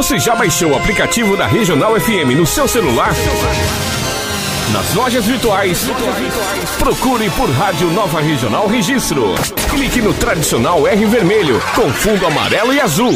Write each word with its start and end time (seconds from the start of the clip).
Você 0.00 0.18
já 0.18 0.34
baixou 0.34 0.70
o 0.70 0.74
aplicativo 0.74 1.36
da 1.36 1.46
Regional 1.46 1.94
FM 2.00 2.34
no 2.34 2.46
seu 2.46 2.66
celular? 2.66 3.12
Nas 4.72 4.94
lojas 4.94 5.26
virtuais, 5.26 5.90
procure 6.78 7.28
por 7.28 7.50
Rádio 7.50 7.90
Nova 7.90 8.18
Regional 8.18 8.66
Registro. 8.66 9.34
Clique 9.68 10.00
no 10.00 10.14
tradicional 10.14 10.88
R 10.88 11.04
vermelho, 11.04 11.60
com 11.74 11.92
fundo 11.92 12.26
amarelo 12.26 12.72
e 12.72 12.80
azul. 12.80 13.12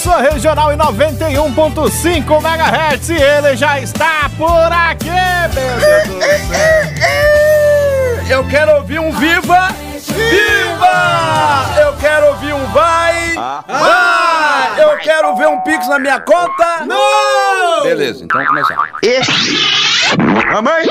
Sua 0.00 0.22
regional 0.22 0.72
em 0.72 0.78
91.5 0.78 2.40
MHz. 2.40 3.10
E 3.10 3.16
ele 3.16 3.54
já 3.54 3.78
está 3.78 4.30
por 4.38 4.72
aqui, 4.72 5.10
meu 5.10 5.48
Deus 5.50 6.08
do 6.08 6.22
céu. 6.22 6.80
Eu 8.30 8.44
quero 8.48 8.76
ouvir 8.76 8.98
um 8.98 9.12
viva! 9.12 9.68
Viva! 10.08 11.66
Eu 11.78 11.92
quero 11.98 12.28
ouvir 12.28 12.54
um 12.54 12.64
vai! 12.68 13.34
Vai! 13.34 14.82
Eu 14.82 14.96
quero 14.98 15.36
ver 15.36 15.48
um 15.48 15.60
pix 15.60 15.86
na 15.86 15.98
minha 15.98 16.18
conta! 16.20 16.86
Não! 16.86 17.82
Beleza, 17.82 18.24
então 18.24 18.42
vamos 18.42 18.66
começar. 18.66 18.76
Mamãe! 20.50 20.86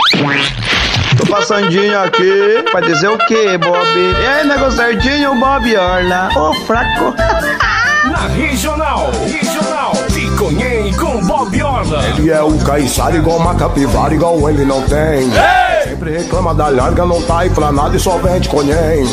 Tô 1.17 1.25
passandinho 1.25 1.99
aqui 1.99 2.63
pra 2.69 2.81
dizer 2.81 3.07
o 3.07 3.17
que, 3.17 3.57
Bob? 3.57 3.97
E 3.97 4.25
aí, 4.25 4.45
nego 4.45 4.69
certinho, 4.71 5.33
Bob 5.39 5.75
Orla? 5.75 6.29
Ô, 6.35 6.53
fraco! 6.65 7.15
Na 8.05 8.27
Regional, 8.27 9.11
Regional, 9.25 9.91
Piconhém 10.13 10.93
com 10.93 11.25
Bob 11.25 11.61
Orla. 11.61 12.03
Ele 12.17 12.29
é 12.31 12.41
o 12.41 12.57
caiçara 12.59 13.17
igual 13.17 13.37
uma 13.37 13.55
capivara, 13.55 14.13
igual 14.13 14.49
ele 14.49 14.63
não 14.63 14.81
tem. 14.83 15.29
Sempre 15.83 16.17
reclama 16.17 16.53
da 16.53 16.69
larga, 16.69 17.05
não 17.05 17.21
tá 17.21 17.39
aí 17.39 17.49
pra 17.49 17.71
nada 17.71 17.97
e 17.97 17.99
só 17.99 18.17
vende 18.17 18.47
conhem. 18.47 19.05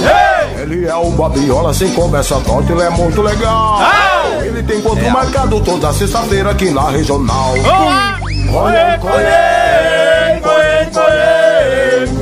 Ele 0.57 0.87
é 0.87 0.95
o 0.95 1.11
Babiola, 1.11 1.75
sem 1.75 1.91
conversa 1.95 2.41
torta, 2.41 2.73
ele 2.73 2.83
é 2.83 2.91
muito 2.91 3.21
legal. 3.23 3.81
Ele 4.41 4.63
tem 4.63 4.79
encontro 4.79 5.11
marcado 5.11 5.61
toda 5.61 5.93
sexta-feira 5.93 6.51
aqui 6.51 6.71
na 6.71 6.89
regional. 6.89 7.53
Conhem, 7.53 8.99
conhem, 9.01 10.41
conhem, 10.43 10.91
conhem, 10.93 11.61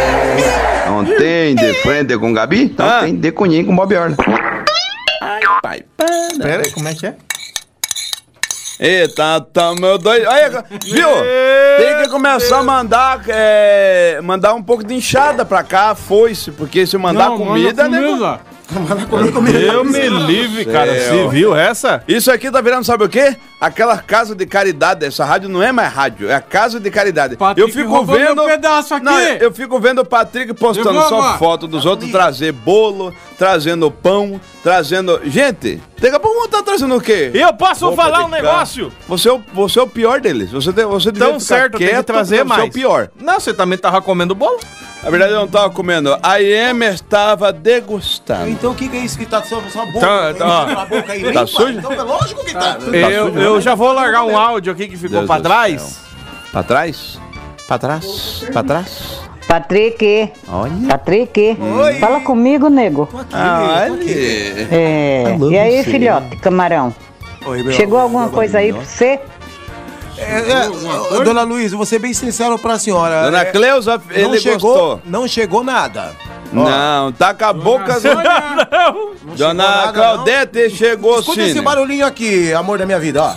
Não 0.87 1.05
tem 1.17 1.55
de 1.55 1.75
frente 1.83 2.17
com 2.19 2.33
Gabi? 2.33 2.65
Então 2.65 2.87
Ah. 2.87 3.01
tem 3.01 3.17
de 3.17 3.33
cunhinho 3.33 3.67
com 3.67 3.75
Bob 3.75 3.95
Orla. 3.97 4.17
Pai, 5.63 5.83
Pera 6.39 6.63
aí, 6.65 6.71
como 6.73 6.89
é 6.89 6.95
que 6.95 7.07
é? 7.07 7.15
Eita, 8.79 9.41
tá 9.53 9.73
meu 9.79 9.97
doido. 9.97 10.27
Olha, 10.29 10.65
viu? 10.83 11.09
Tem 11.79 12.03
que 12.03 12.09
começar 12.11 12.59
a 12.59 12.63
mandar, 12.63 13.23
é, 13.29 14.21
mandar 14.23 14.53
um 14.55 14.63
pouco 14.63 14.85
de 14.85 14.95
enxada 14.95 15.45
pra 15.45 15.63
cá, 15.63 15.95
foice, 15.95 16.51
porque 16.51 16.87
se 16.87 16.99
mandar 16.99 17.31
comida, 17.31 17.89
né? 17.89 18.01
Eu 18.71 19.85
me 19.85 20.09
livre, 20.27 20.65
cara. 20.65 20.93
Você 20.95 21.29
viu 21.29 21.55
essa? 21.55 22.03
Isso 22.09 22.31
aqui 22.31 22.51
tá 22.51 22.61
virando, 22.61 22.85
sabe 22.85 23.05
o 23.05 23.09
quê? 23.09 23.37
Aquela 23.61 23.99
casa 23.99 24.35
de 24.35 24.47
caridade. 24.47 25.05
Essa 25.05 25.25
rádio 25.25 25.49
não 25.49 25.63
é 25.63 25.71
mais 25.71 25.93
rádio, 25.93 26.31
é 26.31 26.35
a 26.35 26.41
casa 26.41 26.81
de 26.81 26.91
caridade. 26.91 27.37
Patrick 27.37 27.61
eu 27.61 27.75
fico 27.75 27.91
roubou 27.91 28.17
vendo. 28.17 28.35
meu 28.37 28.45
pedaço 28.47 28.95
aqui. 28.95 29.05
Não, 29.05 29.19
eu 29.19 29.53
fico 29.53 29.79
vendo 29.79 30.01
o 30.01 30.05
Patrick 30.05 30.55
postando 30.55 31.01
só 31.03 31.21
amor. 31.21 31.39
foto 31.39 31.67
dos 31.67 31.85
outros 31.85 32.11
trazer 32.11 32.53
bolo, 32.53 33.15
trazendo 33.39 33.91
pão, 33.91 34.41
trazendo. 34.63 35.21
Gente, 35.25 35.81
daqui 36.05 36.17
a 36.17 36.21
pouco 36.21 36.49
tá 36.49 36.63
trazendo 36.63 36.95
o 36.97 37.01
quê? 37.01 37.31
Eu 37.35 37.53
posso 37.55 37.93
falar 37.93 38.19
de 38.21 38.25
um 38.25 38.29
negócio? 38.29 38.93
Você 39.09 39.29
é, 39.29 39.33
o, 39.33 39.43
você 39.53 39.79
é 39.79 39.83
o 39.83 39.87
pior 39.87 40.21
deles. 40.21 40.51
Você, 40.51 40.73
tem, 40.73 40.85
você 40.85 41.11
devia 41.13 41.29
Tão 41.29 41.41
ficar 41.41 41.55
certo, 41.57 41.79
tem 41.79 41.87
que 41.89 41.93
quieto, 41.93 42.07
trazer 42.07 42.37
porque 42.39 42.49
mais. 42.49 42.61
Você 42.61 42.67
é 42.67 42.71
o 42.71 42.73
pior. 42.73 43.11
Não, 43.21 43.41
você 43.41 43.53
também 43.55 43.79
tava 43.79 44.01
comendo 44.03 44.35
bolo? 44.35 44.59
Na 45.03 45.11
verdade, 45.11 45.33
eu 45.33 45.39
não 45.41 45.49
tava 45.49 45.69
comendo. 45.71 46.17
A 46.23 46.41
Emer 46.41 46.95
estava 46.95 47.53
degustando. 47.53 48.49
Então 48.49 48.73
o 48.73 48.75
que, 48.75 48.89
que 48.89 48.97
é 48.97 49.01
isso 49.01 49.19
que 49.19 49.27
tá 49.27 49.43
sobre 49.43 49.69
sua 49.71 49.85
boca? 49.87 50.01
Tá, 50.01 50.27
Aí, 50.29 50.35
tá. 50.35 50.67
na 50.67 50.85
boca 50.87 51.13
aí, 51.13 51.23
Tá 51.23 51.29
limpa? 51.29 51.47
sujo? 51.47 51.79
Então 51.79 51.93
é 51.93 52.03
lógico 52.03 52.45
que 52.45 52.53
tá. 52.55 52.79
eu 53.11 53.39
eu 53.39 53.61
já 53.61 53.75
vou 53.75 53.93
largar 53.93 54.25
um 54.25 54.37
áudio 54.39 54.73
aqui 54.73 54.89
que 54.89 54.97
ficou 54.97 55.19
Deus 55.19 55.27
pra 55.27 55.37
do 55.39 55.43
trás. 55.43 55.83
céu. 55.83 56.05
Pra 56.53 56.63
trás? 56.63 57.19
Pra 57.67 57.79
trás? 57.79 58.45
Pra 58.53 58.63
trás? 58.63 59.24
Patrick, 59.47 60.33
Olha. 60.49 60.73
Patrick, 60.89 61.57
fala 62.01 62.21
comigo, 62.21 62.69
nego. 62.69 63.09
Ah, 63.33 63.87
olha. 63.91 64.05
É, 64.71 65.37
e 65.51 65.59
aí, 65.59 65.85
filhote, 65.85 66.37
camarão? 66.37 66.95
Oi, 67.47 67.63
meu- 67.63 67.73
Chegou 67.73 67.99
alguma 67.99 68.29
coisa 68.29 68.59
aí 68.59 68.73
pra 68.73 68.83
você? 68.83 69.21
É, 70.17 70.39
é, 71.19 71.25
dona 71.25 71.43
Luísa, 71.43 71.77
vou 71.77 71.85
ser 71.85 71.99
bem 71.99 72.15
sincero 72.15 72.59
pra 72.59 72.79
senhora. 72.79 73.25
Dona 73.25 73.41
É, 73.43 73.45
Cleusa, 73.47 73.99
não 73.99 74.17
ele 74.17 74.41
chegou, 74.41 74.61
gostou. 74.61 75.01
Não 75.05 75.29
chegou 75.29 75.63
nada. 75.65 76.13
Não, 76.53 77.13
tá 77.13 77.35
com 77.35 77.45
a 77.45 77.53
boca. 77.53 77.99
Não 78.01 79.35
Dona 79.35 79.37
chegou 79.37 79.55
nada, 79.55 79.93
Claudete 79.93 80.71
chegou 80.71 81.19
Escuta 81.19 81.43
sim. 81.43 81.51
esse 81.51 81.61
barulhinho 81.61 82.07
aqui, 82.07 82.53
amor 82.55 82.79
da 82.79 82.87
minha 82.87 82.99
vida, 83.01 83.23
ó. 83.25 83.35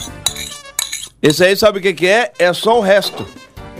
Esse 1.21 1.43
aí 1.43 1.55
sabe 1.57 1.79
o 1.79 1.81
que, 1.81 1.93
que 1.93 2.07
é? 2.07 2.31
É 2.37 2.53
só 2.53 2.77
o 2.77 2.81
resto. 2.81 3.25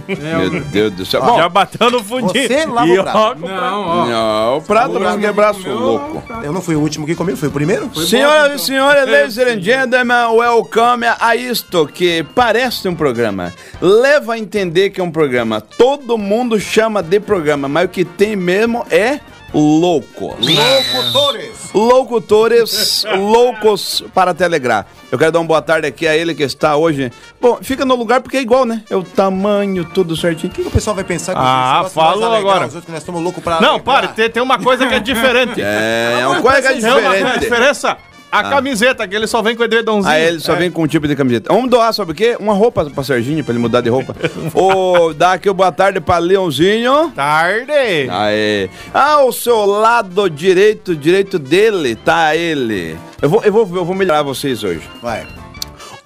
Meu 0.08 0.62
Deus 0.62 0.94
do 0.94 1.06
céu. 1.06 1.22
Bom, 1.22 1.38
Já 1.38 1.50
bateu 1.50 1.92
no 1.92 2.04
fundinho. 2.04 2.48
Você 2.48 2.66
lava 2.66 2.88
E 2.88 3.00
o 3.00 3.04
prato. 3.04 3.42
Não, 3.42 3.82
ó. 3.82 4.06
não, 4.06 4.58
o 4.58 4.62
prato 4.62 5.00
quebrar 5.20 5.54
seu 5.56 5.76
louco. 5.76 6.24
Eu 6.44 6.54
não 6.54 6.62
fui 6.62 6.76
o 6.76 6.80
último 6.80 7.06
que 7.06 7.16
comeu, 7.16 7.36
fui 7.36 7.50
o 7.50 7.52
primeiro? 7.52 7.90
Senhoras 7.96 8.62
e 8.62 8.66
senhores, 8.66 9.06
ladies 9.06 9.38
and 9.38 9.62
gentlemen, 9.62 10.38
welcome 10.38 11.06
a 11.20 11.36
isto 11.36 11.88
que 11.88 12.24
parece 12.36 12.88
um 12.88 12.96
programa. 12.96 13.54
Leva 13.82 14.34
a 14.34 14.40
entender 14.40 14.90
que 14.90 15.02
é 15.02 15.04
um 15.04 15.12
programa. 15.12 15.62
Todo 15.62 16.18
mundo 16.18 16.60
chama 16.60 17.02
de 17.04 17.20
programa, 17.20 17.68
mas 17.68 17.86
o 17.86 17.90
que 17.90 18.06
tem 18.06 18.36
mesmo 18.36 18.86
é 18.90 19.20
loucos. 19.54 20.36
Locutores. 20.40 21.72
Locutores 21.74 23.06
loucos 23.18 24.04
para 24.14 24.34
telegrar. 24.34 24.86
Eu 25.12 25.18
quero 25.18 25.32
dar 25.32 25.40
uma 25.40 25.46
boa 25.48 25.62
tarde 25.62 25.88
aqui 25.88 26.08
a 26.08 26.16
ele 26.16 26.36
que 26.36 26.44
está 26.44 26.76
hoje. 26.76 27.12
Bom, 27.40 27.60
fica 27.62 27.86
no 27.86 27.96
lugar 27.96 28.22
porque 28.22 28.38
é 28.38 28.42
igual, 28.42 28.66
né? 28.66 28.84
É 28.90 28.96
o 28.96 29.04
tamanho, 29.04 29.86
tudo 29.86 30.16
certinho. 30.18 30.52
O 30.52 30.56
que, 30.56 30.62
que 30.64 30.68
o 30.68 30.72
pessoal 30.72 30.96
vai 30.96 31.04
pensar 31.06 31.34
que 31.34 31.40
Ah, 31.42 31.86
falou 31.94 32.34
agora. 32.34 32.68
Os 32.68 32.76
outros 32.76 32.86
que 32.86 32.92
nós 32.92 33.02
estamos 33.02 33.22
loucos 33.22 33.44
pra 33.44 33.62
Não, 33.62 33.76
alegrar. 33.76 33.84
pare, 34.02 34.08
tem, 34.10 34.30
tem 34.30 34.44
uma 34.44 34.60
coisa 34.60 34.86
que 34.88 34.94
é 34.94 35.00
diferente. 35.00 35.62
É, 35.68 36.20
é 36.22 36.28
uma 36.28 36.42
coisa 36.42 36.62
que 36.62 36.68
é 36.68 36.82
Tem 36.82 36.90
uma 36.90 37.02
coisa 37.02 37.16
diferente. 37.18 37.40
diferença. 37.40 37.98
A 38.40 38.50
camiseta, 38.50 39.08
que 39.08 39.16
ele 39.16 39.28
só 39.28 39.42
vem 39.42 39.56
com 39.56 39.62
o 39.62 39.66
edredomzinho. 39.66 40.14
Aí 40.14 40.24
ele 40.28 40.40
só 40.40 40.56
vem 40.56 40.72
com 40.72 40.84
um 40.84 40.88
tipo 40.88 41.08
de 41.08 41.16
camiseta. 41.16 41.54
Vamos 41.54 41.70
doar, 41.70 41.94
sabe 41.94 42.12
o 42.12 42.16
quê? 42.16 42.36
Uma 42.40 42.54
roupa 42.54 42.86
pra 42.86 43.04
Serginho, 43.04 43.44
pra 43.44 43.54
ele 43.54 43.62
mudar 43.62 43.82
de 43.82 43.90
roupa. 43.90 44.16
Ou 44.54 45.14
dar 45.14 45.34
aqui 45.34 45.50
o 45.50 45.54
boa 45.54 45.72
tarde 45.72 46.00
pra 46.00 46.18
Leãozinho. 46.18 47.12
Tarde. 47.16 47.72
Aê. 48.10 48.70
Ah, 48.94 49.24
o 49.24 49.32
seu 49.32 49.66
lado 49.66 50.30
direito, 50.30 50.96
direito 50.96 51.40
dele, 51.40 51.96
tá 51.96 52.36
ele. 52.36 52.98
Eu 53.22 53.30
vou, 53.30 53.44
eu 53.44 53.52
vou, 53.52 53.62
eu 53.78 53.86
vou 53.86 53.96
melhorar 53.96 54.24
vocês 54.24 54.64
hoje. 54.64 54.82
Vai. 55.02 55.26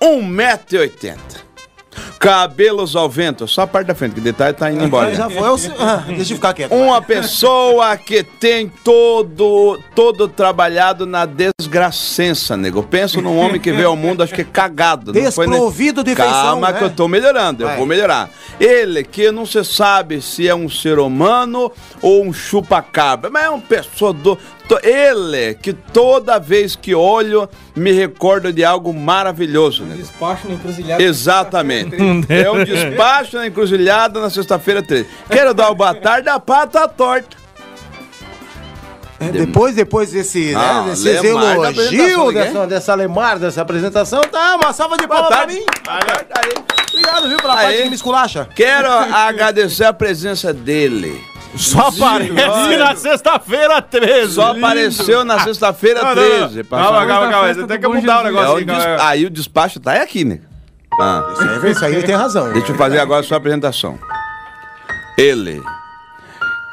1,80m. 0.01 1.17
Cabelos 2.21 2.95
ao 2.95 3.09
vento, 3.09 3.47
só 3.47 3.63
a 3.63 3.67
parte 3.67 3.87
da 3.87 3.95
frente, 3.95 4.13
que 4.13 4.21
detalhe 4.21 4.53
tá 4.53 4.71
indo 4.71 4.83
embora. 4.83 5.09
Já 5.15 5.27
foi, 5.27 5.39
eu, 5.39 5.55
ah, 5.79 6.03
deixa 6.05 6.33
eu 6.33 6.35
ficar 6.35 6.53
quieto. 6.53 6.71
Uma 6.71 7.01
pessoa 7.01 7.97
que 7.97 8.21
tem 8.21 8.71
todo, 8.83 9.79
todo 9.95 10.27
trabalhado 10.27 11.07
na 11.07 11.25
desgracença, 11.25 12.55
nego. 12.55 12.83
Penso 12.83 13.23
num 13.23 13.39
homem 13.39 13.59
que 13.59 13.71
veio 13.71 13.87
ao 13.87 13.95
mundo, 13.95 14.21
acho 14.21 14.35
que 14.35 14.43
cagado. 14.43 15.11
foi, 15.31 15.47
né? 15.47 15.53
Desprovido 15.53 16.03
de 16.03 16.13
feição, 16.15 16.31
Calma 16.31 16.71
né? 16.71 16.77
que 16.77 16.83
eu 16.83 16.91
tô 16.91 17.07
melhorando, 17.07 17.63
eu 17.63 17.67
Vai. 17.67 17.77
vou 17.77 17.87
melhorar. 17.87 18.29
Ele 18.59 19.03
que 19.03 19.31
não 19.31 19.43
se 19.43 19.63
sabe 19.63 20.21
se 20.21 20.47
é 20.47 20.53
um 20.53 20.69
ser 20.69 20.99
humano 20.99 21.71
ou 22.01 22.23
um 22.23 22.33
chupa-cabra, 22.33 23.29
mas 23.29 23.43
é 23.43 23.49
uma 23.49 23.59
pessoa 23.61 24.11
do... 24.13 24.37
Ele 24.81 25.53
que 25.55 25.73
toda 25.73 26.39
vez 26.39 26.77
que 26.77 26.95
olho 26.95 27.49
me 27.75 27.91
recordo 27.91 28.53
de 28.53 28.63
algo 28.63 28.93
maravilhoso, 28.93 29.83
nego. 29.83 29.99
Despacho 30.01 30.47
na 30.47 30.53
encruzilhada. 30.53 31.03
Exatamente. 31.03 31.97
É 32.29 32.49
um 32.49 32.63
despacho 32.63 33.35
na 33.35 33.47
encruzilhada 33.47 34.21
na 34.21 34.29
sexta-feira 34.29 34.81
13. 34.81 35.07
Quero 35.29 35.53
dar 35.53 35.69
o 35.71 35.75
boa 35.75 35.93
tarde 35.93 36.29
a 36.29 36.39
pata 36.39 36.87
torta. 36.87 37.35
É, 39.19 39.25
depois, 39.25 39.75
depois 39.75 40.11
desse, 40.11 40.55
Ah, 40.55 40.81
né, 40.83 40.89
desses 40.91 41.23
elogios 41.23 41.91
ninguém? 41.91 42.33
dessa, 42.33 42.65
dessa 42.67 42.95
Lemar, 42.95 43.37
dessa 43.37 43.61
apresentação, 43.61 44.21
tá 44.21 44.55
uma 44.55 44.73
salva 44.73 44.97
de 44.97 45.05
palmas 45.07 45.27
pra 45.27 45.45
mim. 45.47 45.61
Obrigado, 46.91 47.27
viu, 47.29 47.37
pela 47.37 47.55
Aí. 47.59 47.65
parte 47.67 47.83
que 47.83 47.89
me 47.89 47.95
esculacha. 47.95 48.49
Quero 48.55 48.89
agradecer 48.89 49.83
a 49.83 49.93
presença 49.93 50.51
dele. 50.53 51.21
Só 51.55 51.87
aparece 51.87 52.77
na 52.77 52.95
sexta-feira 52.95 53.81
13. 53.81 54.33
Só 54.33 54.51
apareceu 54.51 55.23
na 55.25 55.39
sexta-feira 55.39 56.01
Não, 56.01 56.15
não, 56.15 56.15
não. 56.15 56.47
13. 56.49 56.63
Calma, 56.63 57.05
calma, 57.05 57.29
calma. 57.29 57.47
festa 57.47 57.61
Você 57.61 57.67
tem 57.67 57.79
que 57.79 57.87
mudar 57.87 58.17
o. 58.17 58.21
É, 58.21 58.23
negócio 58.23 58.53
o 58.53 58.57
aí, 58.57 58.65
des- 58.65 58.77
calma. 58.77 59.03
Aí 59.09 59.25
o 59.25 59.29
despacho 59.29 59.79
tá 59.79 59.93
é 59.95 60.01
aqui, 60.01 60.23
né? 60.23 60.39
Ah, 60.99 61.23
Isso 61.33 61.41
aí, 61.65 61.71
isso 61.71 61.85
aí 61.85 61.93
ele 61.95 62.03
tem 62.03 62.15
razão. 62.15 62.51
deixa 62.53 62.71
eu 62.71 62.75
fazer 62.75 62.99
agora 62.99 63.21
a 63.21 63.23
sua 63.23 63.37
apresentação. 63.37 63.97
Ele, 65.17 65.61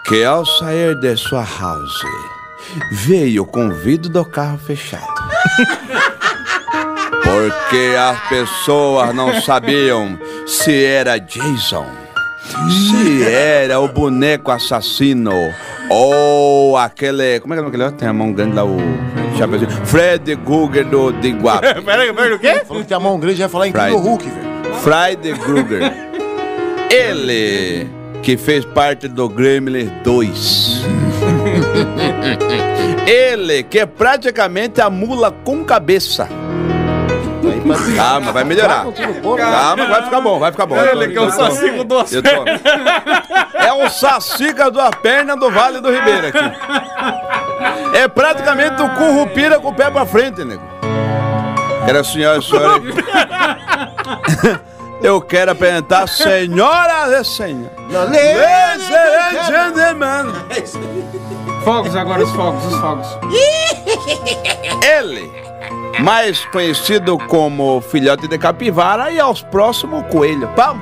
que 0.07 0.25
ao 0.25 0.45
sair 0.47 0.95
de 1.01 1.17
sua 1.17 1.45
house, 1.61 2.03
veio 2.93 3.45
com 3.47 3.69
o 3.69 3.75
vidro 3.75 4.09
do 4.11 4.25
carro 4.25 4.59
fechado. 4.59 5.07
Porque 7.23 7.95
as 7.99 8.29
pessoas 8.29 9.15
não 9.15 9.41
sabiam 9.41 10.19
se 10.47 10.85
era 10.85 11.19
Jason, 11.19 11.87
se 12.71 13.25
era 13.25 13.81
o 13.81 13.89
boneco 13.89 14.51
assassino 14.51 15.33
ou 15.91 16.77
aquele. 16.77 17.41
Como 17.41 17.55
é 17.55 17.57
que 17.57 17.63
é 17.63 17.85
outro? 17.85 17.99
Tem 17.99 18.09
a 18.09 18.13
mão 18.13 18.33
grande 18.33 18.55
lá, 18.55 18.65
o. 18.65 18.77
Chapeuzinho. 19.37 19.71
Fred 19.87 20.35
Guger 20.37 20.85
do 20.87 21.13
de. 21.13 21.35
Peraí, 21.85 22.13
peraí, 22.13 22.33
o 22.33 22.39
quê? 22.39 22.63
Falou 22.67 22.83
que 22.83 22.89
tem 22.89 22.97
a 22.97 23.01
mão 23.01 23.19
grande, 23.19 23.41
vai 23.41 23.49
falar 23.49 23.65
Friday. 23.67 23.91
incrível 23.91 24.11
Hulk, 24.11 24.29
velho. 24.29 24.75
Friday 24.77 25.35
Krueger. 25.35 25.93
Ele 26.91 27.89
que 28.23 28.37
fez 28.37 28.65
parte 28.65 29.09
do 29.09 29.29
Gremlin 29.29 29.91
2. 30.05 30.83
Ele 33.07 33.63
que 33.63 33.79
é 33.79 33.87
praticamente 33.87 34.81
a 34.81 34.91
mula 34.91 35.31
com 35.31 35.65
cabeça. 35.65 36.29
Calma, 37.97 38.33
vai 38.33 38.45
melhorar. 38.45 38.85
Calma, 39.37 39.87
vai 39.87 40.03
ficar 40.05 40.21
bom, 40.21 40.39
vai 40.39 40.51
ficar 40.53 40.67
bom. 40.67 40.77
Ele 40.77 41.09
que 41.09 41.19
é 41.19 41.21
o 41.21 41.31
saci 41.31 41.71
com 41.73 41.85
duas 41.85 42.13
Eu 42.13 42.23
tô- 42.23 42.29
É 43.59 43.73
o 43.73 43.89
saci 43.91 44.53
com 44.55 44.63
as 44.63 44.73
duas 44.73 44.91
pernas 45.03 45.39
do 45.39 45.51
Vale 45.51 45.81
do 45.81 45.91
Ribeiro 45.93 46.29
aqui. 46.29 46.39
É 47.97 48.07
praticamente 48.09 48.81
o 48.83 48.89
currupira 48.91 49.59
com 49.59 49.69
o 49.69 49.75
pé 49.75 49.91
pra 49.91 50.05
frente, 50.07 50.45
nego. 50.45 50.63
Era 51.87 52.05
senhora 52.05 52.39
e 52.39 52.43
senhora. 52.43 52.81
Eu 55.03 55.21
quero 55.21 55.53
apresentar 55.53 56.09
senhoras 56.09 57.13
e 57.13 57.25
senhores. 57.37 57.71
Gentlemen. 59.47 60.35
Fogos 61.65 61.95
agora, 61.97 62.23
os 62.25 62.31
fogos, 62.33 62.65
os 62.67 62.81
fogos. 62.81 63.07
Ele, 64.83 65.31
mais 66.01 66.45
conhecido 66.47 67.19
como 67.19 67.81
filhote 67.81 68.27
de 68.29 68.39
capivara, 68.39 69.11
e 69.11 69.19
aos 69.21 69.43
próximos 69.43 70.05
coelho. 70.11 70.49
Palma. 70.57 70.81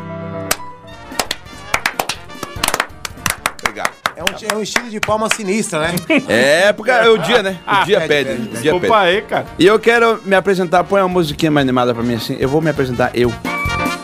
Obrigado. 3.61 3.91
É 4.17 4.23
um, 4.23 4.27
é 4.55 4.57
um 4.57 4.63
estilo 4.63 4.89
de 4.89 5.01
palma 5.01 5.29
sinistra, 5.29 5.81
né? 5.81 5.95
É, 6.29 6.73
porque 6.73 6.91
é 6.91 7.09
o 7.09 7.19
dia, 7.19 7.43
né? 7.43 7.59
O 7.67 7.85
dia 7.85 8.01
pede. 8.03 8.31
O 8.31 8.35
dia 8.35 8.43
pede. 8.47 8.63
Desculpa 8.63 8.99
aí, 8.99 9.23
cara. 9.23 9.47
E 9.59 9.67
eu 9.67 9.79
quero 9.79 10.21
me 10.25 10.35
apresentar, 10.35 10.85
põe 10.85 11.01
uma 11.01 11.09
musiquinha 11.09 11.51
mais 11.51 11.65
animada 11.65 11.93
pra 11.95 12.03
mim 12.03 12.15
assim. 12.15 12.37
Eu 12.41 12.49
vou 12.49 12.61
me 12.61 12.71
apresentar 12.71 13.11
eu. 13.15 13.33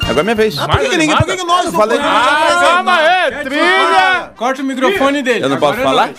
Agora 0.03 0.21
é 0.21 0.23
minha 0.25 0.35
vez. 0.35 0.57
Por 0.57 0.79
que, 0.79 0.89
que 0.91 0.97
ninguém, 0.99 1.17
por 1.17 1.27
que, 1.27 1.37
que 1.37 1.45
nós 1.45 1.65
não 1.67 1.73
falei- 1.73 1.99
Ah, 2.03 2.59
calma 2.61 2.97
aí, 2.97 3.31
trilha! 3.45 4.31
Corta 4.37 4.61
o 4.61 4.65
microfone 4.65 5.23
dele. 5.23 5.45
Eu 5.45 5.49
não 5.49 5.57
agora 5.57 5.77
posso 5.77 5.81
é 5.81 5.85
falar? 5.91 6.11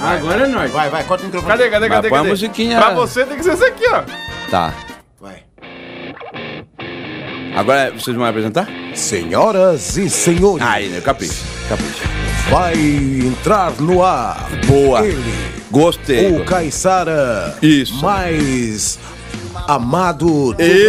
Nóis. 0.00 0.18
Agora 0.20 0.44
é 0.44 0.46
nóis. 0.46 0.70
Vai, 0.70 0.90
vai, 0.90 1.04
corta 1.04 1.22
o 1.22 1.26
microfone. 1.26 1.52
Cadê, 1.52 1.70
cadê, 1.70 1.88
Mas 1.88 1.96
cadê? 1.96 2.08
põe 2.08 2.18
a 2.18 2.20
cadê? 2.20 2.30
musiquinha. 2.30 2.78
Pra 2.78 2.94
você 2.94 3.24
tem 3.26 3.36
que 3.36 3.42
ser 3.44 3.54
isso 3.54 3.64
aqui, 3.64 3.84
ó. 3.92 4.02
Tá. 4.50 4.74
Vai. 5.20 5.42
Agora 7.56 7.90
vocês 7.92 8.14
vão 8.16 8.24
me 8.24 8.30
apresentar? 8.30 8.68
Senhoras 8.94 9.96
e 9.96 10.08
senhores, 10.08 10.64
Aí, 10.66 10.88
né? 10.88 11.00
Capricha. 11.00 11.42
Capricha. 11.68 12.04
vai 12.50 12.74
entrar 12.74 13.72
no 13.80 14.02
ar 14.02 14.48
Boa. 14.66 15.04
ele, 15.06 15.34
Gostei. 15.70 16.32
o 16.32 16.44
Caissara 16.44 17.56
Isso. 17.60 18.00
mais 18.02 18.98
amado 19.68 20.54
do 20.54 20.62
Isso, 20.62 20.86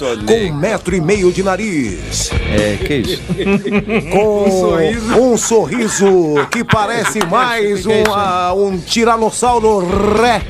Brasil, 0.00 0.24
com 0.26 0.34
um 0.34 0.52
metro 0.52 0.96
e 0.96 1.00
meio 1.00 1.30
de 1.32 1.40
nariz, 1.40 2.30
É, 2.50 2.76
que 2.84 2.94
isso? 2.96 3.22
com 4.10 5.32
um 5.32 5.36
sorriso, 5.36 6.34
que 6.50 6.64
parece 6.64 7.24
mais 7.26 7.86
um, 7.86 8.02
ah, 8.12 8.52
um 8.56 8.76
tiranossauro 8.76 9.86
rex. 10.20 10.46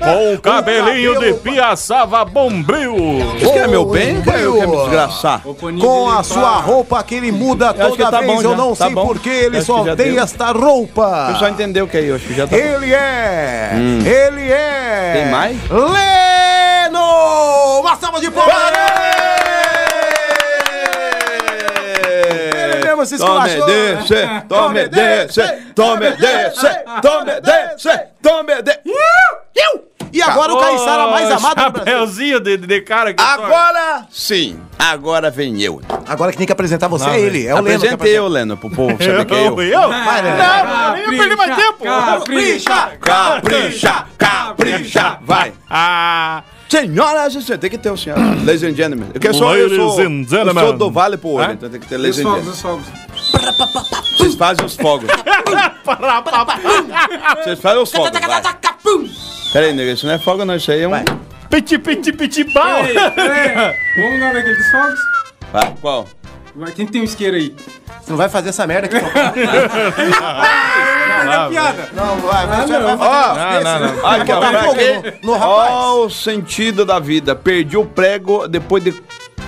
Com 0.00 0.34
o 0.34 0.40
cabelinho 0.40 1.20
de 1.20 1.34
piaçava 1.34 2.24
bombril. 2.24 2.96
Isso 3.36 3.52
que 3.52 3.58
é 3.58 3.66
meu 3.68 3.84
bem? 3.84 4.22
Quer 4.22 4.40
eu 4.40 4.54
quer 4.54 4.66
me 4.66 4.76
desgraçar? 4.78 5.42
O 5.46 5.54
Com 5.54 6.08
a 6.10 6.16
tá- 6.16 6.22
sua 6.22 6.56
roupa 6.58 7.02
que 7.02 7.16
ele 7.16 7.30
muda 7.30 7.74
que 7.74 7.80
toda 7.80 8.10
tá 8.10 8.20
vez, 8.20 8.32
bom 8.32 8.40
eu 8.42 8.56
não 8.56 8.74
tá 8.74 8.86
sei 8.86 8.94
bom. 8.94 9.06
porque 9.08 9.28
ele 9.28 9.58
Acho 9.58 9.66
só 9.66 9.84
que 9.84 9.94
tem 9.96 10.12
deu. 10.14 10.22
esta 10.22 10.52
roupa. 10.52 11.28
O 11.28 11.32
pessoal 11.34 11.50
entendeu 11.50 11.86
que 11.86 11.98
aí, 11.98 12.06
eu 12.08 12.16
acho 12.16 12.24
que 12.26 12.34
já 12.34 12.46
tá. 12.46 12.56
Ele 12.56 12.94
é, 12.94 13.72
ele 14.06 14.50
é. 14.50 15.12
Tem 15.22 15.30
mais? 15.30 15.56
Leno! 15.70 16.61
Uma 17.80 17.96
salva 17.96 18.20
de 18.20 18.30
palmas! 18.30 18.54
Ele 22.54 22.84
mesmo 22.84 23.06
se 23.06 23.18
Tome 23.18 23.48
desce, 23.66 24.14
tome 24.48 24.88
desce, 24.88 25.42
tome 25.74 26.10
desce, 26.12 26.68
tome 27.02 27.40
desce, 27.40 28.00
tome 28.22 28.62
desce. 28.62 28.82
E 30.12 30.20
agora 30.20 30.52
o 30.52 30.58
Caissara 30.58 31.06
mais 31.06 31.30
amado 31.30 31.72
do 31.72 31.80
Brasil. 31.84 32.38
De, 32.38 32.58
de 32.58 32.80
cara 32.82 33.14
que 33.14 33.22
Agora 33.22 34.06
sim, 34.10 34.60
agora 34.78 35.30
vem 35.30 35.60
eu. 35.62 35.80
Agora 36.06 36.30
que 36.30 36.36
tem 36.36 36.46
que 36.46 36.52
apresentar 36.52 36.86
você 36.88 37.06
Não, 37.06 37.14
é 37.14 37.20
ele, 37.20 37.46
é 37.46 37.54
o 37.54 37.56
Leno. 37.56 37.58
Apresentei 37.60 37.94
apresenta. 37.94 38.16
eu, 38.18 38.28
Leno, 38.28 38.56
pro 38.58 38.70
povo 38.70 38.90
saber 39.02 39.24
que 39.24 39.34
é 39.34 39.48
eu. 39.48 39.62
Eu? 39.62 39.80
eu? 39.80 39.88
Vai, 39.88 40.22
Leno. 40.22 40.36
Não, 40.36 40.96
eu 40.98 41.10
perdi 41.10 41.36
mais 41.36 41.56
tempo. 41.56 41.84
Capricha! 41.84 42.92
Capricha, 43.00 44.06
capricha, 44.18 45.18
vai. 45.22 45.54
Ah, 45.70 46.42
Senhoras 46.72 47.34
e 47.34 47.42
senhores, 47.42 47.60
tem 47.60 47.68
que 47.68 47.76
ter 47.76 47.90
o 47.90 47.98
senhor. 47.98 48.18
Ladies 48.18 48.62
and 48.62 48.74
gentlemen. 48.74 49.10
Porque 49.12 49.28
eu 49.28 49.34
sou, 49.34 49.54
eu 49.54 49.68
sou, 49.68 49.88
Ladies 49.98 50.32
and 50.32 50.46
eu 50.46 50.54
sou 50.54 50.72
do 50.72 50.90
Vale 50.90 51.18
pro 51.18 51.28
Olho, 51.28 51.50
Hã? 51.50 51.52
então 51.52 51.68
tem 51.68 51.78
que 51.78 51.86
ter 51.86 51.96
Os 51.96 52.02
ladies 52.02 52.20
and 52.20 52.22
fogos, 52.22 52.44
gentlemen. 52.46 52.54
os 52.54 52.62
fogos. 52.62 54.16
Vocês 54.16 54.34
fazem 54.34 54.64
os 54.64 54.76
fogos. 54.76 55.10
Vocês 57.44 57.60
fazem 57.60 57.82
os 57.82 57.92
fogos, 57.92 58.10
vai. 58.10 58.42
Pera 59.52 59.66
aí, 59.66 59.74
nego, 59.74 59.90
isso 59.90 60.06
não 60.06 60.14
é 60.14 60.18
fogo 60.18 60.46
não, 60.46 60.56
isso 60.56 60.72
aí 60.72 60.80
é 60.80 60.88
um... 60.88 60.92
piti, 61.50 61.78
piti, 61.78 62.10
piti, 62.10 62.44
pau. 62.54 62.82
Vamos 62.84 64.20
lá 64.20 64.32
naquele 64.32 64.56
dos 64.56 64.70
fogos? 64.70 64.98
Vai, 65.52 65.74
qual? 65.78 66.08
Vai, 66.56 66.72
quem 66.72 66.86
tem 66.86 67.02
um 67.02 67.04
isqueiro 67.04 67.36
aí? 67.36 67.54
Você 68.00 68.10
não 68.10 68.16
vai 68.16 68.30
fazer 68.30 68.48
essa 68.48 68.66
merda 68.66 68.86
aqui. 68.86 68.96
A 71.30 71.48
piada. 71.48 71.88
Não, 71.92 72.16
vai, 72.16 72.46
vai, 72.46 72.66
você 72.66 72.78
vai 72.78 72.94
Ó, 72.94 72.98
fazer. 72.98 73.64
Não, 73.64 73.78
não, 73.80 73.96
não. 73.96 74.06
Aqui, 74.06 74.32
ó, 74.32 74.74
quê? 74.74 75.14
no- 75.22 75.32
no 75.32 75.38
rapaz. 75.38 75.70
Ó 75.72 76.04
o 76.06 76.10
sentido 76.10 76.84
da 76.84 76.98
vida. 76.98 77.34
Perdi 77.34 77.76
o 77.76 77.84
prego 77.84 78.46
depois 78.48 78.82
de 78.84 78.92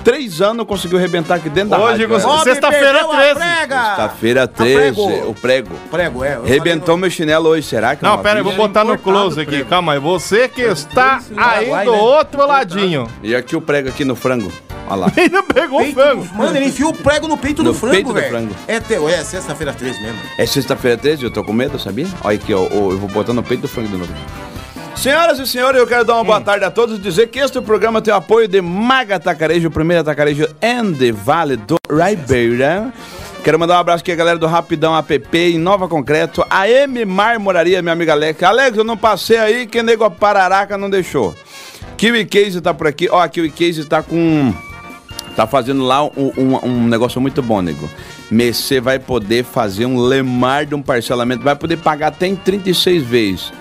três 0.04 0.40
anos, 0.42 0.66
conseguiu 0.66 0.98
arrebentar 0.98 1.36
aqui 1.36 1.48
dentro 1.48 1.70
da 1.70 1.78
Hoje, 1.78 1.90
rádio. 2.02 2.08
você- 2.08 2.20
velho. 2.26 2.32
Homem 2.32 2.44
Sexta-feira 2.44 2.92
perdeu 2.92 3.12
a 3.12 3.16
13. 3.16 3.34
prega. 3.34 3.84
Sexta-feira 3.86 4.48
prego. 4.48 5.06
13, 5.06 5.22
o 5.28 5.34
prego. 5.34 5.70
Prego, 5.90 6.24
é. 6.24 6.36
eu 6.36 6.42
Arrebentou 6.44 6.96
meu 6.96 7.10
chinelo 7.10 7.48
hoje, 7.48 7.66
será 7.66 7.96
que 7.96 8.04
é 8.04 8.08
Não, 8.08 8.16
uma 8.16 8.22
pera 8.22 8.38
aí, 8.40 8.42
vou 8.44 8.52
botar 8.54 8.84
no 8.84 8.96
close 8.98 9.40
aqui. 9.40 9.64
Calma 9.64 9.94
aí. 9.94 9.98
Você 9.98 10.48
que 10.48 10.62
está 10.62 11.20
aí 11.36 11.66
do 11.84 11.92
né? 11.92 11.98
outro 11.98 12.46
ladinho. 12.46 13.08
E 13.22 13.34
aqui 13.34 13.56
o 13.56 13.60
prego 13.60 13.88
aqui 13.88 14.04
no 14.04 14.14
frango. 14.14 14.52
Olha 14.86 14.96
lá. 14.96 15.12
Ainda 15.16 15.42
pegou 15.42 15.80
o 15.80 15.82
Peito 15.82 15.94
frango. 15.98 16.24
do- 16.24 16.34
Mano, 16.34 16.56
ele 16.56 16.66
enfiou 16.66 16.90
o 16.90 16.94
prego 16.94 17.26
no 17.26 17.38
peito 17.38 17.62
No 17.62 17.72
do 17.72 17.78
frango, 17.78 17.94
peito 17.94 18.08
do 18.08 18.14
velho. 18.14 18.28
frango. 18.28 18.54
É, 18.68 18.78
teu, 18.80 19.08
é 19.08 19.24
sexta-feira 19.24 19.72
13 19.72 19.98
mesmo. 20.02 20.18
É 20.36 20.44
sexta-feira 20.44 20.96
13, 20.98 21.24
eu 21.24 21.32
tô 21.32 21.42
com 21.42 21.54
medo, 21.54 21.78
sabia? 21.78 22.06
Olha 22.22 22.36
aqui, 22.36 22.52
ó, 22.52 22.60
ó, 22.60 22.90
eu 22.90 22.98
vou 22.98 23.08
botar 23.08 23.32
no 23.32 23.42
peito 23.42 23.62
do 23.62 23.68
frango 23.68 23.88
de 23.88 23.96
novo. 23.96 24.12
Senhoras 25.04 25.38
e 25.38 25.46
senhores, 25.46 25.78
eu 25.78 25.86
quero 25.86 26.02
dar 26.02 26.14
uma 26.14 26.24
boa 26.24 26.40
tarde 26.40 26.64
a 26.64 26.70
todos 26.70 26.96
e 26.96 26.98
dizer 26.98 27.28
que 27.28 27.38
este 27.38 27.60
programa 27.60 28.00
tem 28.00 28.10
o 28.14 28.16
apoio 28.16 28.48
de 28.48 28.62
Maga 28.62 29.16
Atacarejo, 29.16 29.68
o 29.68 29.70
primeiro 29.70 30.00
atacarejo 30.00 30.48
and 30.62 30.94
Vale 31.12 31.56
do 31.58 31.76
Ribeira. 31.90 32.90
Quero 33.44 33.58
mandar 33.58 33.74
um 33.76 33.80
abraço 33.80 34.00
aqui 34.02 34.10
a 34.12 34.14
galera 34.16 34.38
do 34.38 34.46
Rapidão 34.46 34.96
App 34.96 35.20
em 35.36 35.58
Nova 35.58 35.88
Concreto, 35.88 36.42
a 36.48 36.66
M 36.66 37.04
Marmoraria, 37.04 37.82
minha 37.82 37.92
amiga 37.92 38.12
Alex. 38.12 38.42
Alex, 38.42 38.78
eu 38.78 38.82
não 38.84 38.96
passei 38.96 39.36
aí, 39.36 39.66
que 39.66 39.82
nego 39.82 40.10
Pararaca 40.10 40.78
não 40.78 40.88
deixou. 40.88 41.34
Kiwi 41.98 42.24
Case 42.24 42.62
tá 42.62 42.72
por 42.72 42.86
aqui. 42.86 43.06
Ó, 43.10 43.20
a 43.20 43.28
Kiwi 43.28 43.50
Case 43.50 43.84
tá 43.84 44.02
com 44.02 44.54
Tá 45.36 45.46
fazendo 45.46 45.84
lá 45.84 46.02
um, 46.02 46.32
um- 46.38 46.64
um 46.64 46.86
negócio 46.88 47.20
muito 47.20 47.42
bom, 47.42 47.60
nego. 47.60 47.90
Você 48.32 48.80
vai 48.80 48.98
poder 48.98 49.44
fazer 49.44 49.84
um 49.84 49.98
lemar 49.98 50.64
de 50.64 50.74
um 50.74 50.80
parcelamento, 50.80 51.42
vai 51.44 51.56
poder 51.56 51.76
pagar 51.76 52.06
até 52.06 52.26
em 52.26 52.34
36 52.36 53.02
vezes. 53.02 53.52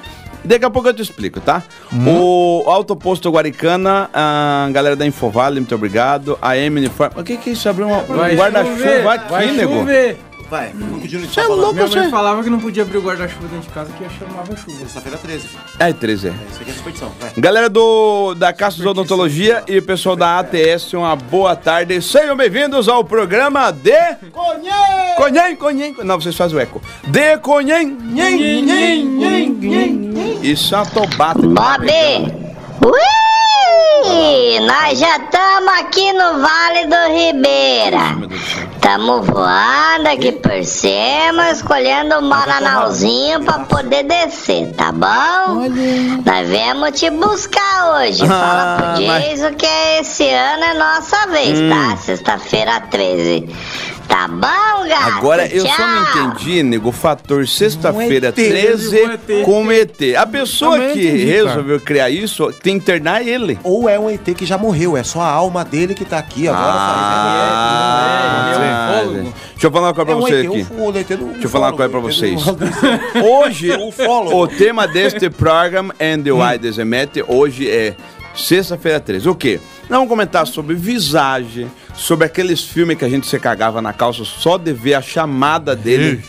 Daqui 0.46 0.66
a 0.66 0.70
pouco 0.70 0.90
eu 0.90 0.94
te 0.94 1.02
explico, 1.02 1.40
tá? 1.40 1.64
O 2.06 2.64
Autoposto 2.68 3.30
Guaricana, 3.32 4.10
a 4.14 4.68
galera 4.72 4.96
da 4.96 5.06
Infovale, 5.06 5.60
muito 5.60 5.74
obrigado. 5.74 6.38
A 6.42 6.58
M 6.58 6.80
Uniforme. 6.80 7.16
O 7.20 7.24
que 7.24 7.38
que 7.38 7.50
é 7.52 7.54
isso? 7.54 7.68
Abriu 7.70 7.88
uma- 7.88 8.00
um 8.04 8.18
Vai 8.18 8.36
guarda-chuva 8.36 9.14
aqui, 9.14 9.32
vai 9.32 9.52
nego. 9.52 9.74
chover. 9.74 10.18
Vai, 10.54 10.70
o 10.70 11.00
que 11.00 11.08
o 11.08 11.10
Júnior 11.10 11.32
Você 11.34 11.40
é 11.40 11.48
louco, 11.48 11.74
Minha 11.74 11.88
mãe 11.88 12.04
você? 12.04 12.10
falava 12.12 12.44
que 12.44 12.50
não 12.52 12.60
podia 12.60 12.84
abrir 12.84 13.00
o 13.00 13.02
guarda-chuva 13.02 13.48
dentro 13.48 13.68
de 13.68 13.74
casa 13.74 13.92
que 13.92 14.04
ia 14.04 14.10
chamava 14.12 14.56
chuva. 14.56 14.78
Sexta-feira 14.82 15.18
13, 15.18 15.48
filho. 15.48 15.64
É, 15.80 15.92
13. 15.92 16.28
é. 16.28 16.34
Isso 16.52 16.62
aqui 16.62 16.70
é 16.70 16.74
superstição, 16.76 17.12
vai. 17.20 17.32
Galera 17.36 17.68
do 17.68 18.36
da 18.36 18.54
Caças 18.54 18.86
Odontologia 18.86 19.64
e 19.68 19.82
pessoal 19.82 20.16
da 20.16 20.38
ATS, 20.38 20.94
uma 20.94 21.16
boa 21.16 21.56
tarde. 21.56 22.00
Sejam 22.04 22.38
bem-vindos 22.38 22.88
ao 22.88 23.04
programa 23.04 23.72
de 23.72 23.98
Conhem! 24.32 25.16
Conhem, 25.18 25.56
Conhem. 25.56 25.96
Não, 26.04 26.22
vocês 26.22 26.36
fazem 26.36 26.56
o 26.56 26.62
eco. 26.62 26.80
De 27.08 27.36
Conhem. 27.40 27.88
Nhem, 27.88 28.62
nhem, 28.62 29.06
nhem, 29.06 29.50
nhem. 29.50 30.40
Isso 30.44 30.76
é 30.76 30.78
uma 30.78 30.86
tobata. 30.86 31.42
Bob! 31.42 31.88
Ui! 32.86 33.23
Nós 34.66 35.00
já 35.00 35.18
estamos 35.18 35.74
aqui 35.80 36.14
no 36.14 36.40
Vale 36.40 36.86
do 36.88 37.14
Ribeira. 37.14 38.34
Estamos 38.76 39.26
voando 39.26 40.08
aqui 40.12 40.32
por 40.34 40.64
cima, 40.66 41.50
escolhendo 41.52 42.18
um 42.20 42.30
bananalzinho 42.30 43.44
pra 43.44 43.60
poder 43.60 44.04
descer, 44.04 44.74
tá 44.74 44.92
bom? 44.92 45.70
Nós 46.26 46.50
viemos 46.50 47.00
te 47.00 47.10
buscar 47.10 47.94
hoje. 48.02 48.28
Fala 48.28 48.76
pro 48.78 48.86
Ah, 48.88 48.96
mas- 49.08 49.24
Jason 49.40 49.54
que 49.56 49.66
esse 50.00 50.28
ano 50.30 50.64
é 50.66 50.74
nossa 50.74 51.28
vez, 51.28 51.60
tá? 51.70 51.98
Sexta-feira 51.98 52.82
13. 52.82 53.48
Tá 54.08 54.28
bom, 54.28 54.88
gato? 54.88 55.18
Agora, 55.18 55.48
eu 55.48 55.66
só 55.66 55.88
não 55.88 56.06
Tchau. 56.06 56.26
entendi, 56.34 56.62
nego, 56.64 56.90
o 56.90 56.92
fator 56.92 57.48
sexta-feira 57.48 58.28
ET, 58.28 58.36
13 58.36 59.02
um 59.02 59.12
ET. 59.12 59.44
com 59.44 59.72
ET. 59.72 60.16
A 60.16 60.28
pessoa 60.28 60.78
Também 60.78 60.94
que 60.94 61.08
entendi, 61.08 61.26
cara. 61.34 61.48
resolveu 61.50 61.80
criar 61.80 62.10
isso 62.10 62.52
tem 62.62 62.78
que 62.78 62.84
internar 62.84 63.26
ele. 63.26 63.58
Ou 63.64 63.90
é 63.90 63.98
um 64.00 64.10
ET 64.10 64.24
que 64.36 64.46
já 64.46 64.58
morreu, 64.58 64.96
é 64.96 65.04
só 65.04 65.22
a 65.22 65.28
alma 65.30 65.66
dele 65.66 65.96
que 65.96 66.06
tá 66.06 66.20
aqui 66.20 66.48
agora. 66.48 66.64
Ah, 66.76 68.52
ele 68.56 68.64
é 68.66 68.68
um 68.68 69.02
ufólogo. 69.08 69.34
Deixa 69.54 69.68
eu 69.68 69.72
falar 69.72 69.88
uma 69.88 69.94
coisa 69.94 70.06
pra 70.06 70.14
é 70.14 70.18
um 70.18 70.22
você 70.22 70.34
ET, 70.36 70.48
aqui. 70.48 70.68
o- 70.74 70.84
o 70.84 70.98
ET 70.98 71.08
do 71.18 71.26
Deixa 71.26 71.46
eu 71.46 71.50
falar 71.50 71.68
uma 71.68 71.74
coisa 71.78 71.90
pra 71.90 72.00
vocês. 72.00 72.42
Hoje, 73.24 73.70
o 74.34 74.48
tema 74.48 74.88
deste 74.88 75.30
programa 75.32 75.94
and 76.00 76.22
the 76.24 76.32
Why 76.32 76.58
Desemete 76.60 77.24
hoje 77.28 77.70
é 77.70 77.96
sexta-feira 78.36 79.00
13. 79.00 79.30
O 79.30 79.36
quê? 79.36 79.60
Nós 79.84 79.98
vamos 80.00 80.08
comentar 80.10 80.48
sobre 80.48 80.76
visagem, 80.76 81.70
sobre 81.96 82.26
aqueles 82.26 82.64
filmes 82.64 82.98
que 82.98 83.06
a 83.06 83.10
gente 83.10 83.28
se 83.28 83.38
cagava 83.40 83.82
na 83.82 83.94
calça 83.94 84.24
só 84.24 84.58
de 84.58 84.74
ver 84.74 84.96
a 84.96 85.02
chamada 85.02 85.76
dele. 85.76 86.24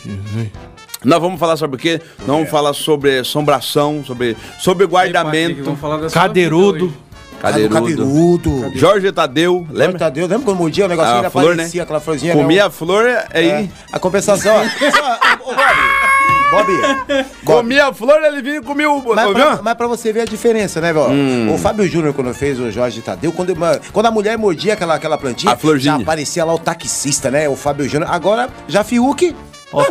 Nós 1.03 1.21
vamos 1.21 1.39
falar 1.39 1.55
sobre 1.55 1.75
o 1.77 1.79
quê? 1.79 2.01
Nós 2.19 2.27
vamos 2.27 2.49
falar 2.49 2.73
sobre 2.73 3.19
assombração, 3.19 4.03
sobre, 4.05 4.35
sobre 4.59 4.85
Aí, 4.85 4.89
Patrick, 4.89 5.61
guardamento, 5.63 6.11
Cadeirudo. 6.11 6.93
cadeirudo. 7.41 7.75
Cadeirudo. 7.75 8.71
Jorge 8.75 9.11
Tadeu, 9.11 9.59
Lembra? 9.69 9.73
lembra? 9.77 9.99
Tadeu, 9.99 10.27
lembra 10.27 10.45
quando 10.45 10.57
mordia 10.57 10.85
o 10.85 10.87
negocinho 10.87 11.15
A 11.15 11.19
ele 11.19 11.29
flor, 11.29 11.53
aparecia, 11.53 11.79
né? 11.79 11.83
aquela 11.83 11.99
florzinha? 11.99 12.33
Comia 12.33 12.61
né? 12.61 12.67
a 12.67 12.69
flor, 12.71 13.05
aí... 13.33 13.47
É, 13.47 13.69
a 13.91 13.99
compensação, 13.99 14.53
ó. 14.55 14.61
Ô, 15.49 15.53
Bob. 15.53 16.04
Bob. 16.51 16.67
Comia 17.43 17.87
a 17.87 17.93
flor, 17.93 18.23
ele 18.23 18.41
vinha 18.41 18.57
e 18.57 18.61
comia 18.61 18.89
o... 18.89 19.15
Mas 19.15 19.31
pra, 19.31 19.59
mas 19.61 19.73
pra 19.73 19.87
você 19.87 20.13
ver 20.13 20.21
a 20.21 20.25
diferença, 20.25 20.79
né, 20.79 20.93
velho? 20.93 21.07
Hum. 21.09 21.53
O 21.53 21.57
Fábio 21.57 21.87
Júnior, 21.87 22.13
quando 22.13 22.33
fez 22.33 22.59
o 22.59 22.71
Jorge 22.71 23.01
Tadeu, 23.01 23.31
quando, 23.31 23.53
quando 23.91 24.05
a 24.05 24.11
mulher 24.11 24.37
mordia 24.37 24.73
aquela, 24.73 24.95
aquela 24.95 25.17
plantinha, 25.17 25.53
A 25.53 25.57
florzinha. 25.57 25.95
já 25.97 26.01
aparecia 26.01 26.45
lá 26.45 26.53
o 26.53 26.59
taxista, 26.59 27.29
né? 27.31 27.49
O 27.49 27.55
Fábio 27.55 27.87
Júnior. 27.89 28.09
Agora, 28.11 28.49
já 28.67 28.83
Fiuk. 28.83 29.35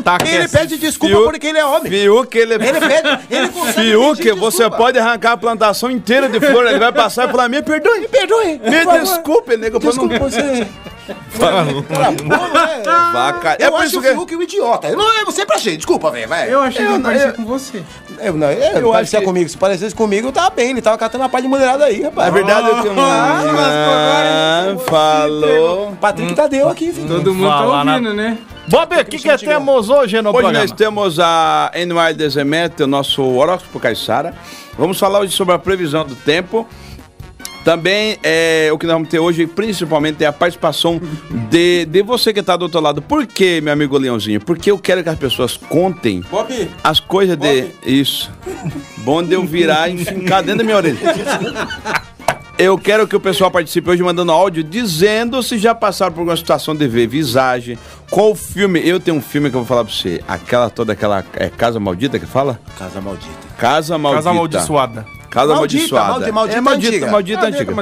Taxista. 0.03 0.37
Ele 0.39 0.49
pede 0.49 0.79
desculpa 0.79 1.15
Fiuk- 1.15 1.31
porque 1.31 1.47
ele 1.49 1.59
é 1.59 1.65
homem. 1.67 1.93
Fiuk, 1.93 2.39
ele... 2.39 2.55
Ele 2.55 2.63
pede. 2.81 3.19
Ele 3.31 3.49
Fiuk, 3.75 4.17
pedir 4.17 4.33
você 4.35 4.57
desculpa. 4.59 4.77
pode 4.79 4.99
arrancar 4.99 5.33
a 5.33 5.37
plantação 5.37 5.91
inteira 5.91 6.27
de 6.29 6.41
flor, 6.41 6.67
ele 6.67 6.79
vai 6.79 6.91
passar 6.93 7.29
e 7.29 7.31
falar, 7.31 7.51
me 7.51 7.61
perdoe, 7.61 8.01
Me 8.01 8.09
perdoe. 8.09 8.61
me 8.65 9.01
desculpe, 9.01 9.57
nego, 9.59 9.79
pra 9.79 9.93
não... 9.93 10.09
Desculpa 10.09 10.19
você. 10.31 10.67
Cala 11.39 11.61
a 11.61 11.65
boca, 11.65 11.99
né? 11.99 12.83
Vaca. 13.13 13.57
É 13.61 13.67
Eu 13.67 13.77
acho 13.77 13.99
o 13.99 14.03
que... 14.03 14.09
Fiuk 14.13 14.37
um 14.37 14.43
idiota. 14.43 14.89
Eu 14.89 14.97
não, 14.97 15.13
eu 15.21 15.31
sempre 15.33 15.55
achei. 15.57 15.77
Desculpa, 15.77 16.11
velho. 16.11 16.29
vai. 16.29 16.53
Eu 16.53 16.61
achei 16.61 16.83
que 16.85 16.89
Eu 16.91 16.93
eu 16.93 16.99
não- 16.99 17.03
parecia 17.05 17.29
eu- 17.29 17.35
com 17.35 17.45
você. 17.45 17.83
Eu, 18.21 18.33
não, 18.35 18.51
eu, 18.51 18.63
Eu 18.63 18.79
eu 18.81 18.93
parecia 18.93 19.19
que- 19.21 19.25
comigo. 19.27 19.49
Se 19.49 19.57
parecesse 19.59 19.95
comigo, 19.95 20.29
eu 20.29 20.33
tava 20.33 20.51
bem. 20.51 20.71
Ele 20.71 20.81
tava 20.83 20.97
catando 20.99 21.25
a 21.25 21.29
paz 21.29 21.43
de 21.43 21.49
mulherada 21.49 21.85
aí, 21.85 22.03
rapaz. 22.03 22.29
É 22.29 22.31
verdade 22.31 22.69
que... 22.83 22.89
Ah, 22.99 24.67
Ah, 24.75 24.77
falou... 24.89 25.93
Patrick 26.01 26.35
Tadeu 26.35 26.69
aqui, 26.69 26.93
filho. 26.93 27.07
Todo 27.09 27.35
mundo 27.35 27.49
tá 27.49 27.67
ouvindo, 27.67 28.15
né? 28.15 28.39
Bob, 28.67 28.97
o 28.97 29.05
que, 29.05 29.19
que 29.19 29.39
temos 29.39 29.91
hoje 29.91 30.21
no 30.23 30.31
Hoje 30.31 30.39
programa? 30.41 30.59
nós 30.61 30.71
temos 30.73 31.19
a 31.21 31.71
NY 31.75 32.15
Desemete, 32.17 32.83
o 32.83 32.87
nosso 32.87 33.23
horóscopo 33.23 33.79
Caissara. 33.79 34.35
Vamos 34.79 34.99
falar 34.99 35.21
hoje 35.21 35.33
sobre 35.33 35.55
a 35.55 35.59
previsão 35.59 36.05
do 36.05 36.15
tempo. 36.17 36.67
Também 37.65 38.19
é, 38.23 38.69
o 38.71 38.79
que 38.79 38.87
nós 38.87 38.95
vamos 38.95 39.09
ter 39.09 39.19
hoje, 39.19 39.47
principalmente, 39.47 40.23
é 40.23 40.27
a 40.27 40.33
participação 40.33 41.01
de, 41.51 41.87
de 41.87 42.03
você 42.03 42.33
que 42.33 42.41
está 42.41 42.57
do 42.57 42.63
outro 42.63 42.79
lado. 42.79 43.01
Por 43.01 43.27
quê, 43.27 43.61
meu 43.63 43.73
amigo 43.73 43.97
Leãozinho? 43.97 44.39
Porque 44.39 44.71
eu 44.71 44.79
quero 44.79 45.03
que 45.03 45.09
as 45.09 45.19
pessoas 45.19 45.57
contem 45.57 46.23
Bob, 46.31 46.71
as 46.83 47.01
coisas 47.01 47.37
de. 47.39 47.67
Isso. 47.87 48.31
Bom 48.99 49.23
de 49.23 49.33
eu 49.33 49.45
virar 49.47 49.89
e 49.89 50.05
fincar 50.05 50.43
dentro 50.43 50.59
da 50.59 50.65
minha 50.65 50.77
orelha. 50.77 50.99
Eu 52.57 52.79
quero 52.79 53.09
que 53.09 53.17
o 53.17 53.21
pessoal 53.21 53.51
participe 53.51 53.91
hoje 53.91 54.03
mandando 54.03 54.31
áudio 54.31 54.63
dizendo 54.63 55.43
se 55.43 55.59
já 55.59 55.75
passaram 55.75 56.13
por 56.13 56.21
alguma 56.21 56.37
situação 56.37 56.75
de 56.75 56.87
ver 56.87 57.09
visagem. 57.09 57.77
Qual 58.09 58.33
filme? 58.35 58.81
Eu 58.87 59.01
tenho 59.01 59.17
um 59.17 59.21
filme 59.21 59.51
que 59.51 59.57
eu 59.57 59.61
vou 59.61 59.67
falar 59.67 59.85
pra 59.85 59.93
você. 59.93 60.23
Aquela 60.29 60.71
toda 60.71 60.93
aquela. 60.93 61.25
É 61.35 61.49
Casa 61.49 61.81
Maldita 61.81 62.17
que 62.19 62.27
fala? 62.27 62.61
Casa 62.79 63.01
maldita. 63.01 63.33
Casa 63.59 63.99
Maldita. 63.99 64.23
Casa 64.23 64.31
amaldiçoada. 64.31 65.05
Casa 65.35 65.53
Maldita, 65.53 65.97
Amaldiçoada. 66.01 66.09
maldi- 66.13 66.33
maldita 66.33 66.59
é 66.59 66.61
maldita, 66.61 66.89
antiga. 66.91 67.11
maldita 67.11 67.47
antiga. 67.47 67.75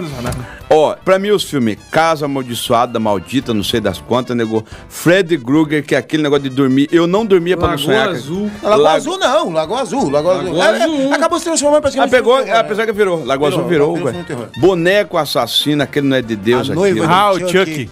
Ó, 0.70 0.94
pra 1.04 1.18
mim 1.18 1.30
os 1.30 1.44
filmes 1.44 1.76
Casa 1.90 2.24
Amaldiçoada, 2.24 2.98
Maldita, 2.98 3.52
não 3.52 3.62
sei 3.62 3.78
das 3.78 3.98
quantas, 3.98 4.34
nego. 4.34 4.64
Fred 4.88 5.36
Krueger, 5.36 5.84
que 5.84 5.94
é 5.94 5.98
aquele 5.98 6.22
negócio 6.22 6.44
de 6.44 6.48
dormir. 6.48 6.88
Eu 6.90 7.06
não 7.06 7.26
dormia 7.26 7.54
pra 7.56 7.68
não 7.68 7.74
Lagoa 7.74 7.84
sonhar. 7.86 8.08
Azul. 8.08 8.50
Lagoa 8.62 8.76
Lago- 8.78 8.96
Azul 8.96 9.18
não, 9.18 9.50
Lagoa 9.50 9.80
Azul. 9.82 10.10
Lagoa, 10.10 10.40
Azul. 10.40 10.62
É, 10.62 10.78
é, 10.78 10.82
Azul. 10.84 11.12
acabou 11.12 11.38
se 11.38 11.44
transformando 11.44 11.82
pra 11.82 12.02
Ah, 12.02 12.08
pegou, 12.08 12.36
apesar 12.36 12.86
que 12.86 12.92
virou. 12.92 13.22
Lagoa 13.22 13.48
Azul 13.48 13.64
virou, 13.68 13.98
Boneco 14.56 15.18
assassino, 15.18 15.82
aquele 15.82 16.08
não 16.08 16.16
é 16.16 16.22
de 16.22 16.34
Deus 16.34 16.70
A 16.70 16.72
aqui. 16.72 16.80
noiva 16.80 17.06
Ah, 17.06 17.32
o 17.32 17.38
Chuck. 17.38 17.90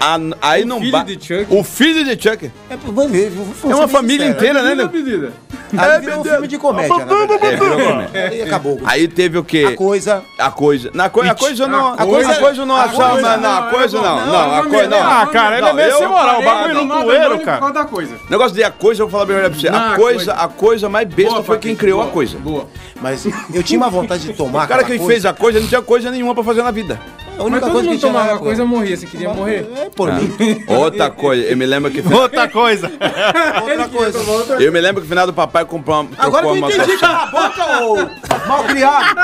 Chuck. 0.00 0.36
Ah, 0.40 0.48
aí 0.50 0.62
O 0.62 0.66
não 0.66 0.78
filho 0.80 0.92
ba- 0.92 1.02
de 1.04 1.12
Chuck. 1.14 1.46
O 1.50 1.62
filho 1.62 2.04
de 2.04 2.10
Chuck. 2.22 2.50
É, 2.70 2.76
vou 2.76 3.08
vou- 3.08 3.70
É 3.70 3.74
uma 3.74 3.88
família 3.88 4.26
sincero. 4.26 4.38
inteira, 4.38 4.62
né, 4.62 4.74
nego? 4.74 4.88
pedida. 4.88 5.32
Aí 5.76 5.88
É, 5.88 5.98
virou 6.00 6.20
um 6.20 6.24
filme 6.24 6.48
de 6.48 6.58
comédia, 6.58 6.96
verdade. 6.96 7.32
É, 7.46 7.56
virou 7.56 7.78
comédia. 7.78 8.28
Aí 8.28 8.42
acabou. 8.42 8.80
Aí 8.84 9.06
teve 9.06 9.38
o 9.38 9.44
quê? 9.44 9.66
A 9.72 9.76
coisa. 9.76 10.22
A 10.36 10.50
coisa. 10.50 10.90
Na 10.92 11.08
co 11.08 11.20
a 11.20 11.32
coisa 11.34 11.68
não. 11.68 11.88
A 11.88 11.92
A 11.92 12.06
coisa, 12.06 12.32
a 12.32 12.36
coisa 12.36 12.66
não 12.66 12.74
a 12.74 12.82
achava. 12.84 13.10
coisa- 13.10 13.36
Não, 13.36 13.58
a 13.58 13.62
coisa 13.70 13.96
não. 13.98 14.02
não, 14.02 14.26
Não, 14.26 14.40
a 14.40 14.62
não, 14.64 14.70
coisa 14.70 14.88
não, 14.88 14.98
não. 15.04 15.10
Ah, 15.12 15.26
cara, 15.26 15.58
ele 15.58 15.64
é 15.66 15.68
Não, 15.68 15.74
meio 15.76 15.90
eu 15.90 15.98
sem 15.98 16.08
moral. 16.08 16.40
O 16.40 16.44
bagulho 16.44 16.74
no 16.84 17.36
Por 17.38 17.44
cara. 17.44 17.58
causa 17.58 17.74
da 17.74 17.84
coisa. 17.84 18.16
Negócio 18.28 18.54
de 18.56 18.64
a 18.64 18.70
coisa, 18.70 19.02
eu 19.02 19.06
vou 19.06 19.12
falar 19.12 19.26
bem 19.26 19.36
verdade 19.36 19.60
pra 19.60 19.70
você. 19.70 19.70
Não, 19.70 19.90
A 19.90 19.94
a 19.94 19.96
coisa, 19.96 20.32
a 20.32 20.48
coisa 20.48 20.88
mais 20.88 21.08
besta 21.08 21.42
foi 21.44 21.58
quem 21.58 21.76
criou 21.76 22.02
a 22.02 22.06
coisa. 22.08 22.36
Boa. 22.38 22.66
Mas 23.00 23.26
eu 23.54 23.62
tinha 23.62 23.78
uma 23.78 23.88
vontade 23.90 24.26
de 24.26 24.32
tomar 24.32 24.64
O 24.64 24.68
cara 24.68 24.82
que 24.84 24.98
fez 24.98 25.24
a 25.24 25.32
coisa 25.32 25.60
não 25.60 25.68
tinha 25.68 25.80
coisa 25.82 26.10
nenhuma 26.10 26.34
pra 26.34 26.42
fazer 26.42 26.62
na 26.62 26.70
vida. 26.72 27.00
A 27.38 27.42
Mas 27.42 27.46
única 27.46 27.60
todo 27.60 27.72
coisa 27.72 27.82
que 27.82 27.88
mundo 27.88 28.00
tinha 28.00 28.12
na 28.12 28.18
tomava 28.20 28.38
coisa 28.38 28.64
morria. 28.64 28.96
Você 28.96 29.06
queria 29.06 29.32
morrer? 29.32 29.66
É, 29.76 29.90
por 29.90 30.12
mim. 30.12 30.30
Outra 30.66 31.10
coisa, 31.10 31.42
eu 31.44 31.56
me 31.56 31.66
lembro 31.66 31.90
que. 31.90 32.02
Outra 32.12 32.48
coisa. 32.48 32.90
Outra 33.62 33.88
coisa. 33.88 34.62
Eu 34.62 34.72
me 34.72 34.80
lembro 34.80 35.00
que 35.02 35.06
no 35.06 35.08
final 35.08 35.26
do 35.26 35.32
papai 35.32 35.64
comprou 35.64 36.00
uma. 36.00 36.10
Agora 36.18 36.46
eu 36.46 36.56
entendi, 36.56 36.98
cala 36.98 37.22
a 37.22 37.26
boca, 37.26 37.84
ô 37.84 38.48
malcriado. 38.48 39.20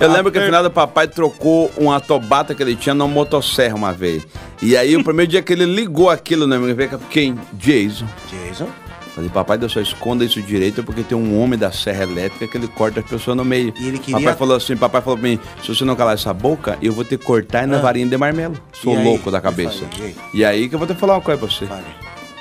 Eu 0.00 0.10
lembro 0.10 0.32
que 0.32 0.38
no 0.38 0.46
final 0.46 0.62
do 0.62 0.70
papai 0.70 1.06
trocou 1.06 1.70
uma 1.76 2.00
tobata 2.00 2.54
que 2.54 2.62
ele 2.62 2.74
tinha 2.74 2.94
numa 2.94 3.08
motosserra 3.08 3.74
uma 3.74 3.92
vez. 3.92 4.26
E 4.62 4.76
aí, 4.76 4.96
o 4.96 5.04
primeiro 5.04 5.30
dia 5.30 5.42
que 5.42 5.52
ele 5.52 5.66
ligou 5.66 6.08
aquilo, 6.08 6.46
né? 6.46 6.56
Me 6.58 6.72
veio 6.72 6.98
quem? 7.10 7.38
Jason. 7.52 8.06
Jason. 8.30 8.68
Falei, 9.14 9.28
papai, 9.28 9.58
Deus 9.58 9.72
só 9.72 9.80
esconda 9.80 10.24
isso 10.24 10.40
direito 10.40 10.84
porque 10.84 11.02
tem 11.02 11.18
um 11.18 11.40
homem 11.42 11.58
da 11.58 11.72
serra 11.72 12.04
elétrica 12.04 12.46
que 12.46 12.56
ele 12.56 12.68
corta 12.68 13.00
as 13.00 13.06
pessoas 13.06 13.36
no 13.36 13.44
meio. 13.44 13.74
E 13.80 13.88
ele 13.88 13.98
queria- 13.98 14.20
Papai 14.20 14.36
falou 14.36 14.56
assim, 14.56 14.76
papai 14.76 15.02
falou 15.02 15.18
pra 15.18 15.28
mim, 15.28 15.38
se 15.62 15.68
você 15.74 15.84
não 15.84 15.96
calar 15.96 16.14
essa 16.14 16.32
boca, 16.32 16.78
eu 16.80 16.92
vou 16.92 17.04
te 17.04 17.16
cortar 17.18 17.66
na 17.66 17.78
varinha 17.78 18.06
de 18.06 18.16
marmelo. 18.16 18.54
Sou 18.72 18.92
Ah. 18.92 18.96
E 18.96 18.98
aí? 19.00 19.04
louco 19.04 19.30
da 19.30 19.40
cabeça. 19.40 19.82
Eu 19.84 19.88
falei, 19.88 20.14
E 20.32 20.44
aí 20.44 20.68
que 20.68 20.74
eu 20.74 20.78
vou 20.78 20.86
te 20.86 20.94
falar 20.94 21.14
uma 21.14 21.20
coisa 21.20 21.38
pra 21.40 21.48
você. 21.48 21.66
Fale. 21.66 21.82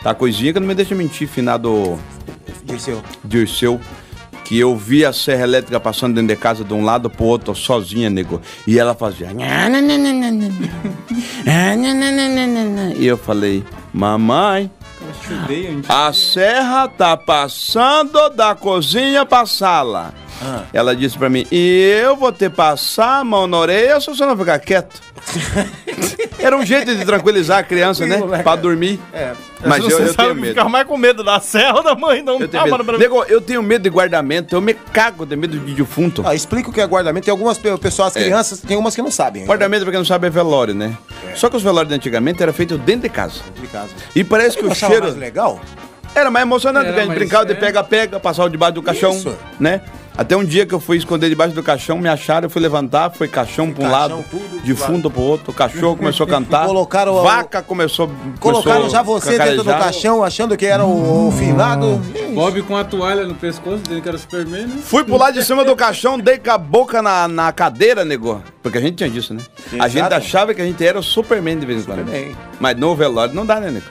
Tá 0.04 0.14
coisinha 0.14 0.54
que 0.54 0.60
não 0.60 0.68
me 0.68 0.76
deixa 0.76 0.94
mentir, 0.96 1.28
finado 1.28 2.00
Dirceu. 2.64 3.02
Dirceu. 3.26 3.80
Que 4.46 4.58
eu 4.58 4.76
vi 4.76 5.06
a 5.06 5.12
serra 5.14 5.44
elétrica 5.44 5.80
passando 5.80 6.16
dentro 6.16 6.30
de 6.34 6.36
casa 6.36 6.64
de 6.64 6.74
um 6.74 6.84
lado 6.84 7.08
pro 7.10 7.26
outro, 7.26 7.54
sozinha, 7.54 8.10
nego. 8.10 8.42
E 8.66 8.80
ela 8.80 8.96
fazia. 8.96 9.28
E 12.98 13.06
eu 13.06 13.18
falei, 13.18 13.64
mamãe, 13.94 14.72
Eu. 14.74 14.79
A 15.88 16.14
serra 16.14 16.88
tá 16.88 17.16
passando 17.18 18.30
da 18.30 18.56
cozinha 18.56 19.26
pra 19.26 19.46
sala. 19.46 20.14
Ela 20.74 20.96
disse 20.96 21.18
pra 21.18 21.30
mim, 21.30 21.46
e 21.52 22.00
eu 22.04 22.16
vou 22.16 22.32
te 22.32 22.50
passar 22.50 23.20
a 23.20 23.24
mão 23.24 23.46
na 23.48 23.58
orelha 23.58 24.00
se 24.00 24.08
você 24.08 24.26
não 24.26 24.38
ficar 24.38 24.58
quieto. 24.60 25.02
Era 26.40 26.56
um 26.58 26.66
jeito 26.66 26.96
de 26.96 27.04
tranquilizar 27.06 27.60
a 27.60 27.64
criança, 27.64 28.06
né? 28.06 28.18
Pra 28.42 28.56
dormir. 28.56 29.00
É. 29.14 29.34
Mas 29.66 29.84
eu, 29.84 29.90
você 29.90 30.02
eu 30.04 30.08
sabe 30.08 30.16
tenho 30.18 30.36
que 30.36 30.42
medo. 30.42 30.50
Ficava 30.52 30.70
mais 30.70 30.88
com 30.88 30.98
medo 30.98 31.22
da 31.24 31.40
serra 31.42 31.76
ou 31.78 31.84
da 31.84 31.94
mãe, 31.96 32.22
não 32.24 32.40
Eu 32.40 32.48
tenho 32.48 32.64
medo. 32.64 32.86
pra. 32.86 32.98
Nego, 32.98 33.24
eu 33.26 33.42
tenho 33.42 33.62
medo 33.62 33.82
de 33.84 33.90
guardamento, 33.90 34.56
eu 34.56 34.62
me 34.62 34.74
cago 34.74 35.26
de 35.26 35.36
medo 35.36 35.60
de 35.60 35.74
defunto. 35.74 36.24
Ah, 36.26 36.34
explica 36.34 36.70
o 36.70 36.74
que 36.74 36.80
é 36.80 36.86
guardamento. 36.86 37.26
Tem 37.26 37.32
algumas 37.32 37.58
pe- 37.58 37.78
pessoas, 37.78 38.16
É. 38.16 38.22
crianças, 38.24 38.60
tem 38.62 38.78
umas 38.78 38.96
que 38.96 39.02
não 39.02 39.12
sabem. 39.12 39.46
Guardamento, 39.46 39.84
pra 39.84 39.92
quem 39.92 40.00
não 40.00 40.06
sabe, 40.06 40.28
é 40.28 40.30
velório, 40.30 40.74
né? 40.74 40.98
Só 41.36 41.50
que 41.50 41.58
os 41.58 41.64
velórios 41.64 41.90
de 41.90 41.96
antigamente 41.96 42.42
era 42.42 42.54
feito 42.54 42.78
dentro 42.78 43.02
de 43.02 43.10
casa. 43.10 43.42
De 43.60 43.68
casa. 43.68 43.90
E 44.16 44.24
parece 44.24 44.58
que 44.58 44.64
Eu 44.64 44.70
o 44.70 44.72
achava 44.72 44.94
cheiro 44.94 45.08
mais 45.08 45.18
legal. 45.20 45.60
era 46.16 46.32
mais 46.32 46.46
emocionante, 46.46 46.86
Era 46.86 46.94
porque 46.94 47.02
a 47.02 47.06
gente 47.14 47.20
brincava 47.20 47.46
de 47.46 47.52
é. 47.52 47.56
pega-pega, 47.56 48.20
passava 48.20 48.50
debaixo 48.50 48.76
do 48.76 48.82
caixão, 48.82 49.12
Isso. 49.12 49.36
né? 49.60 49.82
Até 50.20 50.36
um 50.36 50.44
dia 50.44 50.66
que 50.66 50.74
eu 50.76 50.82
fui 50.82 50.98
esconder 50.98 51.30
debaixo 51.30 51.56
do 51.56 51.64
caixão, 51.64 51.98
me 51.98 52.10
acharam, 52.10 52.48
eu 52.48 52.50
fui 52.50 52.62
levantar, 52.62 53.10
foi 53.10 53.26
caixão 53.26 53.72
pra 53.72 53.86
um 53.88 53.90
Caixão, 53.90 54.18
lado, 54.18 54.26
tudo, 54.30 54.62
defunto 54.66 55.10
pro 55.10 55.22
outro, 55.22 55.52
o 55.52 55.54
cachorro 55.54 55.96
começou 55.96 56.26
a 56.26 56.28
cantar, 56.30 56.66
Colocaram 56.66 57.14
o- 57.16 57.24
vaca 57.24 57.62
começou, 57.62 58.12
Colocaram 58.38 58.82
começou 58.82 58.90
já 58.90 59.02
você 59.02 59.38
dentro 59.38 59.56
do 59.60 59.64
cacarejar. 59.64 59.80
caixão, 59.94 60.22
achando 60.22 60.58
que 60.58 60.66
era 60.66 60.84
o, 60.84 61.30
o 61.30 61.32
finado. 61.32 62.02
Bob 62.36 62.62
com 62.64 62.76
a 62.76 62.84
toalha 62.84 63.24
no 63.26 63.34
pescoço, 63.34 63.78
dizendo 63.82 64.02
que 64.02 64.10
era 64.10 64.18
Superman, 64.18 64.68
né? 64.68 64.82
Fui 64.84 65.06
pular 65.06 65.32
de 65.32 65.42
cima 65.42 65.64
do 65.64 65.74
caixão, 65.74 66.20
dei 66.20 66.38
com 66.38 66.52
a 66.52 66.58
boca 66.58 67.02
na, 67.02 67.26
na 67.26 67.54
cadeira, 67.54 68.04
nego. 68.04 68.44
Porque 68.62 68.78
a 68.78 68.82
gente 68.82 68.96
tinha 68.98 69.10
disso, 69.10 69.34
né? 69.34 69.42
A 69.80 69.88
gente 69.88 70.00
Exato. 70.02 70.16
achava 70.16 70.54
que 70.54 70.62
a 70.62 70.66
gente 70.66 70.86
era 70.86 71.00
o 71.00 71.04
Superman 71.04 71.58
de 71.58 71.66
vez 71.66 71.84
em 71.84 71.86
quando. 71.86 72.00
Superman. 72.00 72.36
Mas 72.60 72.76
no 72.78 72.94
velório 72.94 73.34
não 73.34 73.46
dá, 73.46 73.58
né, 73.62 73.72
nego? 73.72 73.86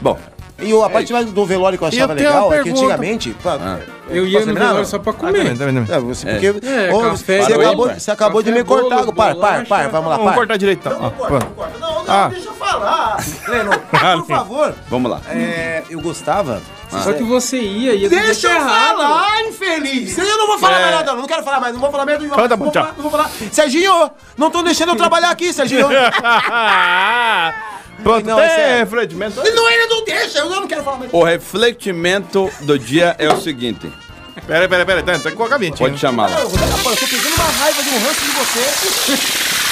Bom, 0.00 0.18
E 0.60 0.72
a 0.82 0.90
parte 0.90 1.12
mais 1.12 1.26
do 1.26 1.46
velório 1.46 1.78
que 1.78 1.84
eu 1.84 1.88
achava 1.88 2.12
eu 2.12 2.16
legal 2.16 2.52
é 2.52 2.62
que 2.62 2.70
antigamente. 2.70 3.30
pá, 3.42 3.58
Ah. 3.60 3.78
Eu 4.10 4.26
ia 4.26 4.44
no 4.46 4.54
velório 4.54 4.86
só 4.86 4.98
pra 4.98 5.12
Ah, 5.12 5.14
comer. 5.14 5.38
também, 5.38 5.56
também, 5.56 5.74
também. 5.84 5.96
É, 5.96 6.00
você, 6.00 6.26
porque, 6.26 6.66
É, 6.66 6.92
Ô, 6.94 7.00
café, 7.02 7.42
você, 7.42 7.52
acabou, 7.52 7.86
pai. 7.86 8.00
você 8.00 8.10
acabou 8.10 8.42
de 8.42 8.50
me 8.50 8.64
Café, 8.64 8.68
cortar. 8.80 8.96
bolo, 9.00 9.12
Par, 9.12 9.36
par, 9.36 9.66
par, 9.66 9.88
vamos 9.90 10.10
lá, 10.10 10.16
Vamos 10.16 10.34
cortar 10.34 10.56
direito, 10.56 10.88
então. 10.88 11.10
Corta, 11.10 11.44
não 11.44 11.52
corta. 11.52 11.78
Não, 11.78 11.94
não, 12.04 12.04
Ah. 12.08 12.28
deixa 12.28 12.48
eu 12.48 12.54
falar. 12.54 13.18
Leno, 13.48 13.70
por 14.24 14.26
favor. 14.26 14.74
vamos 14.88 15.10
lá. 15.10 15.20
É, 15.30 15.82
eu 15.90 16.00
gostava. 16.00 16.60
Só 16.88 17.12
que 17.12 17.22
você 17.22 17.58
ia, 17.60 17.92
ia 17.94 18.08
do 18.08 18.16
Deixa 18.16 18.46
eu 18.48 18.52
errado. 18.56 18.96
falar, 18.96 19.42
infeliz! 19.42 20.16
Eu 20.16 20.38
não 20.38 20.46
vou 20.46 20.58
falar 20.58 20.80
mais 20.80 20.90
nada, 20.94 21.12
não, 21.12 21.18
não 21.20 21.26
quero 21.28 21.42
falar 21.44 21.60
mais, 21.60 21.74
não 21.74 21.80
vou 21.82 21.90
falar 21.90 22.06
mais. 22.06 22.18
Não 22.22 22.30
Fala, 22.30 22.56
vou, 22.56 22.72
falar, 22.72 22.94
não 22.96 23.02
vou 23.02 23.10
falar. 23.10 23.30
Serginho, 23.52 24.10
não 24.38 24.50
tô 24.50 24.62
deixando 24.62 24.88
eu 24.88 24.96
trabalhar 24.96 25.30
aqui, 25.30 25.52
Serginho. 25.52 25.86
Pronto, 28.02 28.26
Não, 28.26 28.38
é 28.40 28.48
sério. 28.48 28.78
refletimento. 28.78 29.36
não, 29.36 29.70
ele 29.70 29.86
não 29.86 30.04
deixa, 30.04 30.38
eu 30.38 30.48
não 30.48 30.68
quero 30.68 30.82
falar 30.84 30.98
mais. 30.98 31.12
O 31.12 31.22
refletimento 31.22 32.50
do 32.60 32.78
dia 32.78 33.16
é 33.18 33.28
o 33.28 33.40
seguinte. 33.40 33.90
Pera 34.46 34.68
pera 34.68 34.86
pera. 34.86 35.02
Tem 35.02 35.18
tem 35.18 35.30
que 35.32 35.36
colocar 35.36 35.56
a 35.56 35.58
vinhetinha. 35.58 35.88
Pode 35.88 36.00
chamar 36.00 36.30
lá. 36.30 36.40
Eu, 36.40 36.48
tô 36.48 36.56
pegando 36.58 37.34
uma 37.34 37.44
raiva 37.44 37.82
de 37.82 37.88
um 37.90 37.98
ranço 37.98 38.20
de 38.20 38.30
você. 38.30 38.64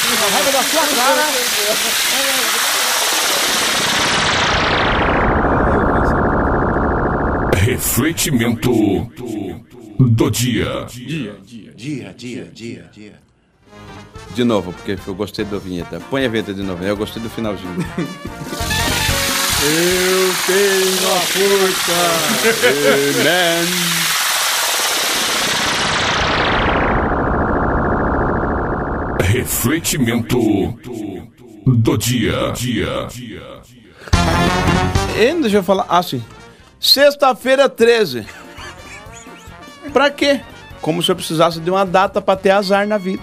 Uma 0.07 0.29
raiva 0.31 0.53
da 0.53 0.63
sua 0.63 0.87
cara. 0.87 1.27
Refletimento 7.55 8.71
do 9.99 10.31
dia. 10.31 10.87
Dia, 10.89 11.37
dia, 12.15 12.45
dia, 12.53 12.91
dia. 12.93 13.26
De 14.35 14.45
novo, 14.45 14.73
porque 14.73 14.99
eu 15.07 15.15
gostei 15.15 15.45
da 15.45 15.59
vinheta. 15.59 16.01
Põe 16.11 16.27
a 16.27 16.29
vinheta 16.29 16.53
de 16.53 16.63
novo. 16.63 16.85
Eu 16.85 16.97
gostei 16.97 17.23
do 17.23 17.31
finalzinho. 17.31 17.75
Eu 19.69 20.35
tenho 20.47 21.09
a 21.13 21.21
força. 21.21 21.93
Amen. 23.21 23.67
Refletimento 29.23 30.39
do 31.67 31.97
dia. 31.99 32.53
dia. 32.53 33.09
E 35.17 35.35
deixa 35.41 35.57
eu 35.57 35.63
falar. 35.65 35.87
Ah, 35.89 36.03
sim. 36.03 36.23
Sexta-feira 36.79 37.69
13. 37.69 38.25
Pra 39.93 40.11
quê? 40.11 40.41
Como 40.81 41.03
se 41.03 41.11
eu 41.11 41.17
precisasse 41.17 41.59
de 41.59 41.71
uma 41.71 41.85
data 41.85 42.21
pra 42.21 42.37
ter 42.37 42.51
azar 42.51 42.87
na 42.87 42.99
vida. 42.99 43.23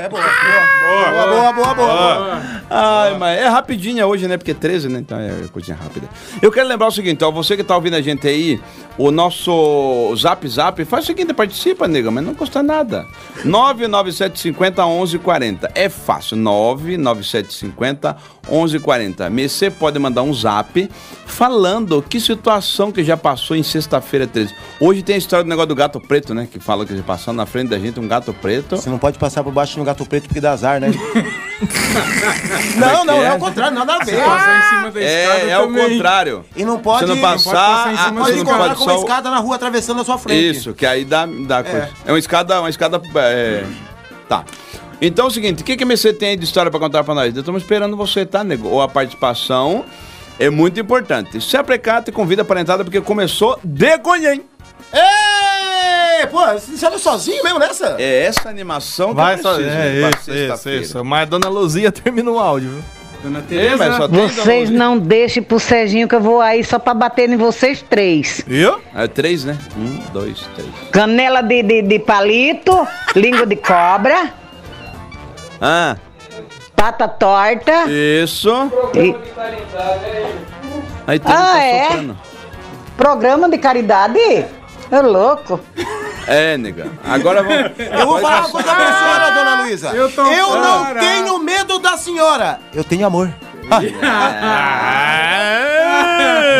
É, 0.00 0.08
boa, 0.08 0.22
boa. 0.22 1.26
Boa, 1.26 1.52
boa, 1.52 1.74
boa. 1.74 2.42
Ai, 2.70 3.18
mas 3.18 3.38
é 3.38 3.48
rapidinha 3.48 4.06
hoje, 4.06 4.26
né? 4.26 4.38
Porque 4.38 4.54
13, 4.54 4.88
né? 4.88 5.00
Então 5.00 5.18
é 5.18 5.30
coisinha 5.52 5.76
rápida. 5.76 6.08
Eu 6.40 6.50
quero 6.50 6.66
lembrar 6.68 6.86
o 6.86 6.90
seguinte, 6.90 7.22
ó, 7.22 7.30
você 7.30 7.54
que 7.54 7.62
tá 7.62 7.74
ouvindo 7.74 7.96
a 7.96 8.00
gente 8.00 8.26
aí, 8.26 8.58
o 8.96 9.10
nosso 9.10 10.14
Zap 10.16 10.46
Zap, 10.48 10.84
faz 10.84 11.04
o 11.04 11.06
seguinte, 11.08 11.34
participa, 11.34 11.86
nega, 11.86 12.10
mas 12.10 12.24
não 12.24 12.34
custa 12.34 12.62
nada. 12.62 13.04
99750 13.44 14.86
1140. 14.86 15.70
É 15.74 15.88
fácil, 15.88 16.36
99750 16.38 18.16
1140. 18.50 19.30
Você 19.30 19.70
pode 19.70 19.98
mandar 19.98 20.22
um 20.22 20.32
zap 20.32 20.88
falando 21.26 22.02
que 22.02 22.20
situação 22.20 22.90
que 22.90 23.04
já 23.04 23.16
passou 23.16 23.56
em 23.56 23.62
sexta-feira 23.62 24.26
13. 24.26 24.54
Hoje 24.80 25.02
tem 25.02 25.14
a 25.16 25.18
história 25.18 25.44
do 25.44 25.48
negócio 25.48 25.68
do 25.68 25.74
gato 25.74 26.00
preto, 26.00 26.34
né? 26.34 26.48
Que 26.50 26.58
fala 26.58 26.86
que 26.86 26.96
já 26.96 27.02
passando 27.02 27.36
na 27.36 27.46
frente 27.46 27.68
da 27.68 27.78
gente 27.78 27.98
um 28.00 28.08
gato 28.08 28.32
preto. 28.32 28.76
Você 28.76 28.90
não 28.90 28.98
pode 28.98 29.18
passar 29.18 29.42
por 29.42 29.52
baixo 29.52 29.80
um 29.80 29.84
gato 29.90 30.06
preto 30.06 30.24
porque 30.24 30.40
dá 30.40 30.52
azar, 30.52 30.80
né? 30.80 30.90
Como 31.60 32.84
é 32.84 32.92
não, 32.94 33.04
não, 33.04 33.22
é? 33.22 33.26
é 33.26 33.32
o 33.34 33.38
contrário, 33.38 33.76
nada 33.78 33.96
a 33.96 33.98
ver. 34.04 34.16
Passar 34.24 34.58
em 34.58 34.68
cima 34.70 34.90
da 34.90 35.00
escada 35.00 35.40
É, 35.40 35.48
é 35.50 35.58
o 35.58 35.62
também. 35.66 35.90
contrário. 35.90 36.44
E 36.56 36.64
não 36.64 36.78
pode, 36.78 37.00
Você 37.00 37.06
não 37.06 37.14
não 37.16 37.22
pode 37.22 37.44
passar, 37.44 37.52
passar 37.52 37.92
em 37.92 37.96
cima 37.96 38.08
a- 38.08 38.12
pode 38.12 38.24
você 38.24 38.32
não 38.36 38.42
encontrar 38.42 38.58
pode 38.68 38.74
com 38.76 38.84
uma 38.84 38.92
só... 38.94 38.98
escada 39.00 39.30
na 39.30 39.38
rua 39.38 39.54
atravessando 39.56 40.00
a 40.00 40.04
sua 40.04 40.16
frente. 40.18 40.56
Isso, 40.56 40.72
que 40.72 40.86
aí 40.86 41.04
dá, 41.04 41.26
dá 41.46 41.62
coisa. 41.62 41.90
É 42.06 42.12
uma 42.12 42.18
escada, 42.18 42.60
uma 42.60 42.70
escada. 42.70 43.00
É... 43.16 43.64
Tá. 44.28 44.44
Então 45.02 45.26
é 45.26 45.28
o 45.28 45.30
seguinte, 45.30 45.62
o 45.62 45.64
que, 45.64 45.76
que 45.76 45.82
a 45.84 45.86
MC 45.86 46.12
tem 46.14 46.30
aí 46.30 46.36
de 46.36 46.44
história 46.44 46.70
pra 46.70 46.80
contar 46.80 47.04
pra 47.04 47.14
nós? 47.14 47.34
Estamos 47.36 47.62
esperando 47.62 47.96
você, 47.96 48.24
tá, 48.24 48.42
nego? 48.44 48.68
Ou 48.68 48.80
a 48.82 48.88
participação 48.88 49.84
é 50.38 50.48
muito 50.48 50.78
importante. 50.80 51.40
Se 51.40 51.56
aprecata 51.56 52.10
e 52.10 52.12
convida 52.12 52.44
para 52.44 52.58
a 52.60 52.62
entrada, 52.62 52.84
porque 52.84 53.00
começou 53.00 53.58
de 53.64 53.96
Gonhem. 53.98 54.42
Ei, 56.18 56.26
pô, 56.26 56.44
você 56.46 56.76
saiu 56.76 56.98
sozinho 56.98 57.42
mesmo 57.44 57.58
nessa? 57.58 57.96
É 57.98 58.24
essa 58.24 58.48
animação 58.48 59.10
que 59.10 59.14
Vai 59.16 59.34
eu 59.34 59.38
só. 59.42 59.54
preciso 59.54 59.76
É, 59.76 60.00
pra 60.00 60.08
isso, 60.10 60.18
isso, 60.18 60.32
sexta-feira. 60.32 60.82
isso. 60.82 61.04
Mas 61.04 61.22
a 61.22 61.24
dona 61.26 61.48
Luzia 61.48 61.92
termina 61.92 62.30
o 62.30 62.38
áudio, 62.38 62.70
viu? 62.70 62.82
Dona 63.22 63.38
É, 63.40 63.42
Tereza, 63.42 63.76
mas 63.76 63.96
só 63.96 64.08
tem 64.08 64.28
Vocês 64.28 64.70
não 64.70 64.96
deixem 64.98 65.42
pro 65.42 65.60
Serginho 65.60 66.08
que 66.08 66.14
eu 66.14 66.20
vou 66.22 66.40
aí 66.40 66.64
só 66.64 66.78
pra 66.78 66.94
bater 66.94 67.28
em 67.28 67.36
vocês 67.36 67.82
três. 67.82 68.42
Viu? 68.46 68.70
Luzia. 68.72 68.84
É 68.94 69.06
três, 69.08 69.44
né? 69.44 69.58
Um, 69.76 69.98
dois, 70.12 70.40
três. 70.54 70.70
Canela 70.90 71.42
de, 71.42 71.62
de, 71.62 71.82
de 71.82 71.98
palito, 71.98 72.88
língua 73.14 73.44
de 73.46 73.56
cobra, 73.56 74.32
Ah, 75.60 75.96
pata 76.74 77.06
torta. 77.06 77.84
isso. 77.90 78.50
e 78.94 79.14
Aí 81.06 81.18
tem 81.18 81.32
Ah, 81.32 81.52
tá 81.54 81.62
é? 81.62 82.06
programa 82.96 83.48
de 83.50 83.58
caridade? 83.58 84.46
É 84.90 85.00
louco. 85.00 85.60
É, 86.26 86.56
nega. 86.58 86.88
Agora 87.04 87.42
vamos. 87.42 87.72
Eu 87.78 88.06
vou 88.06 88.18
falar 88.20 88.40
uma 88.40 88.50
coisa 88.50 88.74
pra 88.74 88.98
senhora, 88.98 89.30
dona 89.30 89.62
Luísa. 89.62 89.88
Eu 89.90 90.10
tô 90.12 90.22
não 90.24 90.94
tenho 90.94 91.38
medo 91.38 91.78
da 91.78 91.96
senhora. 91.96 92.58
Eu 92.74 92.84
tenho 92.84 93.06
amor. 93.06 93.32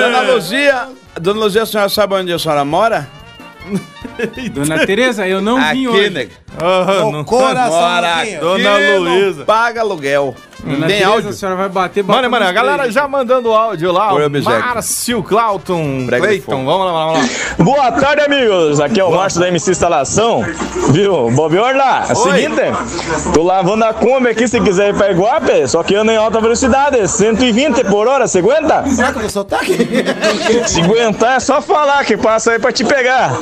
Dona 0.01 0.21
Luzia, 0.33 0.89
Dona 1.21 1.41
Luzia, 1.41 1.63
a 1.63 1.67
senhora 1.67 1.89
sabe 1.89 2.15
onde 2.15 2.33
a 2.33 2.39
senhora 2.39 2.65
mora? 2.65 3.09
Dona 4.53 4.87
Tereza, 4.87 5.27
eu 5.27 5.41
não 5.41 5.57
vim 5.57 5.87
Aqui, 5.87 5.89
hoje. 5.89 6.11
nega. 6.11 6.33
Ah, 6.59 7.05
O 7.05 7.13
não- 7.13 7.25
coração 7.25 7.71
Mora. 7.81 8.25
Dona 8.41 8.99
Luísa. 8.99 9.45
paga 9.45 9.81
aluguel. 9.81 10.35
Dona 10.65 10.87
Tem 10.87 10.99
Tereza, 10.99 11.09
áudio? 11.11 11.31
a 11.31 11.33
senhora 11.33 11.57
vai 11.57 11.69
bater, 11.69 12.05
Mano, 12.05 12.19
bota 12.19 12.29
mano, 12.31 12.47
a 12.47 12.53
galera 12.53 12.91
já 12.91 13.09
mandando 13.09 13.53
áudio 13.53 13.93
lá. 13.93 14.13
Oi. 14.13 14.29
Márcio 14.43 15.23
Clauton 15.23 16.07
Cleiton. 16.07 16.65
Vamos 16.65 16.87
lá, 16.87 17.07
vamos 17.07 17.19
lá. 17.19 17.65
Boa 17.65 17.93
tarde, 17.93 18.23
amigos. 18.23 18.81
Aqui 18.81 19.01
é 19.01 19.05
o 19.05 19.11
Márcio 19.11 19.41
da 19.41 19.49
MC 19.49 19.71
Instalação. 19.71 20.45
Viu? 20.91 21.31
Bob 21.31 21.57
Orla, 21.59 22.07
é 22.09 22.13
o 22.13 22.17
seguinte, 22.17 22.61
tô 23.33 23.43
lavando 23.43 23.85
a 23.85 23.93
Kombi 23.95 24.29
aqui 24.29 24.47
se 24.49 24.61
quiser 24.61 24.91
ir 24.91 24.95
pra 24.97 25.11
Iguape, 25.11 25.67
só 25.69 25.83
que 25.83 25.95
anda 25.95 26.13
em 26.13 26.17
alta 26.17 26.41
velocidade, 26.41 27.07
120 27.09 27.85
por 27.85 28.07
hora, 28.09 28.27
você 28.27 28.39
aguenta? 28.39 28.85
Será 28.89 29.13
que 29.13 29.19
eu 29.19 29.23
sou 29.23 29.31
sotaque? 29.43 29.77
Se 30.67 30.81
aguentar 30.83 31.37
é 31.37 31.41
só 31.41 31.61
falar 31.63 32.05
que 32.05 32.17
passa 32.17 32.53
aí 32.53 32.59
pra 32.59 32.73
te 32.73 32.85
pegar. 32.85 33.39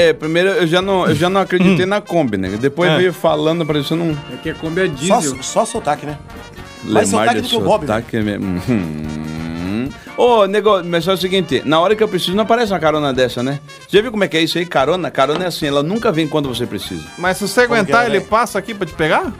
É, 0.00 0.12
primeiro 0.12 0.50
eu 0.50 0.66
já 0.66 0.80
não, 0.80 1.06
eu 1.08 1.14
já 1.14 1.28
não 1.28 1.40
acreditei 1.40 1.84
na 1.86 2.00
Kombi, 2.00 2.36
né? 2.36 2.50
Depois 2.60 2.90
É. 2.90 2.96
veio 2.98 3.12
falando, 3.12 3.66
parecendo 3.66 4.04
um 4.04 4.16
É 4.32 4.36
que 4.42 4.50
a 4.50 4.54
Kombi 4.54 4.82
é 4.82 4.86
Só, 4.86 5.18
diesel. 5.18 5.42
só 5.42 5.64
sotaque, 5.64 6.06
né? 6.06 6.16
Mais 6.84 7.10
Lemar 7.10 7.26
sotaque 7.26 7.34
de 7.40 7.42
do 7.42 7.48
que 7.48 7.56
o 7.56 7.60
Bob, 7.60 7.80
né? 7.80 7.86
sotaque 7.88 8.16
mesmo. 8.20 8.62
Hum. 8.68 9.88
Ô, 10.16 10.46
nego, 10.46 10.82
mas 10.84 11.04
só 11.04 11.12
é 11.12 11.14
o 11.14 11.16
seguinte, 11.16 11.62
na 11.64 11.80
hora 11.80 11.94
que 11.96 12.02
eu 12.02 12.08
preciso 12.08 12.34
não 12.36 12.42
aparece 12.44 12.72
uma 12.72 12.78
carona 12.78 13.12
dessa, 13.12 13.42
né? 13.42 13.58
Você 13.88 13.96
já 13.96 14.02
viu 14.02 14.10
como 14.12 14.22
é 14.24 14.28
que 14.28 14.36
é 14.36 14.42
isso 14.42 14.58
aí? 14.58 14.66
Carona? 14.66 15.10
Carona 15.10 15.44
é 15.44 15.46
assim, 15.48 15.66
ela 15.66 15.82
nunca 15.82 16.10
vem 16.12 16.26
quando 16.28 16.48
você 16.48 16.66
precisa. 16.66 17.02
Mas 17.18 17.36
se 17.36 17.46
você 17.48 17.66
que 17.66 17.72
aguentar, 17.72 18.04
é, 18.04 18.08
ele 18.08 18.18
né? 18.20 18.26
passa 18.28 18.58
aqui 18.58 18.74
pra 18.74 18.86
te 18.86 18.94
pegar? 18.94 19.32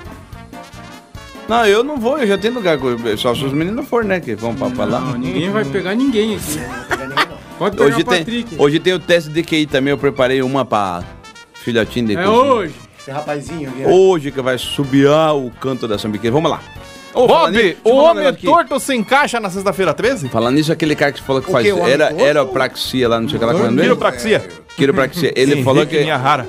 Não, 1.48 1.64
eu 1.66 1.82
não 1.82 1.96
vou, 1.96 2.18
eu 2.18 2.26
já 2.26 2.36
tenho 2.36 2.54
lugar, 2.54 2.76
com- 2.78 2.96
só 3.16 3.34
se 3.34 3.42
os 3.44 3.52
meninos 3.52 3.88
for, 3.88 4.04
né, 4.04 4.20
que 4.20 4.34
vão 4.34 4.54
pra, 4.54 4.68
pra 4.70 4.84
lá. 4.84 5.00
Não, 5.00 5.16
ninguém 5.18 5.50
vai 5.50 5.64
pegar 5.64 5.94
ninguém 5.94 6.34
aqui. 6.36 6.60
Pode 7.58 7.80
Hoje 7.82 8.00
o 8.00 8.04
tem, 8.04 8.46
hoje 8.58 8.78
tem 8.78 8.92
o 8.94 8.98
teste 8.98 9.30
de 9.30 9.42
QI 9.42 9.66
também, 9.66 9.90
eu 9.90 9.98
preparei 9.98 10.40
uma 10.42 10.64
pra, 10.64 11.02
filhotinhos 11.54 12.08
de 12.10 12.16
É 12.16 12.22
cozinha. 12.24 12.42
hoje. 12.52 12.74
Esse 13.00 13.10
rapazinho 13.10 13.68
aqui. 13.70 13.82
Hoje 13.86 14.30
que 14.30 14.40
vai 14.40 14.58
subiar 14.58 15.34
o 15.36 15.50
canto 15.60 15.88
da 15.88 15.98
sambiqueira. 15.98 16.32
Vamos 16.34 16.50
lá. 16.50 16.60
Ô, 17.14 17.22
nisso, 17.22 17.26
Bob, 17.26 17.56
eu 17.84 17.92
o 17.92 17.96
um 17.96 17.96
homem 18.04 18.32
torto 18.34 18.78
se 18.78 18.94
encaixa 18.94 19.40
na 19.40 19.48
sexta-feira 19.50 19.94
13? 19.94 20.28
Falando 20.28 20.54
nisso, 20.56 20.70
aquele 20.70 20.94
cara 20.94 21.10
que 21.10 21.22
falou 21.22 21.40
que 21.42 21.48
O 21.48 21.52
faz 21.52 21.66
homem 21.72 21.90
era, 21.90 22.08
aeropraxia 22.10 23.08
lá, 23.08 23.18
não 23.20 23.28
sei 23.28 23.36
o 23.36 23.40
que 23.40 23.46
lá 23.46 23.52
é? 23.54 23.68
Quiropraxia. 23.82 24.48
Quiropraxia. 24.76 25.32
Ele 25.34 25.56
Sim, 25.56 25.64
falou 25.64 25.84
que. 25.86 25.96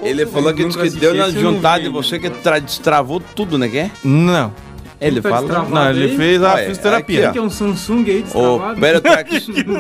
Ele 0.04 0.26
falou 0.26 0.54
que, 0.54 0.67
que 0.67 0.89
deu 0.91 1.13
na 1.15 1.30
juntada 1.30 1.82
de 1.84 1.89
você 1.89 2.19
que 2.19 2.30
tra- 2.30 2.60
destravou 2.60 3.19
tudo, 3.36 3.58
né? 3.58 3.67
Que 3.69 3.78
é? 3.80 3.91
Não. 4.04 4.54
Ele 5.02 5.22
Tá 5.22 5.30
fala. 5.30 5.64
Não, 5.70 5.90
ele 5.92 6.04
aí? 6.12 6.18
fez 6.18 6.44
a 6.44 6.56
Ué, 6.56 6.66
fisioterapia. 6.68 7.24
aqui, 7.26 7.34
Que 7.34 7.40
é 7.40 7.42
um 7.42 7.50
Samsung 7.50 8.04
aí 8.10 8.20
O 8.20 8.24
destravado. 8.24 8.80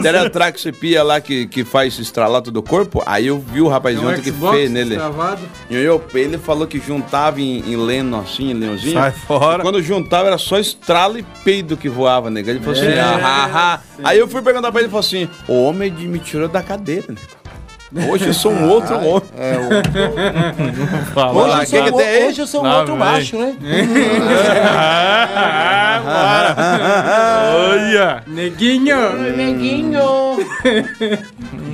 Peratraxipia 0.01 1.03
lá 1.03 1.19
que, 1.21 1.45
que 1.47 1.63
faz 1.63 1.97
estralato 1.99 2.51
do 2.51 2.61
corpo, 2.63 3.03
aí 3.05 3.27
eu 3.27 3.39
vi 3.39 3.61
o 3.61 3.67
É 3.67 3.71
rapazinho 3.71 4.07
um 4.07 4.11
ontem 4.11 4.21
que 4.21 4.31
fez 4.31 4.71
nele. 4.71 4.89
destravado. 4.91 5.41
E 5.69 5.75
eu, 5.75 6.01
ele 6.13 6.37
falou 6.37 6.65
que 6.67 6.79
juntava 6.79 7.41
em, 7.41 7.59
em 7.71 7.75
leno 7.75 8.19
assim, 8.19 8.51
em 8.51 8.53
leãozinho. 8.53 8.93
Sai 8.93 9.11
fora. 9.11 9.61
Quando 9.63 9.81
juntava 9.81 10.27
era 10.27 10.37
só 10.37 10.57
estralo 10.59 11.17
e 11.19 11.23
peido 11.43 11.75
que 11.77 11.89
voava, 11.89 12.29
nega. 12.29 12.51
Ele 12.51 12.59
falou 12.59 12.73
assim, 12.79 12.87
É, 12.87 12.99
ah, 12.99 13.19
ah, 13.21 13.49
ah. 13.53 13.79
Aí 14.03 14.17
eu 14.17 14.27
fui 14.27 14.41
perguntar 14.41 14.71
pra 14.71 14.79
ele 14.81 14.87
e 14.87 14.91
falou 14.91 15.01
assim: 15.01 15.27
o 15.47 15.63
homem 15.63 15.91
me 15.91 16.19
tirou 16.19 16.47
da 16.47 16.61
cadeira, 16.63 17.07
nego. 17.09 17.38
Hoje 17.95 18.27
eu 18.27 18.33
sou 18.33 18.51
um 18.51 18.69
outro 18.69 18.95
homem. 18.95 19.23
É, 19.35 19.57
o... 19.57 19.69
Fala 21.13 21.33
Vamos 21.33 21.49
lá, 21.49 21.55
lá, 21.55 21.61
hoje, 21.63 21.75
eu 21.75 21.83
que 21.83 21.89
sou, 21.89 21.99
aí? 21.99 22.27
hoje 22.27 22.41
eu 22.41 22.47
sou 22.47 22.63
um 22.63 22.69
outro 22.69 22.95
macho, 22.95 23.35
né? 23.37 23.55
Olha. 27.55 28.23
Neguinho. 28.27 28.97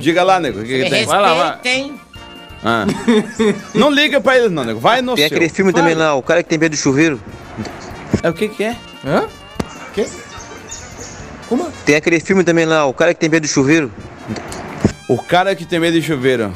Diga 0.00 0.22
lá, 0.22 0.40
nego, 0.40 0.60
o 0.60 0.64
que, 0.64 0.84
que 0.84 0.90
tem? 0.90 1.04
Vai 1.04 1.20
lá, 1.20 1.34
vai. 1.34 1.58
Ah. 2.64 2.86
Não 3.74 3.90
liga 3.90 4.18
pra 4.18 4.38
ele, 4.38 4.48
não, 4.48 4.64
nego. 4.64 4.80
Vai 4.80 5.02
no 5.02 5.14
Tem 5.14 5.28
seu. 5.28 5.36
aquele 5.36 5.50
filme 5.50 5.72
também 5.72 5.94
lá, 5.94 6.14
o 6.14 6.22
cara 6.22 6.42
que 6.42 6.48
tem 6.48 6.58
medo 6.58 6.72
do 6.72 6.78
chuveiro. 6.78 7.20
É 8.22 8.30
o 8.30 8.32
que 8.32 8.48
que 8.48 8.64
é? 8.64 8.74
Hã? 9.04 9.26
Como? 11.48 11.70
Tem 11.84 11.94
aquele 11.94 12.18
filme 12.20 12.42
também 12.42 12.64
lá, 12.64 12.86
o 12.86 12.94
cara 12.94 13.12
que 13.12 13.20
tem 13.20 13.28
medo 13.28 13.42
do 13.42 13.48
chuveiro. 13.48 13.92
O 15.08 15.18
cara 15.18 15.54
que 15.54 15.64
tem 15.64 15.78
medo 15.78 15.98
de 15.98 16.06
chuveiro. 16.06 16.52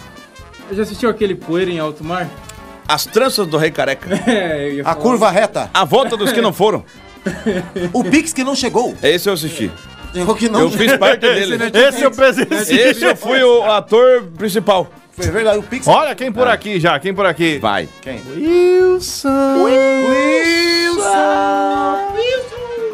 Já 0.73 0.83
assistiu 0.83 1.09
aquele 1.11 1.35
poeira 1.35 1.71
em 1.71 1.79
alto 1.79 2.05
mar? 2.05 2.29
As 2.89 3.07
tranças 3.07 3.47
do 3.47 3.57
rei 3.57 3.71
careca. 3.71 4.09
É, 4.27 4.69
eu 4.69 4.75
ia 4.75 4.83
A 4.85 4.95
curva 4.95 5.31
reta. 5.31 5.71
A 5.73 5.85
volta 5.85 6.17
dos 6.17 6.33
que 6.33 6.41
não 6.41 6.53
foram. 6.53 6.85
O 7.93 8.03
Pix 8.03 8.33
que 8.33 8.43
não 8.43 8.55
chegou. 8.55 8.97
Esse 9.03 9.29
eu 9.29 9.35
assisti. 9.35 9.71
Chegou 10.13 10.35
que 10.35 10.49
não 10.49 10.61
Eu 10.61 10.71
fiz 10.71 10.97
parte 10.97 11.21
dele. 11.21 11.57
Esse 11.73 12.03
eu 12.03 12.11
presenciei. 12.11 12.91
Esse 12.91 13.05
eu 13.05 13.15
fui 13.15 13.43
o 13.43 13.63
ator 13.65 14.25
principal. 14.37 14.91
Foi 15.13 15.31
verdade, 15.31 15.59
o 15.59 15.63
Pix. 15.63 15.87
Olha 15.87 16.15
quem 16.15 16.33
por 16.33 16.49
aqui 16.49 16.81
já, 16.81 16.99
quem 16.99 17.13
por 17.15 17.27
aqui. 17.27 17.59
Vai. 17.59 17.89
Wilson. 18.37 19.39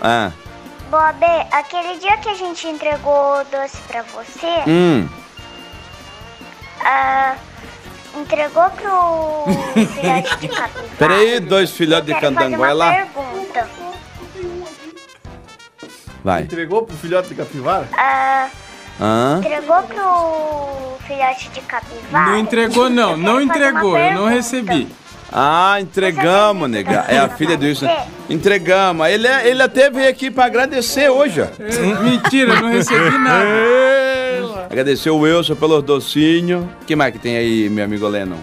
Ah. 0.03 0.33
Bob, 0.91 1.25
aquele 1.51 1.99
dia 1.99 2.17
que 2.19 2.29
a 2.29 2.35
gente 2.35 2.67
entregou 2.69 3.41
o 3.41 3.45
doce 3.45 3.77
pra 3.89 4.03
você, 4.03 4.63
Hum. 4.69 5.09
ah, 6.85 7.35
entregou 8.17 8.71
pro 8.71 9.45
filhote 9.95 10.37
de 10.39 10.49
capivara. 10.55 10.71
Peraí, 10.99 11.41
dois 11.41 11.71
filhotes 11.73 12.07
de 12.15 12.21
candango. 12.21 12.57
Vai 12.59 12.73
uma 12.73 12.85
lá. 12.85 12.93
pergunta. 12.93 13.69
Vai. 16.23 16.43
Entregou 16.43 16.83
pro 16.85 16.97
filhote 16.97 17.29
de 17.29 17.35
capivara? 17.35 17.89
Ah, 17.97 18.49
Hã? 19.01 19.39
entregou 19.39 19.83
pro 19.83 20.99
filhote 21.07 21.49
de 21.51 21.61
capivara? 21.63 22.31
Não 22.31 22.39
entregou, 22.39 22.89
não. 22.91 23.17
Não 23.17 23.41
entregou. 23.41 23.97
Eu 23.99 24.15
não 24.15 24.27
recebi. 24.27 24.89
Ah, 25.33 25.79
entregamos, 25.81 26.69
nega. 26.71 27.05
É 27.09 27.19
a 27.19 27.29
filha 27.29 27.57
do 27.57 27.65
Wilson. 27.67 27.89
Entregamos. 28.31 29.07
Ele, 29.09 29.27
é- 29.27 29.49
ele 29.49 29.63
até 29.63 29.91
veio 29.91 30.09
aqui 30.09 30.31
pra 30.31 30.45
agradecer 30.47 31.09
hoje, 31.09 31.41
ó. 31.43 31.47
Mentira, 32.03 32.55
eu 32.55 32.63
não 32.63 32.71
recebi 32.71 33.11
nada. 33.19 33.47
Agradecer 34.71 35.11
o 35.11 35.19
Wilson 35.19 35.55
pelos 35.57 35.83
docinhos. 35.83 36.65
O 36.83 36.85
que 36.87 36.95
mais 36.97 37.13
que 37.13 37.19
tem 37.19 37.37
aí, 37.37 37.69
meu 37.69 37.85
amigo 37.85 38.07
Lennon? 38.09 38.39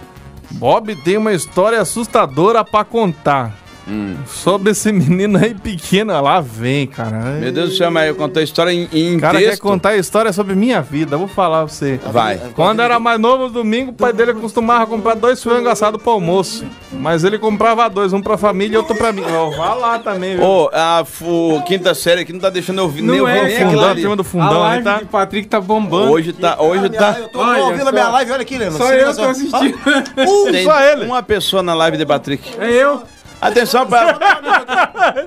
Bob 0.52 0.96
tem 0.98 1.18
uma 1.18 1.34
história 1.34 1.80
assustadora 1.82 2.64
pra 2.64 2.84
contar. 2.84 3.54
Hum. 3.88 4.16
Sobre 4.26 4.72
esse 4.72 4.92
menino 4.92 5.38
aí 5.38 5.54
pequeno. 5.54 6.14
Lá 6.22 6.40
vem, 6.40 6.88
cara. 6.88 7.18
Meu 7.40 7.52
Deus 7.52 7.72
do 7.72 7.76
céu, 7.76 7.92
mas 7.92 8.08
eu 8.08 8.16
contei 8.16 8.42
a 8.42 8.44
história 8.44 8.72
em, 8.72 8.88
em 8.94 9.18
O 9.18 9.20
cara 9.20 9.38
texto. 9.38 9.52
quer 9.52 9.58
contar 9.58 9.90
a 9.90 9.98
história 9.98 10.32
sobre 10.32 10.56
minha 10.56 10.82
vida. 10.82 11.18
Vou 11.18 11.28
falar 11.28 11.66
pra 11.66 11.68
você. 11.74 12.00
Vai. 12.12 12.38
Quando 12.56 12.82
era 12.82 13.00
mais 13.00 13.20
novo, 13.20 13.50
domingo, 13.50 13.92
o 13.92 13.94
pai 13.94 14.14
dele 14.14 14.34
costumava 14.34 14.86
comprar 14.88 15.16
dois 15.16 15.44
frangos 15.44 15.68
assados 15.70 16.02
pro 16.02 16.12
almoço. 16.14 16.66
Mas 16.92 17.24
ele 17.24 17.38
comprava 17.38 17.90
dois, 17.90 18.14
um 18.14 18.22
pra 18.22 18.38
família 18.38 18.76
e 18.76 18.78
outro 18.78 18.96
pra 18.96 19.12
mim. 19.12 19.24
Ó, 19.30 19.50
Vá 19.52 19.74
lá 19.74 20.00
também, 20.00 20.38
viu? 20.38 20.46
Ô, 20.46 20.70
a 20.72 21.04
fu- 21.06 21.62
quinta 21.66 21.94
série 21.94 22.22
aqui 22.22 22.32
não 22.32 22.40
tá 22.40 22.50
deixando 22.50 22.78
eu 22.78 22.86
ouvir 22.86 23.02
nem 23.02 23.18
Não 23.18 23.26
ouvir 23.26 23.38
é, 23.38 23.44
nem 23.44 23.56
aquilo 23.56 23.72
fundão, 23.72 23.96
turma 23.96 24.16
do 24.16 24.22
A 24.22 24.26
fundão, 24.26 24.54
né? 24.54 24.60
live 24.60 24.84
Tá? 24.84 24.98
de 25.00 25.06
Patrick 25.06 25.48
tá 25.48 25.60
bombando. 25.60 26.12
Hoje 26.12 26.32
tá, 26.34 26.56
hoje 26.62 26.90
tá. 26.90 27.18
Eu 27.20 27.28
tô, 27.28 27.40
Olha 27.40 27.64
ouvindo 27.64 27.84
só. 27.84 27.90
a 27.90 27.92
minha 27.92 28.08
live, 28.10 28.32
olha 28.32 28.42
aqui, 28.44 28.58
Leno. 28.58 28.78
Só 28.78 28.94
eu 28.94 29.16
tô 29.16 29.24
assistindo. 29.24 29.78
Uh, 30.24 30.52
Tem 30.52 30.64
só 30.64 30.80
ele. 30.82 31.06
uma 31.06 31.22
pessoa 31.24 31.62
na 31.64 31.74
live 31.74 31.98
de 31.98 32.06
Patrick. 32.06 32.50
É 32.60 32.70
eu. 32.72 33.04
Atenção 33.48 33.86
pra. 33.88 34.18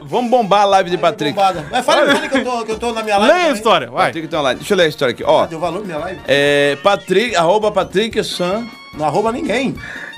Vamos 0.02 0.30
bombar 0.30 0.62
a 0.62 0.64
live 0.64 0.90
de 0.90 0.98
Patrick. 0.98 1.38
Mas 1.70 1.84
fala, 1.84 2.06
fala 2.14 2.28
que 2.28 2.38
eu 2.38 2.44
tô, 2.44 2.64
que 2.64 2.72
eu 2.72 2.78
tô 2.78 2.92
na 2.92 3.02
minha 3.02 3.18
live. 3.18 3.30
Leia 3.32 3.42
a 3.42 3.46
também. 3.46 3.56
história, 3.56 3.90
vai. 3.90 4.06
Patrick 4.06 4.28
tem 4.28 4.38
uma 4.38 4.42
live. 4.44 4.58
Deixa 4.60 4.74
eu 4.74 4.78
ler 4.78 4.84
a 4.84 4.88
história 4.88 5.12
aqui. 5.12 5.24
Ó, 5.24 5.46
Deu 5.46 5.58
valor 5.60 5.80
na 5.80 5.86
minha 5.86 5.98
live? 5.98 6.20
é. 6.26 6.76
Patrick, 6.82 7.36
arroba 7.36 7.70
Patrick 7.70 8.22
San. 8.24 8.66
Não 8.94 9.04
arroba 9.06 9.30
ninguém. 9.32 9.74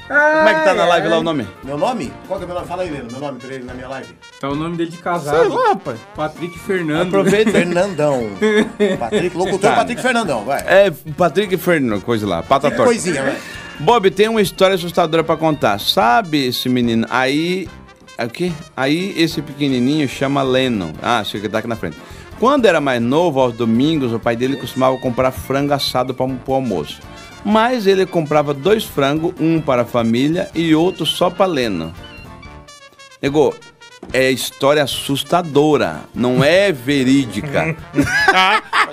Como 0.06 0.48
é 0.48 0.54
que 0.54 0.64
tá 0.64 0.72
na 0.72 0.86
live 0.86 1.08
lá 1.08 1.18
o 1.18 1.22
nome? 1.22 1.46
Meu 1.62 1.76
nome? 1.76 2.10
Qual 2.26 2.38
que 2.38 2.44
é 2.44 2.46
meu 2.46 2.54
nome? 2.54 2.66
Fala 2.66 2.82
aí, 2.82 2.88
Leno. 2.90 3.08
Meu 3.10 3.20
nome 3.20 3.38
pra 3.38 3.52
ele 3.54 3.64
na 3.64 3.74
minha 3.74 3.88
live. 3.88 4.08
Tá 4.40 4.48
o 4.48 4.54
nome 4.54 4.76
dele 4.76 4.90
de 4.90 4.96
casado. 4.96 5.38
Sei 5.40 5.48
lá, 5.48 5.68
rapaz. 5.68 5.98
Patrick 6.16 6.58
Fernando. 6.60 7.08
Aproveita. 7.08 7.50
Fernandão. 7.50 8.30
Patrick, 8.98 9.36
locutor 9.36 9.60
Tá. 9.70 9.76
Patrick 9.76 10.00
Fernandão, 10.00 10.44
vai. 10.46 10.60
É, 10.66 10.90
Patrick 11.16 11.54
Fernando, 11.58 12.00
coisa 12.00 12.26
lá. 12.26 12.42
Pata 12.42 12.70
torta. 12.70 12.84
Coisinha, 12.86 13.22
vai. 13.22 13.36
Bob, 13.80 14.10
tem 14.10 14.28
uma 14.28 14.40
história 14.40 14.76
assustadora 14.76 15.22
pra 15.22 15.36
contar. 15.36 15.78
Sabe 15.78 16.46
esse 16.46 16.68
menino? 16.70 17.06
Aí. 17.10 17.68
O 18.18 18.28
quê? 18.28 18.50
Aí 18.76 19.14
esse 19.16 19.40
pequenininho 19.40 20.08
chama 20.08 20.42
Lennon. 20.42 20.92
Ah, 21.00 21.22
chega 21.22 21.46
que 21.46 21.52
tá 21.52 21.58
aqui 21.58 21.68
na 21.68 21.76
frente. 21.76 21.96
Quando 22.40 22.66
era 22.66 22.80
mais 22.80 23.00
novo, 23.00 23.40
aos 23.40 23.54
domingos, 23.54 24.12
o 24.12 24.18
pai 24.18 24.34
dele 24.34 24.56
costumava 24.56 24.96
comprar 24.98 25.30
frango 25.30 25.72
assado 25.72 26.12
para 26.12 26.26
o 26.26 26.54
almoço. 26.54 27.00
Mas 27.44 27.86
ele 27.86 28.06
comprava 28.06 28.52
dois 28.52 28.84
frangos, 28.84 29.32
um 29.40 29.60
para 29.60 29.82
a 29.82 29.84
família 29.84 30.50
e 30.54 30.74
outro 30.74 31.06
só 31.06 31.30
para 31.30 31.46
Lennon. 31.46 31.90
Nego, 33.22 33.54
é 34.12 34.30
história 34.30 34.82
assustadora, 34.82 36.00
não 36.14 36.42
é 36.42 36.72
verídica. 36.72 37.76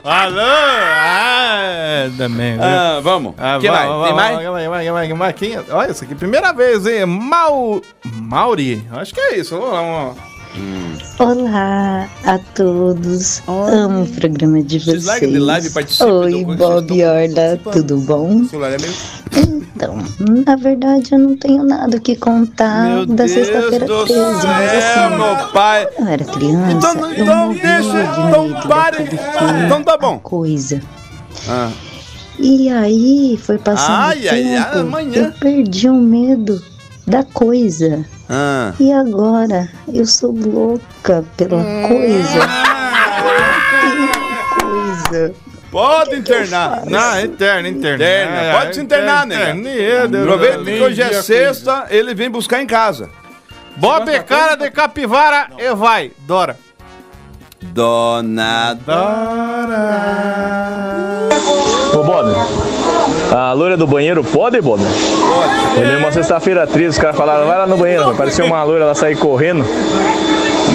Alô? 0.03 0.39
Ah, 0.41 2.09
também. 2.17 2.57
ah, 2.59 2.99
vamos. 3.01 3.33
Ah, 3.37 3.57
que 3.59 3.69
vai, 3.69 3.87
mais? 3.87 3.99
vai, 3.99 4.07
Tem 4.07 4.15
vai, 4.15 4.23
mais? 4.23 4.35
vai, 4.35 4.45
vai, 4.45 4.67
vai, 4.69 4.91
vai, 5.07 5.17
vai. 5.17 5.33
Quem 5.33 5.55
é? 5.55 5.63
Olha, 5.69 5.91
isso 5.91 6.03
aqui, 6.03 6.15
primeira 6.15 6.51
vez, 6.53 6.85
hein? 6.85 7.05
Mau... 7.05 7.81
Mauri. 8.05 8.85
Acho 8.91 9.13
que 9.13 9.19
é 9.19 9.37
isso. 9.37 9.57
Vamos 9.57 9.73
lá, 9.73 9.81
vamos 9.81 10.17
lá. 10.17 10.34
Olá 11.19 12.07
a 12.23 12.37
todos. 12.53 13.41
Amo 13.47 14.03
o 14.03 14.07
programa 14.07 14.61
de 14.61 14.79
Vocês 14.79 14.85
vocês. 14.85 15.05
largam 15.05 15.29
de 15.31 15.39
live 15.39 15.69
participam 15.71 16.07
do 16.07 16.19
Oi, 16.21 16.45
Bob 16.55 17.03
Orla, 17.03 17.59
tudo 17.73 17.97
bom? 17.97 18.41
É 18.53 18.77
meio... 18.81 18.93
Então, 19.75 19.97
na 20.45 20.55
verdade 20.55 21.09
eu 21.11 21.19
não 21.19 21.35
tenho 21.35 21.63
nada 21.63 21.99
que 21.99 22.15
contar 22.15 22.87
Meu 22.87 23.05
da 23.05 23.27
sexta-feira 23.27 23.85
do 23.85 24.05
13, 24.05 24.21
mas 24.47 24.73
assim, 24.73 25.15
meu 25.17 25.47
pai. 25.51 25.87
eu 25.99 26.07
era 26.07 26.23
criança, 26.25 26.71
Então, 26.71 27.11
eu 27.11 27.23
então 27.23 27.49
deixa, 27.53 28.13
de 28.13 28.21
então 28.21 28.61
pare. 28.69 28.97
daquele 29.03 29.65
Então 29.65 29.83
tá 29.83 29.97
bom. 29.97 30.17
coisa. 30.19 30.81
Ah. 31.49 31.69
E 32.39 32.69
aí 32.69 33.37
foi 33.41 33.57
passando 33.57 33.95
Ai, 33.95 34.25
o 34.25 34.29
ai, 34.31 34.43
tempo, 34.43 34.69
ai, 34.73 34.79
amanhã. 34.79 35.23
eu 35.25 35.31
perdi 35.33 35.89
o 35.89 35.95
medo 35.95 36.61
da 37.05 37.23
coisa. 37.23 38.05
Ah. 38.29 38.73
E 38.79 38.91
agora 38.91 39.69
eu 39.93 40.05
sou 40.05 40.31
louca 40.31 41.23
pela 41.37 41.63
coisa. 41.87 42.39
Que 43.79 45.11
coisa. 45.11 45.33
Pode 45.71 46.15
internar. 46.15 46.85
Não, 46.85 47.19
interna, 47.19 47.67
interna. 47.67 47.95
Interna. 47.95 48.41
É, 48.41 48.57
Pode 48.57 48.75
se 48.75 48.81
internar, 48.81 49.27
né? 49.27 49.51
Aproveita 50.03 50.63
que 50.63 50.81
hoje 50.81 51.01
é 51.01 51.21
sexta, 51.21 51.87
ele 51.89 52.13
vem 52.13 52.29
buscar 52.29 52.61
em 52.61 52.67
casa. 52.67 53.09
Bob 53.75 54.09
cara 54.23 54.55
de 54.55 54.71
capivara 54.71 55.49
e 55.57 55.73
vai. 55.75 56.11
Dora. 56.19 56.57
Dona 57.61 58.77
Ô, 61.93 62.03
Bob, 62.03 62.35
a 63.33 63.53
loira 63.53 63.77
do 63.77 63.87
banheiro 63.87 64.23
pode, 64.23 64.59
Bob? 64.61 64.79
Pode. 64.81 65.79
Eu 65.79 65.83
lembro 65.87 65.99
uma 65.99 66.11
sexta-feira 66.11 66.65
triste, 66.67 66.89
os 66.89 66.97
caras 66.97 67.15
falaram, 67.15 67.47
vai 67.47 67.57
lá 67.57 67.67
no 67.67 67.77
banheiro, 67.77 68.13
parecia 68.15 68.45
uma 68.45 68.63
loira, 68.63 68.83
ela 68.85 68.95
sair 68.95 69.15
correndo. 69.17 69.65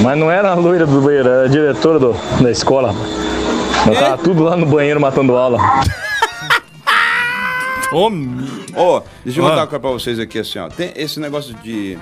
Mas 0.02 0.18
não 0.18 0.30
era 0.30 0.50
a 0.50 0.54
loira 0.54 0.86
do 0.86 1.00
banheiro, 1.00 1.28
era 1.28 1.44
a 1.44 1.48
diretora 1.48 1.98
do- 1.98 2.16
da 2.40 2.50
escola. 2.50 2.94
Nós 3.86 3.98
tava 3.98 4.18
tudo 4.18 4.42
lá 4.42 4.56
no 4.56 4.66
banheiro 4.66 5.00
matando 5.00 5.36
aula. 5.36 5.58
Ó, 7.92 8.10
deixa 9.24 9.40
eu 9.40 9.46
Ah. 9.46 9.50
contar 9.50 9.60
uma 9.62 9.66
coisa 9.66 9.80
pra 9.80 9.90
vocês 9.90 10.18
aqui, 10.18 10.38
assim, 10.38 10.58
ó. 10.58 10.68
Tem 10.68 10.92
esse 10.96 11.18
negócio 11.18 11.54
de... 11.54 11.98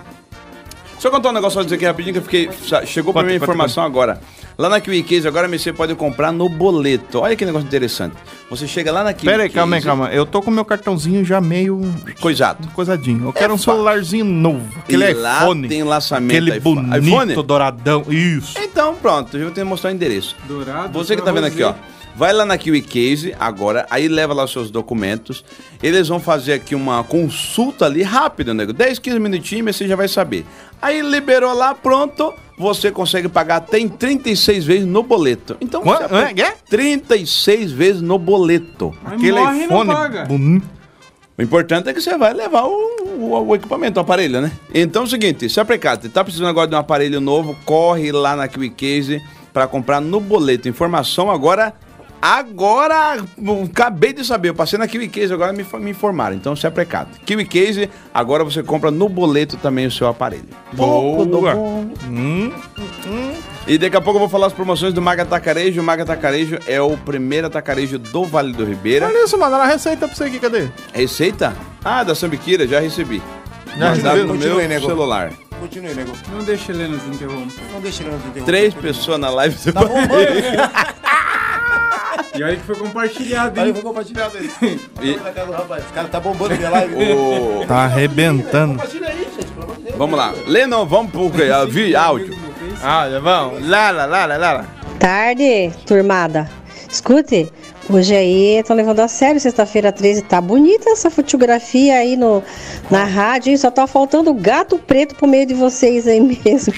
Deixa 0.92 1.08
eu 1.08 1.10
contar 1.10 1.30
um 1.30 1.32
negócio 1.32 1.54
pra 1.56 1.64
dizer 1.64 1.76
aqui 1.76 1.86
rapidinho, 1.86 2.14
que 2.14 2.18
eu 2.18 2.22
fiquei... 2.50 2.86
Chegou 2.86 3.12
pra 3.12 3.22
mim 3.22 3.32
a 3.32 3.36
informação 3.36 3.84
agora. 3.84 4.20
Lá 4.60 4.68
na 4.68 4.80
Kiwi 4.80 5.04
Case, 5.04 5.28
agora 5.28 5.46
você 5.46 5.72
pode 5.72 5.94
comprar 5.94 6.32
no 6.32 6.48
boleto. 6.48 7.20
Olha 7.20 7.36
que 7.36 7.44
negócio 7.46 7.64
interessante. 7.64 8.16
Você 8.50 8.66
chega 8.66 8.90
lá 8.90 9.04
na 9.04 9.12
Kiwi 9.12 9.30
Pera 9.30 9.44
aí, 9.44 9.48
calma 9.48 9.76
aí, 9.76 9.82
calma. 9.82 10.08
Eu 10.12 10.26
tô 10.26 10.42
com 10.42 10.50
meu 10.50 10.64
cartãozinho 10.64 11.24
já 11.24 11.40
meio 11.40 11.80
Coisado. 12.20 12.66
coisadinho. 12.74 13.26
Eu 13.28 13.32
quero 13.32 13.54
um 13.54 13.56
fácil. 13.56 13.72
celularzinho 13.74 14.24
novo. 14.24 14.66
Aquele 14.80 15.10
E 15.10 15.14
lá 15.14 15.42
iPhone. 15.44 15.68
tem 15.68 15.84
lançamento 15.84 16.32
Aquele 16.32 16.56
iPhone. 16.58 16.74
bonito, 16.88 17.06
iPhone? 17.06 17.42
douradão. 17.46 18.04
Isso. 18.08 18.58
Então, 18.58 18.96
pronto, 18.96 19.36
eu 19.36 19.44
vou 19.44 19.52
ter 19.52 19.60
que 19.60 19.64
mostrar 19.68 19.90
o 19.90 19.92
endereço. 19.92 20.34
Dourado. 20.48 20.92
Você 20.92 21.14
que 21.14 21.22
tá 21.22 21.30
vendo 21.30 21.46
aqui, 21.46 21.62
ó. 21.62 21.74
Vai 22.18 22.32
lá 22.32 22.44
na 22.44 22.58
Kiwi 22.58 22.82
Case 22.82 23.32
agora, 23.38 23.86
aí 23.88 24.08
leva 24.08 24.34
lá 24.34 24.42
os 24.44 24.50
seus 24.50 24.70
documentos. 24.72 25.44
Eles 25.80 26.08
vão 26.08 26.18
fazer 26.18 26.54
aqui 26.54 26.74
uma 26.74 27.04
consulta 27.04 27.86
ali 27.86 28.02
rápida, 28.02 28.52
nego. 28.52 28.72
10, 28.72 28.98
15 28.98 29.20
minutinhos, 29.20 29.64
mas 29.64 29.76
você 29.76 29.86
já 29.86 29.94
vai 29.94 30.08
saber. 30.08 30.44
Aí 30.82 31.00
liberou 31.00 31.54
lá, 31.54 31.74
pronto. 31.76 32.34
Você 32.58 32.90
consegue 32.90 33.28
pagar 33.28 33.56
até 33.58 33.78
em 33.78 33.88
36 33.88 34.64
vezes 34.64 34.84
no 34.84 35.04
boleto. 35.04 35.56
Então, 35.60 35.80
Quanto? 35.80 36.08
você 36.08 36.42
É? 36.42 36.56
36 36.68 37.70
vezes 37.70 38.02
no 38.02 38.18
boleto. 38.18 38.92
Aquele 39.04 39.38
morre 39.38 39.54
e 39.54 39.58
não 39.60 39.64
iPhone 39.66 39.90
paga. 39.92 40.24
bonito. 40.24 40.66
O 41.38 41.42
importante 41.42 41.88
é 41.88 41.94
que 41.94 42.00
você 42.00 42.18
vai 42.18 42.34
levar 42.34 42.64
o, 42.64 42.70
o- 43.20 43.46
o 43.46 43.54
equipamento, 43.54 44.00
o 44.00 44.02
aparelho, 44.02 44.40
né? 44.40 44.50
Então 44.74 45.02
é 45.02 45.04
o 45.04 45.08
seguinte, 45.08 45.48
se 45.48 45.60
aplicado, 45.60 46.08
tá 46.08 46.24
precisando 46.24 46.48
agora 46.48 46.66
de 46.66 46.74
um 46.74 46.78
aparelho 46.78 47.20
novo, 47.20 47.56
corre 47.64 48.10
lá 48.10 48.34
na 48.34 48.48
Kiwi 48.48 48.70
Case 48.70 49.22
para 49.52 49.68
comprar 49.68 50.00
no 50.00 50.18
boleto. 50.18 50.68
Informação 50.68 51.30
agora, 51.30 51.72
agora, 52.20 53.22
hum, 53.38 53.64
acabei 53.64 54.12
de 54.12 54.24
saber, 54.24 54.50
eu 54.50 54.54
passei 54.54 54.78
na 54.78 54.86
Kiwi 54.88 55.08
Case, 55.08 55.32
agora 55.32 55.52
me, 55.52 55.64
me 55.80 55.90
informaram. 55.90 56.34
Então 56.36 56.54
se 56.56 56.66
aplicado. 56.66 57.10
Kiwi 57.24 57.44
Case, 57.44 57.88
agora 58.12 58.44
você 58.44 58.62
compra 58.62 58.90
no 58.90 59.08
boleto 59.08 59.56
também 59.56 59.86
o 59.86 59.90
seu 59.90 60.06
aparelho. 60.08 60.44
Boa. 60.72 61.54
Hum, 62.08 62.52
E 63.66 63.76
daqui 63.78 63.96
a 63.96 64.00
pouco 64.00 64.16
eu 64.16 64.20
vou 64.20 64.28
falar 64.28 64.46
as 64.46 64.52
promoções 64.52 64.92
do 64.94 65.02
Maga 65.02 65.22
Atacarejo. 65.22 65.80
O 65.80 65.84
Maga 65.84 66.02
Atacarejo 66.02 66.58
é 66.66 66.80
o 66.80 66.96
primeiro 66.96 67.46
atacarejo 67.46 67.98
do 67.98 68.24
Vale 68.24 68.52
do 68.52 68.64
Ribeira. 68.64 69.06
Olha 69.06 69.24
isso, 69.24 69.36
mano. 69.38 69.56
A 69.56 69.66
receita 69.66 70.06
pra 70.08 70.16
você 70.16 70.24
aqui, 70.24 70.38
cadê? 70.38 70.68
Receita? 70.92 71.54
Ah, 71.84 72.02
da 72.02 72.14
Sambiquira, 72.14 72.66
já 72.66 72.80
recebi. 72.80 73.22
Já 73.76 73.90
Mandado 73.90 73.94
recebeu? 73.96 74.26
no 74.26 74.32
Continue, 74.34 74.56
meu 74.58 74.68
nego. 74.68 74.86
celular. 74.86 75.32
Continue, 75.60 75.94
nego. 75.94 76.12
Não 76.32 76.42
deixa 76.44 76.72
ele 76.72 76.88
nos 76.88 77.06
interromper. 77.06 77.54
Não 77.72 77.80
deixa 77.80 78.02
ele 78.02 78.10
nos 78.12 78.20
interromper. 78.20 78.44
Três 78.44 78.74
pessoas 78.74 79.20
na 79.20 79.28
live 79.30 79.54
do 79.56 79.72
Tá 79.72 79.80
bombando. 79.84 80.08
E 82.34 82.42
olha 82.42 82.56
que 82.56 82.62
foi 82.62 82.76
compartilhado, 82.76 83.58
Aí 83.60 83.68
hein? 83.68 83.74
eu 83.76 83.82
vou 83.82 83.92
compartilhar 83.92 84.28
dele. 84.28 84.50
E- 85.02 85.16
Rapaz, 85.52 85.84
esse 85.84 85.92
cara 85.92 86.08
tá 86.08 86.20
bombando 86.20 86.54
minha 86.56 86.70
live. 86.70 86.94
O- 86.94 87.64
Tá 87.66 87.84
arrebentando. 87.84 88.74
Compartilha 88.74 89.08
aí, 89.08 89.28
gente, 89.36 89.46
pelo 89.46 89.64
amor 89.64 89.76
de 89.76 89.82
Deus. 89.82 89.96
Vamos 89.96 90.18
lá. 90.18 90.34
Lê 90.46 90.66
não, 90.66 90.86
vamos 90.86 91.10
pro 91.10 91.30
quê? 91.30 91.44
Ah, 91.52 91.64
vi 91.64 91.96
áudio. 91.96 92.36
Ah, 92.82 93.08
já 93.10 93.18
vamos. 93.18 93.66
Lá, 93.68 93.90
lá, 93.90 94.04
lá, 94.04 94.24
lá, 94.26 94.36
lá. 94.36 94.64
Tarde, 94.98 95.72
turmada. 95.86 96.48
Escute, 96.90 97.50
hoje 97.90 98.14
aí 98.14 98.58
estão 98.58 98.74
levando 98.76 99.00
a 99.00 99.08
sério, 99.08 99.40
sexta-feira 99.40 99.90
13. 99.92 100.22
Tá 100.22 100.40
bonita 100.40 100.90
essa 100.90 101.10
fotografia 101.10 101.94
aí 101.96 102.16
no, 102.16 102.42
na 102.90 103.04
rádio, 103.04 103.50
hein? 103.50 103.56
Só 103.56 103.70
tá 103.70 103.86
faltando 103.86 104.30
o 104.30 104.34
gato 104.34 104.78
preto 104.78 105.14
pro 105.14 105.26
meio 105.26 105.46
de 105.46 105.54
vocês 105.54 106.06
aí 106.06 106.20
mesmo. 106.20 106.72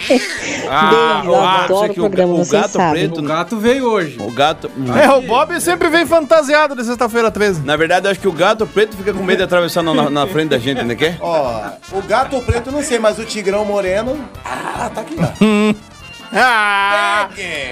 Ah, 0.68 0.90
Beijo, 1.23 1.35
eu 1.37 1.40
ah, 1.40 1.64
adoro 1.64 1.90
o 1.90 1.94
que 1.94 2.01
o 2.01 2.03
programa, 2.03 2.33
o 2.35 2.37
vocês 2.38 2.62
gato 2.62 2.73
sabem. 2.73 3.09
preto- 3.09 3.20
O 3.20 3.25
gato 3.27 3.57
veio 3.59 3.85
hoje. 3.87 4.16
O 4.20 4.31
gato. 4.31 4.70
É, 5.03 5.11
o 5.11 5.23
Bob 5.23 5.61
sempre 5.61 5.88
vem 5.88 6.07
fantasiado 6.07 6.75
de 6.77 6.85
sexta-feira 6.85 7.31
13. 7.31 7.61
Na 7.62 7.77
verdade, 7.77 8.07
eu 8.07 8.11
acho 8.11 8.20
que 8.20 8.29
o 8.29 8.33
gato 8.33 8.66
preto 8.66 8.96
fica 8.96 9.12
com 9.12 9.23
medo 9.23 9.38
de 9.38 9.44
atravessar 9.44 9.83
na, 9.83 9.92
na- 9.94 10.11
na 10.11 10.27
frente 10.27 10.51
da 10.51 10.59
gente, 10.59 10.83
né? 10.83 10.94
Quer? 10.94 11.16
Ó, 11.20 11.62
o 11.92 12.03
gato 12.03 12.40
preto 12.42 12.70
não 12.70 12.83
sei, 12.83 12.99
mas 12.99 13.18
o 13.18 13.25
tigrão 13.25 13.64
moreno. 13.64 14.16
Ah, 14.44 14.90
tá 14.94 15.01
aqui, 15.01 15.16
ó. 15.18 15.90
Ah, 16.32 17.28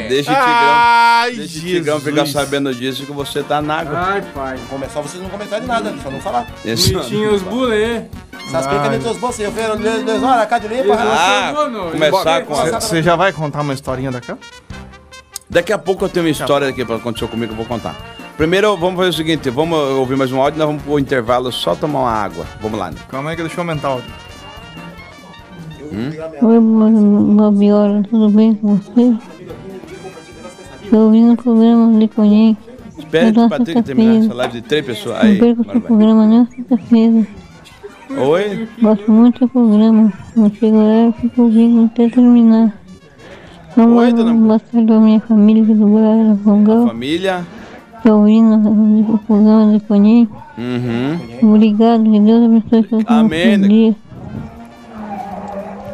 Deixa 0.08 0.30
o 0.32 0.34
Tigrão. 0.34 0.44
Ai, 0.44 1.32
Deixa 1.32 1.58
o 1.58 1.60
Tigrão 1.62 2.00
ficar 2.00 2.26
sabendo 2.26 2.74
disso 2.74 3.06
que 3.06 3.12
você 3.12 3.42
tá 3.42 3.62
na 3.62 3.78
água. 3.80 3.98
Ai, 3.98 4.22
pai. 4.34 4.58
É 4.82 4.88
só 4.88 5.00
vocês 5.00 5.22
não 5.22 5.30
comentarem 5.30 5.66
nada, 5.66 5.94
só 6.02 6.10
não 6.10 6.20
falar. 6.20 6.46
Esse- 6.64 6.92
Bonitinho 6.92 7.34
os 7.34 7.42
bulê. 7.42 8.02
Essas 8.48 8.66
picanetas 8.66 9.16
bolsas, 9.18 9.40
eu 9.40 9.52
vejo 9.52 9.76
duas 9.76 10.22
horas, 10.22 10.48
cá 10.48 10.58
de 10.58 10.68
limpa. 10.68 10.94
Ah, 10.98 11.52
começar 11.92 12.42
com 12.42 12.58
a... 12.58 12.80
Você 12.80 13.02
já 13.02 13.14
vai 13.14 13.32
contar 13.32 13.60
uma 13.60 13.74
historinha 13.74 14.10
daqui? 14.10 14.34
Daqui 15.50 15.72
a 15.72 15.78
pouco 15.78 16.04
eu 16.04 16.08
tenho 16.08 16.24
uma 16.26 16.30
história 16.32 16.68
aqui 16.68 16.84
pra 16.84 16.96
acontecer 16.96 17.26
comigo 17.28 17.54
que 17.54 17.60
eu 17.60 17.64
vou 17.64 17.66
contar. 17.66 17.94
Primeiro, 18.36 18.76
vamos 18.76 18.96
fazer 18.96 19.08
o 19.10 19.12
seguinte, 19.12 19.50
vamos 19.50 19.76
ouvir 19.78 20.16
mais 20.16 20.30
um 20.30 20.40
áudio, 20.40 20.58
nós 20.58 20.66
vamos 20.68 20.82
pro 20.82 20.98
intervalo 20.98 21.50
só 21.50 21.74
tomar 21.74 22.00
uma 22.00 22.12
água. 22.12 22.46
Vamos 22.60 22.78
lá, 22.78 22.90
né? 22.90 22.96
Calma 23.10 23.30
aí 23.30 23.36
que 23.36 23.42
deixa 23.42 23.56
eu 23.56 23.62
aumentar 23.62 23.88
o 23.88 23.92
áudio. 23.94 24.10
Oi, 25.90 26.60
Babiola, 27.36 28.02
tudo 28.08 28.28
bem 28.30 28.54
com 28.54 28.76
você? 28.76 29.14
Tô 30.90 30.96
ouvindo 31.06 31.32
o 31.32 31.36
programa 31.36 31.98
de 31.98 32.08
Conhém. 32.08 32.56
Espere 32.98 33.32
que 33.32 33.40
o 33.40 33.48
Patrick 33.48 33.82
terminar 33.82 34.16
essa 34.24 34.34
live 34.34 34.52
de 34.54 34.62
três 34.62 34.84
pessoas. 34.84 35.16
Aí, 35.22 35.32
Não 35.38 35.38
perca 35.56 35.78
o 35.78 35.80
programa 35.80 36.26
na 36.26 36.46
sexta-feira. 36.46 37.26
Oi? 38.18 38.68
Gosto 38.82 39.10
muito 39.10 39.40
do 39.40 39.48
programa. 39.48 40.12
Não 40.36 40.50
chego 40.50 40.76
lá, 40.76 41.12
fico 41.12 41.42
ouvindo 41.42 41.84
até 41.86 42.08
terminar. 42.08 42.74
Vamos 43.76 43.98
Oi, 44.02 44.12
dona- 44.12 44.34
boa 44.34 44.58
tarde 44.60 44.92
à 44.92 45.00
minha 45.00 45.20
família 45.20 45.62
aqui 45.62 45.74
do 45.74 45.86
Rongão. 46.44 46.86
Família. 46.88 47.46
Tô 48.02 48.16
ouvindo 48.18 49.14
o 49.14 49.18
programa 49.18 49.72
de 49.78 49.80
Conhém. 49.86 50.28
Uhum. 50.58 51.54
Obrigado, 51.54 52.02
que 52.04 52.20
Deus 52.20 52.44
abençoe 52.44 52.88
seu 52.88 53.00
Amém. 53.06 53.96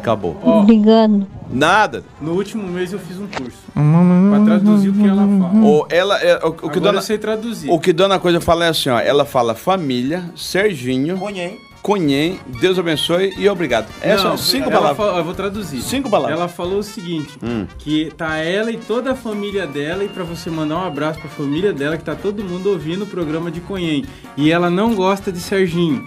Acabou. 0.05 0.37
Obrigado. 0.43 1.25
Nada. 1.51 2.03
No 2.21 2.33
último 2.33 2.67
mês 2.67 2.93
eu 2.93 2.99
fiz 2.99 3.17
um 3.19 3.25
curso. 3.27 3.57
Pra 3.73 4.45
traduzir 4.45 4.89
o 4.89 4.93
que 4.93 5.07
ela 5.07 5.21
fala. 5.23 5.65
Ou 5.65 5.87
ela, 5.89 6.17
é, 6.21 6.39
o, 6.45 6.49
o 6.49 6.53
que 6.53 6.65
Agora 6.65 6.79
dona, 6.79 6.97
eu 6.99 7.01
sei 7.01 7.17
traduzir. 7.17 7.71
o 7.71 7.79
que 7.79 7.91
dona 7.91 8.19
coisa 8.19 8.39
fala 8.39 8.65
é 8.65 8.69
assim, 8.69 8.89
ó. 8.89 8.99
Ela 8.99 9.25
fala 9.25 9.55
família, 9.55 10.25
Serginho, 10.35 11.17
Conhem. 11.17 11.57
Conhem, 11.81 12.39
Deus 12.61 12.77
abençoe 12.79 13.33
e 13.37 13.47
obrigado. 13.49 13.87
Essas 14.01 14.23
Não, 14.23 14.29
são 14.31 14.37
cinco 14.37 14.63
ela 14.69 14.73
palavras. 14.79 14.97
falou- 14.97 15.17
eu 15.17 15.23
vou 15.23 15.33
traduzir. 15.35 15.81
Cinco 15.81 16.09
palavras. 16.09 16.37
Ela 16.37 16.47
falou 16.47 16.79
o 16.79 16.83
seguinte: 16.83 17.37
Hum. 17.43 17.65
que 17.79 18.11
tá 18.17 18.37
ela 18.37 18.71
e 18.71 18.77
toda 18.77 19.11
a 19.11 19.15
família 19.15 19.65
dela, 19.67 20.03
e 20.03 20.07
pra 20.07 20.23
você 20.23 20.49
mandar 20.49 20.77
um 20.77 20.83
abraço 20.85 21.19
pra 21.19 21.29
família 21.29 21.71
dela, 21.73 21.95
que 21.97 22.03
tá 22.03 22.15
todo 22.15 22.43
mundo 22.43 22.69
ouvindo 22.71 23.03
o 23.03 23.07
programa 23.07 23.49
de 23.51 23.59
Conhem. 23.61 24.03
E 24.37 24.51
ela 24.51 24.69
não 24.69 24.93
gosta 24.95 25.31
de 25.31 25.39
Serginho. 25.39 26.03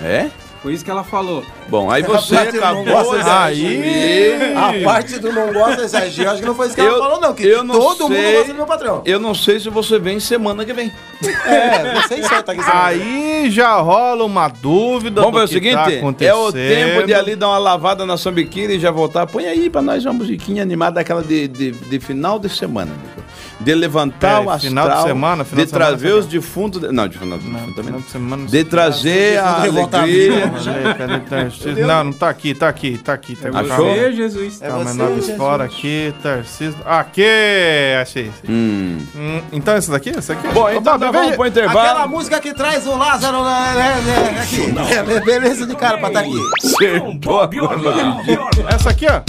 É? 0.00 0.28
Foi 0.62 0.72
isso 0.72 0.84
que 0.84 0.90
ela 0.90 1.04
falou. 1.04 1.44
Bom, 1.68 1.88
aí 1.88 2.02
você 2.02 2.34
A 2.34 2.38
parte 2.40 2.52
do 2.52 2.60
não 2.60 2.68
acabou 2.82 2.84
gosta 2.84 3.16
assumir. 3.46 4.56
A 4.56 4.84
parte 4.84 5.18
do 5.18 5.32
não 5.32 5.52
gosta 5.52 5.86
eu 6.22 6.30
acho 6.30 6.40
que 6.40 6.46
não 6.46 6.54
foi 6.54 6.66
isso 6.66 6.74
que 6.74 6.80
Eu- 6.80 6.86
ela 6.88 6.98
falou, 6.98 7.20
não. 7.20 7.32
Que 7.34 7.46
eu 7.46 7.62
não 7.62 7.78
todo 7.78 8.02
mundo 8.08 8.14
sei. 8.14 8.32
gosta 8.32 8.48
do 8.48 8.54
meu 8.56 8.66
patrão. 8.66 9.02
Eu 9.04 9.20
não 9.20 9.34
sei 9.34 9.60
se 9.60 9.70
você 9.70 9.98
vem 10.00 10.18
semana 10.18 10.64
que 10.64 10.72
vem. 10.72 10.92
É, 11.46 11.94
não 11.94 12.02
sei 12.08 12.22
só, 12.24 12.42
tá 12.42 12.52
aqui. 12.52 12.62
Aí 12.66 13.50
já 13.50 13.76
rola 13.76 14.24
uma 14.24 14.48
dúvida. 14.48 15.20
Vamos 15.22 15.38
ver 15.38 15.44
o 15.44 15.48
que 15.48 15.54
seguinte? 15.54 15.74
tá 16.18 16.24
é 16.24 16.34
o 16.34 16.52
tempo 16.52 17.06
de 17.06 17.14
ali 17.14 17.36
dar 17.36 17.48
uma 17.48 17.58
lavada 17.58 18.04
na 18.04 18.16
sambiquira 18.16 18.72
e 18.72 18.80
já 18.80 18.90
voltar. 18.90 19.26
Põe 19.26 19.46
aí 19.46 19.70
pra 19.70 19.80
nós 19.80 20.04
uma 20.04 20.14
musiquinha 20.14 20.62
animada 20.62 20.96
daquela 20.96 21.22
de, 21.22 21.46
de, 21.46 21.70
de 21.70 22.00
final 22.00 22.38
de 22.38 22.48
semana. 22.48 22.90
amigo. 22.92 23.28
De 23.60 23.74
levantar 23.74 24.42
É, 24.42 24.46
o 24.46 24.50
astral. 24.50 24.58
final 24.60 24.88
de 24.88 25.02
semana, 25.02 25.44
final 25.44 25.56
de 25.58 25.64
de 25.64 25.70
semana, 25.72 25.86
trazer 25.90 26.08
você 26.12 26.18
os 26.20 26.26
defuntos. 26.26 26.80
de- 26.80 26.92
Não, 26.92 27.08
de 27.08 27.18
final 27.18 27.38
de 27.38 27.44
defunto 27.44 27.66
também. 27.74 27.84
Final 27.84 28.00
de 28.00 28.10
semana. 28.10 28.46
De 28.46 28.64
trazer 28.64 29.38
a 29.38 29.62
alegria. 29.62 30.48
Tarcísio? 31.28 31.86
Não, 31.86 32.04
não 32.04 32.12
tá 32.12 32.28
aqui, 32.28 32.54
tá 32.54 32.68
aqui, 32.68 32.98
tá 32.98 33.12
aqui. 33.14 33.34
Tá 33.34 33.48
aqui. 33.48 33.72
Achou? 33.72 33.88
Ei, 33.88 34.12
Jesus. 34.12 34.62
É 34.62 34.68
Calma, 34.68 34.84
você, 34.84 34.96
nova 34.98 35.14
Jesus. 35.16 35.28
história 35.30 35.64
aqui, 35.64 36.14
Tarcísio. 36.22 36.76
Aqui, 36.86 37.24
achei. 38.00 38.30
Hum. 38.48 38.98
Hum, 39.16 39.40
então 39.52 39.76
esse 39.76 39.90
daqui? 39.90 40.10
Esse 40.10 40.30
aqui? 40.32 40.46
Bom, 40.48 40.70
então 40.70 40.96
nós 40.96 41.10
vamos 41.12 41.34
pro 41.36 41.46
intervalo. 41.46 41.78
Aquela 41.80 42.06
música 42.06 42.40
que 42.40 42.54
traz 42.54 42.86
o 42.86 42.96
Lázaro 42.96 43.42
né, 43.44 43.72
né, 43.74 44.02
né, 44.32 44.40
aqui. 44.40 44.72
É, 44.94 45.20
beleza 45.20 45.66
de 45.66 45.74
cara 45.74 45.98
pra 45.98 46.08
estar 46.08 46.20
aqui. 46.20 46.40
Acertou 46.64 47.40
a 47.40 47.50
Essa 48.72 48.90
aqui, 48.90 49.06
ó. 49.10 49.20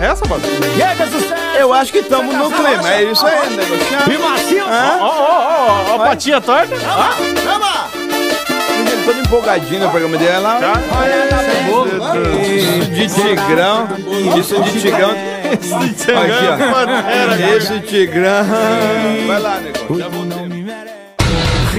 É 0.00 0.06
essa, 0.06 0.24
Bob? 0.26 0.40
Eu 1.58 1.72
acho 1.72 1.92
que 1.92 1.98
estamos 1.98 2.34
no 2.34 2.50
clima. 2.50 2.92
É 2.92 3.02
isso 3.04 3.26
aí, 3.26 3.50
negócio. 3.50 4.12
E 4.12 4.18
macio! 4.18 4.64
Ó, 4.66 5.06
ó, 5.06 5.90
ó, 5.90 5.94
ó, 5.94 5.98
patinha 5.98 6.40
torta. 6.40 6.74
Chama! 6.78 7.90
Ele 8.80 9.04
todo 9.04 9.20
empolgadinho 9.20 9.80
no 9.80 9.90
programa 9.90 10.16
dele 10.16 10.38
lá. 10.38 10.58
Tá. 10.58 10.72
Isso 12.94 13.22
de 13.22 13.28
tigrão. 13.28 13.88
Isso 14.38 14.62
de 14.62 14.80
tigrão. 14.80 15.10
Aqui, 15.10 16.46
ó. 16.48 17.56
Esse 17.56 17.80
tigrão. 17.80 18.44
Vai 19.26 19.40
lá, 19.40 19.60
negócio. 19.60 20.59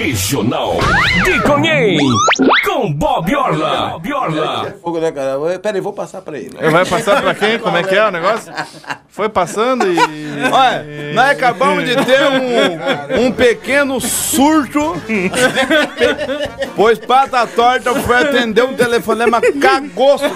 Regional 0.06 0.78
de 1.24 1.40
Conhem, 1.42 1.98
com 2.66 2.92
Bob 2.92 3.36
Orla. 3.36 3.90
Bob 3.92 4.14
Orla. 4.14 4.76
Fogo, 4.82 5.00
né, 5.00 5.12
cara? 5.12 5.32
Eu- 5.34 5.60
Pera 5.60 5.78
aí, 5.78 5.82
vou 5.82 5.94
passar 5.94 6.22
pra 6.24 6.38
ele. 6.40 6.58
Vai 6.72 6.84
passar 6.86 7.22
pra 7.22 7.36
quem? 7.36 7.60
Como 7.60 7.78
é 7.78 7.84
que 7.84 7.94
é 7.94 8.08
o 8.08 8.12
negócio? 8.12 8.52
Foi 9.10 9.30
passando 9.30 9.86
e. 9.88 9.98
Olha, 10.52 11.14
nós 11.14 11.30
acabamos 11.30 11.86
de 11.86 11.96
ter 11.98 12.20
um, 12.24 13.26
um 13.28 13.32
pequeno 13.32 14.02
surto, 14.02 14.96
pois 16.76 16.98
Pata 16.98 17.46
Torta 17.46 17.94
foi 17.94 18.16
atender 18.18 18.64
um 18.64 18.74
telefonema 18.74 19.40
cagosto. 19.62 20.28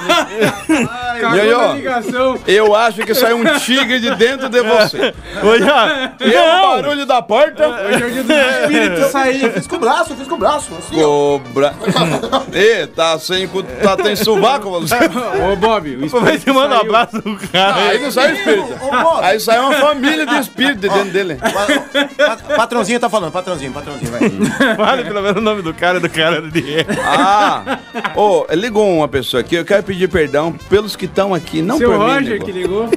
Cagou 1.19 2.39
E 2.47 2.53
eu 2.55 2.75
acho 2.75 3.01
que 3.03 3.15
saiu 3.15 3.37
um 3.37 3.45
tigre 3.59 3.99
de 3.99 4.13
dentro 4.15 4.47
de 4.49 4.61
você. 4.61 5.13
Olha, 5.41 6.13
E 6.19 6.35
o 6.37 6.61
barulho 6.81 7.05
da 7.05 7.21
porta. 7.21 7.67
Hoje 7.67 8.03
é 8.03 8.05
o 8.05 8.11
dia 8.11 8.23
do 8.23 8.33
espírito 8.33 9.09
sair. 9.11 9.54
Fiz 9.55 9.67
com 9.67 9.75
o 9.77 9.79
braço, 9.79 10.15
fiz 10.15 10.27
com 10.27 10.35
o 10.35 10.37
braço. 10.37 10.71
Assim. 10.77 10.95
Cobra. 10.95 11.73
Ê, 12.53 12.85
tá 12.87 13.17
sem. 13.17 13.47
cu- 13.47 13.63
Tá, 13.63 13.95
tem 13.97 14.15
sovaco 14.15 14.69
você? 14.69 14.95
Ô, 15.51 15.55
Bob, 15.55 15.95
o 15.95 16.07
Vai 16.09 16.31
te 16.33 16.37
espírito 16.37 16.53
mandar 16.53 16.75
um 16.75 16.79
saiu. 16.79 16.89
abraço 16.95 17.21
do 17.21 17.35
cara. 17.49 17.75
Aí 17.89 17.99
não 18.01 18.11
sai 18.11 18.33
espírito. 18.33 18.73
Aí 19.21 19.39
sai 19.39 19.59
uma 19.59 19.73
família 19.73 20.25
de 20.25 20.37
espírito 20.39 20.79
de 20.81 20.89
dentro 20.89 21.11
dele. 21.11 21.35
Pa- 21.35 22.55
Patrãozinho 22.55 22.99
tá 22.99 23.09
falando, 23.09 23.31
patrãozinho, 23.31 23.71
patrãozinho, 23.71 24.11
vai. 24.11 24.29
Fale 24.75 25.03
pelo 25.03 25.21
menos 25.21 25.37
o 25.37 25.41
nome 25.41 25.61
do 25.61 25.73
cara 25.73 25.99
do 25.99 26.09
cara 26.09 26.41
de. 26.41 26.85
Ah! 27.03 27.79
Ô, 28.15 28.45
ligou 28.51 28.87
uma 28.97 29.07
pessoa 29.07 29.41
aqui, 29.41 29.55
eu 29.55 29.65
quero 29.65 29.83
pedir 29.83 30.07
perdão 30.09 30.51
pelos 30.69 30.95
que 30.95 31.05
estão 31.05 31.33
aqui, 31.33 31.61
não 31.61 31.77
Seu 31.77 31.89
por 31.91 31.99
mim. 31.99 32.05
Roger 32.13 32.43
que 32.43 32.51
ligou. 32.51 32.89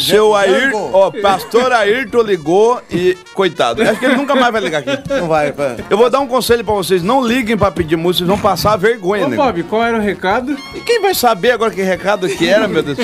Seu 0.00 0.34
Ayrton, 0.34 0.90
ó, 0.92 1.10
pastor 1.10 1.72
Ayrton 1.72 2.22
ligou 2.22 2.80
e, 2.90 3.16
coitado, 3.34 3.82
acho 3.82 3.98
que 3.98 4.06
ele 4.06 4.16
nunca 4.16 4.34
mais 4.34 4.52
vai 4.52 4.60
ligar 4.62 4.78
aqui. 4.78 4.98
Não 5.08 5.28
vai, 5.28 5.52
vai. 5.52 5.76
Eu 5.88 5.96
vou 5.96 6.08
dar 6.08 6.20
um 6.20 6.26
conselho 6.26 6.64
pra 6.64 6.74
vocês, 6.74 7.02
não 7.02 7.24
liguem 7.26 7.56
pra 7.56 7.70
pedir 7.70 7.96
música, 7.96 8.26
vocês 8.26 8.28
vão 8.28 8.38
passar 8.38 8.76
vergonha, 8.76 9.26
Ô, 9.26 9.28
né? 9.28 9.36
Bob, 9.36 9.62
qual 9.64 9.84
era 9.84 9.98
o 9.98 10.00
recado? 10.00 10.56
E 10.74 10.80
quem 10.80 11.00
vai 11.00 11.14
saber 11.14 11.52
agora 11.52 11.70
que 11.70 11.82
recado 11.82 12.28
que 12.28 12.48
era, 12.48 12.66
meu 12.66 12.82
Deus? 12.82 12.98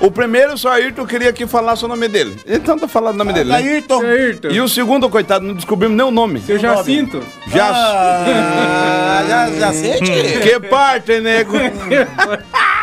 O 0.00 0.10
primeiro, 0.10 0.54
o 0.54 0.58
seu 0.58 0.70
Ayrton 0.70 1.06
queria 1.06 1.32
que 1.32 1.46
falasse 1.46 1.84
o 1.84 1.88
nome 1.88 2.08
dele. 2.08 2.36
Então 2.46 2.78
tá 2.78 2.88
falando 2.88 3.14
o 3.16 3.18
nome 3.18 3.32
dele, 3.32 3.50
né? 3.50 3.56
Ayrton. 3.56 4.00
Ayrton. 4.00 4.48
E 4.48 4.60
o 4.60 4.68
segundo, 4.68 5.08
coitado, 5.10 5.44
não 5.44 5.54
descobrimos 5.54 5.96
nem 5.96 6.06
o 6.06 6.10
nome. 6.10 6.40
Seu 6.40 6.58
Jacinto. 6.58 7.22
Já. 7.48 7.70
Ah, 7.70 9.24
já, 9.28 9.50
já 9.52 9.72
sei, 9.72 10.00
tio. 10.00 10.40
Que 10.40 10.60
parte, 10.68 11.20
nego? 11.20 11.52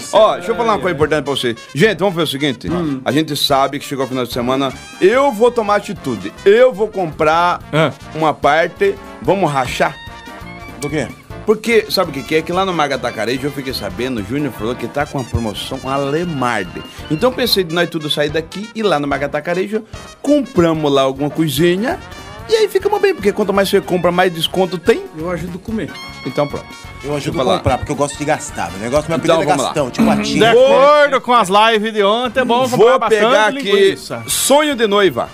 Seu. 0.00 0.18
Ó, 0.18 0.34
deixa 0.34 0.50
eu 0.52 0.56
falar 0.56 0.72
uma 0.74 0.78
coisa 0.80 0.94
importante 0.96 1.24
pra 1.24 1.34
vocês. 1.34 1.56
Gente, 1.74 1.98
vamos 1.98 2.14
fazer 2.14 2.24
o 2.24 2.26
seguinte: 2.30 2.68
a 3.04 3.12
gente 3.12 3.36
sabe 3.36 3.78
que 3.78 3.84
chegou 3.84 4.04
o 4.04 4.08
final 4.08 4.24
de 4.24 4.32
semana. 4.32 4.72
Eu 5.00 5.32
vou 5.32 5.50
tomar 5.50 5.76
atitude. 5.76 6.32
Eu 6.44 6.72
vou 6.72 6.88
comprar 6.88 7.60
Ah. 7.72 7.92
uma 8.14 8.32
parte. 8.34 8.94
Vamos 9.22 9.50
rachar. 9.50 9.96
Do 10.80 10.88
quê? 10.90 11.08
Porque, 11.46 11.86
sabe 11.90 12.10
o 12.10 12.14
que, 12.14 12.22
que 12.22 12.34
é? 12.36 12.42
Que 12.42 12.52
lá 12.52 12.64
no 12.64 12.72
Maga 12.72 12.98
Tacarejo 12.98 13.46
eu 13.46 13.52
fiquei 13.52 13.74
sabendo, 13.74 14.22
o 14.22 14.24
Júnior 14.24 14.50
falou 14.52 14.74
que 14.74 14.88
tá 14.88 15.04
com 15.04 15.18
uma 15.18 15.24
promoção 15.28 15.78
Alemarde. 15.84 16.82
Então 17.10 17.30
pensei 17.30 17.62
de 17.62 17.74
nós 17.74 17.90
tudo 17.90 18.08
sair 18.08 18.30
daqui 18.30 18.70
e 18.74 18.82
lá 18.82 18.98
no 18.98 19.06
Maga 19.06 19.28
Tacarejo, 19.28 19.82
compramos 20.22 20.90
lá 20.90 21.02
alguma 21.02 21.28
coisinha 21.28 21.98
e 22.48 22.54
aí 22.56 22.68
ficamos 22.68 23.00
bem, 23.00 23.14
porque 23.14 23.32
quanto 23.32 23.52
mais 23.52 23.68
você 23.68 23.80
compra, 23.80 24.10
mais 24.12 24.32
desconto 24.32 24.78
tem. 24.78 25.02
Eu 25.16 25.30
ajudo 25.30 25.60
a 25.62 25.64
comer. 25.66 25.90
Então 26.26 26.46
pronto. 26.46 26.66
Eu 27.02 27.14
ajudo 27.16 27.40
a 27.40 27.44
comprar, 27.56 27.78
porque 27.78 27.92
eu 27.92 27.96
gosto 27.96 28.16
de 28.16 28.24
gastar. 28.24 28.70
Meu 28.72 28.80
negócio, 28.80 29.10
meu 29.10 29.18
Então, 29.18 29.42
é 29.42 29.44
vamos 29.44 29.62
lá. 29.62 29.68
Gastão, 29.68 29.90
tipo 29.90 30.10
a 30.10 30.14
De 30.14 30.44
acordo 30.44 31.20
com 31.20 31.34
as 31.34 31.48
lives 31.48 31.92
de 31.92 32.02
ontem, 32.02 32.40
é 32.40 32.44
bom 32.44 32.62
comprar 32.68 32.76
Vou 32.76 32.98
bastante 32.98 33.20
pegar 33.20 33.46
aqui 33.48 33.58
linguiça. 33.72 34.22
sonho 34.26 34.74
de 34.74 34.86
noiva. 34.86 35.28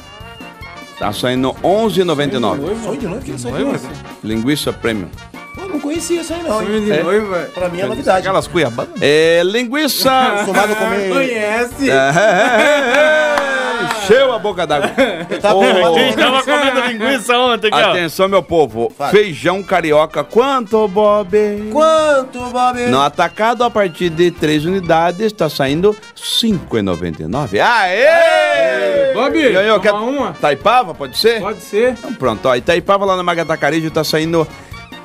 Tá 0.99 1.13
saindo 1.13 1.53
11,99. 1.63 2.83
Sonho 2.85 2.99
de? 2.99 3.07
O 3.07 3.21
que 3.21 3.33
é 3.33 3.39
sonho 3.39 3.57
de 3.57 3.65
noiva? 3.65 3.89
Linguiça 4.23 4.73
premium. 4.73 5.09
Não 5.57 5.79
conhecia 5.81 6.21
isso 6.21 6.33
aí 6.35 6.43
não, 6.43 6.59
Sonho 6.59 6.81
de 6.81 6.93
É. 6.93 7.03
noiva. 7.03 7.49
Pra 7.55 7.69
mim 7.69 7.81
é 7.81 7.87
novidade. 7.87 8.19
Aquelas 8.27 8.47
cuiabanas. 8.47 8.95
É 9.01 9.41
linguiça. 9.45 10.11
A 10.11 10.45
comer... 10.45 11.09
Conhece? 11.11 11.91
Encheu 13.97 14.33
a 14.33 14.39
boca 14.39 14.67
d'água. 14.67 14.91
Tá 15.41 15.51
acostumado 15.51 15.87
a 15.87 15.91
comer- 15.91 16.15
tava 16.17 16.43
comendo 16.43 16.81
linguiça 16.87 17.39
ontem 17.39 17.69
aqui, 17.69 17.77
ó. 17.83 17.91
Atenção, 17.95 18.29
meu 18.29 18.43
povo. 18.43 18.93
Fala. 18.97 19.11
Feijão 19.11 19.63
carioca, 19.63 20.23
quanto, 20.25 20.87
Bob? 20.89 21.71
Quanto, 21.73 22.39
Bob? 22.51 22.79
No 22.89 23.01
atacado, 23.01 23.65
a 23.65 23.71
partir 23.71 24.11
de 24.11 24.31
3 24.31 24.65
unidades, 24.67 25.27
está 25.27 25.49
saindo 25.49 25.91
R$ 25.93 25.99
5,99. 26.17 27.59
Aê! 27.61 29.13
Bob, 29.15 29.37
E 29.39 29.57
aí, 29.57 29.69
eu 29.69 29.81
quero- 29.81 29.97
uma. 29.97 30.33
Taipava, 30.33 30.95
pode 30.95 31.17
ser? 31.19 31.41
Pode 31.41 31.61
ser. 31.61 31.93
Então 31.93 32.15
pronto, 32.15 32.47
ó. 32.49 32.55
Itaipava 32.57 33.05
lá 33.05 33.17
no 33.17 33.25
Maga 33.25 33.45
Tacarejo 33.45 33.91
tá 33.91 34.05
saindo 34.05 34.47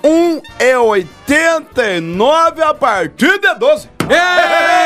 R$ 0.03 0.41
1,89 0.59 2.61
a 2.61 2.73
partir 2.73 3.39
de 3.39 3.53
12. 3.55 3.89
Viva! 4.07 4.84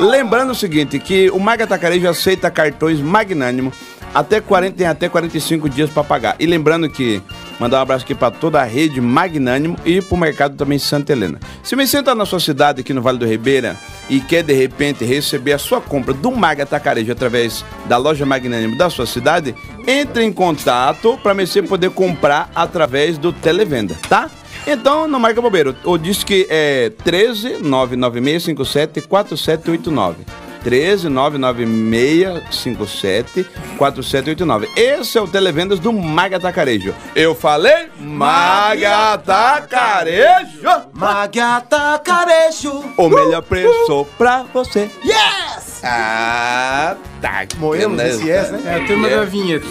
Lembrando 0.00 0.50
o 0.50 0.54
seguinte, 0.54 0.98
que 0.98 1.30
o 1.30 1.38
Maga 1.38 1.66
Tacarejo 1.66 2.08
aceita 2.08 2.50
cartões 2.50 3.00
magnânimo 3.00 3.72
até 4.14 4.40
40, 4.40 4.76
tem 4.76 4.86
até 4.86 5.08
45 5.08 5.68
dias 5.68 5.90
para 5.90 6.04
pagar. 6.04 6.36
E 6.38 6.46
lembrando 6.46 6.88
que 6.88 7.22
mandar 7.58 7.78
um 7.78 7.82
abraço 7.82 8.04
aqui 8.04 8.14
para 8.14 8.30
toda 8.30 8.60
a 8.60 8.64
rede 8.64 9.00
Magnânimo 9.00 9.76
e 9.84 10.02
pro 10.02 10.16
mercado 10.16 10.56
também 10.56 10.78
Santa 10.78 11.12
Helena. 11.12 11.40
Se 11.62 11.74
você 11.74 12.00
está 12.00 12.14
na 12.14 12.26
sua 12.26 12.40
cidade 12.40 12.80
aqui 12.80 12.92
no 12.92 13.00
Vale 13.00 13.18
do 13.18 13.26
Ribeira 13.26 13.76
e 14.10 14.20
quer 14.20 14.42
de 14.42 14.52
repente 14.52 15.04
receber 15.04 15.52
a 15.52 15.58
sua 15.58 15.80
compra 15.80 16.12
do 16.12 16.30
Maga 16.30 16.66
Tacarejo 16.66 17.12
através 17.12 17.64
da 17.86 17.96
loja 17.96 18.26
Magnânimo 18.26 18.76
da 18.76 18.90
sua 18.90 19.06
cidade, 19.06 19.54
entre 19.86 20.24
em 20.24 20.32
contato 20.32 21.18
para 21.22 21.32
você 21.32 21.62
poder 21.62 21.90
comprar 21.90 22.50
através 22.54 23.16
do 23.16 23.32
televenda, 23.32 23.96
tá? 24.08 24.28
Então, 24.66 25.06
não 25.08 25.18
marca 25.18 25.42
bobeira. 25.42 25.74
O 25.84 25.98
disque 25.98 26.46
é 26.48 26.90
13 27.04 27.58
99657 27.62 29.02
4789. 29.02 30.24
13 30.62 31.08
99657 31.08 33.44
4789. 33.76 34.68
Esse 34.76 35.18
é 35.18 35.20
o 35.20 35.26
Televendas 35.26 35.80
do 35.80 35.92
Maga 35.92 36.38
Tacarejo. 36.38 36.94
Eu 37.16 37.34
falei 37.34 37.88
Maga 37.98 39.18
Tacarejo. 39.18 40.68
Magata 40.92 41.98
Carejo. 41.98 42.84
O 42.96 43.08
melhor 43.08 43.42
preço 43.42 44.06
pra 44.16 44.44
você. 44.54 44.88
Yes! 45.04 45.71
Ah, 45.84 46.94
tá. 47.20 47.44
Moemos 47.58 48.00
esse 48.00 48.24
yes, 48.28 48.50
né? 48.50 48.60
É 48.66 48.74
a 48.76 48.86
turma 48.86 49.08
da 49.08 49.24
vinheta. 49.24 49.66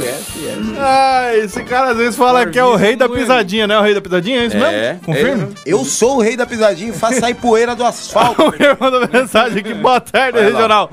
Ah, 0.78 1.36
esse 1.38 1.64
cara 1.64 1.92
às 1.92 1.98
vezes 1.98 2.16
fala 2.18 2.46
que 2.48 2.60
é 2.60 2.64
o 2.66 2.76
rei 2.76 2.96
da 2.98 3.08
pisadinha, 3.08 3.66
né? 3.66 3.78
O 3.78 3.82
rei 3.82 3.94
da 3.94 4.02
pisadinha, 4.02 4.42
é 4.42 4.46
isso 4.48 4.58
É, 4.58 4.60
mesmo? 4.94 5.00
Confirma? 5.06 5.50
Eu 5.66 5.86
sou 5.86 6.18
o 6.18 6.22
rei 6.22 6.36
da 6.36 6.46
pisadinha 6.46 6.90
e 6.90 6.94
faço 6.94 7.20
sair 7.20 7.36
poeira 7.36 7.76
do 7.76 7.86
asfalto. 7.86 8.42
Alguém 8.44 8.76
mandou 8.80 9.08
mensagem 9.12 9.60
aqui, 9.60 9.74
boa 9.74 10.02
tarde, 10.02 10.34
Vai 10.38 10.50
lá. 10.50 10.58
regional. 10.58 10.92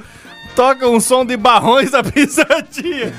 Toca 0.55 0.89
um 0.89 1.01
som 1.01 1.25
de 1.25 1.37
barrões 1.37 1.91
da 1.91 2.03
pisadinha. 2.05 3.13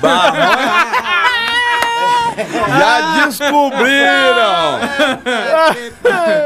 Já 2.78 3.24
descobriram! 3.26 4.80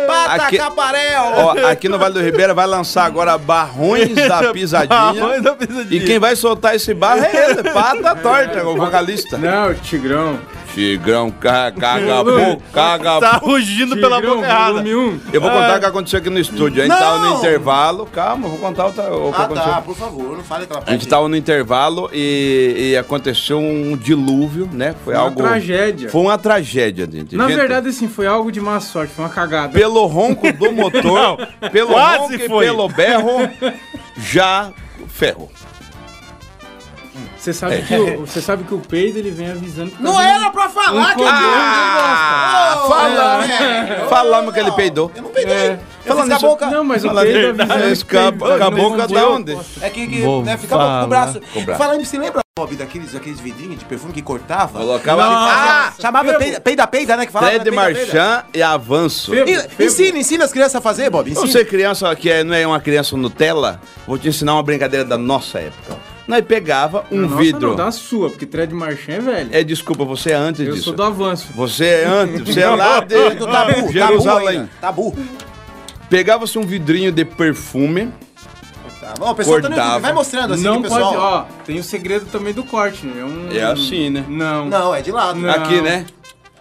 Pata 0.07 0.33
Aqui- 0.45 0.59
Caparel. 0.59 1.23
Ó, 1.37 1.67
aqui 1.71 1.89
no 1.89 1.99
Vale 1.99 2.15
do 2.15 2.21
Ribeira 2.23 2.55
vai 2.55 2.67
lançar 2.67 3.05
agora 3.05 3.37
Barrões 3.39 4.15
da 4.15 4.51
Pisadinha. 4.53 4.89
Barrões 4.89 5.43
da 5.43 5.55
pisadinha. 5.55 6.03
E 6.03 6.05
quem 6.07 6.19
vai 6.19 6.37
soltar 6.37 6.75
esse 6.75 6.93
barro 6.95 7.23
é 7.25 7.51
ele, 7.51 7.63
Pata 7.71 8.15
Torta, 8.17 8.65
o 8.67 8.77
vocalista. 8.77 9.37
Não, 9.39 9.75
Tigrão. 9.75 10.39
Tigrão, 10.75 11.31
ca- 11.31 11.71
caga 11.73 12.19
a 12.21 12.25
boca, 12.25 12.59
caga 12.73 13.17
a 13.17 13.21
Tá 13.21 13.31
rugindo 13.37 13.97
pela 13.97 14.17
Tigrão, 14.17 14.37
boca 14.37 14.47
errada. 14.49 14.81
1. 14.81 15.21
Eu 15.33 15.41
vou 15.41 15.51
contar 15.51 15.77
o 15.77 15.81
que 15.81 15.87
aconteceu 15.87 16.19
aqui 16.19 16.31
no 16.31 16.39
estúdio. 16.41 16.83
A 16.83 16.87
gente 16.87 16.99
tava 16.99 17.19
no 17.19 17.31
Não! 17.31 17.39
intervalo. 17.39 18.07
Calma, 18.07 18.47
eu 18.47 18.51
vou 18.51 18.59
contar 18.59 18.87
o, 18.87 18.93
que 18.93 19.01
Ah, 19.01 19.45
aconteceu. 19.45 19.73
tá, 19.73 19.81
por 19.83 19.97
favor, 19.97 20.37
não 20.37 20.43
fale 20.45 20.65
aquela 20.65 20.81
A 20.81 20.83
gente 20.91 21.01
parte. 21.01 21.09
tava 21.09 21.29
no 21.29 21.37
intervalo 21.37 22.11
e, 22.13 22.91
e 22.93 22.97
aconteceu 22.97 23.59
um 23.59 23.97
dilúvio, 23.97 24.69
né? 24.73 24.95
Foi 25.05 25.15
Uma 25.15 25.23
algo. 25.23 25.43
tragédia. 25.43 26.09
Foi 26.09 26.21
uma 26.23 26.37
tragédia, 26.39 27.09
gente. 27.11 27.37
Na 27.37 27.47
Gente, 27.47 27.57
verdade, 27.57 27.89
assim, 27.89 28.09
foi 28.09 28.27
algo 28.27 28.51
de 28.51 28.61
má 28.61 28.81
sorte, 28.81 29.13
foi 29.15 29.25
uma 29.25 29.31
cagada. 29.31 29.73
Pelo 29.73 30.05
ronco 30.07 30.53
do 30.53 30.71
motor, 30.75 31.47
pelo 31.71 31.91
quase 31.93 32.19
ronco 32.19 32.35
e 32.35 32.49
foi. 32.49 32.65
pelo 32.67 32.89
berro, 32.89 33.49
já 34.17 34.71
ferrou. 35.09 35.51
Você 37.45 37.53
sabe, 37.53 37.83
que 37.83 37.95
o, 37.95 38.21
você 38.27 38.41
sabe 38.41 38.65
que 38.65 38.73
o 38.75 38.79
peido 38.79 39.19
ele 39.19 39.31
vem 39.31 39.51
avisando 39.51 39.91
que 39.91 39.99
tá 39.99 40.03
Não 40.03 40.13
vindo 40.13 40.23
era 40.23 40.51
pra 40.51 40.67
falar 40.71 41.13
um 41.13 41.15
que 41.15 41.21
eu 41.21 41.27
Ah, 41.29 42.85
falamos, 42.89 43.51
é. 43.51 44.07
falamos 44.09 44.55
que 44.55 44.61
ele 44.61 44.73
peidou. 44.73 45.13
Eu 45.15 45.23
não 45.23 45.31
peguei. 45.31 45.53
É. 45.55 45.79
Eu 46.07 46.15
fiz 46.15 46.15
com 46.15 46.21
a 46.21 46.25
nisso- 46.25 46.47
boca. 46.47 46.67
Não, 46.71 46.83
mas 46.85 47.05
o 47.05 47.09
Fala 47.09 47.21
peido 47.23 47.53
de- 47.53 47.63
avisando 47.63 47.85
Esse 47.93 48.05
que 48.05 48.15
tá 48.17 48.33
com 48.33 48.45
a 48.47 48.69
um 48.89 48.97
da 48.97 49.07
boi. 49.07 49.23
onde? 49.23 49.59
É 49.83 49.91
que, 49.91 50.07
que 50.07 50.23
Vou 50.23 50.43
né, 50.43 50.57
ficava 50.57 51.01
com 51.01 51.05
o 51.05 51.09
braço. 51.09 51.41
Com 51.53 51.61
o 51.61 51.63
braço. 51.65 51.79
Falando 51.83 52.05
você 52.05 52.17
lembra, 52.19 52.41
Bob, 52.59 52.77
daqueles, 52.77 53.15
aqueles 53.15 53.41
vidrinhos 53.41 53.79
de 53.79 53.85
perfume 53.85 54.13
que 54.15 54.23
cortava? 54.23 54.79
Colocava 54.79 55.23
Ah, 55.25 55.93
chamava 56.01 56.35
peida, 56.35 56.61
peida, 56.61 56.87
peida, 56.87 57.17
né? 57.19 57.27
Que 57.27 57.33
falava. 57.33 57.53
Fred 57.53 57.71
né, 57.71 57.77
peida, 57.77 57.99
peida. 58.01 58.15
Marchand 58.25 58.45
e 58.55 58.63
avanço. 58.63 59.31
Febo, 59.33 59.51
E- 59.51 59.59
febo. 59.61 59.83
Ensina, 59.83 60.19
ensina 60.19 60.45
as 60.47 60.53
crianças 60.53 60.77
a 60.77 60.81
fazer, 60.81 61.11
Bob. 61.11 61.31
Ensina. 61.31 61.47
Você 61.47 61.63
criança 61.65 62.15
que 62.17 62.31
é- 62.31 62.43
não 62.43 62.55
é 62.55 62.67
uma 62.67 62.81
criança 62.81 63.15
Nutella, 63.19 63.81
vou 64.07 64.17
te 64.17 64.29
ensinar 64.29 64.55
uma 64.55 64.63
brincadeira 64.63 65.05
da 65.05 65.19
nossa 65.19 65.59
época. 65.59 66.14
Nós 66.27 66.43
pegava 66.45 67.05
um 67.11 67.23
nossa 67.23 67.37
vidro. 67.37 67.69
Não, 67.71 67.77
da 67.77 67.91
sua, 67.93 68.31
porque 68.31 68.47
Thread 68.47 68.73
Marchand 68.75 69.13
é 69.13 69.21
velho. 69.21 69.49
É, 69.53 69.63
desculpa, 69.63 70.05
você 70.05 70.31
é 70.31 70.35
antes 70.35 70.67
Eu 70.67 70.73
disso. 70.73 70.85
sou 70.85 70.93
do 70.95 71.03
avanço. 71.03 71.49
Você 71.55 71.85
é 71.85 72.07
antes, 72.07 72.41
você 72.41 72.61
é 72.61 72.69
lá 72.71 73.01
de 73.01 73.31
Do 73.35 73.47
tabu, 73.47 73.93
Jerusalém. 73.93 74.69
tabu 74.81 75.11
Tabu. 75.13 75.25
Pegava-se 76.09 76.59
um 76.59 76.63
vidrinho 76.63 77.11
de 77.13 77.25
perfume, 77.25 78.11
Tá. 79.01 79.13
Ó, 79.21 79.33
o 79.33 79.35
pessoal 79.35 79.61
tá 79.61 79.69
no 79.69 79.75
Cortava. 79.75 79.89
YouTube, 79.91 80.03
vai 80.03 80.13
mostrando 80.15 80.55
assim 80.55 80.63
não 80.63 80.77
que 80.77 80.83
pessoal... 80.85 81.13
pode, 81.13 81.17
ó, 81.19 81.45
tem 81.67 81.79
o 81.79 81.83
segredo 81.85 82.25
também 82.33 82.55
do 82.55 82.65
corte, 82.65 83.05
né? 83.07 83.21
É, 83.21 83.25
um, 83.25 83.53
É 83.53 83.63
assim, 83.63 84.09
né? 84.09 84.25
Não. 84.27 84.65
Não, 84.65 84.95
é 84.95 85.03
de 85.03 85.13
lado. 85.13 85.39
Não. 85.39 85.51
aqui, 85.51 85.79
né? 85.83 86.07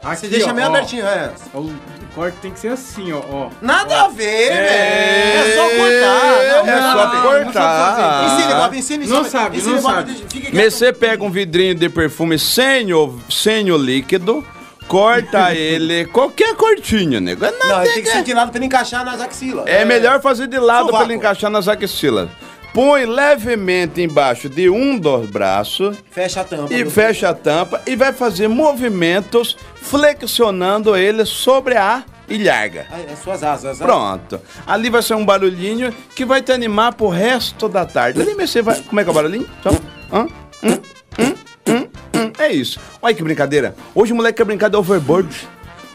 Aqui, 0.03 0.17
Você 0.21 0.27
deixa 0.27 0.49
ó, 0.51 0.53
meio 0.53 0.67
ó. 0.67 0.69
abertinho, 0.69 1.05
é. 1.05 1.31
O, 1.53 1.71
corte 2.13 2.37
tem 2.41 2.51
que 2.51 2.59
ser 2.59 2.67
assim, 2.69 3.11
ó. 3.13 3.21
ó. 3.29 3.49
Nada 3.61 4.03
a 4.03 4.07
ver, 4.09 4.51
É. 4.51 5.33
velho. 5.33 5.51
É 5.51 5.55
só 5.55 5.69
cortar. 5.77 6.65
Não, 6.65 6.73
É 6.73 6.81
só 6.91 7.43
cortar. 7.43 8.25
Ensine, 8.25 8.53
Bob, 8.53 8.77
ensine. 8.77 9.07
Não 9.07 9.23
sabe, 9.23 9.57
Ensine, 9.57 9.73
não 9.75 9.81
sabe. 9.81 10.25
Mas 10.53 10.73
você 10.73 10.91
pega 10.93 11.23
um 11.23 11.31
vidrinho 11.31 11.73
de 11.73 11.89
perfume 11.89 12.37
sem 12.37 12.93
o, 12.93 13.17
sem 13.29 13.71
o 13.71 13.77
líquido, 13.77 14.45
corta 14.87 15.53
ele, 15.55 16.05
qualquer 16.05 16.53
cortinho, 16.55 17.19
nego. 17.21 17.45
É 17.45 17.51
Não, 17.51 17.81
ele 17.83 17.93
tem 17.93 18.03
que 18.03 18.09
ser 18.09 18.23
de 18.23 18.33
lado 18.33 18.49
pra 18.51 18.59
ele 18.59 18.65
encaixar 18.65 19.03
nas 19.05 19.21
axilas. 19.21 19.65
É 19.67 19.85
melhor 19.85 20.21
fazer 20.21 20.47
de 20.47 20.59
lado 20.59 20.85
Sovaco. 20.87 20.97
para 20.97 21.05
ele 21.05 21.15
encaixar 21.15 21.49
nas 21.49 21.67
axilas. 21.67 22.29
Põe 22.73 23.05
levemente 23.05 24.01
embaixo 24.01 24.49
de 24.49 24.67
um 24.67 24.97
dos 24.97 25.29
braços 25.29 25.95
Fecha 26.09 26.41
a 26.41 26.43
tampa. 26.43 26.73
e 26.73 26.89
fecha 26.89 27.29
a 27.29 27.33
tampa 27.33 27.81
e 27.85 27.95
vai 27.95 28.11
fazer 28.11 28.47
movimentos 28.47 29.55
flexionando 29.75 30.95
ele 30.95 31.23
sobre 31.23 31.77
a 31.77 32.03
ilharga. 32.27 32.87
É 32.91 33.15
suas 33.15 33.43
asas. 33.43 33.79
né? 33.79 33.85
Pronto. 33.85 34.41
Ali 34.65 34.89
vai 34.89 35.03
ser 35.03 35.13
um 35.13 35.23
barulhinho 35.23 35.93
que 36.15 36.25
vai 36.25 36.41
te 36.41 36.51
animar 36.51 36.93
pro 36.95 37.09
resto 37.09 37.69
da 37.69 37.85
tarde. 37.85 38.19
Ali 38.21 38.33
você 38.33 38.61
vai. 38.63 38.81
Como 38.81 38.99
é 38.99 39.03
que 39.03 39.09
é 39.09 39.11
o 39.11 39.15
barulhinho? 39.15 39.47
Só. 39.61 39.69
Hã? 40.11 40.27
Hum, 40.63 40.79
hum, 41.19 41.33
hum, 41.69 41.87
hum. 42.15 42.31
É 42.39 42.51
isso. 42.51 42.79
Olha 42.99 43.13
que 43.13 43.21
brincadeira. 43.23 43.75
Hoje 43.93 44.13
o 44.13 44.15
moleque 44.15 44.37
quer 44.37 44.45
brincar 44.45 44.69
de 44.69 44.77
overboard. 44.77 45.29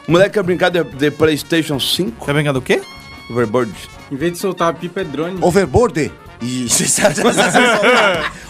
O 0.06 0.12
moleque 0.12 0.34
quer 0.34 0.44
brincar 0.44 0.70
de, 0.70 0.84
de 0.84 1.10
PlayStation 1.10 1.80
5. 1.80 2.24
Quer 2.24 2.32
brincar 2.34 2.52
do 2.52 2.62
quê? 2.62 2.80
Overboard. 3.28 3.72
Em 4.12 4.16
vez 4.16 4.32
de 4.34 4.38
soltar 4.38 4.68
a 4.70 4.72
pipa, 4.72 5.00
é 5.00 5.04
drone. 5.04 5.38
Overboard. 5.42 6.12
Isso, 6.40 6.84
isso, 6.84 7.00
isso, 7.00 7.10
isso, 7.10 7.28
isso. 7.28 7.58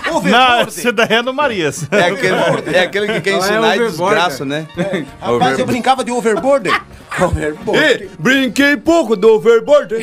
Não, 0.08 0.16
Overboard. 0.16 0.68
esse 0.68 0.92
daí 0.92 1.08
é 1.10 1.22
no 1.22 1.32
Marias. 1.32 1.86
É 1.90 2.08
aquele, 2.08 2.36
é 2.76 2.80
aquele 2.80 3.06
que 3.06 3.20
quer 3.20 3.30
é 3.30 3.38
ensinar 3.38 3.76
e 3.76 3.80
overboard, 3.80 4.14
desgraça, 4.14 4.44
né? 4.44 4.66
Rapaz, 5.20 5.58
eu 5.58 5.66
brincava 5.66 6.04
de 6.04 6.10
overboard. 6.10 6.70
Overboard. 7.18 8.04
Ih, 8.04 8.10
brinquei 8.18 8.76
pouco 8.76 9.16
do 9.16 9.28
overboard. 9.34 9.94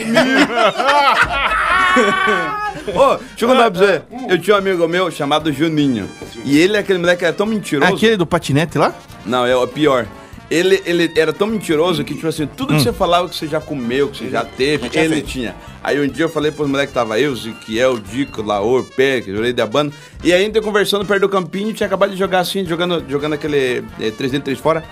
Ô, 2.87 3.15
deixa 3.15 3.45
eu 3.45 3.47
contar 3.47 3.71
pra 3.71 3.79
você. 3.79 4.01
Eu 4.27 4.41
tinha 4.41 4.55
um 4.55 4.59
amigo 4.59 4.87
meu 4.87 5.11
chamado 5.11 5.53
Juninho. 5.53 6.09
E 6.43 6.57
ele 6.59 6.75
é 6.75 6.79
aquele 6.79 6.97
moleque 6.99 7.19
que 7.19 7.25
era 7.25 7.33
tão 7.33 7.45
mentiroso. 7.45 7.93
Aquele 7.93 8.17
do 8.17 8.25
patinete 8.25 8.77
lá? 8.79 8.93
Não, 9.25 9.45
é 9.45 9.55
o 9.55 9.67
pior. 9.67 10.07
Ele, 10.49 10.81
ele 10.85 11.11
era 11.15 11.33
tão 11.33 11.47
mentiroso 11.47 12.03
que, 12.03 12.13
tipo 12.13 12.27
assim, 12.27 12.45
tudo 12.45 12.75
que 12.75 12.81
você 12.81 12.93
falava 12.93 13.27
que 13.27 13.35
você 13.35 13.47
já 13.47 13.59
comeu, 13.59 14.09
que 14.09 14.19
você 14.19 14.29
já 14.29 14.45
teve, 14.45 14.89
tinha 14.89 15.03
ele 15.03 15.21
tinha. 15.21 15.55
Aí 15.83 15.99
um 15.99 16.07
dia 16.07 16.25
eu 16.25 16.29
falei 16.29 16.51
pros 16.51 16.69
moleques 16.69 16.89
que 16.89 16.93
tava 16.93 17.19
eu, 17.19 17.35
Ziquiel, 17.35 17.99
Dico, 17.99 18.41
Laor, 18.41 18.83
Pé, 18.83 19.21
que 19.21 19.31
jurei 19.31 19.53
da 19.53 19.65
banda. 19.65 19.93
E 20.23 20.31
aí 20.31 20.41
a 20.41 20.45
gente 20.45 20.61
conversando 20.61 21.05
perto 21.05 21.21
do 21.21 21.29
campinho, 21.29 21.73
tinha 21.73 21.87
acabado 21.87 22.11
de 22.11 22.17
jogar 22.17 22.39
assim, 22.39 22.65
jogando, 22.65 23.03
jogando 23.09 23.33
aquele 23.33 23.83
é, 23.99 24.11
3 24.11 24.31
dentro 24.31 24.45
3 24.45 24.59
fora. 24.59 24.83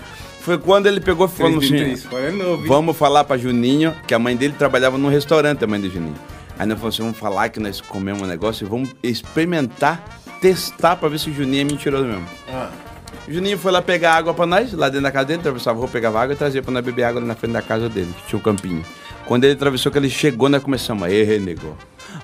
Foi 0.41 0.57
quando 0.57 0.87
ele 0.87 0.99
pegou 0.99 1.27
e 1.27 1.29
falou 1.29 1.59
assim: 1.59 1.95
fora 1.95 2.25
é 2.25 2.31
novo? 2.31 2.67
Vamos 2.67 2.97
falar 2.97 3.23
pra 3.23 3.37
Juninho, 3.37 3.95
que 4.05 4.13
a 4.13 4.19
mãe 4.19 4.35
dele 4.35 4.53
trabalhava 4.57 4.97
num 4.97 5.07
restaurante, 5.07 5.63
a 5.63 5.67
mãe 5.67 5.79
do 5.79 5.89
Juninho. 5.89 6.15
Aí 6.59 6.67
nós 6.67 6.77
falamos 6.77 6.95
assim: 6.95 7.03
vamos 7.03 7.17
falar 7.17 7.49
que 7.49 7.59
nós 7.59 7.79
comemos 7.79 8.21
um 8.21 8.25
negócio 8.25 8.65
e 8.65 8.69
vamos 8.69 8.89
experimentar, 9.01 10.03
testar 10.41 10.97
pra 10.97 11.07
ver 11.07 11.19
se 11.19 11.29
o 11.29 11.33
Juninho 11.33 11.61
é 11.61 11.63
mentiroso 11.63 12.03
mesmo. 12.05 12.27
O 12.49 12.92
Juninho 13.27 13.57
foi 13.57 13.71
lá 13.71 13.81
pegar 13.81 14.15
água 14.15 14.33
pra 14.33 14.45
nós, 14.45 14.73
lá 14.73 14.87
dentro 14.89 15.03
da 15.03 15.11
casa 15.11 15.25
dele, 15.27 15.39
atravessava 15.39 15.77
a 15.77 15.79
rua, 15.79 15.87
pegava 15.87 16.21
água 16.21 16.33
e 16.33 16.37
trazia 16.37 16.61
pra 16.61 16.71
nós 16.73 16.83
beber 16.83 17.03
água 17.03 17.21
na 17.21 17.35
frente 17.35 17.53
da 17.53 17.61
casa 17.61 17.87
dele, 17.87 18.13
que 18.21 18.27
tinha 18.27 18.39
um 18.39 18.41
campinho. 18.41 18.83
Quando 19.25 19.45
ele 19.45 19.53
atravessou, 19.53 19.89
que 19.91 19.97
ele 19.97 20.09
chegou, 20.09 20.49
nós 20.49 20.61
começamos, 20.61 21.07
ei, 21.09 21.39
nego. 21.39 21.77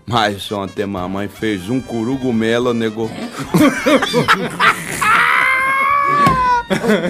Mas 0.06 0.52
ontem 0.52 0.86
mamãe 0.86 1.30
fez 1.30 1.70
um 1.70 1.80
curugumelo, 1.80 2.74
nego. 2.74 3.10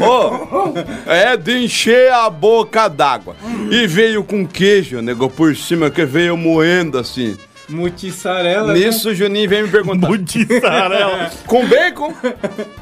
Ô, 0.01 0.73
é 1.09 1.35
de 1.35 1.65
encher 1.65 2.11
a 2.13 2.29
boca 2.29 2.87
d'água. 2.87 3.35
E 3.69 3.85
veio 3.87 4.23
com 4.23 4.45
queijo, 4.47 5.01
nego, 5.01 5.29
por 5.29 5.55
cima, 5.55 5.89
que 5.89 6.05
veio 6.05 6.37
moendo 6.37 6.97
assim. 6.97 7.35
Mutiçarela. 7.67 8.73
né? 8.73 8.79
Nisso 8.79 9.09
o 9.09 9.15
Juninho 9.15 9.49
vem 9.49 9.63
me 9.63 9.69
perguntar. 9.69 10.07
Mussarela. 10.09 11.31
Com 11.45 11.67
bacon? 11.67 12.13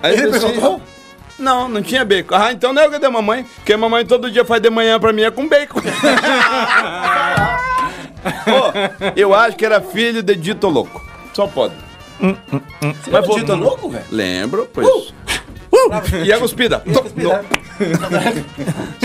Aí 0.01 0.13
Ele 0.13 0.31
disse, 0.31 0.45
perguntou? 0.45 0.81
Não, 1.39 1.69
não 1.69 1.81
tinha 1.83 2.03
bacon. 2.03 2.35
Ah, 2.35 2.51
então 2.51 2.73
não 2.73 2.81
é 2.81 2.87
o 2.87 2.91
que 2.91 2.97
da 2.99 3.11
mamãe, 3.11 3.45
porque 3.57 3.73
a 3.73 3.77
mamãe 3.77 4.05
todo 4.05 4.29
dia 4.31 4.43
faz 4.43 4.61
de 4.61 4.69
manhã 4.69 4.99
pra 4.99 5.13
mim 5.13 5.21
é 5.21 5.29
com 5.31 5.47
bacon. 5.47 5.79
Ô, 8.47 9.11
eu 9.15 9.33
acho 9.33 9.55
que 9.55 9.65
era 9.65 9.79
filho 9.81 10.21
de 10.23 10.35
Dito 10.35 10.67
Louco. 10.67 11.05
Só 11.33 11.47
pode. 11.47 11.73
Mas 13.11 13.27
vou- 13.27 13.37
Dito 13.39 13.55
louco, 13.55 13.89
velho? 13.89 14.05
Lembro, 14.11 14.67
pois. 14.73 15.13
E 16.25 16.33
a 16.33 16.39
cuspida. 16.39 16.83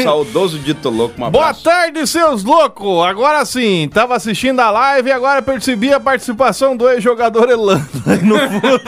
Saudoso 0.02 0.58
Dito 0.58 0.88
Louco, 0.88 1.14
uma 1.18 1.30
Boa 1.30 1.52
tarde, 1.52 2.06
seus 2.06 2.42
loucos! 2.42 3.04
Agora 3.06 3.44
sim, 3.44 3.86
tava 3.92 4.16
assistindo 4.16 4.60
a 4.60 4.70
live 4.70 5.10
e 5.10 5.12
agora 5.12 5.42
percebi 5.42 5.92
a 5.92 6.00
participação 6.00 6.74
do 6.76 6.88
ex-jogador 6.88 7.50
Elano 7.50 7.86
aí 8.06 8.22
no 8.22 8.38
fundo. 8.48 8.80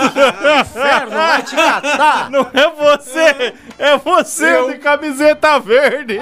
Inferno, 0.61 1.11
vai 1.11 1.43
te 1.43 1.55
catar. 1.55 2.29
Não 2.33 2.47
é 2.53 2.71
você, 2.71 3.53
é 3.79 3.97
você 3.99 4.73
de 4.73 4.79
camiseta 4.79 5.59
verde. 5.61 6.19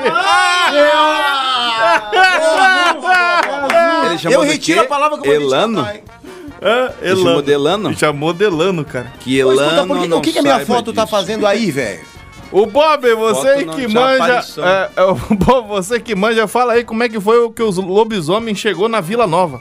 Ele 4.07 4.19
chamou 4.19 4.39
Eu 4.41 4.45
de 4.45 4.51
retiro 4.53 4.81
a 4.81 4.85
palavra 4.87 5.19
que 5.19 5.29
eu 5.29 5.41
vou 5.41 5.51
Elano? 6.63 6.91
Ah, 6.91 6.95
Ele 7.03 7.17
chamou 7.23 7.43
de 7.43 7.53
Elano? 7.53 7.89
Ele 7.89 7.97
chamou 7.97 8.33
de 8.33 8.45
Elano, 8.45 8.85
cara. 8.85 9.13
Que 9.21 9.39
Elano 9.39 9.61
escuta, 9.63 9.87
por 9.87 10.01
que- 10.01 10.09
não 10.09 10.19
o 10.19 10.21
que, 10.23 10.33
que 10.33 10.39
a 10.39 10.43
minha 10.43 10.67
foto 10.67 10.93
tá 10.93 11.03
disso. 11.05 11.17
fazendo 11.17 11.47
aí, 11.47 11.71
velho? 11.73 12.01
O 12.51 12.67
Bob, 12.67 13.15
você 13.15 13.65
que 13.65 13.89
manja. 13.89 14.45
É, 14.59 14.91
é, 14.97 15.03
o 15.05 15.15
Bob, 15.35 15.69
você 15.69 15.99
que 15.99 16.15
manja, 16.15 16.47
fala 16.47 16.75
aí 16.75 16.85
como 16.85 17.03
é 17.03 17.09
que 17.09 17.19
foi 17.19 17.39
o 17.39 17.51
que 17.51 17.63
os 17.63 17.77
lobisomens 17.79 18.59
chegou 18.59 18.89
na 18.89 19.01
Vila 19.01 19.27
Nova. 19.27 19.61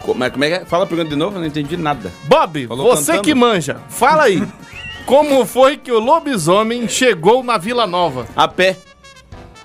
Como 0.00 0.22
é, 0.24 0.28
como 0.28 0.44
é 0.44 0.48
que 0.48 0.54
é? 0.56 0.64
Fala 0.66 0.84
a 0.84 0.86
pergunta 0.86 1.08
de 1.08 1.16
novo, 1.16 1.36
eu 1.36 1.40
não 1.40 1.46
entendi 1.46 1.76
nada. 1.76 2.12
Bob, 2.24 2.66
Falou 2.66 2.84
você 2.96 3.06
cantando? 3.12 3.22
que 3.22 3.34
manja, 3.34 3.76
fala 3.88 4.24
aí. 4.24 4.42
Como 5.06 5.44
foi 5.46 5.76
que 5.76 5.92
o 5.92 5.98
lobisomem 6.00 6.88
chegou 6.88 7.42
na 7.44 7.56
Vila 7.58 7.86
Nova? 7.86 8.26
A 8.34 8.48
pé. 8.48 8.76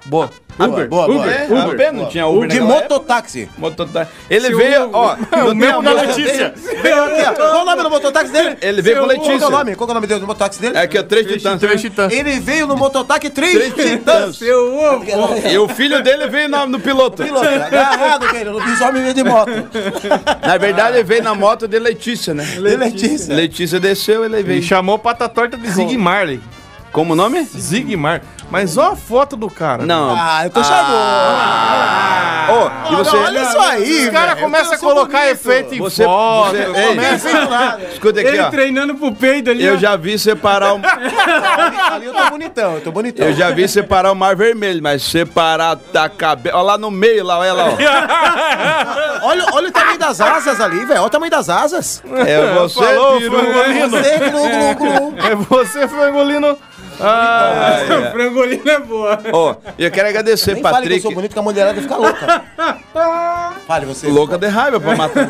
Boa. 0.06 0.30
Uber, 0.68 0.88
boa, 0.90 1.08
boa. 1.08 1.32
É, 1.32 1.48
a 1.58 1.76
pé 1.76 1.92
não 1.92 2.06
tinha 2.08 2.28
Uber 2.28 2.50
De 2.50 2.60
mototáxi. 2.60 3.50
Mototáxi. 3.58 4.12
Ele 4.30 4.48
Seu 4.48 4.58
veio, 4.58 4.90
ó. 4.92 5.16
É 5.32 5.44
o 5.44 5.48
tem 5.48 5.56
mesmo 5.56 5.80
a 5.80 5.82
da 5.84 5.94
Letícia. 5.94 6.54
Ó. 6.56 7.36
Qual 7.36 7.62
o 7.62 7.66
nome 7.66 7.84
do 7.84 7.90
mototáxi 7.90 8.32
dele? 8.32 8.58
Ele 8.62 8.82
veio 8.82 8.98
com 8.98 9.06
Qual 9.06 9.10
que 9.10 9.16
é 9.16 9.22
o 9.22 9.28
Letícia. 9.30 9.50
nome? 9.50 9.76
Qual 9.76 9.88
que 9.88 9.92
é 9.92 9.94
o 9.94 9.96
nome 9.96 10.08
dele, 10.08 10.20
do 10.20 10.28
mototáxi 10.28 10.62
dele? 10.62 10.78
É 10.78 10.82
aqui, 10.82 10.98
ó, 11.00 11.04
três 11.04 11.28
titãs. 11.28 11.60
Três 11.60 11.82
titãs. 11.82 12.12
Ele 12.14 12.40
veio 12.40 12.68
no 12.68 12.76
mototáxi 12.76 13.30
três, 13.30 13.74
titãs. 13.74 14.36
Seu 14.38 14.76
ovo. 14.76 15.06
E 15.50 15.58
o 15.58 15.68
filho 15.68 16.02
dele 16.04 16.28
veio 16.28 16.50
no, 16.50 16.66
no 16.68 16.80
piloto. 16.80 17.24
Piloto, 17.24 17.48
agarrado, 17.48 18.28
velho. 18.32 18.52
No 18.54 18.62
bisomem 18.62 19.02
veio 19.02 19.14
de 19.14 19.24
moto. 19.24 19.52
Na 20.46 20.58
verdade, 20.58 20.98
ele 20.98 21.04
veio 21.04 21.24
na 21.24 21.34
moto 21.36 21.68
de 21.68 21.80
Letícia, 21.80 22.34
né? 22.34 22.46
Letícia. 22.58 23.34
Letícia 23.34 23.80
desceu, 23.80 24.26
ele 24.26 24.36
Ele 24.36 24.44
veio. 24.44 24.64
chamou 24.64 24.98
Pata 25.00 25.28
Torta 25.30 25.58
de 25.58 25.70
Zig 25.70 25.98
Marley. 25.98 26.40
Como 26.92 27.14
o 27.14 27.16
nome? 27.16 27.44
Zig 27.44 27.96
Marley. 27.96 28.22
Mas 28.52 28.78
ó 28.78 28.92
a 28.94 28.96
foto 28.96 29.36
do 29.36 29.50
cara. 29.50 29.86
Não. 29.86 30.16
Ah, 30.18 30.42
eu 30.46 30.50
tô 30.50 30.64
chamando. 30.64 30.90
Ô, 32.50 32.92
e 32.92 32.96
você. 32.96 33.16
olha 33.16 33.42
isso 33.44 33.60
aí, 33.60 34.06
Os 34.08 34.10
caras 34.10 34.30
velho. 34.34 34.42
começam 34.42 34.74
a 34.74 34.78
colocar 34.80 35.20
bonito. 35.20 35.32
efeito 35.34 35.76
em 35.76 35.78
Você- 35.78 36.04
foto. 36.04 36.50
você- 36.50 36.80
ei. 36.80 36.88
começa 36.88 37.30
a... 37.30 37.80
Escuta 37.94 38.20
aqui, 38.22 38.30
Ele 38.30 38.40
ó. 38.40 38.50
treinando 38.50 38.96
pro 38.96 39.12
peido 39.14 39.52
ali. 39.52 39.64
Eu 39.64 39.76
ó. 39.76 39.78
já 39.78 39.96
vi 39.96 40.18
separar 40.18 40.74
o. 40.74 40.78
Ali, 40.78 41.78
ali 41.94 42.06
eu 42.08 42.14
tô 42.14 42.30
bonitão, 42.32 42.74
eu 42.74 42.82
tô 42.82 42.92
bonitão. 42.92 43.28
Eu 43.28 43.34
já 43.34 43.52
vi 43.52 43.68
separar 43.68 44.12
o 44.12 44.16
mar 44.16 44.36
vermelho, 44.36 44.82
mas 44.82 45.04
separar 45.04 45.76
da 45.94 46.10
cabeça. 46.10 46.56
Olha 46.56 46.64
lá 46.66 46.78
no 46.80 46.90
meio, 46.90 47.24
lá, 47.24 47.38
olha 47.38 47.54
lá, 47.54 47.66
ó. 47.66 49.20
Olha, 49.30 49.46
olha 49.52 49.68
o 49.68 49.72
tamanho 49.72 50.00
das 50.00 50.20
asas 50.22 50.60
ali, 50.62 50.86
velho. 50.86 51.02
Olha 51.02 51.08
o 51.08 51.10
tamanho 51.10 51.30
das 51.30 51.50
asas. 51.50 52.02
É 52.26 52.54
você, 52.56 52.80
Falou, 52.80 53.18
piru. 53.20 53.38
frangolino. 53.38 53.90
Você, 53.90 54.18
glu, 54.18 54.50
glu, 54.50 54.76
glu. 54.76 55.14
É 55.28 55.36
você, 55.36 55.88
frangolino. 55.88 56.58
Ah, 57.00 57.80
É. 57.90 58.12
Frangolina 58.12 58.72
é 58.72 58.80
boa. 58.80 59.20
Ó, 59.32 59.56
e 59.78 59.84
eu 59.86 59.92
quero 59.92 60.10
agradecer, 60.10 60.54
Nem 60.54 60.62
fale 60.64 60.76
que 60.76 60.80
eu 60.80 60.84
Patrick. 60.84 61.02
sou 61.02 61.14
bonito, 61.14 61.34
que 61.34 61.40
a 61.40 61.42
mulherada 61.42 61.82
fica 61.82 61.96
louca. 61.96 62.44
Fale 63.68 63.86
você. 63.86 64.08
Louca 64.08 64.38
de 64.38 64.48
raiva 64.48 64.80
pra 64.80 64.96
matar. 64.96 65.30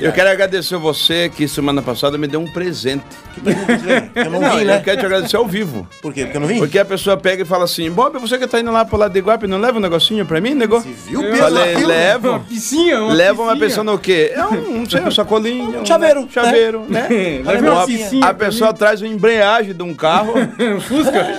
eu 0.00 0.12
quero 0.12 0.30
agradecer 0.30 0.76
você 0.76 1.28
que 1.28 1.48
semana 1.48 1.82
passada 1.82 2.16
me 2.16 2.26
deu 2.28 2.40
um 2.40 2.46
presente. 2.52 3.02
Que 3.34 3.40
presente, 3.40 3.82
velho? 3.84 4.10
Eu 4.14 4.30
não, 4.30 4.40
vi, 4.50 4.58
eu 4.60 4.64
né? 4.66 4.80
quero 4.84 5.00
te 5.00 5.06
agradecer 5.06 5.36
ao 5.36 5.46
vivo. 5.46 5.88
Por 6.00 6.12
quê? 6.14 6.22
Porque 6.24 6.36
eu 6.36 6.40
não 6.40 6.46
vim? 6.48 6.58
Porque 6.58 6.78
a 6.78 6.84
pessoa 6.84 7.16
pega 7.16 7.42
e 7.42 7.44
fala 7.44 7.64
assim, 7.64 7.90
Bob, 7.90 8.16
você 8.18 8.38
que 8.38 8.46
tá 8.46 8.60
indo 8.60 8.70
lá 8.70 8.84
pro 8.84 8.96
lado 8.96 9.12
de 9.12 9.18
Iguape, 9.18 9.46
não 9.48 9.58
leva 9.58 9.78
um 9.78 9.80
negocinho 9.80 10.24
pra 10.24 10.40
mim, 10.40 10.54
nego? 10.54 10.78
viu, 10.80 11.22
Eu 11.22 11.36
Falei, 11.36 11.74
levo. 11.84 12.28
Uma 12.30 12.40
piscinha, 12.40 13.02
uma 13.02 13.12
Leva 13.12 13.42
uma 13.42 13.56
pessoa 13.58 13.82
no 13.84 13.98
quê? 13.98 14.32
É 14.34 14.44
um, 14.44 14.78
não 14.80 14.88
sei, 14.90 15.00
um 15.00 15.10
sacolinho. 15.10 15.80
Um 15.80 15.86
chaveiro, 15.86 16.28
Chaveiro, 16.30 16.84
né? 16.88 17.08
Leve 17.44 17.68
uma 17.68 17.82
a, 17.82 17.86
piscinha 17.86 18.26
a 18.26 18.34
pessoa 18.34 18.72
traz 18.72 19.02
uma 19.02 19.08
embreagem 19.08 19.74
de 19.74 19.82
um 19.82 19.94
carro. 19.94 20.34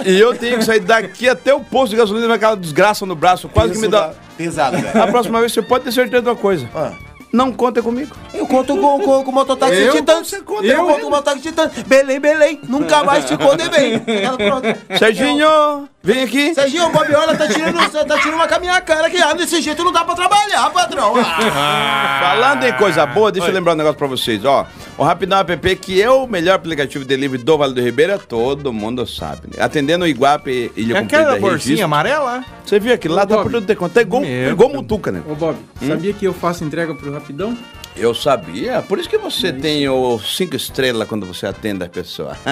E 0.06 0.20
eu 0.20 0.36
tenho 0.36 0.58
que 0.58 0.66
sair 0.66 0.80
daqui 0.80 1.28
até 1.30 1.54
o 1.54 1.60
posto 1.60 1.92
de 1.92 1.98
gasolina 1.98 2.28
com 2.28 2.34
aquela 2.34 2.56
desgraça 2.58 3.06
no 3.06 3.16
braço, 3.16 3.50
quase 3.50 3.74
que 3.74 3.80
me 3.80 3.88
dá. 3.88 4.14
Pesado, 4.38 4.78
velho. 4.78 5.02
A 5.04 5.08
próxima 5.08 5.40
vez 5.40 5.52
você 5.52 5.62
pode 5.62 5.84
ter 5.84 5.92
certeza 5.92 6.22
de 6.22 6.30
uma 6.30 6.36
coisa. 6.36 6.68
Ah. 6.76 6.92
Não 7.32 7.52
conta 7.54 7.82
comigo. 7.82 8.14
Eu 8.34 8.46
conto 8.46 8.76
com, 8.76 9.00
com, 9.00 9.24
com 9.24 9.32
o 9.32 9.34
mototáxi 9.34 9.82
Eu? 9.82 9.94
titã. 9.94 10.22
Você 10.22 10.42
conta, 10.42 10.66
eu 10.66 10.80
eu? 10.80 10.86
conto 10.86 11.00
com 11.02 11.08
o 11.08 11.10
mototáxi 11.12 11.42
titã. 11.42 11.72
Belém, 11.88 12.20
Belém. 12.20 12.60
Nunca 12.68 13.04
mais 13.06 13.24
te 13.24 13.38
conde 13.38 13.70
bem. 13.70 14.00
Pronto. 14.36 14.68
Serginho, 15.00 15.88
vem 16.04 16.24
aqui. 16.24 16.54
Serginho, 16.54 16.88
o 16.88 16.92
Bob 16.92 17.14
Orla 17.16 17.36
tá 17.36 17.48
tirando, 17.48 17.78
tá 17.90 18.18
tirando 18.18 18.36
uma 18.36 18.48
com 18.48 18.56
a 18.56 18.60
minha 18.60 18.82
cara 18.82 19.10
que 19.10 19.18
ah, 19.18 19.34
desse 19.34 19.62
jeito 19.62 19.84
não 19.84 19.92
dá 19.92 20.04
pra 20.04 20.16
trabalhar, 20.16 20.70
patrão. 20.72 21.14
Ah. 21.18 22.20
Falando 22.22 22.64
em 22.64 22.74
coisa 22.74 23.06
boa, 23.06 23.32
deixa 23.32 23.48
eu 23.50 23.54
lembrar 23.54 23.74
um 23.74 23.78
negócio 23.78 23.98
pra 23.98 24.08
vocês, 24.08 24.44
ó. 24.46 24.66
O 24.98 25.04
Rapidão 25.04 25.40
App, 25.40 25.76
que 25.78 26.02
é 26.02 26.10
o 26.10 26.28
melhor 26.28 26.56
aplicativo 26.56 27.04
de 27.04 27.10
delivery 27.10 27.44
do 27.44 27.58
Vale 27.58 27.74
do 27.74 27.82
Ribeira, 27.82 28.18
todo 28.20 28.72
mundo 28.74 29.06
sabe, 29.08 29.42
né? 29.56 29.64
Atendendo 29.64 30.06
o 30.06 30.08
Iguape, 30.08 30.72
Ilha 30.76 30.98
É 30.98 31.02
Comprida, 31.02 31.22
aquela 31.24 31.40
bolsinha 31.40 31.58
Registro. 31.58 31.86
amarela? 31.86 32.44
Você 32.66 32.80
viu 32.80 32.94
aquilo 32.94 33.16
lá, 33.16 33.26
tá 33.26 33.38
por 33.38 33.52
tudo 33.52 33.66
ter 33.66 33.76
conta. 33.76 34.00
É 34.00 34.04
igual, 34.04 34.22
Meu 34.22 34.52
igual 34.52 34.70
mutuca, 34.70 35.12
né? 35.12 35.22
Ô, 35.28 35.36
Bob, 35.36 35.58
Hum? 35.82 35.88
sabia 35.88 36.14
que 36.14 36.26
eu 36.26 36.34
faço 36.34 36.64
entrega 36.64 36.94
pro 36.94 37.12
Rapidão? 37.12 37.58
Eu 37.96 38.14
sabia, 38.16 38.82
por 38.82 39.00
isso 39.00 39.10
que 39.10 39.18
você 39.18 39.52
tem 39.52 39.88
o 39.90 40.18
cinco 40.20 40.56
estrelas 40.56 41.08
quando 41.08 41.26
você 41.26 41.46
atende 41.46 41.84
a 41.84 41.90
pessoa. 41.90 42.38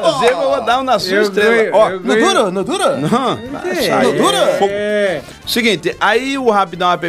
brabo! 0.00 0.16
Inclusive, 0.16 0.32
eu 0.42 0.50
vou 0.50 0.64
dar 0.64 0.80
um 0.80 0.82
na 0.82 0.98
sua 0.98 1.12
Eu 1.16 1.22
estrela. 1.22 1.54
ganho, 1.54 1.74
Ó, 1.74 1.90
No 1.90 1.98
duro? 2.16 2.50
No 2.50 2.64
duro? 2.64 2.84
Não, 2.98 3.32
É, 3.64 4.02
No 4.04 4.12
duro? 4.12 4.36
É. 4.68 5.22
Seguinte, 5.46 5.96
aí 6.00 6.36
o 6.36 6.50
Rapidão 6.50 6.90
App 6.90 7.06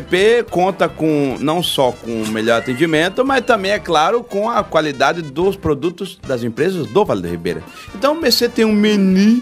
conta 0.50 0.88
com 0.88 1.38
não 1.40 1.62
só 1.64 1.92
com 1.92 2.24
o 2.24 2.28
melhor 2.28 2.60
atendimento, 2.60 3.26
mas 3.26 3.42
também, 3.44 3.72
é 3.72 3.80
claro, 3.80 4.24
com 4.24 4.50
a 4.50 4.64
qualidade 4.64 5.22
dos 5.22 5.56
produtos 5.56 6.18
das 6.28 6.44
empresas 6.44 6.88
do 6.88 7.04
Vale 7.06 7.22
do 7.22 7.28
Ribeira. 7.28 7.64
Então 7.96 8.20
você 8.22 8.48
tem 8.48 8.64
um 8.66 8.72
menu 8.72 9.42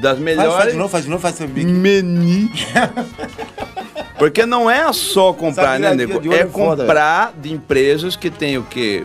das 0.00 0.12
Faz, 0.12 0.18
melhores. 0.18 0.54
faz 0.54 0.72
de 0.72 0.78
novo, 0.78 0.88
faz 0.90 1.04
de 1.04 1.10
novo, 1.10 1.22
faz 1.22 1.34
seu 1.36 1.48
bico. 1.48 1.70
Menu. 1.70 2.50
Porque 4.18 4.46
não 4.46 4.70
é 4.70 4.92
só 4.92 5.32
comprar, 5.32 5.78
né, 5.78 5.90
olho 5.90 6.32
É 6.32 6.44
comprar 6.44 7.32
de 7.36 7.52
empresas 7.52 8.14
que 8.14 8.30
tem 8.30 8.56
o 8.56 8.62
quê? 8.62 9.04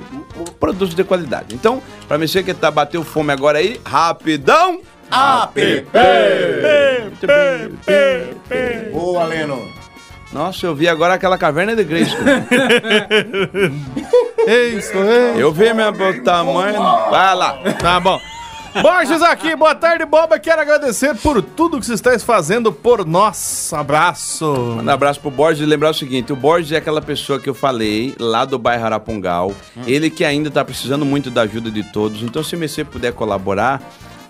Produtos 0.59 0.93
de 0.95 1.03
qualidade. 1.03 1.55
Então, 1.55 1.81
pra 2.07 2.17
você 2.17 2.43
que 2.43 2.53
tá 2.53 2.69
bateu 2.69 3.03
fome 3.03 3.33
agora 3.33 3.57
aí, 3.57 3.81
rapidão! 3.83 4.81
App. 5.11 5.85
Boa, 8.91 9.23
Leno. 9.23 9.67
Nossa, 10.31 10.67
eu 10.67 10.75
vi 10.75 10.87
agora 10.87 11.15
aquela 11.15 11.39
caverna 11.39 11.75
de 11.75 11.83
Grace. 11.83 12.15
Isso, 14.77 14.97
é. 14.97 15.33
Eu 15.37 15.51
vi 15.51 15.73
meu 15.73 15.91
tamanho. 16.23 16.79
Vai 17.09 17.35
lá. 17.35 17.57
Tá 17.79 17.99
bom. 17.99 18.19
Borges 18.81 19.21
aqui, 19.21 19.55
boa 19.55 19.73
tarde, 19.73 20.05
Boba. 20.05 20.37
Quero 20.39 20.61
agradecer 20.61 21.15
por 21.15 21.41
tudo 21.41 21.79
que 21.79 21.85
você 21.85 21.93
está 21.93 22.17
fazendo 22.19 22.71
por 22.71 23.05
nós. 23.05 23.71
Abraço. 23.73 24.45
Manda 24.77 24.91
um 24.91 24.93
abraço 24.93 25.19
pro 25.19 25.31
Borges 25.31 25.61
e 25.61 25.65
lembrar 25.65 25.89
o 25.89 25.93
seguinte: 25.93 26.31
o 26.31 26.35
Borges 26.35 26.71
é 26.71 26.77
aquela 26.77 27.01
pessoa 27.01 27.39
que 27.39 27.49
eu 27.49 27.53
falei 27.53 28.15
lá 28.19 28.45
do 28.45 28.59
bairro 28.59 28.85
Arapongal. 28.85 29.53
Ele 29.87 30.09
que 30.09 30.23
ainda 30.23 30.51
tá 30.51 30.63
precisando 30.63 31.05
muito 31.05 31.31
da 31.31 31.41
ajuda 31.41 31.71
de 31.71 31.83
todos. 31.83 32.21
Então, 32.21 32.43
se 32.43 32.55
você 32.55 32.83
puder 32.83 33.13
colaborar, 33.13 33.81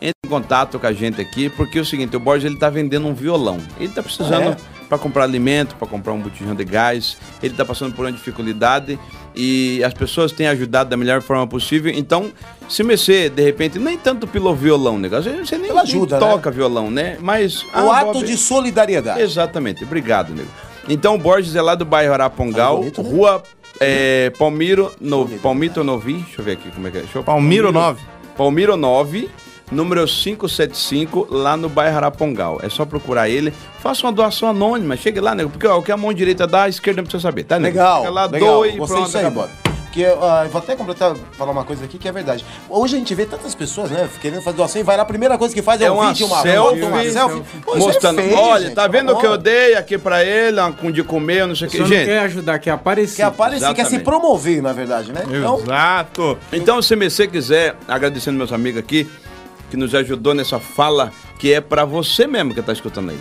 entre 0.01 0.13
em 0.25 0.29
contato 0.29 0.79
com 0.79 0.87
a 0.87 0.93
gente 0.93 1.19
aqui, 1.19 1.49
porque 1.49 1.77
é 1.77 1.81
o 1.81 1.85
seguinte: 1.85 2.15
o 2.15 2.19
Borges 2.19 2.45
ele 2.45 2.57
tá 2.57 2.69
vendendo 2.69 3.07
um 3.07 3.13
violão. 3.13 3.57
Ele 3.79 3.91
tá 3.91 4.01
precisando 4.01 4.49
Ah, 4.49 4.79
para 4.87 4.97
comprar 4.97 5.23
alimento, 5.23 5.75
para 5.75 5.87
comprar 5.87 6.13
um 6.13 6.19
botijão 6.19 6.55
de 6.55 6.63
gás. 6.65 7.17
Ele 7.43 7.53
tá 7.53 7.63
passando 7.65 7.93
por 7.93 8.05
uma 8.05 8.11
dificuldade 8.11 8.97
e 9.39 9.83
as 9.85 9.93
pessoas 9.93 10.33
têm 10.33 10.47
ajudado 10.47 10.89
da 10.89 10.97
melhor 10.97 11.21
forma 11.21 11.47
possível. 11.47 11.89
Então, 11.95 12.29
se 12.67 12.83
você, 12.83 13.29
de 13.29 13.41
repente, 13.41 13.79
nem 13.79 13.97
tanto 13.97 14.27
pelo 14.27 14.53
violão, 14.53 14.99
negócio, 14.99 15.31
você 15.45 15.57
nem, 15.57 15.71
ajuda, 15.71 16.19
nem 16.19 16.27
né? 16.27 16.33
toca 16.33 16.51
violão, 16.51 16.91
né? 16.91 17.17
Mas. 17.21 17.63
O 17.63 17.67
ah, 17.73 17.99
ato 17.99 18.13
Bob, 18.13 18.25
de 18.25 18.35
solidariedade. 18.35 19.21
Exatamente, 19.21 19.83
obrigado, 19.85 20.35
nego. 20.35 20.49
Então, 20.89 21.15
o 21.15 21.17
Borges 21.17 21.55
é 21.55 21.61
lá 21.61 21.73
do 21.73 21.85
bairro 21.85 22.13
Arapongal, 22.13 22.75
Ah, 22.75 22.79
bonito, 22.79 23.01
né? 23.01 23.09
rua 23.09 23.43
é, 23.79 24.31
Palmiro, 24.37 24.91
no, 24.99 25.25
Palmito 25.39 25.83
Novi, 25.85 26.15
deixa 26.15 26.41
eu 26.41 26.45
ver 26.45 26.51
aqui 26.53 26.69
como 26.71 26.87
é 26.87 26.91
que 26.91 26.97
é. 26.97 27.05
Eu- 27.15 27.23
Palmiro 27.23 27.71
9. 27.71 28.01
Palmiro 28.35 28.75
9, 28.75 29.29
número 29.71 30.05
575, 30.07 31.27
lá 31.29 31.55
no 31.55 31.69
bairro 31.69 31.97
Arapongal. 31.97 32.59
É 32.63 32.69
só 32.69 32.85
procurar 32.85 33.29
ele. 33.29 33.53
Faça 33.79 34.05
uma 34.05 34.11
doação 34.11 34.49
anônima, 34.49 34.95
chegue 34.97 35.19
lá, 35.19 35.33
nego, 35.35 35.49
porque 35.49 35.67
ó, 35.67 35.77
o 35.77 35.83
que 35.83 35.91
a 35.91 35.97
mão 35.97 36.13
direita 36.13 36.45
dá, 36.45 36.63
a 36.63 36.69
esquerda 36.69 37.01
não 37.01 37.05
precisa 37.05 37.21
saber, 37.21 37.43
tá, 37.43 37.57
nego? 37.59 37.77
Legal, 37.77 37.99
Chega 38.01 38.11
lá, 38.11 38.25
legal. 38.25 38.53
doe 38.59 38.69
e 38.69 38.77
Gostei 38.77 38.95
pronto, 38.95 39.05
disso 39.05 39.17
aí, 39.17 39.25
acabou. 39.25 39.43
Bob. 39.43 39.69
Porque 39.89 40.01
eu 40.01 40.19
vou 40.51 40.59
até 40.59 40.75
completar, 40.75 41.15
falar 41.35 41.51
uma 41.51 41.63
coisa 41.63 41.83
aqui 41.83 41.97
que 41.97 42.07
é 42.07 42.11
verdade. 42.11 42.45
Hoje 42.69 42.95
a 42.95 42.99
gente 42.99 43.15
vê 43.15 43.25
tantas 43.25 43.55
pessoas, 43.55 43.89
né, 43.89 44.07
querendo 44.21 44.39
fazer 44.43 44.57
doação 44.57 44.79
e 44.79 44.83
vai 44.83 44.95
lá, 44.95 45.01
a 45.01 45.05
primeira 45.05 45.35
coisa 45.35 45.51
que 45.51 45.63
faz 45.63 45.81
é, 45.81 45.85
É 45.85 45.91
um 45.91 45.95
uma 45.95 46.09
vídeo, 46.09 46.27
uma 46.27 46.41
selfie, 46.43 46.83
uma 46.83 47.03
selfie. 47.05 47.41
Pô, 47.65 47.71
isso 47.75 47.83
é 47.89 47.91
mostrando, 47.93 48.21
feio, 48.21 48.37
olha, 48.37 48.65
gente, 48.65 48.75
tá 48.75 48.87
vendo 48.87 49.11
o 49.11 49.17
que 49.17 49.25
eu 49.25 49.35
dei 49.35 49.73
aqui 49.73 49.97
pra 49.97 50.23
ele, 50.23 50.59
ó, 50.59 50.71
com 50.71 50.91
de 50.91 51.01
comer, 51.03 51.47
não 51.47 51.55
sei 51.55 51.67
o 51.67 51.71
Você 51.71 51.77
que. 51.79 51.85
Gente, 51.85 52.05
quer 52.05 52.19
ajudar, 52.19 52.59
quer 52.59 52.69
aparecer. 52.69 53.15
Quer 53.15 53.23
aparecer, 53.23 53.65
quer 53.65 53.73
se 53.77 53.95
Exatamente. 53.95 54.03
promover, 54.03 54.61
na 54.61 54.73
verdade, 54.73 55.11
né? 55.11 55.23
Então, 55.27 55.59
Exato. 55.59 56.37
Então, 56.53 56.81
se 56.83 56.95
você 56.95 57.27
quiser, 57.27 57.75
agradecendo 57.87 58.37
meus 58.37 58.53
amigos 58.53 58.79
aqui, 58.79 59.09
que 59.69 59.77
nos 59.77 59.93
ajudou 59.93 60.33
nessa 60.33 60.59
fala, 60.59 61.11
que 61.37 61.53
é 61.53 61.61
pra 61.61 61.85
você 61.85 62.27
mesmo 62.27 62.53
que 62.53 62.61
tá 62.61 62.73
escutando 62.73 63.11
aí. 63.11 63.19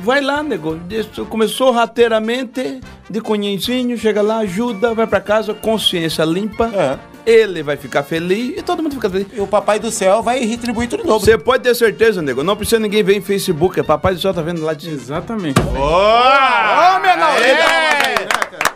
Vai 0.00 0.20
lá, 0.20 0.42
nego. 0.42 0.78
Isso 0.90 1.24
Começou 1.24 1.70
rateiramente, 1.70 2.80
de 3.08 3.20
cunhinzinho, 3.20 3.96
chega 3.96 4.20
lá, 4.20 4.38
ajuda, 4.38 4.94
vai 4.94 5.06
pra 5.06 5.20
casa, 5.20 5.54
consciência 5.54 6.24
limpa. 6.24 6.70
É. 6.74 6.98
Ele 7.26 7.60
vai 7.62 7.76
ficar 7.76 8.04
feliz 8.04 8.56
e 8.58 8.62
todo 8.62 8.82
mundo 8.82 8.94
fica 8.94 9.10
feliz. 9.10 9.26
e 9.32 9.40
o 9.40 9.48
papai 9.48 9.80
do 9.80 9.90
céu 9.90 10.22
vai 10.22 10.44
retribuir 10.44 10.88
tudo 10.88 11.02
de 11.02 11.08
novo. 11.08 11.24
Você 11.24 11.36
pode 11.36 11.64
ter 11.64 11.74
certeza, 11.74 12.22
nego. 12.22 12.44
Não 12.44 12.54
precisa 12.54 12.78
ninguém 12.78 13.02
ver 13.02 13.16
em 13.16 13.20
Facebook. 13.20 13.80
É 13.80 13.82
Papai 13.82 14.14
do 14.14 14.20
Céu 14.20 14.32
tá 14.32 14.42
vendo 14.42 14.62
lá 14.62 14.74
de. 14.74 14.90
Exatamente. 14.90 15.60
Ô, 15.60 17.00
menor, 17.00 17.34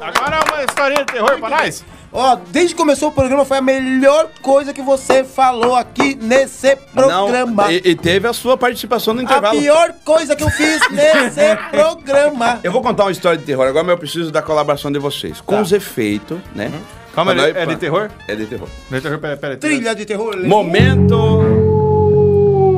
Agora 0.00 0.36
é 0.36 0.52
uma 0.52 0.64
historinha 0.64 1.04
de 1.04 1.12
terror 1.12 1.38
pra 1.38 1.50
nós. 1.50 1.84
Ó, 2.12 2.36
desde 2.50 2.74
que 2.74 2.80
começou 2.80 3.10
o 3.10 3.12
programa 3.12 3.44
foi 3.44 3.58
a 3.58 3.62
melhor 3.62 4.30
coisa 4.42 4.72
que 4.72 4.82
você 4.82 5.22
falou 5.22 5.76
aqui 5.76 6.16
nesse 6.20 6.74
programa. 6.92 7.64
Não, 7.64 7.70
e, 7.70 7.76
e 7.84 7.94
teve 7.94 8.26
a 8.26 8.32
sua 8.32 8.56
participação 8.56 9.14
no 9.14 9.20
A 9.20 9.22
intervalo. 9.22 9.60
pior 9.60 9.94
coisa 10.04 10.34
que 10.34 10.42
eu 10.42 10.50
fiz 10.50 10.80
nesse 10.90 11.56
programa. 11.70 12.58
Eu 12.64 12.72
vou 12.72 12.82
contar 12.82 13.04
uma 13.04 13.12
história 13.12 13.38
de 13.38 13.44
terror 13.44 13.64
agora, 13.68 13.84
mas 13.84 13.92
eu 13.92 13.98
preciso 13.98 14.32
da 14.32 14.42
colaboração 14.42 14.90
de 14.90 14.98
vocês. 14.98 15.40
Com 15.40 15.54
Tá. 15.56 15.62
os 15.62 15.70
efeitos, 15.72 16.38
né? 16.54 16.72
Calma, 17.14 17.32
Pra 17.32 17.44
é, 17.44 17.52
nós- 17.52 17.62
é 17.62 17.66
de 17.66 17.76
terror? 17.76 18.10
É 18.26 18.34
de 18.34 18.46
terror. 18.46 18.68
De 18.90 19.00
terror, 19.00 19.18
peraí, 19.18 19.36
peraí. 19.36 19.56
Trilha 19.56 19.94
de 19.94 20.04
terror. 20.04 20.36
Momento. 20.46 21.42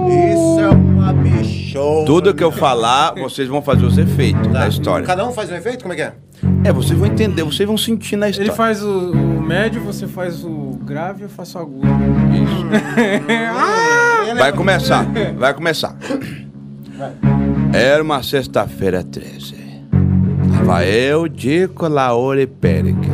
Isso 0.08 0.60
é 0.60 0.68
uma 0.68 1.12
bichona. 1.14 2.04
Tudo 2.04 2.34
que 2.34 2.44
eu 2.44 2.52
falar, 2.52 3.14
vocês 3.14 3.48
vão 3.48 3.62
fazer 3.62 3.84
os 3.86 3.96
efeitos 3.96 4.46
da 4.48 4.68
história. 4.68 5.06
Cada 5.06 5.26
um 5.26 5.32
faz 5.32 5.50
um 5.50 5.54
efeito? 5.56 5.82
Como 5.82 5.94
é 5.94 5.96
que 5.96 6.02
é? 6.02 6.12
É, 6.64 6.72
vocês 6.72 6.98
vão 6.98 7.06
entender, 7.06 7.42
vocês 7.44 7.66
vão 7.66 7.78
sentir 7.78 8.16
na 8.16 8.28
história. 8.28 8.48
Ele 8.48 8.56
faz 8.56 8.82
o, 8.82 9.12
o 9.12 9.40
médio, 9.42 9.80
você 9.82 10.06
faz 10.06 10.44
o 10.44 10.78
grave, 10.84 11.22
eu 11.22 11.28
faço 11.28 11.58
o 11.58 11.62
agudo. 11.62 11.86
Vai 14.38 14.52
começar, 14.52 15.06
vai 15.38 15.54
começar. 15.54 15.96
Era 17.72 18.02
uma 18.02 18.22
sexta-feira 18.22 19.02
13. 19.02 19.54
Tava 20.56 20.84
eu, 20.86 21.28
Dico, 21.28 21.86
Laura 21.88 22.40
e 22.42 22.46
Péricles. 22.46 23.12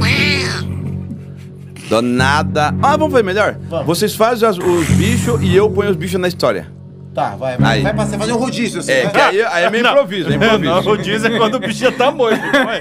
Do 1.89 2.03
nada. 2.03 2.75
Ah, 2.83 2.97
vamos 2.97 3.13
ver 3.15 3.25
melhor? 3.25 3.57
Vamos. 3.69 3.87
Vocês 3.87 4.15
fazem 4.15 4.47
as- 4.49 4.59
os 4.59 4.89
bichos 4.91 5.41
e 5.43 5.57
eu 5.57 5.71
ponho 5.71 5.91
os 5.91 5.97
bichos 5.97 6.21
na 6.21 6.29
história. 6.29 6.67
Tá, 7.19 7.35
vai, 7.37 7.57
vai, 7.57 7.77
Aí. 7.79 7.83
vai 7.83 7.93
pra 7.95 8.05
você 8.05 8.17
fazer 8.17 8.33
um 8.33 8.37
rodízio 8.37 8.79
assim. 8.79 8.93
É, 8.93 9.05
né? 9.05 9.11
que 9.11 9.21
aí, 9.21 9.43
aí 9.43 9.65
é 9.65 9.71
meio 9.71 9.85
improviso, 9.85 10.31
é 10.31 10.35
improviso. 10.37 10.63
Não, 10.73 10.93
o 10.93 10.97
diz 10.97 11.25
é 11.25 11.31
quando 11.31 11.55
o 11.57 11.59
bicho 11.59 11.81
já 11.81 11.91
tá 11.91 12.13
morto. 12.13 12.39
vai. 12.39 12.79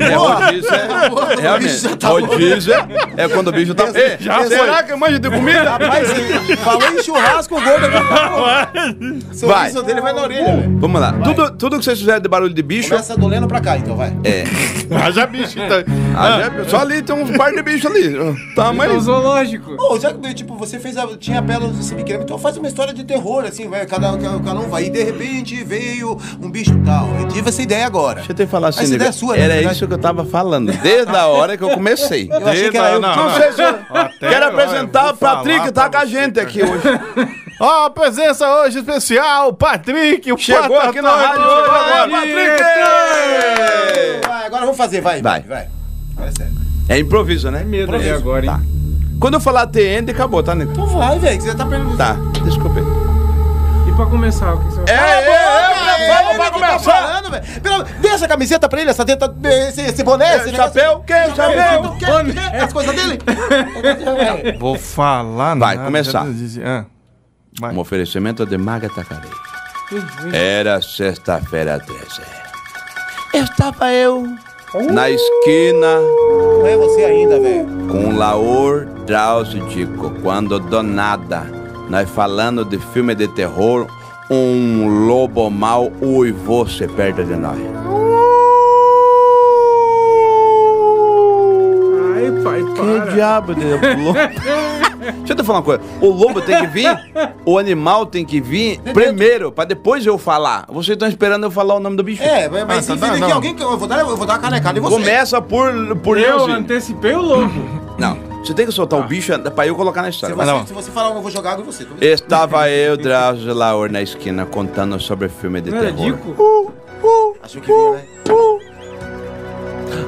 É, 0.00 0.14
rodízio 0.14 0.74
é. 0.74 1.40
Realmente. 1.40 1.96
Rodízio 2.04 2.74
é, 2.74 2.86
é 3.24 3.28
quando 3.28 3.48
o 3.48 3.52
bicho 3.52 3.74
tá. 3.74 3.84
Ei, 3.94 4.16
Já 4.18 4.44
será 4.44 4.82
que 4.82 4.94
manja 4.96 5.20
de 5.20 5.30
comida? 5.30 5.70
Rapaz, 5.70 6.08
falou 6.64 6.88
em 6.88 7.02
churrasco, 7.02 7.56
o 7.56 7.60
gordo 7.62 7.86
aqui. 7.86 9.24
O 9.30 9.34
sorriso 9.34 9.82
dele 9.82 10.00
vai 10.00 10.12
na 10.12 10.22
orelha, 10.22 10.56
velho. 10.56 10.78
Vamos 10.78 11.00
lá. 11.00 11.12
Tudo, 11.12 11.50
tudo 11.52 11.78
que 11.78 11.84
vocês 11.84 11.98
fizerem 11.98 12.20
de 12.20 12.28
barulho 12.28 12.52
de 12.54 12.62
bicho. 12.62 12.88
Começa 12.90 13.16
do 13.16 13.26
Leno 13.28 13.46
pra 13.46 13.60
cá, 13.60 13.76
então, 13.76 13.94
vai. 13.96 14.12
É. 14.24 14.44
Haja 14.96 15.26
bicho, 15.26 15.58
então. 15.58 15.78
Ah, 16.16 16.40
já- 16.40 16.64
só 16.68 16.78
ali 16.78 17.02
tem 17.02 17.14
uns 17.14 17.36
par 17.36 17.52
de 17.52 17.62
bichos 17.62 17.90
ali. 17.90 18.16
É 18.16 18.54
Tamanho. 18.54 18.96
o 18.96 19.00
zoológico. 19.00 19.76
Ô, 19.78 19.98
já 19.98 20.12
que, 20.12 20.34
tipo, 20.34 20.56
você 20.56 20.78
fez 20.80 20.96
a... 20.96 21.06
Tinha 21.18 21.40
pérolas 21.42 21.76
desse 21.76 21.94
pequeno, 21.94 22.22
então 22.22 22.38
faz 22.38 22.56
uma 22.56 22.66
história 22.66 22.92
de 22.92 23.04
terror, 23.04 23.44
assim, 23.44 23.68
vai, 23.68 23.75
cada, 23.84 24.16
cada, 24.16 24.38
cada 24.40 24.60
um 24.60 24.68
vai. 24.68 24.84
E 24.84 24.90
de 24.90 25.02
repente 25.02 25.62
veio 25.64 26.18
um 26.40 26.50
bicho 26.50 26.74
tal. 26.84 27.08
Eu 27.20 27.28
tive 27.28 27.48
essa 27.48 27.60
ideia 27.60 27.86
agora. 27.86 28.16
Deixa 28.16 28.32
eu 28.32 28.36
te 28.36 28.46
falar 28.46 28.68
assim, 28.68 28.84
Essa 28.84 28.94
ideia 28.94 29.08
é 29.08 29.12
sua, 29.12 29.34
né, 29.34 29.42
era 29.42 29.54
verdade? 29.54 29.74
isso 29.74 29.86
que 29.86 29.92
eu 29.92 29.98
tava 29.98 30.24
falando, 30.24 30.72
desde 30.72 31.14
a 31.14 31.26
hora 31.26 31.56
que 31.56 31.64
eu 31.64 31.70
comecei. 31.70 32.28
Eu 32.30 32.48
achei 32.48 32.70
que 32.70 32.78
era 32.78 32.92
eu. 32.92 33.00
Não, 33.00 33.34
sei 33.34 33.52
se 33.52 33.62
eu 33.62 33.74
quero 34.20 34.46
apresentar 34.46 35.12
o 35.12 35.16
Patrick, 35.16 35.72
tá 35.72 35.90
com 35.90 35.98
a 35.98 36.04
gente 36.04 36.40
aqui 36.40 36.62
hoje. 36.62 36.82
Ó, 37.58 37.86
a 37.86 37.90
presença 37.90 38.46
hoje 38.60 38.78
especial, 38.78 39.52
Patrick, 39.54 40.30
o 40.30 40.36
Chegou 40.36 40.78
aqui 40.78 41.00
na 41.00 41.10
rádio 41.10 41.42
hoje 41.42 41.56
chegou 41.56 41.74
agora. 41.74 42.08
Vai, 44.26 44.46
agora 44.46 44.62
vamos 44.62 44.76
fazer, 44.76 45.00
vai. 45.00 45.22
Vai. 45.22 45.40
vai. 45.40 45.68
Agora 46.14 46.30
é 46.30 46.32
sério. 46.32 46.52
É 46.88 46.98
improviso, 46.98 47.50
né? 47.50 47.64
Medo 47.64 47.94
aí 47.94 48.00
Improviso. 48.02 48.14
agora, 48.14 48.44
hein? 48.44 48.52
Tá. 48.52 48.60
Quando 49.18 49.34
eu 49.34 49.40
falar 49.40 49.66
TN, 49.66 50.10
acabou, 50.10 50.42
tá, 50.42 50.54
nego? 50.54 50.72
Então 50.72 50.86
vai, 50.86 51.18
velho, 51.18 51.38
que 51.38 51.44
você 51.44 51.54
tá 51.54 51.64
perdendo. 51.64 51.96
Tá, 51.96 52.16
desculpa 52.44 52.78
aí. 52.78 53.05
Pra 53.96 54.04
começar, 54.06 54.52
o 54.54 54.58
que 54.58 54.64
você 54.66 54.82
vai 54.82 54.94
É, 54.94 54.96
falar? 54.98 55.10
é, 55.16 55.88
é, 55.88 56.04
Ele 56.04 56.12
vamos 56.14 56.30
que 56.30 56.36
pra 56.36 56.50
tá 56.50 56.68
começar. 56.68 57.22
Dê 58.00 58.08
essa 58.08 58.28
camiseta 58.28 58.68
pra 58.68 58.80
ele, 58.80 58.90
essa 58.90 59.04
teta, 59.06 59.34
esse, 59.68 59.80
esse 59.80 60.02
boné, 60.04 60.36
esse 60.36 60.50
É, 60.50 60.54
chapéu? 60.54 61.00
Que 61.00 61.12
chapéu? 61.34 61.96
Quer 61.98 62.62
as 62.62 62.72
coisas 62.72 62.94
dele? 62.94 63.18
Vou 64.60 64.76
falar 64.78 65.54
Vai, 65.56 65.76
nada, 65.76 65.84
começar. 65.86 66.26
ah, 66.64 66.84
vai. 67.58 67.74
Um 67.74 67.78
oferecimento 67.78 68.44
de 68.44 68.58
Maga 68.58 68.88
Tacarei. 68.90 69.30
Era 70.32 70.80
sexta-feira 70.82 71.78
13. 71.80 72.20
Estava 73.32 73.92
eu 73.92 74.26
na 74.92 75.08
esquina 75.08 76.00
Não 76.58 76.66
é 76.66 76.76
você 76.76 77.04
ainda, 77.04 77.40
velho. 77.40 77.66
com 77.88 78.08
o 78.08 78.16
Laor 78.16 78.84
Drauzio 79.06 79.64
Dico, 79.68 80.10
quando 80.22 80.58
do 80.58 80.82
nada, 80.82 81.46
nós 81.88 82.08
falando 82.10 82.64
de 82.64 82.78
filme 82.78 83.14
de 83.14 83.28
terror, 83.28 83.86
um 84.30 85.06
lobo 85.06 85.48
mau 85.50 85.92
uivou-se 86.02 86.86
perto 86.88 87.22
de 87.24 87.36
nós. 87.36 87.58
Ai, 92.16 92.42
pai, 92.42 92.64
Que 92.64 92.98
para. 92.98 93.12
diabo 93.12 93.54
de 93.54 93.64
lobo? 93.74 94.18
Deixa 95.18 95.32
eu 95.32 95.36
te 95.36 95.44
falar 95.44 95.58
uma 95.58 95.64
coisa. 95.64 95.80
O 96.00 96.10
lobo 96.10 96.40
tem 96.40 96.58
que 96.58 96.66
vir, 96.66 96.88
o 97.44 97.58
animal 97.58 98.06
tem 98.06 98.24
que 98.24 98.40
vir 98.40 98.80
primeiro, 98.92 99.52
pra 99.52 99.64
depois 99.64 100.04
eu 100.04 100.18
falar. 100.18 100.64
Vocês 100.68 100.94
estão 100.96 101.06
esperando 101.08 101.44
eu 101.44 101.50
falar 101.50 101.74
o 101.76 101.80
nome 101.80 101.96
do 101.96 102.02
bicho? 102.02 102.22
É, 102.22 102.48
mas- 102.48 102.66
mas 102.66 102.78
Ah, 102.90 102.94
se 102.94 103.00
tá, 103.00 103.12
vir 103.12 103.22
aqui 103.22 103.32
alguém 103.32 103.54
que 103.54 103.62
eu 103.62 103.76
vou 103.78 103.86
dar, 103.86 104.00
eu 104.00 104.16
vou 104.16 104.26
dar 104.26 104.34
uma 104.34 104.38
canecada 104.40 104.78
em 104.78 104.82
você. 104.82 104.96
Começa 104.96 105.40
por, 105.40 105.72
por 106.02 106.18
Eu 106.18 106.36
Leozinho. 106.38 106.58
antecipei 106.58 107.14
o 107.14 107.22
lobo. 107.22 107.52
Não, 107.98 108.18
você 108.46 108.54
tem 108.54 108.66
que 108.66 108.72
soltar 108.72 108.98
o 109.00 109.04
bicho 109.04 109.32
pra 109.54 109.66
eu 109.66 109.74
colocar 109.74 110.02
na 110.02 110.10
Se 110.10 110.14
história. 110.16 110.34
você, 110.36 110.44
Mas 110.44 110.54
não. 110.60 110.66
se 110.66 110.72
você 110.72 110.90
falar, 110.90 111.14
eu 111.14 111.20
vou 111.20 111.30
jogar 111.30 111.52
água 111.52 111.62
em 111.62 111.66
você. 111.66 111.86
Estava 112.00 112.68
eu, 112.70 112.96
Drauzio 112.96 113.52
Laor, 113.54 113.90
na 113.90 114.00
esquina, 114.02 114.46
contando 114.46 114.98
sobre 115.00 115.28
filme 115.28 115.60
de 115.60 115.70
Não 115.70 115.78
era 115.78 115.92
terror. 115.92 116.16
Dico? 116.16 116.72
Achou 117.42 117.60
que 117.60 117.66
vinha, 117.66 117.90
né? 117.92 118.04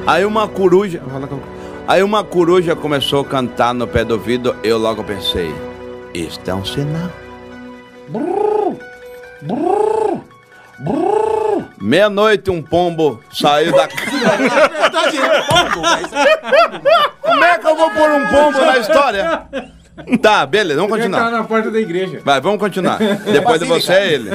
Aí 0.07 0.25
uma 0.25 0.47
coruja. 0.47 1.01
Aí 1.87 2.03
uma 2.03 2.23
coruja 2.23 2.75
começou 2.75 3.21
a 3.21 3.25
cantar 3.25 3.73
no 3.73 3.87
pé 3.87 4.03
do 4.03 4.13
ouvido, 4.13 4.55
eu 4.63 4.77
logo 4.77 5.03
pensei, 5.03 5.53
isto 6.13 6.49
é 6.49 6.53
um 6.53 6.63
sinal. 6.63 7.09
Meia-noite 11.81 12.51
um 12.51 12.61
pombo 12.61 13.21
saiu 13.31 13.71
da 13.71 13.87
Na 13.87 14.67
verdade, 14.67 15.17
é 15.17 15.41
pombo, 15.43 15.81
velho. 15.81 17.09
Como 17.21 17.43
é 17.43 17.57
que 17.57 17.67
eu 17.67 17.75
vou 17.75 17.89
pôr 17.91 18.09
um 18.09 18.27
pombo 18.27 18.65
na 18.65 18.77
história? 18.77 19.43
Tá, 20.21 20.45
beleza, 20.45 20.79
vamos 20.79 20.97
entrar 20.97 21.19
continuar. 21.19 21.31
na 21.31 21.43
porta 21.43 21.71
da 21.71 21.79
igreja. 21.79 22.21
Vai, 22.23 22.41
vamos 22.41 22.59
continuar. 22.59 22.99
Depois 23.31 23.59
de 23.59 23.65
você 23.65 23.93
é 23.93 24.13
ele. 24.13 24.29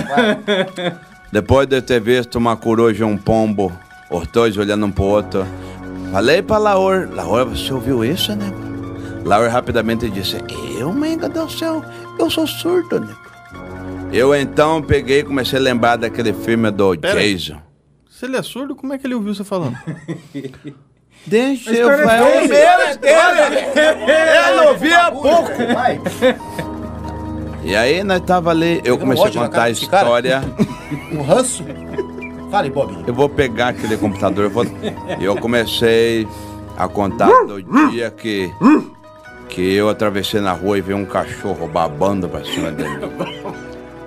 Depois 1.33 1.67
de 1.67 1.77
eu 1.77 1.83
ter 1.83 2.01
visto 2.01 2.37
uma 2.37 2.57
coruja 2.57 3.03
e 3.03 3.07
um 3.07 3.17
pombo, 3.17 3.73
os 4.11 4.27
dois 4.29 4.57
olhando 4.57 4.87
um 4.87 4.91
pro 4.93 5.05
outro, 5.05 5.47
falei 6.13 6.43
pra 6.43 6.59
Laor, 6.59 7.09
Laor, 7.13 7.47
você 7.47 7.73
ouviu 7.73 8.05
isso, 8.05 8.35
nego? 8.37 8.57
Laor 9.25 9.49
rapidamente 9.49 10.09
disse, 10.11 10.37
eu, 10.79 10.93
menga 10.93 11.29
do 11.29 11.51
céu, 11.51 11.85
eu 12.19 12.31
sou 12.31 12.47
surdo, 12.47 13.01
nego. 13.01 13.24
Eu 14.15 14.33
então 14.33 14.81
peguei 14.81 15.19
e 15.19 15.25
comecei 15.25 15.59
a 15.59 15.63
lembrar 15.63 15.97
daquele 15.97 16.33
filme 16.33 16.71
do 16.71 16.97
Pera 16.97 17.19
aí. 17.19 17.35
Jason. 17.35 17.61
Se 18.09 18.27
ele 18.27 18.37
é 18.37 18.43
surdo, 18.43 18.77
como 18.77 18.93
é 18.93 18.99
que 18.99 19.09
ele 19.09 19.15
ouviu 19.17 19.35
você 19.35 19.43
falando? 19.43 19.77
Deixa 21.27 21.71
A 21.71 21.75
eu 21.75 21.91
história 21.91 22.05
falar. 22.05 22.31
é 22.31 22.97
dele. 22.97 24.57
Eu 24.57 24.69
ouvi 24.69 24.95
há 24.95 25.11
pouco. 25.11 25.51
Vai. 25.73 26.01
E 27.65 27.75
aí 27.75 28.05
nós 28.05 28.21
tava 28.21 28.51
ali, 28.51 28.77
eu 28.85 28.97
Pegando 28.97 29.01
comecei 29.01 29.27
a 29.27 29.45
contar 29.45 29.63
a 29.65 29.71
história. 29.71 30.43
Um 31.11 31.23
ranço. 31.23 31.65
Fale, 32.53 32.71
Bob. 32.71 33.05
Eu 33.07 33.15
vou 33.15 33.29
pegar 33.29 33.69
aquele 33.69 33.97
computador, 33.97 34.45
eu 34.45 34.51
vou... 34.51 34.65
e 35.19 35.25
eu 35.25 35.35
comecei 35.37 36.29
a 36.77 36.87
contar 36.87 37.31
do 37.47 37.61
dia 37.91 38.13
que 38.13 38.53
que 39.49 39.75
eu 39.75 39.89
atravessei 39.89 40.41
na 40.41 40.53
rua 40.53 40.79
e 40.79 40.81
vi 40.81 40.95
um 40.95 41.05
cachorro 41.05 41.67
babando 41.67 42.29
pra 42.29 42.45
cima 42.45 42.71
dele. 42.71 43.09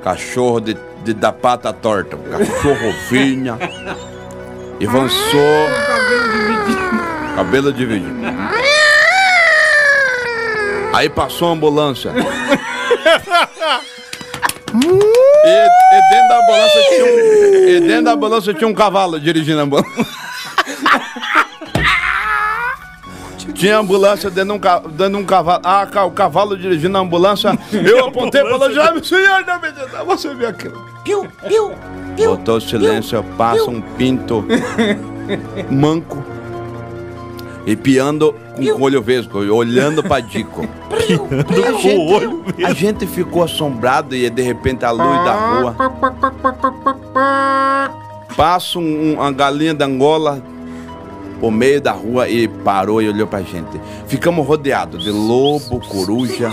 Cachorro 0.04 0.60
de, 0.62 0.78
de- 1.04 1.14
da 1.14 1.32
pata 1.34 1.74
torta, 1.74 2.16
um 2.16 2.24
cachorro 2.24 2.94
vinha 3.10 3.58
e 4.80 4.86
avançou, 4.88 5.68
cabelo 7.36 7.74
dividido. 7.74 8.16
Aí 10.94 11.10
passou 11.10 11.50
a 11.50 11.52
ambulância. 11.54 12.12
E, 14.74 15.48
e 15.48 16.10
dentro 16.12 16.28
da 16.28 16.40
ambulância 16.44 16.82
tinha 16.90 17.06
um, 17.06 17.68
e 17.70 17.80
dentro 17.80 18.04
da 18.04 18.12
ambulância 18.12 18.54
tinha 18.54 18.68
um 18.68 18.74
cavalo 18.74 19.18
dirigindo 19.20 19.60
a 19.60 19.64
ambulância. 19.64 20.06
Tinha 23.58 23.80
ambulância 23.80 24.30
dentro 24.30 24.52
de 24.52 24.58
um, 24.58 24.60
ca- 24.60 24.80
de 24.88 25.16
um 25.16 25.26
cavalo. 25.26 25.62
Ah, 25.64 25.88
o 26.06 26.12
cavalo 26.12 26.56
dirigindo 26.58 26.98
a 26.98 27.02
ambulância. 27.02 27.58
Eu 27.74 28.06
apontei 28.08 28.42
e 28.42 28.50
falei, 28.50 28.76
já, 28.76 29.04
senhor, 29.04 29.44
não 29.46 29.60
me 29.60 29.72
dá, 29.72 30.04
você 30.04 30.34
viu 30.36 30.48
aquilo. 30.48 30.86
Piu, 31.04 31.28
piu. 31.48 31.72
Botou 32.30 32.62
silêncio, 32.62 33.24
passa 33.38 33.70
um 33.70 33.82
pinto 33.82 34.46
manco 35.72 36.24
e 37.66 37.76
piando 37.76 38.34
com 38.56 38.64
o 38.80 38.82
olho 38.84 39.02
vesgo, 39.02 39.40
olhando 39.54 40.02
pra 40.04 40.20
Dico. 40.20 40.68
A 41.68 41.72
gente, 41.82 42.64
a 42.66 42.74
gente 42.74 43.08
ficou 43.08 43.44
assombrado 43.44 44.16
e 44.16 44.30
de 44.30 44.42
repente 44.42 44.86
a 44.86 44.92
luz 44.92 45.24
da 45.26 45.34
rua. 45.34 45.76
Passa 48.36 48.78
um- 48.80 49.14
uma 49.16 49.32
galinha 49.32 49.74
da 49.74 49.86
Angola 49.86 50.42
por 51.40 51.52
meio 51.52 51.82
da 51.82 51.92
rua 51.92 52.28
e 52.28 52.48
parou 52.48 53.02
e 53.02 53.10
olhou 53.10 53.28
pra 53.28 53.42
gente. 53.42 53.80
Ficamos 54.08 54.46
rodeados 54.46 55.04
de 55.04 55.12
lobo, 55.12 55.80
coruja. 55.88 56.52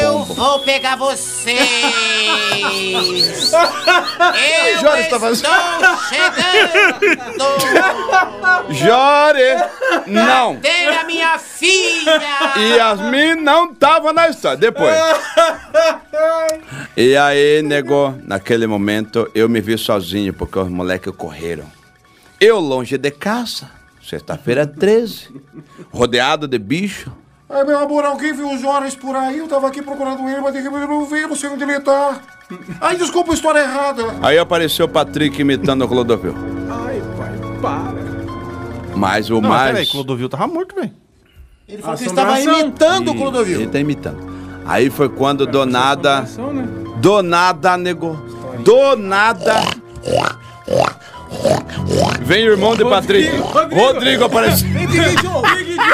Eu 0.00 0.24
vou 0.24 0.60
pegar 0.60 0.96
vocês! 0.96 1.58
Eu 3.54 4.80
Jorge 4.80 5.08
tá 5.08 5.30
estou 5.30 5.34
chegando! 6.08 6.94
Jore! 8.74 9.56
Não! 10.06 10.56
Tem 10.56 10.88
a 10.88 11.04
minha 11.04 11.38
filha! 11.38 12.20
Yasmin 12.56 13.36
não 13.36 13.74
tava 13.74 14.12
na 14.12 14.28
história. 14.28 14.58
Depois. 14.58 14.94
E 16.96 17.16
aí, 17.16 17.62
nego, 17.62 18.14
naquele 18.24 18.66
momento 18.66 19.30
eu 19.34 19.48
me 19.48 19.60
vi 19.60 19.76
sozinho 19.76 20.32
porque 20.32 20.58
os 20.58 20.68
moleques 20.68 21.12
correram. 21.16 21.64
Eu 22.40 22.60
longe 22.60 22.98
de 22.98 23.10
casa, 23.10 23.70
sexta-feira 24.08 24.66
13, 24.66 25.28
rodeado 25.90 26.46
de 26.46 26.58
bicho. 26.58 27.10
Ai, 27.48 27.64
meu 27.64 27.78
amor, 27.78 28.04
alguém 28.04 28.32
viu 28.32 28.48
o 28.50 28.58
Joras 28.58 28.96
por 28.96 29.14
aí? 29.14 29.38
Eu 29.38 29.46
tava 29.46 29.68
aqui 29.68 29.82
procurando 29.82 30.28
ele, 30.28 30.40
mas 30.40 30.52
de 30.54 30.60
repente 30.60 30.82
eu 30.82 30.88
não 30.88 31.06
vi, 31.06 31.20
não 31.26 31.36
sei 31.36 31.50
onde 31.50 31.62
ele 31.62 31.80
tá. 31.80 32.20
Ai, 32.80 32.96
desculpa 32.96 33.32
a 33.32 33.34
história 33.34 33.60
errada. 33.60 34.02
Aí 34.22 34.38
apareceu 34.38 34.86
o 34.86 34.88
Patrick 34.88 35.40
imitando 35.40 35.84
o 35.84 35.88
Clodovil. 35.88 36.34
Ai, 36.70 37.02
pai, 37.16 37.60
para. 37.60 38.04
Mas 38.96 39.30
o 39.30 39.40
Não, 39.40 39.48
mais. 39.48 39.72
peraí, 39.72 39.86
Clodovil 39.86 40.28
tava 40.28 40.46
morto, 40.46 40.74
velho. 40.74 40.92
Ele 41.68 41.82
falou 41.82 41.96
que 41.96 42.04
ele 42.04 42.10
estava 42.10 42.40
imitando 42.40 43.10
o 43.10 43.14
Clodovil. 43.14 43.60
Ele 43.60 43.70
tá 43.70 43.78
imitando. 43.78 44.34
Aí 44.66 44.88
foi 44.90 45.08
quando 45.08 45.46
do 45.46 45.64
nada. 45.66 46.22
Né? 46.22 46.68
Do 46.98 47.22
nada, 47.22 47.76
nego. 47.76 48.14
Do 48.64 48.96
nada. 48.96 49.60
Vem 52.22 52.48
o 52.48 52.52
irmão 52.52 52.74
de 52.76 52.84
Patrick. 52.84 53.28
Rodrigo. 53.36 53.82
Rodrigo 53.82 54.24
apareceu. 54.24 54.68
Big 54.68 54.96
Joe, 54.96 55.42
Big 55.56 55.74
Joe! 55.74 55.84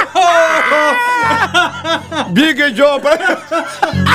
Big 2.31 2.77
Joe 2.77 2.97
apareceu. 2.97 3.37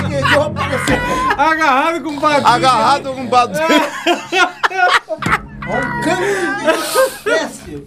Big 0.07 0.29
Joe 0.29 0.43
apareceu. 0.43 0.97
Agarrado 1.37 2.03
com 2.03 2.09
o 2.11 2.21
padrinho. 2.21 2.47
Agarrado 2.47 3.13
com 3.13 3.25
o 3.25 3.29
Patrick. 3.29 3.73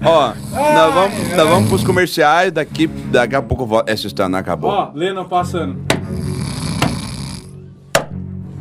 Ó, 0.04 0.32
nós 0.52 0.94
vamos, 0.94 1.28
nós 1.36 1.48
vamos 1.48 1.68
pros 1.68 1.84
comerciais. 1.84 2.52
Daqui, 2.52 2.86
daqui 2.86 3.34
a 3.36 3.42
pouco 3.42 3.66
volta. 3.66 3.90
Essa 3.90 4.06
história 4.06 4.28
não 4.28 4.38
acabou. 4.38 4.70
Ó, 4.70 4.90
Lena 4.94 5.24
passando. 5.24 5.78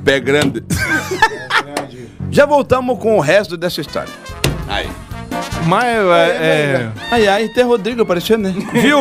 Pé 0.03 0.19
grande. 0.19 0.63
Já 2.31 2.45
voltamos 2.45 2.99
com 2.99 3.17
o 3.17 3.19
resto 3.19 3.57
dessa 3.57 3.81
história. 3.81 4.13
Aí. 4.67 4.89
Mas 5.65 5.85
é. 5.85 6.89
Ai, 7.11 7.27
ai, 7.27 7.45
até 7.45 7.61
Rodrigo 7.61 8.01
apareceu, 8.01 8.37
né? 8.37 8.53
Viu? 8.73 8.97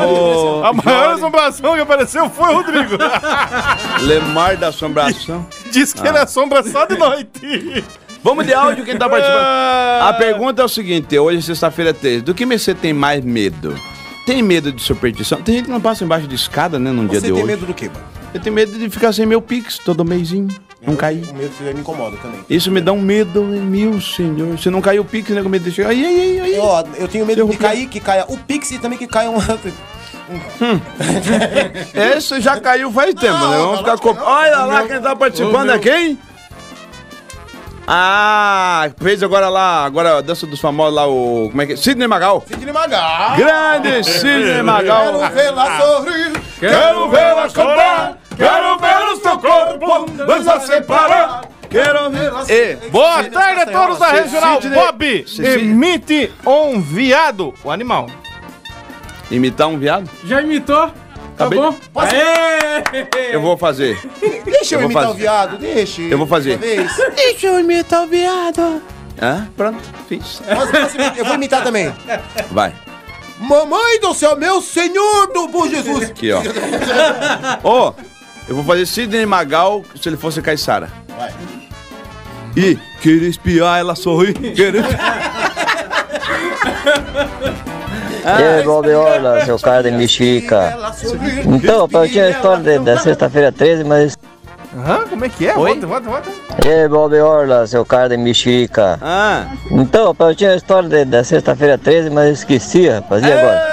Ô, 0.00 0.64
A 0.64 0.72
maior 0.72 1.14
assombração 1.14 1.74
que 1.74 1.80
apareceu 1.80 2.28
foi 2.30 2.48
o 2.50 2.56
Rodrigo. 2.56 2.96
Lemar 4.02 4.56
da 4.56 4.68
assombração. 4.68 5.46
Diz 5.72 5.92
que 5.92 6.06
Ah. 6.06 6.08
ele 6.10 6.18
assombra 6.18 6.62
só 6.62 6.84
de 6.86 6.96
noite. 6.96 7.84
Vamos 8.22 8.46
de 8.46 8.52
áudio, 8.54 8.84
quem 8.84 8.96
tá 8.96 9.08
participando. 9.08 9.42
A 9.42 10.12
pergunta 10.18 10.62
é 10.62 10.64
o 10.64 10.68
seguinte: 10.68 11.18
hoje 11.18 11.38
é 11.38 11.42
sexta-feira 11.42 11.92
13. 11.94 12.22
Do 12.22 12.34
que 12.34 12.44
você 12.46 12.74
tem 12.74 12.92
mais 12.92 13.24
medo? 13.24 13.74
Tem 14.26 14.42
medo 14.42 14.70
de 14.72 14.82
superstição? 14.82 15.40
Tem 15.40 15.56
gente 15.56 15.64
que 15.66 15.70
não 15.70 15.80
passa 15.80 16.04
embaixo 16.04 16.26
de 16.26 16.34
escada, 16.34 16.78
né, 16.78 16.90
num 16.92 17.06
dia 17.06 17.18
Você 17.20 17.26
de 17.28 17.32
tem 17.32 17.42
hoje. 17.42 17.52
medo 17.52 17.66
do 17.66 17.72
quê, 17.72 17.86
mano? 17.88 18.04
Eu 18.34 18.40
tenho 18.40 18.54
medo 18.54 18.78
de 18.78 18.90
ficar 18.90 19.12
sem 19.12 19.24
meu 19.24 19.40
Pix 19.40 19.78
todo 19.78 20.04
mêsinho. 20.04 20.48
Não 20.80 20.94
cair. 20.94 21.28
O 21.28 21.34
medo 21.34 21.52
me 21.60 21.80
incomoda 21.80 22.16
também. 22.18 22.40
Isso 22.48 22.70
me 22.70 22.80
dá 22.80 22.92
um 22.92 23.00
medo, 23.00 23.42
meu 23.42 24.00
senhor. 24.00 24.56
Se 24.58 24.70
não 24.70 24.80
cair 24.80 25.00
o 25.00 25.04
Pix, 25.04 25.30
né, 25.30 25.42
com 25.42 25.48
medo 25.48 25.64
de 25.64 25.72
chegar. 25.72 25.88
Ai, 25.88 26.04
ai, 26.04 26.40
ai, 26.40 26.54
ai. 26.54 26.60
Ó, 26.60 26.84
eu 26.96 27.08
tenho 27.08 27.26
medo 27.26 27.44
de 27.46 27.56
cair, 27.56 27.88
que 27.88 27.98
caia 27.98 28.24
o 28.28 28.36
Pix 28.36 28.70
e 28.70 28.78
também 28.78 28.98
que 28.98 29.06
caia 29.06 29.30
um. 29.30 29.38
Esse 32.16 32.40
já 32.40 32.60
caiu 32.60 32.92
faz 32.92 33.14
tempo, 33.14 33.38
né? 33.38 33.56
Vamos 33.56 33.78
ficar 33.78 33.98
com. 33.98 34.10
Olha 34.10 34.64
lá 34.64 34.86
quem 34.86 35.00
tá 35.00 35.16
participando 35.16 35.72
é 35.72 35.78
quem? 35.78 36.18
Ah, 37.90 38.90
fez 39.00 39.22
agora 39.22 39.48
lá, 39.48 39.86
agora 39.86 40.18
a 40.18 40.20
dança 40.20 40.46
dos 40.46 40.60
famosos 40.60 40.94
lá, 40.94 41.08
o. 41.08 41.48
Como 41.48 41.62
é 41.62 41.66
que 41.66 41.72
é? 41.72 41.76
Sidney 41.76 42.06
Magal. 42.06 42.44
Sidney 42.46 42.70
Magal. 42.70 43.36
Grande 43.36 44.04
Sidney 44.04 44.62
Magal. 44.62 45.14
Quero 45.14 45.34
vê-la 45.34 45.80
sorrir. 45.80 46.32
Quero 46.60 47.08
vê-la 47.08 47.48
cantar, 47.48 48.18
quero 48.38 48.78
ver 48.78 49.12
o 49.12 49.16
seu 49.20 49.38
corpo, 49.38 50.06
vamos 50.26 50.48
a 50.48 50.60
separar. 50.60 51.42
Quero 51.68 52.10
vê-la. 52.10 52.44
E, 52.48 52.76
Boa 52.90 53.24
tarde 53.24 53.60
a 53.60 53.66
todos 53.66 53.98
da 53.98 54.06
Regional. 54.12 54.62
Sidney- 54.62 54.78
Bob, 54.80 55.26
emite 55.38 56.32
um 56.46 56.80
viado, 56.80 57.52
o 57.62 57.70
animal. 57.70 58.06
Imitar 59.30 59.68
um 59.68 59.78
viado? 59.78 60.08
Já 60.24 60.40
imitou? 60.40 60.88
Tá 61.36 61.44
Acabei- 61.44 61.58
bom? 61.58 61.74
Aê! 61.96 63.34
Eu 63.34 63.42
vou 63.42 63.56
fazer. 63.58 63.98
Deixa 64.44 64.76
eu, 64.76 64.80
Eu 64.80 64.84
imitar 64.86 65.02
fazer. 65.04 65.14
o 65.14 65.18
viado, 65.18 65.58
deixa. 65.58 66.02
Eu 66.02 66.16
vou 66.18 66.26
fazer. 66.26 66.56
Deixa 67.14 67.46
eu 67.46 67.60
imitar 67.60 68.02
o 68.04 68.06
viado. 68.06 68.82
Hã? 69.20 69.48
Pronto, 69.56 69.78
fiz. 70.08 70.40
Posso- 70.40 70.72
posso? 70.72 70.96
Eu 71.18 71.24
vou 71.26 71.34
imitar 71.34 71.62
também. 71.62 71.94
Vai. 72.50 72.72
Mamãe 73.38 74.00
do 74.00 74.14
céu, 74.14 74.36
meu 74.36 74.60
senhor 74.62 75.26
do 75.32 75.46
bom 75.48 75.68
Jesus. 75.68 76.10
Aqui, 76.10 76.32
ó. 76.32 76.40
Ó, 77.62 77.92
eu 78.48 78.54
vou 78.54 78.64
fazer 78.64 78.86
Sidney 78.86 79.26
Magal 79.26 79.82
se 80.00 80.08
ele 80.08 80.16
fosse 80.16 80.40
Caissara. 80.42 80.88
Vai. 81.18 81.30
E 82.56 82.76
queria 83.00 83.28
espiar, 83.28 83.78
ela 83.78 83.94
sorri. 83.94 84.32
Queria... 84.34 84.82
E 88.24 88.42
aí, 88.42 88.62
Bob 88.62 88.88
Orla, 88.92 89.44
seu 89.44 89.58
cara 89.58 89.82
de 89.82 89.90
mexerica. 89.90 90.76
Então, 91.46 91.88
eu 91.90 92.08
tinha 92.08 92.24
a 92.26 92.30
história 92.30 92.62
de- 92.62 92.78
da 92.84 92.98
sexta-feira 92.98 93.50
13, 93.50 93.84
mas. 93.84 94.16
Hã? 94.76 95.06
Como 95.08 95.24
é 95.24 95.28
que 95.30 95.46
é? 95.46 95.56
Oi? 95.56 95.70
Volta, 95.80 95.86
volta, 95.86 96.10
volta. 96.10 96.30
E 96.64 96.68
aí, 96.68 96.88
Bob 96.88 97.18
Orla, 97.20 97.66
seu 97.66 97.84
cara 97.86 98.08
de 98.10 98.16
mexerica. 98.18 98.98
Ah. 99.00 99.46
Então, 99.70 100.14
eu 100.18 100.34
tinha 100.34 100.52
a 100.52 100.56
história 100.56 100.88
de- 100.88 101.04
da 101.06 101.24
sexta-feira 101.24 101.78
13, 101.78 102.10
mas 102.10 102.38
esqueci, 102.40 102.88
rapaz. 102.88 103.22
E 103.22 103.32
agora? 103.32 103.66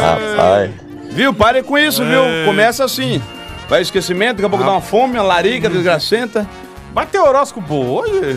Rapaz. 0.00 0.70
Viu? 1.10 1.34
Pare 1.34 1.62
com 1.62 1.76
isso, 1.76 2.04
viu? 2.04 2.22
Começa 2.44 2.84
assim. 2.84 3.20
Vai 3.68 3.82
esquecimento, 3.82 4.36
daqui 4.36 4.46
a 4.46 4.48
pouco 4.48 4.64
dá 4.64 4.70
uma 4.72 4.80
fome, 4.80 5.14
uma 5.14 5.22
larica 5.22 5.68
desgracenta. 5.68 6.48
Bateu 6.92 7.24
horóscopo 7.24 7.74
hoje? 7.74 8.36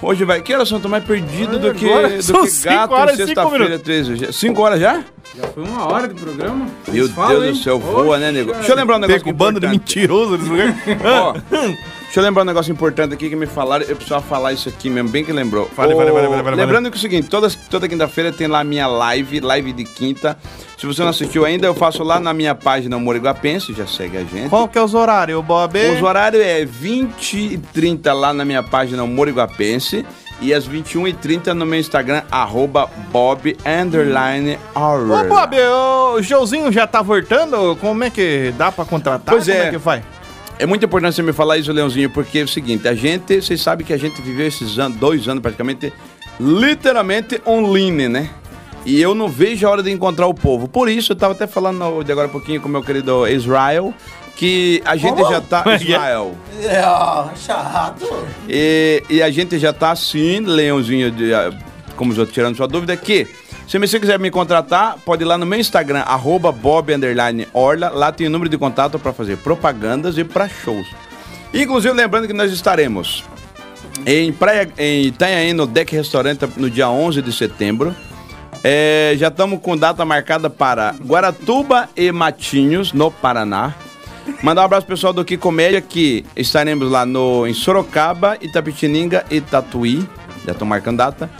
Hoje 0.00 0.24
vai. 0.24 0.40
Que 0.40 0.54
horas 0.54 0.68
são? 0.68 0.80
Tô 0.80 0.88
mais 0.88 1.04
perdido 1.04 1.58
do 1.58 1.74
que, 1.74 1.88
Agora 1.88 2.08
do 2.08 2.22
são 2.22 2.42
que 2.42 2.50
cinco 2.50 2.74
gato 2.74 2.94
horas 2.94 3.16
sexta-feira 3.16 3.64
minutos. 3.64 3.84
13. 3.84 4.32
5 4.32 4.62
horas 4.62 4.80
já? 4.80 5.04
Já 5.36 5.48
foi 5.48 5.62
uma 5.62 5.86
hora 5.86 6.08
de 6.08 6.14
programa? 6.14 6.66
Meu 6.88 7.08
falam, 7.10 7.30
Deus 7.30 7.44
hein? 7.44 7.52
do 7.52 7.58
céu, 7.58 7.78
voa, 7.78 8.18
né, 8.18 8.32
nego? 8.32 8.52
Deixa 8.52 8.72
eu 8.72 8.76
lembrar 8.76 8.96
um 8.96 8.98
negócio 8.98 9.22
Pega 9.22 9.30
o 9.30 9.36
bando 9.36 9.60
de 9.60 9.68
mentiroso 9.68 10.36
nesse 10.36 10.48
lugar. 10.50 10.74
Ó, 11.04 11.34
deixa 12.12 12.20
eu 12.20 12.24
lembrar 12.24 12.42
um 12.42 12.46
negócio 12.46 12.70
importante 12.70 13.14
aqui 13.14 13.30
que 13.30 13.36
me 13.36 13.46
falaram. 13.46 13.86
Eu 13.86 13.96
precisava 13.96 14.20
falar 14.20 14.52
isso 14.52 14.68
aqui 14.68 14.90
mesmo, 14.90 15.08
bem 15.08 15.24
que 15.24 15.32
lembrou. 15.32 15.66
Fale, 15.74 15.94
fale, 15.94 16.10
fale, 16.12 16.56
Lembrando 16.56 16.90
que 16.90 16.96
é 16.96 16.98
o 16.98 17.00
seguinte: 17.00 17.26
toda, 17.26 17.48
toda 17.70 17.88
quinta-feira 17.88 18.30
tem 18.30 18.46
lá 18.46 18.60
a 18.60 18.64
minha 18.64 18.86
live, 18.86 19.40
live 19.40 19.72
de 19.72 19.84
quinta. 19.84 20.36
Se 20.76 20.84
você 20.84 21.00
não 21.00 21.08
assistiu 21.08 21.46
ainda, 21.46 21.66
eu 21.66 21.74
faço 21.74 22.02
lá 22.02 22.20
na 22.20 22.34
minha 22.34 22.54
página 22.54 22.98
Humor 22.98 23.16
Iguapense, 23.16 23.72
já 23.72 23.86
segue 23.86 24.18
a 24.18 24.24
gente. 24.24 24.50
Qual 24.50 24.68
que 24.68 24.76
é 24.76 24.82
os 24.82 24.92
horários, 24.92 25.42
Bob? 25.42 25.78
Os 25.78 26.02
horários 26.02 26.44
é 26.44 26.66
20 26.66 27.34
e 27.34 27.56
30 27.56 28.12
lá 28.12 28.34
na 28.34 28.44
minha 28.44 28.62
página 28.62 29.02
Humor 29.02 29.28
Iguapense 29.28 30.04
e 30.42 30.52
às 30.52 30.66
21 30.66 31.08
e 31.08 31.12
30 31.14 31.54
no 31.54 31.64
meu 31.64 31.80
Instagram, 31.80 32.24
arroba 32.30 32.90
Bob 33.10 33.56
Underline 33.64 34.58
Ô. 34.74 35.28
Bob, 35.28 35.56
o 36.16 36.22
showzinho 36.22 36.70
já 36.70 36.86
tá 36.86 37.00
voltando? 37.00 37.74
Como 37.76 38.04
é 38.04 38.10
que 38.10 38.52
dá 38.58 38.70
pra 38.70 38.84
contratar? 38.84 39.34
Pois 39.34 39.46
Como 39.46 39.56
é. 39.56 39.68
é 39.68 39.70
que 39.70 39.78
faz? 39.78 40.02
É 40.62 40.66
muito 40.66 40.86
importante 40.86 41.16
você 41.16 41.22
me 41.22 41.32
falar 41.32 41.58
isso, 41.58 41.72
Leãozinho, 41.72 42.08
porque 42.08 42.38
é 42.38 42.42
o 42.44 42.46
seguinte, 42.46 42.86
a 42.86 42.94
gente, 42.94 43.42
vocês 43.42 43.60
sabem 43.60 43.84
que 43.84 43.92
a 43.92 43.96
gente 43.96 44.22
viveu 44.22 44.46
esses 44.46 44.78
anos, 44.78 44.96
dois 44.96 45.26
anos 45.26 45.42
praticamente, 45.42 45.92
literalmente 46.38 47.42
online, 47.44 48.08
né? 48.08 48.30
E 48.86 49.02
eu 49.02 49.12
não 49.12 49.28
vejo 49.28 49.66
a 49.66 49.70
hora 49.72 49.82
de 49.82 49.90
encontrar 49.90 50.28
o 50.28 50.32
povo. 50.32 50.68
Por 50.68 50.88
isso, 50.88 51.10
eu 51.10 51.16
tava 51.16 51.32
até 51.34 51.48
falando 51.48 52.04
de 52.04 52.12
agora 52.12 52.28
um 52.28 52.30
pouquinho 52.30 52.60
com 52.60 52.68
o 52.68 52.70
meu 52.70 52.80
querido 52.80 53.26
Israel, 53.26 53.92
que 54.36 54.80
a 54.84 54.94
gente 54.94 55.18
já 55.22 55.40
tá... 55.40 55.64
Israel. 55.74 56.36
É, 56.62 56.80
chato. 57.36 58.24
E, 58.48 59.02
e 59.10 59.20
a 59.20 59.32
gente 59.32 59.58
já 59.58 59.72
tá 59.72 59.90
assim, 59.90 60.38
Leãozinho, 60.42 61.10
de, 61.10 61.32
como 61.96 62.12
os 62.12 62.18
outros 62.18 62.32
tirando 62.32 62.56
sua 62.56 62.68
dúvida, 62.68 62.96
que 62.96 63.26
se 63.72 63.78
você 63.78 63.98
quiser 63.98 64.18
me 64.18 64.30
contratar, 64.30 64.98
pode 64.98 65.22
ir 65.22 65.24
lá 65.24 65.38
no 65.38 65.46
meu 65.46 65.58
Instagram, 65.58 66.00
arroba 66.00 66.52
Bob 66.52 66.92
underline 66.92 67.48
Orla. 67.54 67.88
Lá 67.88 68.12
tem 68.12 68.26
o 68.26 68.30
número 68.30 68.50
de 68.50 68.58
contato 68.58 68.98
para 68.98 69.14
fazer 69.14 69.38
propagandas 69.38 70.18
e 70.18 70.24
para 70.24 70.46
shows. 70.46 70.86
Inclusive, 71.54 71.94
lembrando 71.94 72.26
que 72.26 72.34
nós 72.34 72.52
estaremos 72.52 73.24
em, 74.04 74.30
Praia, 74.30 74.68
em 74.76 75.04
Itanhaém, 75.06 75.54
no 75.54 75.66
Deck 75.66 75.96
Restaurante, 75.96 76.46
no 76.58 76.68
dia 76.68 76.90
11 76.90 77.22
de 77.22 77.32
setembro. 77.32 77.96
É, 78.62 79.14
já 79.16 79.28
estamos 79.28 79.58
com 79.62 79.74
data 79.74 80.04
marcada 80.04 80.50
para 80.50 80.94
Guaratuba 81.02 81.88
e 81.96 82.12
Matinhos, 82.12 82.92
no 82.92 83.10
Paraná. 83.10 83.74
Mandar 84.42 84.60
um 84.60 84.64
abraço 84.66 84.86
pessoal 84.86 85.14
do 85.14 85.24
Que 85.24 85.38
Comédia, 85.38 85.80
que 85.80 86.26
estaremos 86.36 86.90
lá 86.90 87.06
no, 87.06 87.46
em 87.46 87.54
Sorocaba, 87.54 88.36
Itapetininga 88.42 89.24
e 89.30 89.40
Tatuí. 89.40 90.06
Já 90.44 90.52
estão 90.52 90.66
marcando 90.66 90.96
data. 90.98 91.30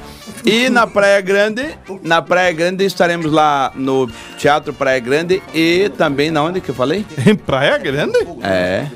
E 0.45 0.69
na 0.69 0.87
Praia 0.87 1.21
Grande, 1.21 1.65
na 2.03 2.21
Praia 2.23 2.53
Grande 2.53 2.85
estaremos 2.85 3.31
lá 3.31 3.73
no 3.75 4.09
Teatro 4.39 4.73
Praia 4.73 4.99
Grande 5.01 5.43
e 5.55 5.91
também 5.97 6.31
na 6.31 6.43
onde 6.43 6.61
que 6.61 6.69
eu 6.69 6.75
falei? 6.75 7.05
Em 7.27 7.35
Praia 7.35 7.79
Grande? 7.79 8.19
É. 8.43 8.87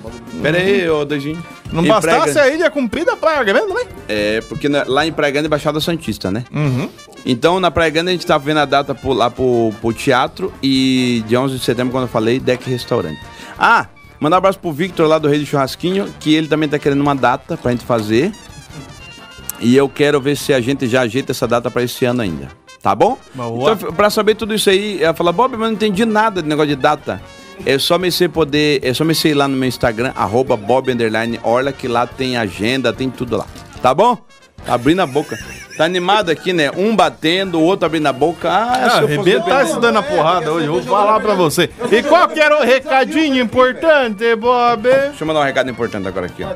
Pera 0.43 0.59
aí, 0.59 0.89
ô 0.89 1.05
Dojinho. 1.05 1.43
Não 1.73 1.83
Em 1.85 1.87
Praia 1.89 2.01
bastasse 2.19 2.35
Grande. 2.35 2.39
a 2.39 2.55
ilha 2.55 2.71
comprida, 2.71 3.13
a 3.13 3.17
Praia 3.17 3.43
Grande, 3.43 3.73
né? 3.73 3.83
É, 4.09 4.41
porque 4.49 4.69
na- 4.69 4.85
lá 4.87 5.05
em 5.07 5.13
Praia 5.13 5.33
Grande 5.33 5.47
é 5.47 5.49
Baixada 5.49 5.81
Santista, 5.81 6.31
né? 6.31 6.45
Uhum. 6.55 6.89
Então, 7.25 7.59
na 7.59 7.71
Praia 7.73 7.91
Grande, 7.91 8.11
a 8.11 8.13
gente 8.13 8.27
tá 8.27 8.39
vendo 8.39 8.59
a 8.59 8.65
data 8.65 8.95
pro- 8.95 9.13
lá 9.13 9.29
pro, 9.31 9.73
pro 9.81 9.93
teatro 9.93 10.53
e 10.63 11.25
dia 11.27 11.41
11 11.41 11.59
de 11.59 11.65
setembro, 11.65 11.91
quando 11.93 12.05
eu 12.05 12.09
falei, 12.09 12.39
Deck 12.39 12.69
Restaurante. 12.71 13.21
Ah, 13.59 13.87
mandar 14.21 14.37
um 14.37 14.39
abraço 14.39 14.59
pro 14.61 14.71
Victor 14.73 15.09
lá 15.09 15.19
do 15.19 15.27
Rei 15.29 15.41
do 15.41 15.47
Churrasquinho, 15.47 16.07
que 16.21 16.35
ele 16.35 16.47
também 16.47 16.69
tá 16.69 16.79
querendo 16.79 17.01
uma 17.01 17.15
data 17.17 17.57
pra 17.57 17.73
gente 17.73 17.85
fazer. 17.85 18.31
E 19.61 19.77
eu 19.77 19.89
quero 19.89 20.21
ver 20.21 20.37
se 20.37 20.53
a 20.53 20.61
gente 20.61 20.87
já 20.87 21.03
ajeita 21.03 21.33
essa 21.33 21.47
data 21.47 21.71
pra 21.71 21.83
esse 21.83 22.05
ano 22.05 22.23
ainda. 22.23 22.49
Tá 22.83 22.95
bom? 22.95 23.19
Boa. 23.35 23.73
Então, 23.73 23.93
pra 23.93 24.11
saber 24.11 24.35
tudo 24.37 24.55
isso 24.55 24.71
aí, 24.71 25.03
ela 25.03 25.15
fala, 25.15 25.33
Bob, 25.33 25.53
mas 25.57 25.69
não 25.69 25.73
entendi 25.75 26.05
nada 26.05 26.41
de 26.43 26.49
negócio 26.49 26.69
de 26.69 26.77
data. 26.81 27.21
É 27.65 27.79
só 27.79 27.99
me 27.99 28.13
ser 28.13 28.29
poder, 28.29 28.81
é 28.85 28.93
só 28.93 29.03
me 29.05 29.15
ser 29.15 29.31
ir 29.31 29.35
lá 29.35 29.49
no 29.49 29.57
meu 29.57 29.67
Instagram, 29.69 30.13
arroba 30.15 30.57
Bob 30.57 30.89
Orla, 31.43 31.73
que 31.73 31.89
lá 31.89 32.07
tem 32.07 32.37
agenda, 32.37 32.93
tem 32.93 33.09
tudo 33.11 33.37
lá. 33.37 33.47
Tá 33.81 33.95
bom? 33.95 34.17
Tá 34.65 34.75
abrindo 34.75 35.01
a 35.01 35.07
boca. 35.07 35.39
Tá 35.77 35.85
animado 35.85 36.31
aqui, 36.31 36.53
né? 36.53 36.71
Um 36.77 36.95
batendo, 36.95 37.59
o 37.59 37.63
outro 37.63 37.87
abrindo 37.87 38.07
a 38.07 38.13
boca. 38.13 38.51
Ah, 38.51 38.73
Ah, 38.73 38.97
arrebenta 38.99 39.41
depender- 39.41 39.67
se 39.67 39.81
dando 39.81 39.99
a 39.99 40.03
porrada 40.03 40.53
hoje, 40.53 40.67
eu 40.67 40.73
vou 40.75 40.83
falar 40.83 41.19
pra 41.21 41.35
você. 41.35 41.71
E 41.91 42.03
qual 42.03 42.29
que 42.29 42.41
era 42.41 42.59
o 42.61 42.65
recadinho 42.65 43.41
importante, 43.43 44.35
Bob? 44.37 44.83
Deixa 44.83 45.23
eu 45.23 45.27
mandar 45.27 45.41
um 45.41 45.45
recado 45.45 45.71
importante 45.71 46.07
agora 46.09 46.27
aqui, 46.27 46.43
ó. 46.45 46.49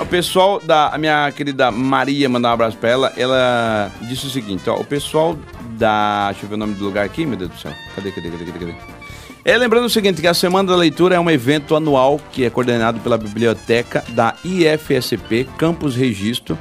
O 0.00 0.06
pessoal 0.06 0.60
da 0.60 0.96
minha 0.98 1.30
querida 1.32 1.70
Maria, 1.70 2.28
mandar 2.28 2.50
um 2.50 2.52
abraço 2.52 2.76
pra 2.78 2.88
ela. 2.88 3.12
Ela 3.16 3.90
disse 4.02 4.26
o 4.26 4.30
seguinte, 4.30 4.68
ó. 4.68 4.76
O 4.76 4.84
pessoal 4.84 5.36
da. 5.72 6.30
Deixa 6.30 6.46
eu 6.46 6.48
ver 6.48 6.54
o 6.54 6.58
nome 6.58 6.74
do 6.74 6.84
lugar 6.84 7.04
aqui, 7.04 7.26
meu 7.26 7.36
Deus 7.36 7.50
do 7.50 7.58
céu. 7.58 7.72
Cadê, 7.94 8.10
cadê, 8.10 8.30
cadê, 8.30 8.44
cadê? 8.46 8.58
cadê? 8.58 8.74
É, 9.44 9.56
lembrando 9.56 9.84
o 9.84 9.90
seguinte, 9.90 10.20
que 10.20 10.26
a 10.26 10.34
Semana 10.34 10.70
da 10.70 10.76
Leitura 10.76 11.14
é 11.14 11.20
um 11.20 11.30
evento 11.30 11.76
anual 11.76 12.20
que 12.32 12.44
é 12.44 12.50
coordenado 12.50 13.00
pela 13.00 13.16
biblioteca 13.16 14.04
da 14.10 14.34
IFSP 14.44 15.48
Campus 15.56 15.94
Registro 15.94 16.58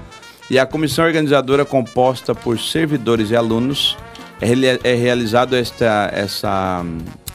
e 0.50 0.58
a 0.58 0.66
comissão 0.66 1.04
organizadora 1.06 1.66
composta 1.66 2.34
por 2.34 2.58
servidores 2.60 3.32
e 3.32 3.36
alunos 3.36 3.98
é, 4.40 4.90
é 4.90 4.96
realizado 4.96 5.56
esta 5.56 6.10
essa 6.14 6.86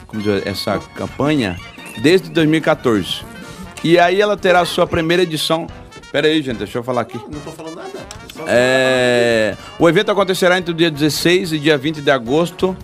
como 0.07 0.23
dizer, 0.23 0.47
essa 0.47 0.79
campanha 0.95 1.57
desde 2.01 2.29
2014. 2.29 3.32
E 3.83 3.99
aí 3.99 4.21
ela 4.21 4.37
terá 4.37 4.61
a 4.61 4.65
sua 4.65 4.87
primeira 4.87 5.23
edição. 5.23 5.67
Pera 6.11 6.27
aí, 6.27 6.41
gente, 6.41 6.57
deixa 6.57 6.77
eu 6.77 6.83
falar 6.83 7.01
aqui. 7.01 7.17
Não 7.17 7.39
tô 7.41 7.51
falando 7.51 7.75
nada. 7.75 7.99
É, 8.47 9.55
o 9.79 9.89
evento 9.89 10.11
acontecerá 10.11 10.57
entre 10.57 10.71
o 10.71 10.73
dia 10.73 10.89
16 10.89 11.53
e 11.53 11.59
dia 11.59 11.77
20 11.77 12.01
de 12.01 12.11
agosto 12.11 12.75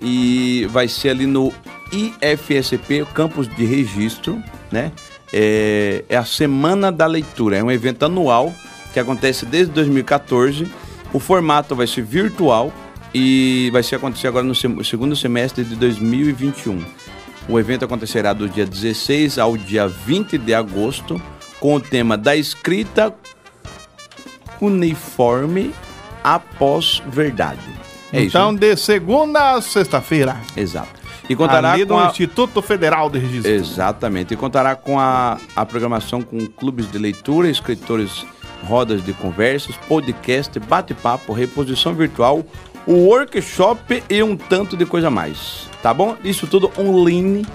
e 0.00 0.66
vai 0.70 0.88
ser 0.88 1.10
ali 1.10 1.26
no 1.26 1.52
IFSP, 1.92 3.02
o 3.02 3.06
campus 3.06 3.48
de 3.48 3.64
registro, 3.64 4.42
né? 4.70 4.92
É, 5.32 6.04
é 6.08 6.16
a 6.16 6.24
Semana 6.24 6.92
da 6.92 7.06
Leitura, 7.06 7.56
é 7.56 7.62
um 7.62 7.70
evento 7.70 8.04
anual 8.04 8.52
que 8.92 9.00
acontece 9.00 9.44
desde 9.44 9.72
2014. 9.72 10.66
O 11.12 11.18
formato 11.18 11.74
vai 11.74 11.86
ser 11.86 12.02
virtual 12.02 12.72
e 13.14 13.68
vai 13.72 13.82
ser 13.82 13.96
acontecer 13.96 14.28
agora 14.28 14.44
no 14.44 14.54
segundo 14.54 15.16
semestre 15.16 15.64
de 15.64 15.76
2021. 15.76 16.84
O 17.48 17.58
evento 17.58 17.84
acontecerá 17.84 18.32
do 18.32 18.48
dia 18.48 18.66
16 18.66 19.38
ao 19.38 19.56
dia 19.56 19.86
20 19.86 20.36
de 20.36 20.52
agosto 20.52 21.20
com 21.60 21.76
o 21.76 21.80
tema 21.80 22.16
da 22.16 22.34
escrita 22.34 23.14
uniforme 24.60 25.72
após 26.24 27.02
verdade. 27.06 27.60
É 28.12 28.22
então, 28.22 28.50
isso. 28.50 28.58
de 28.58 28.76
segunda 28.76 29.52
a 29.52 29.62
sexta-feira. 29.62 30.34
né? 30.34 30.42
Exato. 30.56 31.06
E 31.28 31.34
contará 31.34 31.72
Ali 31.72 31.84
com 31.86 31.94
no 31.94 32.00
a... 32.00 32.06
Instituto 32.06 32.62
Federal 32.62 33.10
de 33.10 33.18
Registro. 33.18 33.50
Exatamente. 33.50 34.34
E 34.34 34.36
contará 34.36 34.76
com 34.76 34.98
a, 34.98 35.38
a 35.54 35.66
programação 35.66 36.22
com 36.22 36.46
clubes 36.46 36.90
de 36.90 36.98
leitura, 36.98 37.48
escritores, 37.48 38.24
rodas 38.64 39.04
de 39.04 39.12
conversas, 39.12 39.76
podcast, 39.88 40.58
bate-papo, 40.60 41.32
reposição 41.32 41.94
virtual, 41.94 42.44
o 42.86 42.92
workshop 42.92 44.02
e 44.08 44.22
um 44.22 44.36
tanto 44.36 44.76
de 44.76 44.86
coisa 44.86 45.08
a 45.08 45.10
mais. 45.10 45.68
Tá 45.82 45.92
bom? 45.92 46.16
Isso 46.22 46.46
tudo 46.46 46.70
online. 46.78 47.46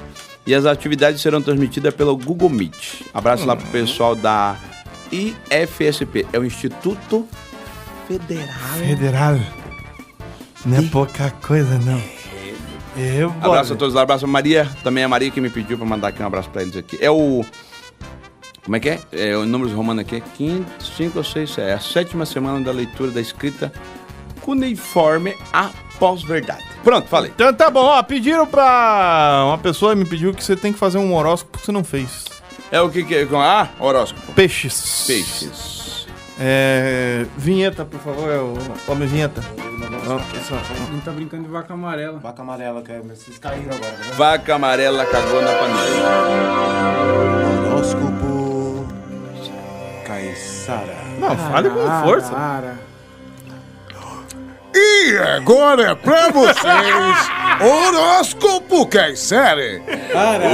E 0.45 0.55
as 0.55 0.65
atividades 0.65 1.21
serão 1.21 1.41
transmitidas 1.41 1.93
pelo 1.93 2.17
Google 2.17 2.49
Meet. 2.49 3.01
Abraço 3.13 3.45
lá 3.45 3.55
pro 3.55 3.67
pessoal 3.67 4.15
da 4.15 4.57
IFSP. 5.11 6.25
É 6.33 6.39
o 6.39 6.43
Instituto 6.43 7.27
Federal. 8.07 8.77
Federal. 8.79 9.39
Não 10.65 10.77
é 10.77 10.81
pouca 10.83 11.29
coisa, 11.41 11.79
não. 11.79 12.01
Eu, 12.97 13.33
Abraço 13.41 13.73
a 13.73 13.75
todos 13.75 13.95
lá, 13.95 14.01
abraço 14.01 14.25
a 14.25 14.27
Maria, 14.27 14.69
também 14.83 15.03
a 15.03 15.07
Maria 15.07 15.31
que 15.31 15.39
me 15.39 15.49
pediu 15.49 15.77
pra 15.77 15.87
mandar 15.87 16.09
aqui 16.09 16.21
um 16.21 16.25
abraço 16.25 16.49
pra 16.49 16.61
eles 16.61 16.75
aqui. 16.75 16.97
É 16.99 17.09
o. 17.09 17.45
Como 18.63 18.75
é 18.75 18.79
que 18.79 18.89
é? 18.89 18.99
É 19.11 19.37
o 19.37 19.45
número 19.45 19.73
romano 19.75 20.01
aqui 20.01 20.17
é 20.17 20.19
quinto, 20.19 20.83
cinco 20.83 21.17
ou 21.17 21.23
seis, 21.23 21.57
é 21.57 21.73
a 21.73 21.79
sétima 21.79 22.25
semana 22.25 22.59
da 22.59 22.71
leitura 22.71 23.09
da 23.09 23.21
escrita 23.21 23.71
cuneiforme 24.41 25.35
após 25.53 26.23
verdade. 26.23 26.63
Pronto, 26.83 27.07
falei. 27.07 27.31
Então 27.33 27.53
tá 27.53 27.69
bom, 27.69 27.85
ó, 27.85 28.01
pediram 28.03 28.45
pra. 28.45 29.43
Uma 29.45 29.57
pessoa 29.57 29.95
me 29.95 30.05
pediu 30.05 30.33
que 30.33 30.43
você 30.43 30.55
tem 30.55 30.73
que 30.73 30.79
fazer 30.79 30.97
um 30.97 31.15
horóscopo 31.15 31.59
que 31.59 31.65
você 31.65 31.71
não 31.71 31.83
fez. 31.83 32.25
É 32.71 32.81
o 32.81 32.89
que 32.89 33.03
que 33.03 33.15
é? 33.15 33.27
Ah, 33.35 33.69
horóscopo. 33.79 34.31
Peixes. 34.33 35.03
Peixes. 35.05 36.07
É. 36.39 37.25
Vinheta, 37.37 37.85
por 37.85 37.99
favor, 37.99 38.29
é 38.29 38.37
o 38.39 38.57
homem 38.87 39.07
vinheta. 39.07 39.43
Não 40.91 40.99
tá 41.01 41.11
brincando 41.11 41.43
de 41.43 41.49
vaca 41.49 41.73
amarela. 41.73 42.17
Vaca 42.17 42.41
amarela, 42.41 42.81
cara, 42.81 43.01
mas 43.07 43.19
vocês 43.19 43.37
caíram 43.37 43.75
agora, 43.75 43.91
né? 43.91 44.05
Vaca 44.15 44.55
amarela 44.55 45.05
cagou 45.05 45.41
na 45.41 45.53
panela. 45.53 46.27
Horóscopo. 47.67 48.87
Caiçara. 50.05 50.95
Não, 51.19 51.37
fale 51.37 51.69
com 51.69 52.03
força. 52.03 52.35
ara. 52.35 52.90
E 54.73 55.17
agora 55.17 55.91
é 55.91 55.95
pra 55.95 56.29
vocês, 56.29 57.29
horóscopo 57.59 58.87
que 58.87 58.97
é 58.97 59.15
série. 59.15 59.81
Ara, 60.13 60.45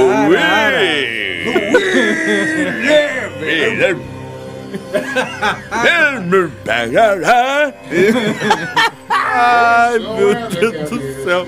ara, 6.98 7.28
ara. 7.28 7.74
Ai, 9.10 9.98
meu 9.98 10.34
Deus 10.48 10.90
do 10.90 11.24
céu. 11.24 11.46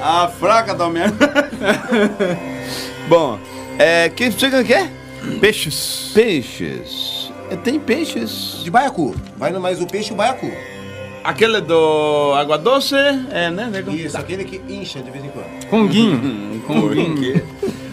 A 0.00 0.28
fraca 0.28 0.74
da 0.74 0.88
minha. 0.88 1.12
Bom, 3.08 3.38
é. 3.78 4.08
Quem 4.10 4.30
chega 4.30 4.62
que 4.64 4.74
é? 4.74 4.97
Peixes. 5.40 6.10
Peixes. 6.14 7.32
É, 7.50 7.56
Tem 7.56 7.78
peixes. 7.78 8.60
De 8.62 8.70
baiacu. 8.70 9.14
Vai 9.36 9.50
no 9.52 9.60
mais 9.60 9.80
o 9.80 9.86
peixe 9.86 10.10
e 10.10 10.14
o 10.14 10.16
baiacu. 10.16 10.50
Aquele 11.24 11.60
do 11.60 12.32
água 12.36 12.56
doce, 12.56 12.94
é, 12.96 13.50
né? 13.50 13.68
nego? 13.70 13.90
Isso, 13.90 14.16
aquele 14.16 14.44
que 14.44 14.60
incha 14.72 15.00
de 15.00 15.10
vez 15.10 15.24
em 15.24 15.28
quando. 15.28 15.66
Conguinho. 15.68 16.62
Conguinho. 16.66 17.42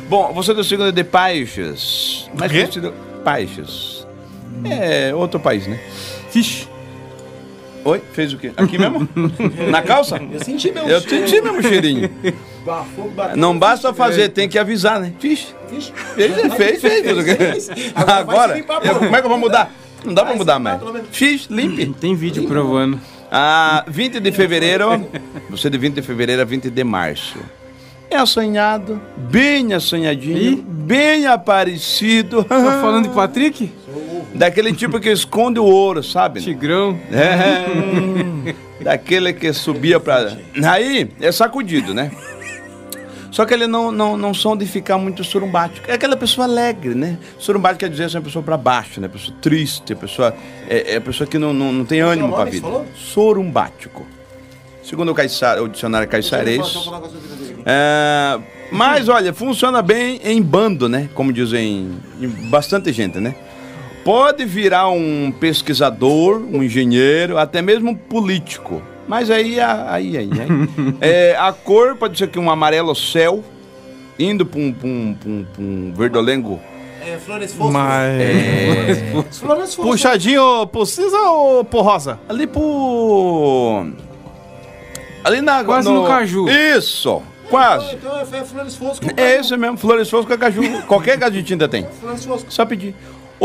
Bom, 0.08 0.32
você 0.34 0.54
do 0.54 0.64
signo 0.64 0.92
de 0.92 1.04
Peixes. 1.04 2.30
Mas 2.38 2.52
conhecido 2.52 2.94
Peixes. 3.24 4.08
É 4.64 5.14
outro 5.14 5.40
país, 5.40 5.68
né? 5.68 5.80
Fish. 6.30 6.68
Oi? 7.86 8.02
Fez 8.14 8.34
o 8.34 8.38
quê? 8.38 8.52
Aqui 8.58 8.78
mesmo? 8.80 9.08
Na 9.70 9.82
calça? 9.84 10.20
Eu 10.32 10.40
senti 10.44 10.72
meu 10.72 10.88
Eu 10.88 11.00
cheiro. 11.02 11.28
senti 11.28 11.42
mesmo 11.42 11.60
o 11.60 11.62
cheirinho. 11.62 12.10
Bafou, 12.66 13.12
bateu, 13.12 13.38
Não 13.38 13.58
basta 13.58 13.94
fazer, 13.94 14.30
tem 14.30 14.50
que 14.50 14.58
avisar, 14.58 15.00
né? 15.00 15.14
Fiz. 15.20 15.54
Fish. 15.70 15.94
Fez, 16.16 16.34
fez, 16.56 16.82
fez. 16.82 16.82
fez 16.82 17.18
o 17.18 17.24
quê? 17.24 17.36
Fez. 17.36 17.70
Agora 17.96 18.58
eu- 18.84 18.96
como 18.96 19.16
é 19.16 19.20
que 19.20 19.26
eu 19.26 19.30
vou 19.30 19.38
mudar? 19.38 19.72
Não 20.04 20.14
dá 20.14 20.22
pra 20.24 20.30
Vai 20.32 20.38
mudar 20.40 20.60
mais. 20.60 20.82
Fiz, 21.12 21.46
limpe. 21.50 21.86
Tem 22.00 22.16
vídeo 22.16 22.48
provando. 22.48 23.00
Ah, 23.32 23.84
20 23.88 24.20
de 24.20 24.32
fevereiro, 24.32 25.08
você 25.50 25.70
de 25.70 25.78
20 25.78 25.96
de 25.96 26.02
fevereiro 26.02 26.42
a 26.42 26.46
20 26.46 26.70
de 26.70 26.84
março. 26.84 27.38
É 28.10 28.18
assanhado, 28.18 29.02
bem 29.18 29.74
assanhadinho, 29.74 30.38
Ih. 30.54 30.56
bem 30.68 31.26
aparecido. 31.26 32.44
Tá 32.44 32.56
falando 32.82 33.08
de 33.10 33.14
Patrick? 33.14 33.72
Daquele 34.36 34.74
tipo 34.74 35.00
que 35.00 35.10
esconde 35.10 35.60
o 35.60 35.66
ouro, 35.66 36.04
sabe? 36.04 36.42
Tigrão. 36.42 37.00
É, 37.12 38.84
daquele 38.84 39.34
que 39.34 39.52
subia 39.54 40.00
pra. 40.00 40.38
Aí 40.70 41.10
é 41.22 41.32
sacudido, 41.32 41.94
né? 41.94 42.12
Só 43.32 43.46
que 43.46 43.54
ele 43.54 43.68
não, 43.68 43.92
não, 43.92 44.16
não 44.16 44.34
são 44.34 44.56
de 44.56 44.66
ficar 44.66 44.98
muito 44.98 45.22
surumbático. 45.22 45.90
É 45.92 45.94
aquela 45.96 46.16
pessoa 46.16 46.48
alegre, 46.48 46.96
né? 46.96 47.18
Surumbático 47.38 47.82
quer 47.82 47.90
dizer 47.90 48.06
assim, 48.06 48.18
uma 48.18 48.24
pessoa 48.24 48.42
pra 48.42 48.56
baixo, 48.56 49.02
né? 49.02 49.10
Pessoa 49.10 49.36
triste, 49.42 49.92
a 49.92 49.96
pessoa. 49.96 50.34
É, 50.70 50.94
é 50.94 50.96
a 50.98 51.02
pessoa 51.02 51.28
que 51.28 51.38
não, 51.38 51.54
não, 51.54 51.74
não 51.74 51.84
tem 51.84 52.00
ânimo 52.00 52.34
pra 52.34 52.46
que 52.46 52.52
vida. 52.52 52.66
você 52.66 52.72
falou? 52.72 52.88
Surumbático. 52.96 54.06
Segundo 54.82 55.12
o, 55.12 55.16
Caissara, 55.16 55.64
o 55.64 55.68
dicionário 55.68 56.08
a 56.08 56.18
vida 57.20 57.36
dele. 57.36 57.64
É, 57.66 58.40
mas 58.72 59.10
olha, 59.10 59.34
funciona 59.34 59.82
bem 59.82 60.22
em 60.24 60.42
bando, 60.42 60.88
né? 60.88 61.10
Como 61.14 61.34
dizem 61.34 61.90
em 62.22 62.28
bastante 62.50 62.94
gente, 62.94 63.20
né? 63.20 63.36
Pode 64.06 64.46
virar 64.46 64.88
um 64.90 65.32
pesquisador, 65.32 66.38
um 66.40 66.62
engenheiro, 66.62 67.40
até 67.40 67.60
mesmo 67.60 67.90
um 67.90 67.96
político. 67.96 68.80
Mas 69.08 69.32
aí, 69.32 69.60
aí, 69.60 70.16
aí, 70.16 70.18
aí. 70.18 70.30
É, 71.02 71.36
a 71.36 71.52
cor 71.52 71.96
pode 71.96 72.16
ser 72.16 72.28
que 72.28 72.38
um 72.38 72.52
amarelo 72.52 72.96
céu, 72.96 73.44
indo 74.20 74.46
para 74.46 74.60
um, 74.60 74.72
pra 74.72 74.88
um, 74.88 75.16
pra 75.20 75.30
um, 75.30 75.46
pra 75.52 75.64
um 75.64 75.94
verdolengo. 75.98 76.62
É, 77.04 77.18
Flores 77.18 77.52
Fosfo. 77.52 77.74
Mas. 77.74 78.22
É, 78.22 79.26
Flores 79.34 79.74
Fosfo. 79.74 79.90
Puxadinho 79.90 80.68
por 80.68 80.86
cinza 80.86 81.18
ou 81.18 81.66
por 81.66 81.82
rosa? 81.82 82.20
ali 82.30 82.46
pro. 82.46 83.88
Ali 85.24 85.42
na. 85.42 85.64
Quase 85.64 85.90
no 85.90 86.06
caju. 86.06 86.48
Isso! 86.48 87.24
Quase! 87.50 87.96
Então 87.96 88.20
é 88.20 88.26
Flores 88.26 88.76
Fosco. 88.76 89.06
É 89.18 89.40
esse 89.40 89.58
mesmo, 89.58 89.78
Flores 89.78 90.08
Fosco 90.12 90.32
é 90.32 90.38
caju. 90.38 90.62
Qualquer 90.86 91.18
caju 91.18 91.34
de 91.34 91.44
tinta 91.44 91.68
tem. 91.68 91.88
Flores 92.00 92.24
Fosco. 92.24 92.54
Só 92.54 92.68
pedir. 92.68 92.96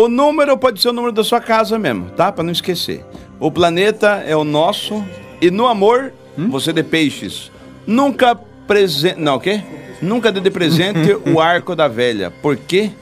O 0.01 0.09
número 0.09 0.57
pode 0.57 0.81
ser 0.81 0.89
o 0.89 0.93
número 0.95 1.13
da 1.13 1.23
sua 1.23 1.43
casa 1.43 1.79
mesmo, 1.79 2.09
tá? 2.13 2.33
Pra 2.33 2.43
não 2.43 2.51
esquecer. 2.51 3.05
O 3.39 3.53
planeta 3.53 4.25
é 4.27 4.35
o 4.35 4.45
nosso. 4.45 5.05
E 5.43 5.51
no 5.51 5.67
amor, 5.67 6.15
você 6.49 6.73
de 6.73 6.83
peixes. 6.83 7.53
Nunca 7.87 8.35
presente. 8.67 9.21
Não, 9.21 9.35
o 9.35 9.41
quê? 9.41 9.63
Nunca 10.01 10.33
dê 10.33 10.41
de 10.41 10.51
presente 10.51 11.13
o 11.31 11.39
arco 11.39 11.77
da 11.77 11.87
velha. 11.87 12.31
Por 12.31 12.57
quê? 12.57 12.93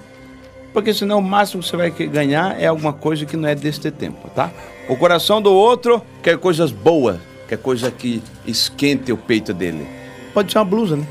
Porque 0.73 0.93
senão 0.93 1.21
o 1.21 1.23
máximo 1.23 1.63
que 1.63 1.69
você 1.69 1.77
vai 1.77 1.91
ganhar 1.91 2.61
é 2.61 2.67
alguma 2.67 2.93
coisa 2.93 3.25
que 3.25 3.37
não 3.37 3.49
é 3.49 3.55
deste 3.55 3.93
tempo, 3.93 4.29
tá? 4.35 4.51
O 4.89 4.97
coração 4.97 5.41
do 5.41 5.53
outro 5.53 6.03
quer 6.21 6.37
coisas 6.37 6.73
boas, 6.73 7.21
quer 7.49 7.59
coisa 7.59 7.93
que 7.93 8.21
esquente 8.45 9.13
o 9.13 9.17
peito 9.17 9.55
dele. 9.55 9.87
Pode 10.35 10.51
ser 10.51 10.59
uma 10.59 10.65
blusa, 10.65 10.97
né? 10.97 11.07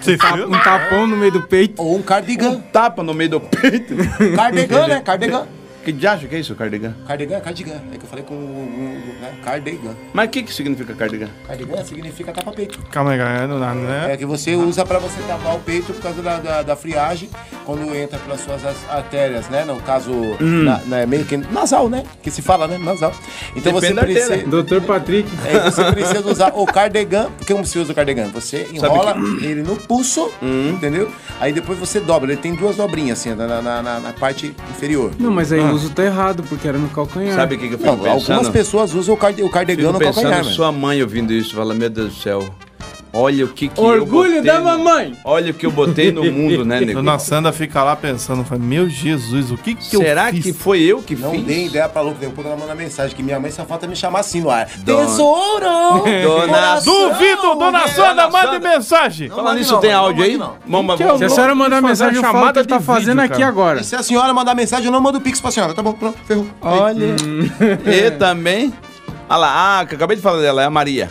Você 0.00 0.16
viu? 0.16 0.48
Um 0.48 0.58
tapão 0.60 1.06
no 1.06 1.16
meio 1.16 1.32
do 1.32 1.42
peito. 1.42 1.82
Ou 1.82 1.96
um 1.96 2.02
cardigan. 2.02 2.60
Tapa 2.72 3.02
no 3.02 3.14
meio 3.14 3.30
do 3.30 3.40
peito. 3.40 3.94
Cardigan, 4.36 4.86
né? 4.86 5.00
Cardigan. 5.00 5.46
Que 5.88 5.92
diacho 5.92 6.28
que 6.28 6.36
é 6.36 6.40
isso, 6.40 6.54
cardigan? 6.54 6.94
Cardigan 7.06 7.36
é 7.36 7.40
cardigan. 7.40 7.80
É 7.90 7.96
que 7.96 8.04
eu 8.04 8.08
falei 8.10 8.22
com 8.22 8.34
o 8.34 9.16
né? 9.22 9.32
cardigan. 9.42 9.94
Mas 10.12 10.26
o 10.26 10.30
que, 10.30 10.42
que 10.42 10.52
significa 10.52 10.92
cardigan? 10.92 11.28
Cardigan 11.46 11.82
significa 11.82 12.30
tapa-peito. 12.30 12.78
Calma 12.90 13.12
aí, 13.12 13.16
galera, 13.18 13.46
não 13.46 13.58
dá, 13.58 13.72
né? 13.72 14.12
É 14.12 14.16
que 14.18 14.26
você 14.26 14.54
usa 14.54 14.84
pra 14.84 14.98
você 14.98 15.18
tapar 15.22 15.56
o 15.56 15.60
peito 15.60 15.94
por 15.94 16.02
causa 16.02 16.20
da, 16.20 16.40
da, 16.40 16.62
da 16.62 16.76
friagem, 16.76 17.30
quando 17.64 17.96
entra 17.96 18.18
pelas 18.18 18.40
suas 18.42 18.62
as- 18.66 18.84
artérias, 18.90 19.48
né? 19.48 19.64
No 19.64 19.76
caso, 19.80 20.10
Hum. 20.12 20.64
na- 20.64 20.82
na- 20.84 21.06
meio 21.06 21.24
que 21.24 21.38
nasal, 21.38 21.88
né? 21.88 22.04
Que 22.22 22.30
se 22.30 22.42
fala, 22.42 22.68
né? 22.68 22.76
Nasal. 22.76 23.14
Então 23.56 23.72
Depende 23.72 23.94
você 23.94 24.00
precisa... 24.26 24.36
Doutor 24.46 24.82
Patrick. 24.82 25.26
É, 25.46 25.70
você 25.70 25.90
precisa 25.90 26.20
usar 26.30 26.52
o 26.54 26.66
cardigan. 26.66 27.30
Porque 27.38 27.54
como 27.54 27.64
se 27.64 27.78
usa 27.78 27.92
o 27.92 27.94
cardigan? 27.94 28.28
Você 28.34 28.68
enrola 28.74 29.16
ele 29.40 29.62
no 29.62 29.74
pulso, 29.74 30.30
Hum. 30.42 30.68
entendeu? 30.74 31.10
Aí 31.40 31.50
depois 31.50 31.78
você 31.78 31.98
dobra. 31.98 32.30
Ele 32.32 32.38
tem 32.42 32.54
duas 32.54 32.76
dobrinhas, 32.76 33.18
assim, 33.20 33.34
na, 33.34 33.46
na, 33.62 33.80
na- 33.82 34.00
na 34.00 34.12
parte 34.12 34.54
inferior. 34.70 35.12
Não, 35.18 35.30
mas 35.30 35.50
aí 35.50 35.60
o 35.60 35.77
uso 35.78 35.90
tá 35.90 36.04
errado, 36.04 36.42
porque 36.48 36.66
era 36.68 36.78
no 36.78 36.88
calcanhar. 36.88 37.34
Sabe 37.34 37.54
o 37.54 37.58
que, 37.58 37.68
que 37.68 37.74
eu 37.74 37.78
fico 37.78 37.90
Não, 37.90 37.98
pensando? 37.98 38.32
algumas 38.32 38.48
pessoas 38.48 38.94
usam 38.94 39.14
o, 39.14 39.18
card, 39.18 39.42
o 39.42 39.50
cardigan 39.50 39.80
Fico 39.82 39.92
no 39.92 39.98
pensando 39.98 40.14
calcanhar, 40.22 40.44
mano. 40.44 40.54
sua 40.54 40.72
mãe 40.72 41.02
ouvindo 41.02 41.32
isso, 41.32 41.54
fala, 41.54 41.74
meu 41.74 41.88
Deus 41.90 42.14
do 42.14 42.20
céu. 42.20 42.54
Olha 43.12 43.44
o 43.46 43.48
que 43.48 43.68
que 43.68 43.80
Orgulho 43.80 44.32
eu 44.34 44.42
botei 44.42 44.42
da 44.42 44.58
no- 44.58 44.64
mamãe. 44.64 45.16
Olha 45.24 45.50
o 45.50 45.54
que 45.54 45.64
eu 45.64 45.70
botei 45.70 46.12
no 46.12 46.24
mundo, 46.30 46.64
né, 46.64 46.80
nego? 46.80 46.94
Dona 46.94 47.18
Sandra 47.18 47.52
fica 47.52 47.82
lá 47.82 47.96
pensando, 47.96 48.44
fala, 48.44 48.60
meu 48.60 48.88
Jesus, 48.88 49.50
o 49.50 49.56
que 49.56 49.74
que 49.74 49.96
eu 49.96 50.00
Será 50.00 50.30
que 50.30 50.52
foi 50.52 50.80
eu 50.82 51.02
que 51.02 51.16
Não 51.16 51.30
fiz? 51.32 51.42
dei 51.44 51.66
ideia 51.66 51.88
pra 51.88 52.02
louco, 52.02 52.18
depois 52.20 52.46
ela 52.46 52.56
manda 52.56 52.74
mensagem 52.74 53.16
que 53.16 53.22
minha 53.22 53.40
mãe 53.40 53.50
só 53.50 53.64
falta 53.64 53.86
me 53.86 53.96
chamar 53.96 54.20
assim 54.20 54.40
no 54.42 54.50
ar. 54.50 54.68
Dona- 54.78 55.06
Tesouro! 55.06 55.64
Dona 56.22 56.80
Duvido, 56.80 57.54
Dona? 57.58 57.88
Sandra, 57.88 58.28
mande 58.30 58.52
Sandra. 58.52 58.70
mensagem. 58.76 59.28
Falando 59.30 59.56
nisso, 59.58 59.78
tem 59.78 59.92
áudio 59.92 60.24
aí? 60.24 60.34
É 60.38 61.16
Se 61.18 61.24
a 61.24 61.28
senhora 61.30 61.54
mandar 61.54 61.80
mensagem, 61.80 62.20
chamada 62.20 62.60
que 62.62 62.68
tá 62.68 62.80
fazendo 62.80 63.20
aqui 63.20 63.42
agora. 63.42 63.80
E 63.80 63.84
se 63.84 63.96
a 63.96 64.02
senhora 64.02 64.32
mandar 64.34 64.54
mensagem, 64.54 64.86
eu 64.86 64.92
não 64.92 65.00
mando 65.00 65.18
o 65.18 65.20
pix 65.20 65.40
pra 65.40 65.50
senhora, 65.50 65.72
tá 65.74 65.82
bom? 65.82 65.92
Pronto, 65.92 66.18
ferrou. 66.26 66.46
Olha. 66.60 67.16
e 67.86 68.10
também. 68.12 68.72
Olha 69.28 69.36
lá, 69.38 69.80
ah, 69.80 69.86
que 69.86 69.94
eu 69.94 69.96
acabei 69.96 70.16
de 70.16 70.22
falar 70.22 70.40
dela, 70.40 70.62
é 70.62 70.64
a 70.66 70.70
Maria. 70.70 71.10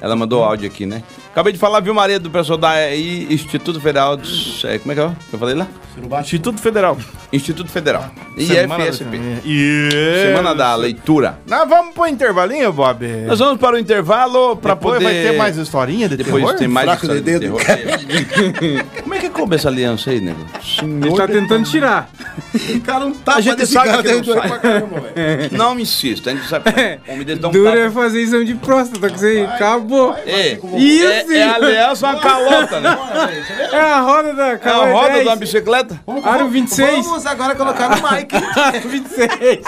Ela 0.00 0.16
mandou 0.16 0.42
áudio 0.42 0.66
aqui, 0.66 0.86
né? 0.86 1.02
Acabei 1.36 1.52
de 1.52 1.58
falar, 1.58 1.80
viu, 1.80 1.92
Maria, 1.92 2.18
do 2.18 2.30
pessoal 2.30 2.56
da 2.56 2.94
I- 2.94 3.26
Instituto 3.30 3.78
Federal 3.78 4.16
dos. 4.16 4.64
é, 4.64 4.78
como 4.78 4.92
é 4.92 4.94
que 4.94 5.00
é? 5.02 5.08
que 5.28 5.34
Eu 5.34 5.38
falei 5.38 5.54
lá? 5.54 5.66
Instituto 6.20 6.58
Federal. 6.62 6.96
Instituto 7.30 7.70
Federal. 7.70 8.10
Da- 8.36 8.42
IFSP. 8.42 9.04
Isso. 9.44 10.26
Semana 10.28 10.54
da 10.54 10.74
leitura. 10.76 11.38
Nós 11.46 11.68
vamos 11.68 11.94
pro 11.94 12.06
intervalinho, 12.06 12.72
Bob? 12.72 13.06
Nós 13.26 13.38
vamos 13.38 13.58
para 13.58 13.76
o 13.76 13.78
intervalo 13.78 14.56
para 14.56 14.74
Depois 14.74 14.94
poder. 14.94 15.04
vai 15.04 15.30
ter 15.32 15.36
mais 15.36 15.56
historinha 15.58 16.08
de 16.08 16.16
Depois 16.16 16.42
terror? 16.42 16.58
tem 16.58 16.68
mais 16.68 16.86
Fraco 16.86 17.02
história 17.02 17.22
de 17.22 17.32
de 17.32 17.38
dedo. 17.38 17.56
terror. 17.58 18.84
Como 19.02 19.14
é 19.14 19.18
que 19.18 19.28
coube 19.30 19.56
essa 19.56 19.68
aliança 19.68 20.10
aí, 20.10 20.20
nego? 20.20 20.40
Ele 20.82 21.16
tá 21.16 21.26
tentando 21.28 21.64
tirar. 21.68 22.08
O 22.74 22.80
cara 22.80 23.00
não 23.00 23.12
tá 23.12 23.34
A 23.36 23.40
gente 23.42 23.66
sabe 23.66 24.02
que 24.02 24.12
não 24.12 24.24
sai. 24.24 24.48
pra 24.48 24.58
caramba, 24.58 25.00
velho. 25.14 25.50
Não 25.52 25.74
me 25.74 25.82
insista, 25.82 26.30
a 26.30 26.34
gente 26.34 26.46
sabe. 26.48 26.64
Homem 27.08 27.24
dá 27.26 27.48
um 27.48 27.50
Dura 27.50 27.70
tapa. 27.72 27.82
é 27.82 27.90
fazer 27.90 28.20
exame 28.22 28.44
de 28.46 28.54
próstata, 28.54 29.10
que 29.10 29.18
você 29.18 29.46
acabou. 29.50 30.14
É, 30.26 30.58
Isso! 30.76 31.06
é, 31.06 31.25
é 31.34 31.42
aliança 31.42 32.06
uma 32.06 32.20
calota, 32.20 32.80
né? 32.80 32.98
É 33.72 33.80
a 33.80 34.00
roda 34.00 34.34
da 34.34 34.48
É 34.52 34.60
a 34.68 34.92
roda 34.92 35.08
10. 35.10 35.22
de 35.22 35.28
uma 35.28 35.36
bicicleta? 35.36 36.00
Aro 36.24 36.48
26. 36.48 37.04
Vamos 37.06 37.26
agora 37.26 37.54
colocar 37.54 37.88
no 37.90 37.96
mic. 38.10 38.32
26. 38.88 39.60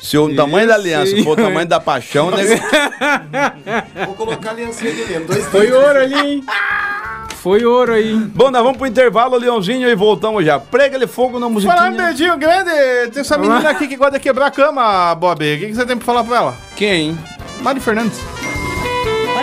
Se 0.00 0.18
o 0.18 0.34
tamanho 0.36 0.68
da 0.68 0.74
aliança 0.74 1.14
Isso, 1.14 1.24
for 1.24 1.32
o 1.38 1.42
tamanho 1.42 1.66
da 1.66 1.80
paixão, 1.80 2.30
né? 2.30 2.42
Vou 4.04 4.14
colocar 4.14 4.50
a 4.50 4.52
aliancinha 4.52 4.92
dele 4.92 5.06
mesmo. 5.12 5.26
Dois 5.26 5.46
Foi 5.46 5.72
ouro 5.72 5.98
ali, 5.98 6.14
hein? 6.14 6.44
Foi 7.36 7.64
ouro 7.64 7.92
aí. 7.92 8.12
hein? 8.12 8.30
Bom, 8.34 8.50
nós 8.50 8.62
vamos 8.62 8.76
pro 8.78 8.86
intervalo, 8.86 9.36
Leãozinho, 9.38 9.88
e 9.88 9.94
voltamos 9.94 10.44
já. 10.44 10.58
Prega 10.58 10.96
ele 10.96 11.06
fogo 11.06 11.38
na 11.38 11.48
musiquinha. 11.48 11.76
Falar 11.76 11.90
um 11.90 11.96
dedinho 11.96 12.36
grande, 12.36 12.70
tem 13.12 13.20
essa 13.20 13.38
menina 13.38 13.68
aqui 13.70 13.86
que 13.86 13.96
gosta 13.96 14.18
de 14.18 14.20
quebrar 14.20 14.46
a 14.46 14.50
cama, 14.50 15.14
Bob. 15.14 15.36
O 15.36 15.58
que, 15.58 15.66
que 15.68 15.74
você 15.74 15.86
tem 15.86 15.96
pra 15.96 16.04
falar 16.06 16.24
pra 16.24 16.36
ela? 16.36 16.54
Quem? 16.76 17.18
Mari 17.60 17.80
Fernandes. 17.80 18.18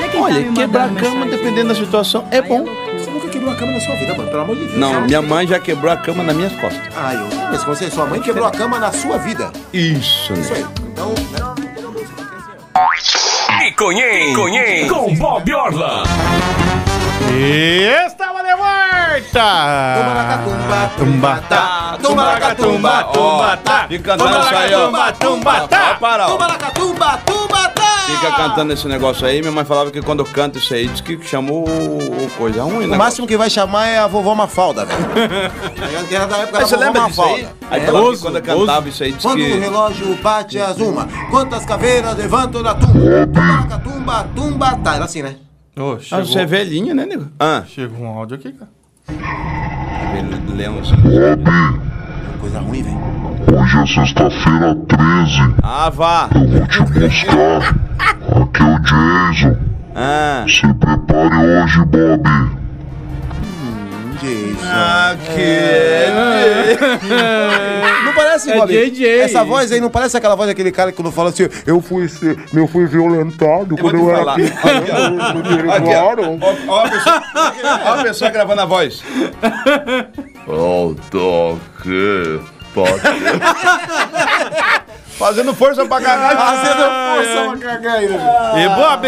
Olha 0.02 0.10
quem 0.10 0.20
tá 0.20 0.26
Olha, 0.26 0.40
me 0.42 0.54
quebrar 0.54 0.84
a 0.86 0.88
cama, 0.90 1.00
mensagem. 1.26 1.30
dependendo 1.30 1.68
da 1.70 1.76
situação, 1.76 2.28
é 2.32 2.42
bom. 2.42 2.66
Você 2.98 3.10
nunca 3.10 3.28
quebrou 3.30 3.52
a 3.52 3.56
cama 3.56 3.72
na 3.74 3.80
sua 3.80 3.96
vida, 3.96 4.14
mano, 4.16 4.30
pelo 4.30 4.42
amor 4.42 4.56
de 4.56 4.66
Deus. 4.66 4.78
Não, 4.78 5.02
minha 5.02 5.22
mãe 5.22 5.48
já 5.48 5.60
quebrou 5.60 5.92
a 5.92 5.98
cama 5.98 6.24
nas 6.24 6.36
minhas 6.36 6.54
costas. 6.54 6.82
Ah, 6.96 7.14
eu. 7.14 7.28
Mas 7.52 7.64
você, 7.64 7.90
sua 7.90 8.06
mãe 8.06 8.20
quebrou 8.22 8.46
a 8.46 8.52
cama 8.52 8.80
na 8.80 8.92
sua 8.92 9.18
vida. 9.18 9.52
Isso, 9.74 10.34
Isso 10.34 10.54
né? 10.54 10.60
aí. 10.60 10.66
Então, 10.92 11.10
né? 11.32 11.42
Piconhém, 13.60 14.30
Piconhém, 14.30 14.88
com 14.88 15.14
Bob 15.16 15.54
Orla. 15.54 16.04
E 17.34 17.84
estava 18.08 18.42
de 18.44 18.56
volta! 18.56 19.32
Tumba, 20.48 20.92
Tumba, 20.98 21.44
tá. 21.48 21.98
tumba, 22.02 22.56
tumba, 22.56 23.04
tumba, 23.06 23.58
tá. 23.64 23.86
Fica 23.88 24.18
cantando 24.18 24.40
isso 24.46 24.56
aí, 24.56 24.74
ó. 24.74 24.86
Tumba, 24.86 25.12
tumba, 25.14 25.68
tá. 25.68 25.94
Tumba, 25.96 26.48
tumba, 26.74 27.20
tumba, 27.26 27.70
tá. 27.70 27.81
Fica 28.20 28.32
cantando 28.36 28.74
esse 28.74 28.88
negócio 28.88 29.26
aí. 29.26 29.40
Minha 29.42 29.52
mãe 29.52 29.66
falava 29.66 29.90
que 29.92 30.02
quando 30.02 30.20
eu 30.20 30.26
canto 30.26 30.58
isso 30.60 30.74
aí, 30.74 30.88
diz 30.88 31.02
que 31.02 31.20
chamou 31.24 31.64
o 31.68 32.30
coisa 32.38 32.64
ruim, 32.64 32.86
O 32.86 32.88
né? 32.90 32.98
máximo 32.98 33.26
que 33.28 33.36
vai 33.38 33.50
chamar 33.50 33.88
é 33.88 33.98
a 34.00 34.08
vovó 34.08 34.36
Mafalda, 34.36 34.86
velho. 34.86 35.00
Era 36.12 36.26
da 36.28 36.38
época 36.38 36.60
da 36.60 36.66
você 36.66 36.76
vovó 36.76 36.86
lembra 36.88 37.06
disso 37.08 37.22
aí? 37.22 37.30
Mafalda. 37.44 37.56
Aí 37.72 37.82
É. 37.82 37.86
falava 37.86 38.06
que 38.06 38.12
Oso, 38.12 38.22
quando 38.22 38.36
eu 38.38 38.42
cantava 38.44 38.90
isso 38.90 39.04
aí, 39.04 39.12
diz 39.14 39.22
Quando 39.24 39.40
o 39.42 39.46
que... 39.46 39.54
relógio 39.58 40.16
bate 40.22 40.60
as 40.60 40.78
uma, 40.78 41.08
quantas 41.30 41.66
caveiras 41.66 42.16
levantam 42.18 42.62
da 42.64 42.76
tumba? 42.76 43.28
Tumba, 43.28 43.80
tumba, 43.84 44.28
tumba, 44.36 44.76
tá. 44.84 44.96
Era 44.96 45.06
assim, 45.06 45.22
né? 45.22 45.36
Ô, 45.78 45.94
Ah, 45.94 46.00
chegou, 46.00 46.26
você 46.26 46.40
é 46.40 46.46
velhinha, 46.46 46.94
né, 46.94 47.06
nego? 47.06 47.28
Ah, 47.40 47.64
chegou 47.68 48.06
um 48.06 48.08
áudio 48.18 48.36
aqui, 48.36 48.52
cara. 48.52 48.70
Leãozinho. 50.56 50.98
Coisa 52.42 52.60
ruim, 52.60 52.82
velho. 52.84 52.98
Hoje 53.62 53.78
é 53.78 53.86
sexta-feira 53.86 54.76
13. 54.88 55.56
Ah, 55.64 55.90
vá. 55.94 56.28
Vou 56.34 56.68
te 56.68 56.82
buscar. 56.82 57.76
Aqui 58.42 58.64
é 58.64 58.66
o 58.66 58.80
Jason. 58.80 59.58
Ah, 59.96 60.46
Se 60.48 60.74
prepare 60.74 61.46
hoje, 61.46 61.86
Bob. 61.86 62.61
Não 68.06 68.14
parece, 68.14 68.52
É 68.52 68.56
Bob? 68.58 68.72
JJ. 68.72 69.20
Essa 69.22 69.44
voz 69.44 69.72
aí 69.72 69.80
não 69.80 69.90
parece 69.90 70.18
aquela 70.18 70.36
voz 70.36 70.48
daquele 70.50 70.72
cara 70.72 70.92
que 70.92 70.98
quando 70.98 71.12
fala 71.12 71.30
assim, 71.30 71.48
eu 71.66 71.82
fui, 71.82 72.08
ser- 72.08 72.38
eu 72.54 72.68
fui 72.68 72.86
violentado 72.86 73.76
quando 73.78 73.98
vou 74.00 74.10
eu 74.10 74.16
era 74.18 74.34
pequeno. 74.34 75.64
me 75.66 75.72
Aqui, 75.72 75.94
ó. 75.96 76.12
a 76.80 76.90
pessoa, 76.90 77.24
ó 77.86 77.94
a 77.94 78.04
pessoa 78.04 78.30
gravando 78.32 78.62
a 78.62 78.66
voz. 78.66 79.04
Eu 80.48 80.96
aqui. 81.80 82.40
Pode. 82.74 83.02
Fazendo 85.18 85.54
força 85.54 85.86
pra 85.86 86.00
cagar. 86.02 86.38
Fazendo 86.38 86.84
força 87.16 87.50
pra 87.50 87.58
cagar 87.70 87.96
aí, 87.98 88.08
né? 88.08 88.64
E 88.64 88.70
Bob, 88.70 89.08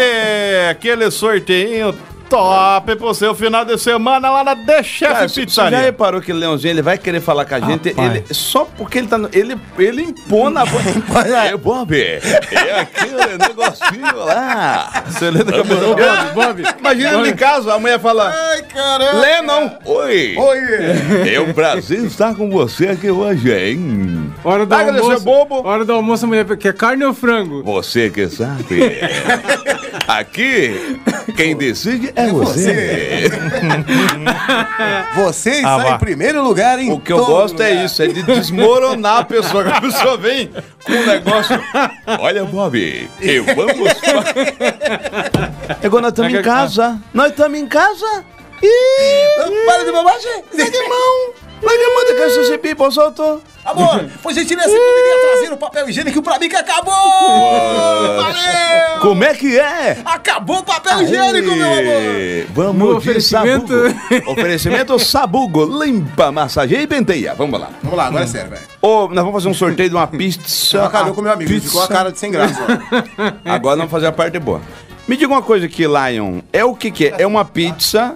aquele 0.70 1.10
sorteio 1.10 1.94
top 2.34 2.96
pro 2.96 3.14
seu 3.14 3.32
final 3.34 3.64
de 3.64 3.78
semana 3.78 4.28
lá 4.30 4.42
na 4.42 4.56
The 4.56 4.82
Chef 4.82 5.12
Cara, 5.12 5.28
você 5.28 5.40
já 5.42 5.46
Pizzaria. 5.46 5.78
reparou 5.78 6.20
que 6.20 6.32
o 6.32 6.34
Leãozinho 6.34 6.72
ele 6.72 6.82
vai 6.82 6.98
querer 6.98 7.20
falar 7.20 7.44
com 7.44 7.54
a 7.54 7.60
gente 7.60 7.90
Rapaz. 7.90 8.10
ele, 8.16 8.24
só 8.32 8.64
porque 8.64 8.98
ele 8.98 9.06
tá 9.06 9.16
no, 9.16 9.28
ele, 9.32 9.56
ele 9.78 10.02
impõe 10.02 10.56
a 10.56 10.64
voz. 10.64 10.84
É, 11.44 11.56
Bob, 11.56 11.94
é 11.96 12.80
aquele 12.80 13.38
negocinho 13.38 14.16
lá. 14.24 15.04
Você 15.06 15.30
lembra 15.30 15.62
que 15.62 15.68
pessoa- 15.68 15.96
Bob, 15.96 16.32
Bob. 16.34 16.64
Imagina 16.80 17.18
ele 17.18 17.30
em 17.30 17.36
casa, 17.36 17.72
a 17.74 17.78
mulher 17.78 18.00
fala: 18.00 18.32
Ai, 18.34 18.62
caramba. 18.62 19.20
Lennon, 19.20 19.70
oi. 19.84 20.34
Oi. 20.36 20.58
É 21.34 21.40
um 21.40 21.52
prazer 21.52 22.04
estar 22.04 22.34
com 22.34 22.50
você 22.50 22.88
aqui 22.88 23.10
hoje, 23.10 23.52
hein? 23.52 24.23
Hora 24.44 24.66
do 24.66 24.70
Larga 24.74 24.92
de 24.92 24.98
almoço. 25.00 25.24
bobo. 25.24 25.66
Hora 25.66 25.84
do 25.84 25.92
almoço, 25.94 26.24
a 26.24 26.28
mulher 26.28 26.44
quer 26.58 26.74
carne 26.74 27.02
ou 27.04 27.14
frango? 27.14 27.62
Você 27.62 28.10
que 28.10 28.28
sabe. 28.28 29.00
Aqui, 30.06 31.00
quem 31.34 31.56
decide 31.56 32.12
é 32.14 32.26
você. 32.28 33.30
Você 35.16 35.50
Ah, 35.64 35.76
está 35.76 35.76
vá. 35.78 35.90
em 35.94 35.98
primeiro 35.98 36.42
lugar 36.42 36.78
em 36.78 36.92
O 36.92 37.00
que 37.00 37.12
eu 37.12 37.24
gosto 37.24 37.62
é 37.62 37.70
lugar. 37.70 37.84
isso, 37.86 38.02
é 38.02 38.06
de 38.08 38.22
desmoronar 38.22 39.18
a 39.20 39.24
pessoa. 39.24 39.66
A 39.68 39.80
pessoa 39.80 40.18
vem 40.18 40.50
com 40.84 40.92
um 40.92 41.06
negócio. 41.06 41.58
Olha, 42.20 42.44
Bob, 42.44 43.08
eu 43.22 43.44
vamos. 43.44 43.90
Agora 45.82 46.02
nós 46.02 46.12
estamos 46.12 46.34
em 46.34 46.42
casa. 46.42 47.00
Nós 47.14 47.30
estamos 47.30 47.58
em 47.58 47.66
casa. 47.66 48.24
Ih, 48.62 49.64
Para 49.66 49.84
de 49.84 49.92
bobagem. 49.92 50.44
Larga 50.56 50.78
a 50.78 50.88
mão. 50.88 51.43
Larga 51.64 51.84
a 51.84 51.94
mão 51.94 52.04
de 52.06 52.14
que 52.14 52.22
esse 52.40 52.58
pipo 52.58 52.90
soltou. 52.90 53.40
Amor, 53.64 54.04
por 54.22 54.30
gentileza, 54.34 54.68
você 54.68 54.76
poderia 54.76 55.30
trazer 55.32 55.52
o 55.54 55.56
papel 55.56 55.88
higiênico 55.88 56.20
pra 56.22 56.38
mim 56.38 56.50
que 56.50 56.56
acabou! 56.56 56.92
Valeu! 56.94 59.00
Como 59.00 59.24
é 59.24 59.32
que 59.34 59.58
é? 59.58 59.96
Acabou 60.04 60.58
o 60.58 60.62
papel 60.62 61.00
higiênico, 61.02 61.56
meu 61.56 61.66
amor! 61.72 61.78
Aê, 61.78 62.44
Vamos 62.50 62.76
No 62.76 62.88
de 62.90 62.96
oferecimento- 62.98 63.72
Sabugo. 63.90 64.22
Oferecimento 64.32 64.98
Sabugo. 64.98 65.82
Limpa, 65.82 66.30
massageia 66.30 66.82
e 66.82 66.86
penteia. 66.86 67.34
Vamos 67.34 67.58
lá. 67.58 67.70
Vamos 67.82 67.96
lá, 67.96 68.06
agora 68.08 68.24
é 68.24 68.26
sério, 68.26 68.50
velho. 68.50 68.62
Ô, 68.82 69.08
nós 69.08 69.16
vamos 69.24 69.32
fazer 69.32 69.48
um 69.48 69.54
sorteio 69.54 69.88
de 69.88 69.94
uma 69.96 70.06
pizza. 70.06 70.84
Acabou 70.84 71.14
com 71.14 71.22
meu 71.22 71.32
amigo, 71.32 71.50
Pizza. 71.50 71.66
ficou 71.68 71.82
a 71.82 71.88
cara 71.88 72.12
de 72.12 72.18
sem 72.18 72.30
graça. 72.30 72.60
Agora 73.46 73.76
vamos 73.76 73.90
fazer 73.90 74.06
a 74.08 74.12
parte 74.12 74.38
boa. 74.38 74.60
Me 75.08 75.16
diga 75.16 75.32
uma 75.32 75.40
coisa 75.42 75.64
aqui, 75.66 75.84
Lion. 75.86 76.40
É 76.52 76.62
o 76.64 76.74
que 76.74 76.90
que 76.90 77.06
é? 77.08 77.14
É 77.22 77.26
uma 77.26 77.44
pizza. 77.46 78.14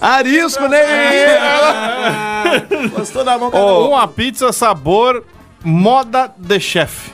Arisco, 0.00 0.68
né? 0.68 0.80
Gostou 2.96 3.24
da 3.24 3.38
mão, 3.38 3.50
Uma 3.50 4.06
pizza 4.08 4.52
sabor 4.52 5.24
moda 5.64 6.32
de 6.36 6.60
chefe. 6.60 7.12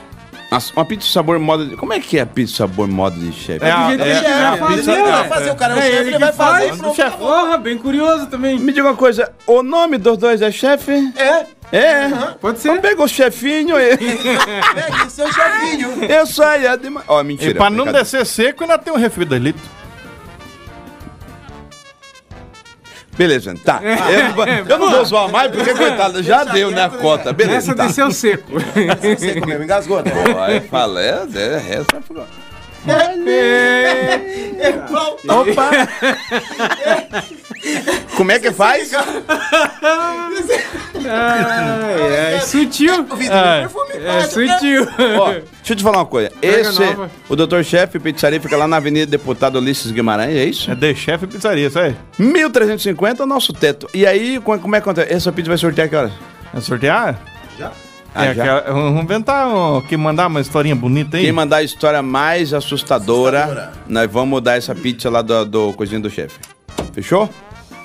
Nossa, 0.49 0.71
uma 0.73 0.85
pizza 0.85 1.09
sabor 1.11 1.37
moda 1.39 1.65
de... 1.65 1.75
Como 1.75 1.91
é 1.91 1.99
que 1.99 2.17
é 2.17 2.21
a 2.21 2.25
pizza 2.25 2.55
sabor 2.57 2.87
moda 2.87 3.17
de 3.19 3.33
chefe? 3.33 3.65
É 3.65 3.69
a- 3.71 3.91
é- 3.91 3.95
é 3.97 4.45
a 4.45 4.67
pizza- 4.67 4.91
Ele 4.93 5.03
vai 5.03 5.27
fazer, 5.27 5.51
o 5.51 5.55
cara 5.55 5.73
é 5.73 5.75
o 5.75 5.79
É 5.79 5.81
chefe, 5.81 5.95
ele 5.97 6.01
ele 6.07 6.11
que 6.13 6.19
vai 6.19 6.31
fazer. 6.33 6.67
faz. 6.69 6.77
pronto, 6.77 6.95
Chefe. 6.95 7.17
Porra, 7.17 7.57
bem 7.57 7.77
curioso 7.77 8.27
também. 8.27 8.57
Me 8.57 8.71
diga 8.71 8.87
uma 8.87 8.95
coisa, 8.95 9.29
o 9.45 9.61
nome 9.61 9.97
dos 9.97 10.17
dois 10.17 10.41
é 10.41 10.49
chefe? 10.49 11.11
É, 11.17 11.45
É. 11.69 12.07
Pode 12.39 12.59
ser. 12.59 12.69
Então 12.69 12.81
pega 12.81 13.03
o 13.03 13.07
chefinho 13.09 13.77
e... 13.77 13.97
pegue 13.97 15.09
seu 15.09 15.27
chefinho. 15.33 16.01
Eu 16.05 16.25
saia 16.25 16.77
de... 16.77 16.87
Ó, 17.09 17.19
E 17.19 17.23
mentira. 17.25 17.55
pra 17.55 17.69
não 17.69 17.91
descer 17.91 18.25
seco, 18.25 18.63
ainda 18.63 18.77
tem 18.77 18.93
um 18.93 18.97
refri 18.97 19.25
delito. 19.25 19.59
Beleza, 23.17 23.53
tá. 23.63 23.81
Eu 23.83 24.23
não, 24.25 24.33
vou- 24.33 24.45
eu 24.47 24.79
não 24.79 24.91
vou 24.91 25.05
zoar 25.05 25.29
mais, 25.31 25.51
porque, 25.51 25.73
coitado, 25.73 26.21
já 26.21 26.43
deu, 26.43 26.69
né, 26.71 26.83
a 26.83 26.89
cota. 26.89 27.33
Beleza, 27.33 27.57
Essa 27.71 27.75
tá. 27.75 27.85
desceu 27.87 28.11
seco. 28.11 28.51
Você 28.59 29.41
mesmo, 29.45 29.63
engasgou, 29.63 30.03
né? 30.03 30.11
Vai, 30.33 30.59
fala, 30.61 31.01
é, 31.01 31.23
é, 31.35 31.75
essa 31.79 32.01
foi... 32.07 32.21
Opa! 35.29 35.69
Como 38.15 38.31
é 38.31 38.39
que 38.39 38.51
faz? 38.51 38.91
É, 38.93 38.99
é 42.35 42.39
sutil. 42.39 43.05
É 44.03 44.21
sutil. 44.27 44.87
Ó, 45.19 45.31
deixa 45.31 45.43
eu 45.69 45.75
te 45.75 45.83
falar 45.83 45.99
uma 45.99 46.05
coisa. 46.05 46.31
Esse, 46.41 46.79
nova. 46.79 47.11
o 47.29 47.35
Dr. 47.35 47.61
Chefe 47.63 47.99
Pizzaria 47.99 48.41
fica 48.41 48.57
lá 48.57 48.67
na 48.67 48.77
Avenida 48.77 49.05
Deputado 49.05 49.59
Ulisses 49.59 49.91
Guimarães, 49.91 50.35
é 50.35 50.45
isso? 50.45 50.71
É 50.71 50.75
de 50.75 50.95
chefe 50.95 51.27
pizzaria, 51.27 51.67
isso 51.67 51.79
aí. 51.79 51.95
1350 52.17 53.21
é 53.21 53.25
o 53.25 53.27
nosso 53.27 53.53
teto. 53.53 53.87
E 53.93 54.05
aí, 54.05 54.39
como 54.39 54.59
como 54.59 54.75
é 54.75 54.81
que 54.81 54.89
acontece? 54.89 55.13
Essa 55.13 55.31
pizza 55.31 55.49
vai 55.49 55.57
sortear 55.57 55.89
que 55.89 55.95
horas? 55.95 56.11
É 56.53 56.59
sortear? 56.59 57.19
Já? 57.57 57.71
Ah, 58.17 58.25
é, 58.25 58.29
aquela- 58.31 58.61
vamos 58.61 59.03
inventar, 59.03 59.47
um, 59.47 59.81
que 59.81 59.95
mandar 59.97 60.27
uma 60.27 60.41
historinha 60.41 60.75
bonita 60.75 61.17
aí. 61.17 61.23
Quem 61.23 61.31
mandar 61.31 61.57
a 61.57 61.63
história 61.63 62.01
mais 62.01 62.53
assustadora, 62.53 63.71
nós 63.87 64.09
vamos 64.11 64.41
dar 64.41 64.57
essa 64.57 64.73
pizza 64.73 65.09
lá 65.09 65.21
do, 65.21 65.45
do 65.45 65.73
Coisinha 65.73 65.99
do 65.99 66.09
Chefe. 66.09 66.39
Fechou? 66.93 67.29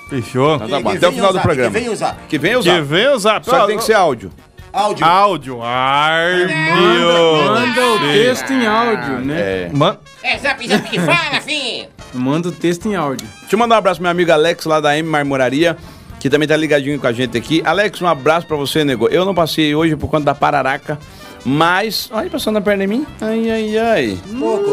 Fechou. 0.09 0.57
Então 0.57 0.68
tá 0.68 0.80
bom. 0.80 0.91
Até 0.91 1.09
o 1.09 1.12
final 1.12 1.28
do 1.30 1.35
usar, 1.39 1.43
programa. 1.43 1.70
Que 1.70 1.78
vem 1.80 1.89
usar. 1.89 2.16
Que 2.28 2.39
vem 2.39 2.57
usar. 2.57 2.74
Que 2.74 2.80
vem 2.83 3.09
usar. 3.09 3.45
Só 3.45 3.61
que 3.61 3.66
tem 3.66 3.76
que 3.78 3.85
ser 3.85 3.95
áudio. 3.95 4.30
Áudio. 4.72 5.05
Áudio. 5.07 5.61
Ai, 5.62 6.47
Manda, 6.47 7.61
manda 7.61 7.87
o 7.87 7.99
texto 8.12 8.53
em 8.53 8.66
áudio, 8.66 9.18
né? 9.18 9.41
É. 9.41 9.70
Man- 9.72 9.99
É, 10.22 10.39
zap, 10.39 10.66
zap 10.66 10.89
que 10.89 10.99
fala, 10.99 11.41
filho. 11.43 11.89
Manda 12.14 12.49
o 12.49 12.53
texto 12.53 12.87
em 12.89 12.95
áudio. 12.95 13.26
Deixa 13.41 13.55
eu 13.55 13.59
mandar 13.59 13.74
um 13.74 13.78
abraço 13.78 13.97
pro 13.99 14.05
meu 14.05 14.11
amigo 14.11 14.33
Alex 14.33 14.64
lá 14.64 14.80
da 14.80 14.97
M 14.97 15.07
Marmoraria, 15.09 15.76
que 16.23 16.31
também 16.31 16.47
tá 16.47 16.57
ligadinho 16.57 17.01
com 17.01 17.07
a 17.09 17.12
gente 17.12 17.37
aqui. 17.37 17.61
Alex, 17.64 18.01
um 18.01 18.07
abraço 18.07 18.47
pra 18.47 18.57
você, 18.57 18.85
nego. 18.85 19.09
Eu 19.09 19.25
não 19.25 19.35
passei 19.35 19.75
hoje 19.75 19.97
por 19.97 20.09
conta 20.09 20.27
da 20.27 20.35
pararaca, 20.37 20.97
mas. 21.45 22.09
Olha, 22.12 22.31
passando 22.31 22.59
a 22.59 22.61
perna 22.61 22.85
em 22.85 22.87
mim. 22.87 23.07
Ai, 23.20 23.51
ai, 23.51 23.77
ai. 23.79 24.18
Toco. 24.39 24.70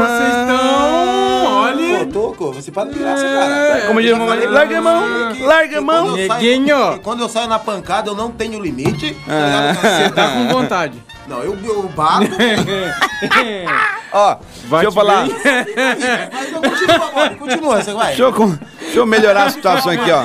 Vocês 0.00 0.28
estão. 0.40 1.44
Olha. 1.44 1.98
Pô, 1.98 2.06
Toco, 2.06 2.52
você 2.52 2.72
para 2.72 2.90
de 2.90 2.98
graça, 2.98 3.22
cara. 3.22 3.82
Como 3.86 4.00
diz 4.00 4.16
mamãe, 4.16 4.46
larga 4.46 4.78
a 4.78 4.80
mão, 4.82 5.02
larga 5.46 5.78
a 5.78 5.80
mão. 5.82 6.06
Quando 6.06 6.18
eu, 6.18 6.26
saio, 6.26 6.42
Neguinho. 6.60 6.98
quando 7.02 7.20
eu 7.20 7.28
saio 7.28 7.48
na 7.48 7.58
pancada, 7.58 8.08
eu 8.10 8.14
não 8.14 8.30
tenho 8.30 8.58
limite. 8.58 9.14
tá 9.14 9.20
Ah. 9.28 9.74
cara? 9.76 9.96
Você 10.04 10.10
tá 10.10 10.28
com 10.32 10.48
vontade. 10.48 11.02
Não, 11.32 11.42
eu, 11.42 11.58
eu 11.64 11.88
bato. 11.88 12.26
Ó, 14.12 14.36
deixa 14.68 14.84
eu 14.84 14.92
falar. 14.92 15.26
Mas 15.26 16.52
não, 16.52 16.60
continua, 16.60 17.30
continua, 17.38 17.82
você 17.82 17.94
vai. 17.94 18.08
Deixa 18.08 18.22
eu, 18.22 18.58
deixa 18.80 18.98
eu 18.98 19.06
melhorar 19.06 19.44
a 19.44 19.50
situação 19.50 19.92
aqui, 19.92 20.10
ó. 20.10 20.22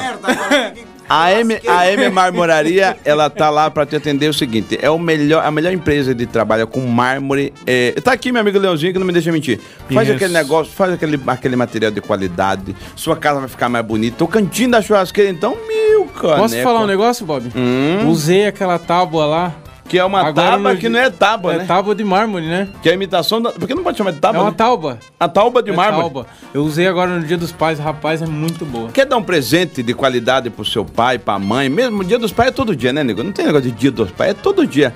A 1.10 1.32
M, 1.32 1.58
a 1.66 1.89
M 1.89 2.10
Marmoraria, 2.10 2.97
ela 3.05 3.30
tá 3.30 3.49
lá 3.49 3.72
pra 3.72 3.86
te 3.86 3.95
atender 3.95 4.28
o 4.30 4.34
seguinte, 4.34 4.78
é 4.82 4.89
o 4.89 4.99
melhor, 4.99 5.45
a 5.45 5.49
melhor 5.49 5.72
empresa 5.72 6.14
de 6.14 6.26
trabalho 6.26 6.68
com 6.68 6.82
mármore. 6.82 7.53
É, 7.66 7.93
tá 8.03 8.12
aqui 8.12 8.30
meu 8.30 8.41
amigo 8.41 8.60
Leãozinho 8.60 8.91
que 8.91 8.99
não 8.99 9.08
me 9.08 9.14
deixa 9.14 9.32
mentir. 9.32 9.58
Faz 9.89 10.05
Isso. 10.05 10.18
aquele 10.18 10.34
negócio, 10.34 10.74
faz 10.74 10.91
aquele, 10.91 11.18
aquele 11.26 11.55
material 11.55 11.91
de 11.91 12.01
qualidade, 12.01 12.76
sua 12.93 13.16
casa 13.16 13.39
vai 13.39 13.47
ficar 13.47 13.70
mais 13.70 13.86
bonita. 13.86 14.22
O 14.22 14.28
cantinho 14.28 14.72
da 14.72 14.82
churrasqueira, 14.82 15.32
então, 15.32 15.55
mil, 15.66 16.08
cara. 16.08 16.36
Posso 16.36 16.62
falar 16.62 16.82
um 16.82 16.88
negócio, 16.88 17.26
Bob? 17.26 17.49
Hum, 17.55 18.10
Usei 18.10 18.45
aquela 18.45 18.78
tábua 18.78 19.26
lá. 19.26 19.55
Que 19.88 19.97
é 19.97 20.03
uma 20.05 20.19
Agora 20.21 20.51
tábua 20.51 20.75
que 20.75 20.89
não 20.89 20.99
é 20.99 21.09
tábua, 21.09 21.53
É 21.53 21.57
né? 21.59 21.65
tábua 21.65 21.95
de 21.95 22.03
mármore, 22.03 22.45
né? 22.45 22.67
Que 22.81 22.89
é 22.89 22.91
a 22.91 22.95
imitação 22.95 23.41
da. 23.41 23.51
Por 23.51 23.67
que 23.67 23.73
não 23.73 23.83
pode 23.83 23.97
chamar 23.97 24.11
de 24.11 24.17
É 24.17 24.21
tábua? 24.21 24.41
uma 24.43 24.49
né? 24.51 24.55
tauba. 24.57 24.99
A 25.19 25.27
tábua 25.27 25.63
de 25.63 25.71
É 25.71 25.73
mármore. 25.75 26.01
tauba. 26.01 26.27
Eu 26.53 26.63
usei 26.63 26.88
agora 26.88 27.11
no 27.17 27.25
Dia 27.25 27.38
dos 27.38 27.51
Pais, 27.51 27.79
rapaz, 27.79 28.21
é 28.21 28.25
muito 28.25 28.65
boa. 28.65 28.89
Quer 28.89 29.05
dar 29.05 29.17
um 29.17 29.23
presente 29.23 29.81
de 29.81 29.93
qualidade 29.93 30.49
pro 30.49 30.65
seu 30.65 30.83
pai, 30.85 31.17
pra 31.17 31.39
mãe? 31.39 31.69
Mesmo 31.69 32.03
dia 32.03 32.19
dos 32.19 32.31
pais 32.31 32.49
é 32.49 32.51
todo 32.51 32.75
dia, 32.75 32.91
né, 32.91 33.03
nego? 33.03 33.23
Não 33.23 33.31
tem 33.31 33.45
negócio 33.45 33.69
de 33.71 33.77
dia 33.77 33.91
dos 33.91 34.11
pais, 34.11 34.31
é 34.31 34.33
todo 34.33 34.65
dia. 34.67 34.93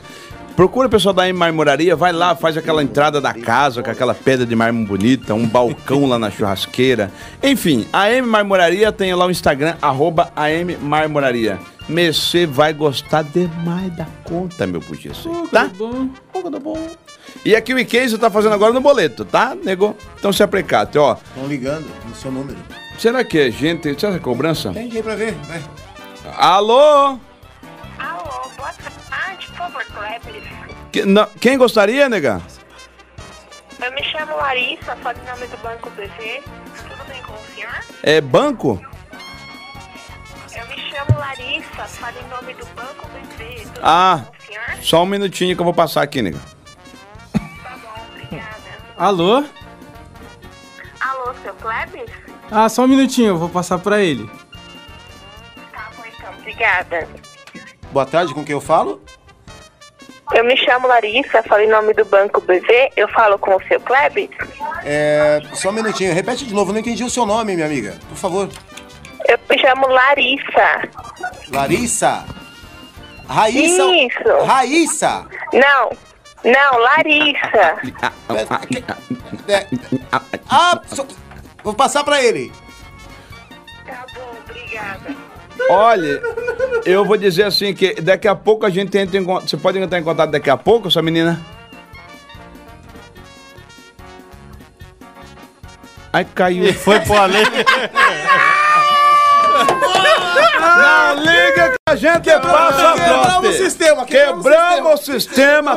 Procura 0.56 0.88
o 0.88 0.90
pessoal 0.90 1.14
da 1.14 1.32
Marmoraria, 1.34 1.96
vai 1.96 2.12
lá, 2.12 2.36
faz 2.36 2.58
aquela 2.58 2.84
entrada 2.84 3.22
da 3.22 3.34
casa 3.34 3.82
com 3.82 3.90
aquela 3.90 4.14
pedra 4.14 4.46
de 4.46 4.56
mármore 4.56 4.86
bonita, 4.86 5.34
um 5.34 5.48
balcão 5.48 6.06
lá 6.06 6.20
na 6.20 6.30
churrasqueira. 6.30 7.12
Enfim, 7.42 7.88
a 7.92 8.12
M 8.12 8.28
Marmoraria 8.28 8.92
tem 8.92 9.14
lá 9.14 9.26
o 9.26 9.32
Instagram, 9.32 9.76
arroba 9.82 10.32
AM 10.36 10.78
Marmoraria. 10.78 11.58
Você 11.90 12.46
vai 12.46 12.74
gostar 12.74 13.24
demais 13.24 13.96
da 13.96 14.06
conta, 14.24 14.68
meu 14.68 14.82
puxiço. 14.82 15.30
Tá? 15.52 15.70
bom. 15.76 16.10
Pouco 16.32 16.50
do 16.50 16.60
bom. 16.60 16.88
E 17.44 17.56
aqui 17.56 17.74
o 17.74 17.80
Icase 17.80 18.18
tá 18.18 18.30
fazendo 18.30 18.54
agora 18.54 18.74
no 18.74 18.82
boleto, 18.82 19.26
tá, 19.26 19.56
nego? 19.56 19.96
Então 20.20 20.32
se 20.32 20.44
aprecate, 20.44 20.98
ó. 20.98 21.14
Estão 21.14 21.48
ligando 21.48 21.88
no 22.08 22.16
seu 22.16 22.32
número. 22.32 22.58
Será 23.00 23.24
que 23.24 23.40
é 23.40 23.50
gente? 23.50 24.00
Será 24.00 24.12
que 24.12 24.20
é 24.20 24.22
cobrança? 24.22 24.72
Tem 24.72 24.92
aí 24.92 25.02
pra 25.02 25.16
ver, 25.16 25.34
vai. 25.48 25.62
Alô? 26.38 27.18
Favor, 29.62 29.86
Kleber. 29.86 30.44
Que- 30.92 31.06
não, 31.06 31.26
quem 31.40 31.58
gostaria, 31.58 32.08
nega? 32.10 32.42
Eu 33.82 33.92
me 33.94 34.04
chamo 34.04 34.36
Larissa, 34.38 34.96
falo 34.98 35.18
em 35.18 35.26
nome 35.30 35.48
do 35.48 35.58
Banco 35.58 35.90
BV. 35.92 36.44
Tudo 36.88 37.04
bem 37.08 37.22
com 37.24 37.34
o 37.34 37.56
senhor? 37.56 37.84
É 38.04 38.22
banco? 38.22 38.80
Eu 40.56 40.68
me 40.68 40.92
chamo 40.92 41.18
Larissa, 41.20 41.86
falo 41.88 42.18
em 42.20 42.28
nome 42.30 42.54
do 42.54 42.66
Banco 42.68 43.08
BV. 43.10 43.62
Tudo 43.74 43.80
Ah, 43.84 44.16
bem 44.18 44.26
com 44.26 44.38
o 44.38 44.46
senhor? 44.46 44.84
só 44.84 45.04
um 45.04 45.08
minutinho 45.08 45.56
que 45.56 45.62
eu 45.62 45.66
vou 45.66 45.74
passar 45.74 46.04
aqui, 46.04 46.22
nega. 46.22 46.40
Tá 47.34 47.40
bom, 47.82 48.06
obrigada. 48.12 48.56
Alô? 48.98 49.44
Alô, 51.00 51.34
seu 51.42 51.54
Kleber? 51.56 52.06
Ah, 52.52 52.68
só 52.70 52.84
um 52.84 52.88
minutinho, 52.88 53.30
eu 53.30 53.38
vou 53.38 53.50
passar 53.50 53.80
pra 53.80 54.00
ele. 54.02 54.30
Tá 55.72 55.90
bom, 55.98 56.04
então, 56.06 56.34
obrigada. 56.38 57.08
Boa 57.92 58.06
tarde, 58.06 58.34
com 58.34 58.44
quem 58.44 58.54
eu 58.54 58.62
falo? 58.62 59.02
Eu 60.34 60.46
me 60.46 60.56
chamo 60.58 60.88
Larissa, 60.88 61.44
falo 61.44 61.62
em 61.62 61.68
nome 61.68 61.94
do 61.94 62.06
Banco 62.06 62.40
BV. 62.42 62.92
Eu 62.96 63.08
falo 63.10 63.38
com 63.38 63.56
o 63.56 63.62
seu 63.68 63.80
Kleber? 63.82 64.30
É. 64.84 65.42
Só 65.54 65.70
um 65.70 65.74
minutinho, 65.74 66.14
repete 66.14 66.46
de 66.46 66.54
novo, 66.54 66.72
não 66.72 66.80
entendi 66.80 67.04
o 67.04 67.10
seu 67.10 67.26
nome, 67.26 67.54
minha 67.54 67.66
amiga. 67.68 67.98
Por 68.08 68.18
favor. 68.18 68.50
Eu 69.28 69.38
me 69.50 69.60
chamo 69.60 69.88
Larissa. 69.88 70.90
Larissa? 71.52 72.26
Raíssa? 73.28 73.84
Isso. 73.84 74.46
Raíssa? 74.46 75.26
Não, 75.54 75.92
não, 76.44 76.80
Larissa. 76.80 77.78
É, 79.48 79.66
Ah, 80.50 80.80
só- 80.88 81.06
vou 81.64 81.74
passar 81.74 82.04
pra 82.04 82.22
ele. 82.24 82.52
Tá 83.86 84.06
bom, 84.14 84.32
obrigada. 84.48 85.16
Olha, 85.70 86.22
eu 86.86 87.06
vou 87.06 87.16
dizer 87.18 87.44
assim 87.44 87.74
que 87.74 88.02
daqui 88.02 88.28
a 88.28 88.36
pouco 88.36 88.66
a 88.66 88.70
gente 88.70 88.98
entra 88.98 89.18
em 89.18 89.24
contato. 89.24 89.50
Você 89.50 89.58
pode 89.58 89.80
entrar 89.80 90.00
em 90.00 90.04
contato 90.04 90.32
daqui 90.32 90.50
a 90.50 90.58
pouco, 90.58 90.92
sua 90.92 91.02
menina? 91.02 91.40
Ai, 96.14 96.26
caiu. 96.36 96.72
Foi 96.76 97.00
pro 97.00 97.16
além. 97.16 97.46
Não 100.82 101.16
liga 101.20 101.70
que 101.70 101.76
a 101.88 101.96
gente 101.96 102.30
passa 102.42 102.94
Quebramos 102.94 103.28
trote. 103.28 103.48
o 103.48 103.54
sistema, 103.54 104.06
Quebramos 104.06 104.94
o 104.94 104.98
sistema. 104.98 105.76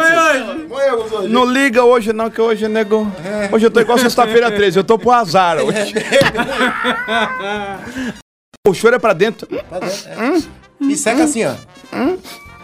Morremos 0.68 1.12
hoje. 1.12 1.28
Não 1.28 1.44
liga 1.44 1.84
hoje 1.84 2.12
não, 2.12 2.30
que 2.30 2.40
hoje, 2.40 2.66
nego. 2.68 3.06
Hoje 3.52 3.66
eu 3.66 3.70
tô 3.70 3.80
igual 3.80 3.98
sexta-feira 3.98 4.50
13, 4.50 4.78
eu 4.78 4.84
tô 4.84 4.98
pro 4.98 5.10
azar 5.12 5.58
hoje. 5.58 5.94
O 8.66 8.72
choro 8.72 8.96
é 8.96 8.98
pra 8.98 9.12
dentro. 9.12 9.46
Pra 9.46 9.78
dentro, 9.78 10.08
é. 10.08 10.42
E 10.90 10.96
seca 10.96 11.24
assim, 11.24 11.44
ó. 11.44 11.52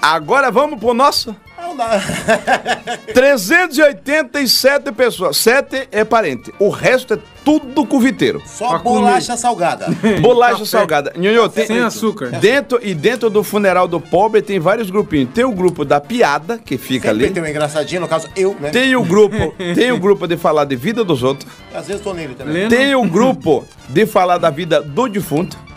Agora 0.00 0.50
vamos 0.50 0.80
pro 0.80 0.94
nosso. 0.94 1.36
É 1.58 1.66
o 1.66 1.76
dá. 1.76 2.00
387 3.12 4.92
pessoas. 4.92 5.36
7 5.36 5.88
é 5.92 6.02
parente. 6.02 6.54
O 6.58 6.70
resto 6.70 7.12
é 7.12 7.18
tudo 7.44 7.84
cuviteiro. 7.84 8.40
Só 8.46 8.78
bolacha 8.78 9.36
salgada. 9.36 9.88
Bolacha 10.22 10.64
salgada. 10.64 11.12
Nhonhô, 11.18 11.46
tem, 11.50 11.66
Sem 11.66 11.80
açúcar. 11.80 12.30
Dentro, 12.30 12.80
e 12.82 12.94
dentro 12.94 13.28
do 13.28 13.44
funeral 13.44 13.86
do 13.86 14.00
pobre 14.00 14.40
tem 14.40 14.58
vários 14.58 14.88
grupinhos. 14.88 15.28
Tem 15.34 15.44
o 15.44 15.52
grupo 15.52 15.84
da 15.84 16.00
piada, 16.00 16.56
que 16.56 16.78
fica 16.78 17.08
Sempre 17.10 17.26
ali. 17.26 17.34
tem 17.34 17.42
um 17.42 17.46
engraçadinho, 17.46 18.00
no 18.00 18.08
caso, 18.08 18.26
eu, 18.34 18.56
né? 18.58 18.70
Tem 18.70 18.96
o 18.96 19.04
grupo, 19.04 19.54
tem 19.74 19.92
o 19.92 19.98
grupo 19.98 20.26
de 20.26 20.38
falar 20.38 20.64
de 20.64 20.76
vida 20.76 21.04
dos 21.04 21.22
outros. 21.22 21.46
Às 21.74 21.88
vezes 21.88 22.00
tô 22.02 22.14
nele 22.14 22.34
também. 22.34 22.70
Tem 22.70 22.94
o 22.94 23.04
grupo 23.04 23.66
de 23.86 24.06
falar 24.06 24.38
da 24.38 24.48
vida 24.48 24.80
do 24.80 25.06
defuntro. 25.06 25.68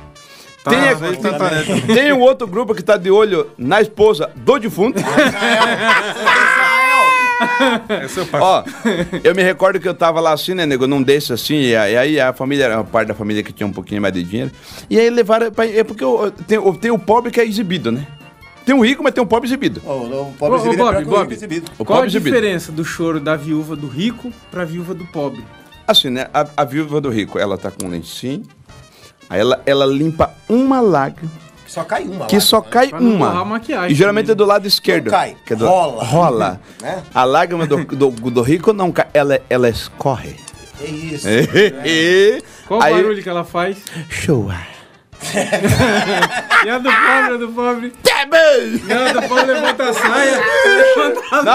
Tem, 0.63 0.79
a- 0.79 0.91
às 0.91 0.99
vezes 0.99 1.17
tá 1.19 1.31
tem 1.93 2.11
o 2.13 2.19
outro 2.19 2.47
grupo 2.47 2.73
que 2.73 2.81
tá 2.83 2.95
de 2.97 3.11
olho 3.11 3.47
na 3.57 3.81
esposa 3.81 4.29
do 4.35 4.57
defunto. 4.59 4.99
Esse 8.05 8.19
eu 8.19 8.25
faço. 8.25 8.45
Ó, 8.45 8.63
eu 9.23 9.35
me 9.35 9.43
recordo 9.43 9.79
que 9.79 9.87
eu 9.87 9.93
tava 9.93 10.19
lá 10.21 10.31
assim, 10.33 10.53
né, 10.53 10.65
nego, 10.65 10.87
num 10.87 11.01
desses 11.01 11.31
assim, 11.31 11.55
e, 11.55 11.75
a- 11.75 11.89
e 11.89 11.97
aí 11.97 12.19
a 12.19 12.31
família, 12.33 12.65
era 12.65 12.77
uma 12.77 12.83
parte 12.83 13.07
da 13.09 13.13
família 13.13 13.43
que 13.43 13.51
tinha 13.51 13.67
um 13.67 13.71
pouquinho 13.73 14.01
mais 14.01 14.13
de 14.13 14.23
dinheiro. 14.23 14.51
E 14.89 14.97
aí 14.99 15.09
levaram, 15.09 15.51
pra, 15.51 15.65
é 15.67 15.83
porque 15.83 16.03
eu, 16.03 16.25
eu 16.25 16.31
tenho, 16.31 16.65
eu 16.65 16.73
tenho 16.75 16.93
o 16.93 16.99
pobre 16.99 17.31
que 17.31 17.41
é 17.41 17.45
exibido, 17.45 17.91
né? 17.91 18.07
Tem 18.65 18.73
o 18.73 18.79
rico, 18.81 19.03
mas 19.03 19.13
tem 19.13 19.21
o 19.21 19.27
pobre 19.27 19.47
exibido. 19.49 19.81
O, 19.85 19.89
o 19.89 20.21
Ô, 20.21 20.25
pobre 20.39 20.57
ô, 20.57 20.61
exibido 20.61 20.83
é 20.83 20.91
pior 20.91 20.93
Bob, 20.93 21.03
que 21.03 21.03
o 21.03 21.09
rico 21.09 21.19
Bob, 21.25 21.33
exibido. 21.33 21.71
O 21.77 21.83
qual 21.85 21.97
a 21.97 22.01
pobre 22.03 22.09
exibido. 22.09 22.35
diferença 22.35 22.71
do 22.71 22.85
choro 22.85 23.19
da 23.19 23.35
viúva 23.35 23.75
do 23.75 23.87
rico 23.87 24.31
pra 24.49 24.63
viúva 24.63 24.93
do 24.93 25.05
pobre? 25.07 25.43
Assim, 25.85 26.09
né, 26.09 26.27
a, 26.33 26.47
a 26.55 26.63
viúva 26.63 27.01
do 27.01 27.09
rico, 27.09 27.37
ela 27.37 27.57
tá 27.57 27.69
com 27.69 27.87
um 27.87 27.89
lencinho, 27.89 28.43
aí 29.33 29.39
ela, 29.41 29.61
ela 29.65 29.85
limpa 29.85 30.31
uma 30.47 30.79
lágrima, 30.79 31.31
Só 31.67 31.83
cai 31.83 32.03
uma 32.03 32.25
que 32.27 32.39
só 32.39 32.61
cai 32.61 32.89
Pra 32.89 32.99
não 33.01 33.17
borrar 33.17 33.31
a 33.37 33.41
uma. 33.41 33.45
maquiagem 33.45 33.91
E 33.91 33.95
geralmente 33.95 34.29
é 34.31 34.35
do 34.35 34.45
lado 34.45 34.67
esquerdo. 34.67 35.05
Não 35.05 35.11
cai, 35.11 35.35
que 35.45 35.53
é 35.53 35.55
do- 35.55 35.65
rola. 35.65 36.03
Rola. 36.03 36.61
Né? 36.81 37.03
A 37.13 37.23
lágrima 37.23 37.65
do, 37.65 37.83
do, 37.83 38.09
do 38.11 38.41
rico 38.41 38.71
não 38.73 38.91
cai, 38.91 39.07
ela, 39.13 39.39
ela 39.49 39.67
escorre. 39.69 40.35
É 40.81 40.85
isso. 40.85 41.27
Qual 42.67 42.81
Aí- 42.81 42.93
o 42.93 42.97
barulho 42.97 43.23
que 43.23 43.29
ela 43.29 43.43
faz? 43.43 43.77
Show. 44.09 44.49
E 46.65 46.69
a 46.69 46.77
do 46.77 46.89
pobre, 46.89 47.33
a 47.33 47.37
do 47.37 47.47
pobre. 47.49 47.93
E 48.87 48.93
a 48.93 49.11
do 49.13 49.21
pobre 49.27 49.45
levanta 49.53 49.89
a 49.89 49.93
saia. 49.93 50.41
Levanta 50.65 51.21
a 51.31 51.43
Não. 51.43 51.53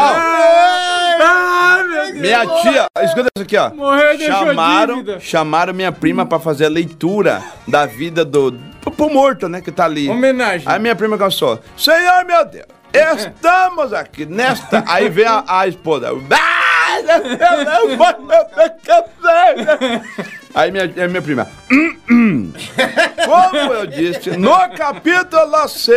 Ah. 1.21 1.85
Minha 2.15 2.47
tia, 2.63 2.87
escuta 3.03 3.29
isso 3.35 3.43
aqui, 3.43 3.57
ó. 3.57 3.71
Morreu 3.71 4.15
e 4.15 4.19
deixou 4.19 4.47
chamaram, 4.47 5.05
chamaram 5.21 5.75
minha 5.75 5.91
prima 5.93 6.25
pra 6.27 6.39
fazer 6.39 6.67
a 6.67 6.69
leitura 6.69 7.43
da 7.67 7.87
vida 7.87 8.25
do. 8.25 8.53
pro- 8.81 8.93
morto, 9.11 9.49
né? 9.49 9.61
Que 9.61 9.71
tá 9.73 9.85
ali. 9.85 10.09
Homenagem. 10.09 10.67
Aí 10.67 10.79
minha 10.79 10.95
prima 10.97 11.19
cansou. 11.19 11.61
Senhor, 11.77 12.25
meu 12.25 12.45
Deus, 12.45 12.67
estamos 13.17 13.93
aqui 13.93 14.25
nesta. 14.27 14.85
Aí 14.87 15.09
vem 15.09 15.27
a, 15.27 15.45
a 15.47 15.67
esposa. 15.67 16.09
Aí 16.09 17.03
minha, 17.03 17.19
aí 20.63 21.09
minha 21.09 21.23
prima. 21.23 21.49
"Hum, 21.71 21.97
hum." 22.11 22.53
Como 23.25 23.73
eu 23.75 23.87
disse, 23.87 24.31
no 24.37 24.57
capítulo 24.77 25.69
6. 25.69 25.93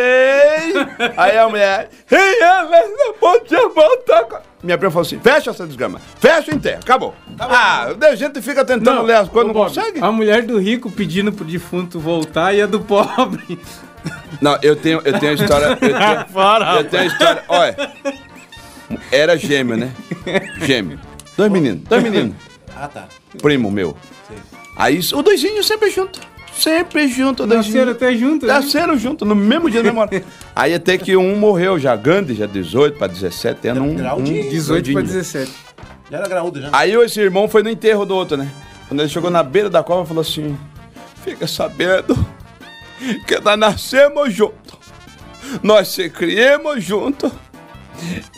Aí 1.17 1.37
a 1.37 1.49
mulher. 1.49 1.89
"E 2.11 2.43
ela 2.43 2.87
não 2.97 3.13
podia 3.13 3.67
voltar 3.69 4.23
com-" 4.25 4.51
Minha 4.63 4.77
prima 4.77 4.91
falou 4.91 5.05
assim: 5.05 5.19
fecha 5.19 5.49
essa 5.49 5.65
desgrama. 5.65 5.99
Fecha 6.19 6.51
e 6.51 6.55
enterra. 6.55 6.79
Acabou. 6.83 7.15
Ah, 7.39 7.87
a 8.01 8.15
gente 8.15 8.41
fica 8.41 8.63
tentando 8.63 9.01
ler 9.01 9.15
as 9.15 9.29
coisas, 9.29 9.47
não 9.47 9.53
Bob, 9.53 9.73
consegue? 9.73 9.99
A 9.99 10.11
mulher 10.11 10.43
do 10.43 10.59
rico 10.59 10.91
pedindo 10.91 11.31
pro 11.31 11.43
defunto 11.43 11.99
voltar 11.99 12.53
e 12.53 12.61
a 12.61 12.65
do 12.67 12.79
pobre. 12.79 13.59
Não, 14.41 14.57
eu 14.63 14.75
tenho, 14.75 14.99
eu 15.05 15.19
tenho 15.19 15.31
a 15.33 15.35
história. 15.35 15.65
Eu 15.65 15.75
tenho, 15.75 15.95
Fora, 16.33 16.75
eu 16.77 16.83
tenho 16.85 17.03
a 17.03 17.05
história. 17.05 17.43
Olha. 17.47 17.91
Era 19.11 19.37
gêmeo, 19.37 19.77
né? 19.77 19.91
Gêmeo. 20.61 20.99
Dois 21.37 21.51
meninos, 21.51 21.83
dois 21.87 22.01
meninos. 22.01 22.35
Ah, 22.75 22.87
tá. 22.87 23.05
Primo 23.41 23.69
meu. 23.69 23.95
Aí 24.75 24.99
o 25.13 25.21
doisinho 25.21 25.63
sempre 25.63 25.89
junto. 25.89 26.19
Sempre 26.53 27.07
junto. 27.07 27.47
Nasceram 27.47 27.91
até 27.91 28.15
junto, 28.15 28.45
né? 28.45 28.53
Nasceram 28.53 28.97
junto, 28.97 29.25
no 29.25 29.35
mesmo 29.35 29.69
dia, 29.69 29.81
na 29.81 29.85
mesma 29.85 30.01
hora. 30.01 30.23
Aí 30.55 30.73
até 30.73 30.97
que 30.97 31.15
um 31.15 31.35
morreu 31.35 31.79
já, 31.79 31.95
Gandhi, 31.95 32.35
já 32.35 32.45
18 32.45 32.97
para 32.97 33.07
17 33.07 33.67
anos. 33.69 33.83
Um, 33.83 33.95
Grau 33.95 34.19
um, 34.19 34.23
de 34.23 34.49
18 34.49 34.83
pra 34.83 35.01
doidinho. 35.01 35.03
17. 35.03 35.51
Já 36.11 36.17
era 36.17 36.27
graúdo 36.27 36.61
já. 36.61 36.69
Aí 36.73 36.93
esse 36.93 37.19
irmão 37.19 37.47
foi 37.47 37.63
no 37.63 37.69
enterro 37.69 38.05
do 38.05 38.13
outro, 38.15 38.35
né? 38.37 38.51
Quando 38.87 38.99
ele 38.99 39.09
chegou 39.09 39.31
na 39.31 39.41
beira 39.41 39.69
da 39.69 39.81
cova, 39.81 40.05
falou 40.05 40.21
assim: 40.21 40.57
Fica 41.23 41.47
sabendo 41.47 42.13
que 43.25 43.39
nós 43.39 43.57
nascemos 43.57 44.33
juntos, 44.33 44.77
nós 45.63 45.87
se 45.87 46.09
criamos 46.09 46.83
juntos. 46.83 47.31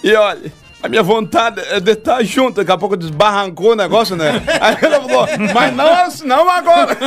E 0.04 0.14
olha, 0.14 0.52
a 0.84 0.90
minha 0.90 1.02
vontade 1.02 1.62
é 1.70 1.80
de 1.80 1.92
estar 1.94 2.22
junto. 2.24 2.58
Daqui 2.58 2.72
a 2.72 2.78
pouco 2.78 2.98
desbarrancou 2.98 3.72
o 3.72 3.76
negócio, 3.76 4.16
né? 4.18 4.44
Aí 4.60 4.78
ela 4.82 5.00
falou: 5.02 5.28
Mas 5.54 5.74
não, 5.76 5.94
assim, 5.94 6.28
não 6.28 6.50
agora. 6.50 6.98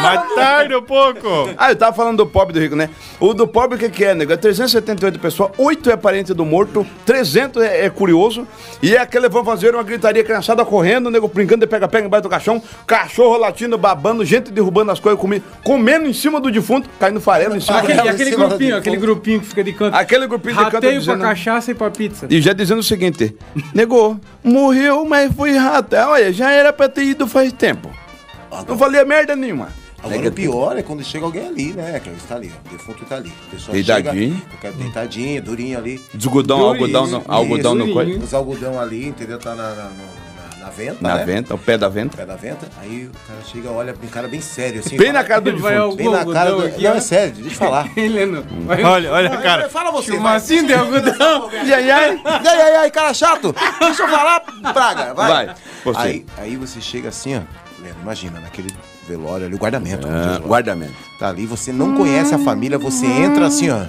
Mais 0.00 0.34
tarde 0.34 0.74
um 0.76 0.82
pouco. 0.82 1.50
Ah, 1.56 1.70
eu 1.72 1.76
tava 1.76 1.94
falando 1.96 2.18
do 2.18 2.26
pobre 2.26 2.52
do 2.52 2.60
rico, 2.60 2.76
né? 2.76 2.90
O 3.18 3.32
do 3.34 3.48
pobre, 3.48 3.76
o 3.76 3.78
que, 3.78 3.88
que 3.88 4.04
é, 4.04 4.14
nego? 4.14 4.32
É 4.32 4.36
378 4.36 5.18
pessoas, 5.18 5.50
8 5.58 5.90
é 5.90 5.96
parente 5.96 6.32
do 6.34 6.44
morto, 6.44 6.86
300 7.04 7.62
é, 7.62 7.86
é 7.86 7.90
curioso, 7.90 8.46
e 8.82 8.94
é 8.94 9.00
aquele 9.00 9.28
vão 9.28 9.44
fazer 9.44 9.74
uma 9.74 9.82
gritaria, 9.82 10.22
criançada 10.22 10.64
correndo, 10.64 11.10
nego 11.10 11.26
brincando 11.28 11.60
de 11.60 11.66
pega-pega 11.66 12.06
embaixo 12.06 12.22
do 12.24 12.28
caixão, 12.28 12.62
cachorro 12.86 13.36
latindo, 13.38 13.76
babando, 13.78 14.24
gente 14.24 14.52
derrubando 14.52 14.92
as 14.92 15.00
coisas, 15.00 15.20
comi, 15.20 15.42
comendo 15.64 16.06
em 16.06 16.12
cima 16.12 16.40
do 16.40 16.50
defunto, 16.50 16.88
caindo 17.00 17.20
farelo 17.20 17.56
em 17.56 17.60
cima 17.60 17.78
Aquele, 17.78 18.00
do 18.02 18.08
aquele 18.08 18.30
grupinho, 18.30 18.76
aquele 18.76 18.96
grupinho 18.96 19.40
que 19.40 19.46
fica 19.46 19.64
de 19.64 19.72
canto. 19.72 19.94
Aquele 19.96 20.26
grupinho 20.26 20.54
de 20.54 20.60
canto 20.64 20.74
Rateio 20.74 21.00
dizendo- 21.00 21.18
pra 21.18 21.28
cachaça 21.28 21.70
e 21.70 21.74
pra 21.74 21.90
pizza. 21.96 22.26
E 22.30 22.40
já 22.40 22.52
dizendo 22.52 22.78
o 22.80 22.84
seguinte, 22.84 23.34
nego, 23.74 24.20
morreu, 24.44 25.04
mas 25.04 25.32
foi 25.34 25.56
rato. 25.56 25.94
Olha, 25.96 26.32
já 26.32 26.50
era 26.52 26.72
pra 26.72 26.88
ter 26.88 27.04
ido 27.04 27.26
faz 27.26 27.52
tempo. 27.52 27.90
Não 28.68 28.76
falei 28.78 29.04
merda 29.04 29.34
nenhuma. 29.34 29.68
Agora 30.02 30.28
o 30.28 30.32
pior 30.32 30.76
é 30.78 30.82
quando 30.82 31.02
chega 31.02 31.24
alguém 31.24 31.48
ali, 31.48 31.72
né? 31.72 31.98
Que 31.98 32.10
está 32.10 32.36
ali. 32.36 32.52
O 32.66 32.68
defunto 32.70 33.04
tá 33.06 33.16
ali. 33.16 33.32
A 33.48 33.50
pessoa 33.50 33.72
Deitadinho. 33.74 34.40
Chega, 34.60 34.72
deitadinho, 34.76 35.42
durinho 35.42 35.78
ali. 35.78 36.00
Desgudão, 36.14 36.60
algodão, 36.60 37.06
no- 37.08 37.24
algodão 37.26 37.74
no 37.74 37.92
coelho. 37.92 38.22
Os 38.22 38.32
algodão 38.32 38.78
ali, 38.78 39.06
entendeu? 39.08 39.38
Tá 39.38 39.54
na, 39.56 39.70
na, 39.70 39.74
na, 39.84 39.90
na 40.66 40.70
venta, 40.72 40.96
Na 41.00 41.14
né? 41.16 41.24
venta, 41.24 41.54
o 41.54 41.58
pé 41.58 41.78
da 41.78 41.88
venta. 41.88 42.16
Pé 42.16 42.26
da 42.26 42.34
venta. 42.36 42.66
Aí 42.80 43.04
o 43.06 43.26
cara 43.26 43.40
chega, 43.44 43.70
olha 43.70 43.92
com 43.94 44.04
um 44.04 44.08
cara 44.08 44.26
bem 44.26 44.40
sério, 44.40 44.80
assim. 44.80 44.96
Bem 44.96 45.06
fala- 45.08 45.18
na 45.20 45.24
cara 45.24 45.40
do 45.40 45.52
defunto. 45.52 45.96
Bem 45.96 46.10
na 46.10 46.24
cara 46.26 46.50
do... 46.50 46.64
aqui, 46.64 46.82
Não, 46.82 46.94
é 46.94 47.00
sério, 47.00 47.34
deixa 47.34 47.48
eu 47.54 47.58
falar. 47.58 47.88
Heleno. 47.96 48.44
vai- 48.66 48.82
Olha, 48.82 49.12
olha, 49.12 49.30
cara. 49.38 49.68
Fala 49.68 49.92
você. 49.92 50.12
Chumacinho 50.12 50.66
de 50.66 50.74
algodão. 50.74 51.50
E 51.52 51.72
aí, 51.72 51.90
aí? 51.90 52.20
E 52.44 52.48
aí, 52.48 52.60
aí, 52.62 52.76
aí, 52.76 52.90
cara 52.90 53.14
chato? 53.14 53.54
Deixa 53.78 54.02
eu 54.02 54.08
falar, 54.08 54.40
praga, 54.72 55.14
vai. 55.14 55.46
Vai, 55.46 55.54
você. 55.84 55.98
Aí, 56.00 56.26
aí 56.38 56.56
você 56.56 56.80
chega 56.80 57.08
assim, 57.10 57.36
ó. 57.36 57.40
Leno, 57.82 57.96
imagina, 58.02 58.40
naquele 58.40 58.70
velório 59.06 59.46
ali, 59.46 59.54
o 59.54 59.58
guardamento. 59.58 60.06
lá. 60.08 60.38
guardamento. 60.40 60.94
Tá 61.18 61.28
ali, 61.28 61.46
você 61.46 61.72
não 61.72 61.94
conhece 61.96 62.34
a 62.34 62.38
família, 62.38 62.76
você 62.78 63.06
entra 63.06 63.46
assim, 63.46 63.70
ó. 63.70 63.82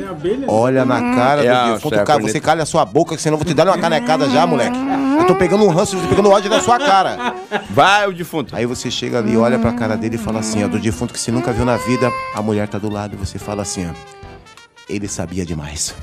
Tem 0.00 0.08
abelha? 0.08 0.44
Olha 0.48 0.84
na 0.84 1.00
cara 1.14 1.44
É 1.44 1.48
a- 1.48 1.64
do 1.66 1.74
defunto, 1.74 1.94
é 1.94 1.98
a 2.00 2.04
cara, 2.04 2.20
você 2.22 2.40
calha 2.40 2.62
a 2.62 2.66
sua 2.66 2.84
boca, 2.84 3.14
que 3.16 3.22
senão 3.22 3.34
eu 3.34 3.38
vou 3.38 3.46
te 3.46 3.54
dar 3.54 3.66
uma 3.66 3.78
canecada 3.78 4.28
já, 4.30 4.46
moleque. 4.46 4.76
Eu 5.18 5.26
tô 5.26 5.34
pegando 5.34 5.64
um 5.64 5.68
ranço, 5.68 5.96
eu 5.96 6.00
tô 6.02 6.08
pegando 6.08 6.30
ódio 6.30 6.48
na 6.50 6.60
sua 6.60 6.78
cara. 6.78 7.34
Vai 7.70 8.06
o 8.08 8.12
defunto. 8.12 8.56
Aí 8.56 8.64
você 8.66 8.90
chega 8.90 9.18
ali, 9.18 9.36
olha 9.36 9.58
pra 9.58 9.72
cara 9.72 9.96
dele 9.96 10.16
e 10.16 10.18
fala 10.18 10.40
assim, 10.40 10.64
ó, 10.64 10.68
do 10.68 10.78
defunto 10.78 11.12
que 11.12 11.20
você 11.20 11.30
nunca 11.30 11.52
viu 11.52 11.64
na 11.64 11.76
vida, 11.76 12.10
a 12.34 12.40
mulher 12.42 12.66
tá 12.68 12.78
do 12.78 12.88
lado, 12.90 13.14
e 13.14 13.16
você 13.16 13.38
fala 13.38 13.62
assim, 13.62 13.86
ó. 13.88 13.92
Ele 14.88 15.06
sabia 15.06 15.44
demais. 15.44 15.94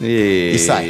E, 0.00 0.58
sai. 0.58 0.84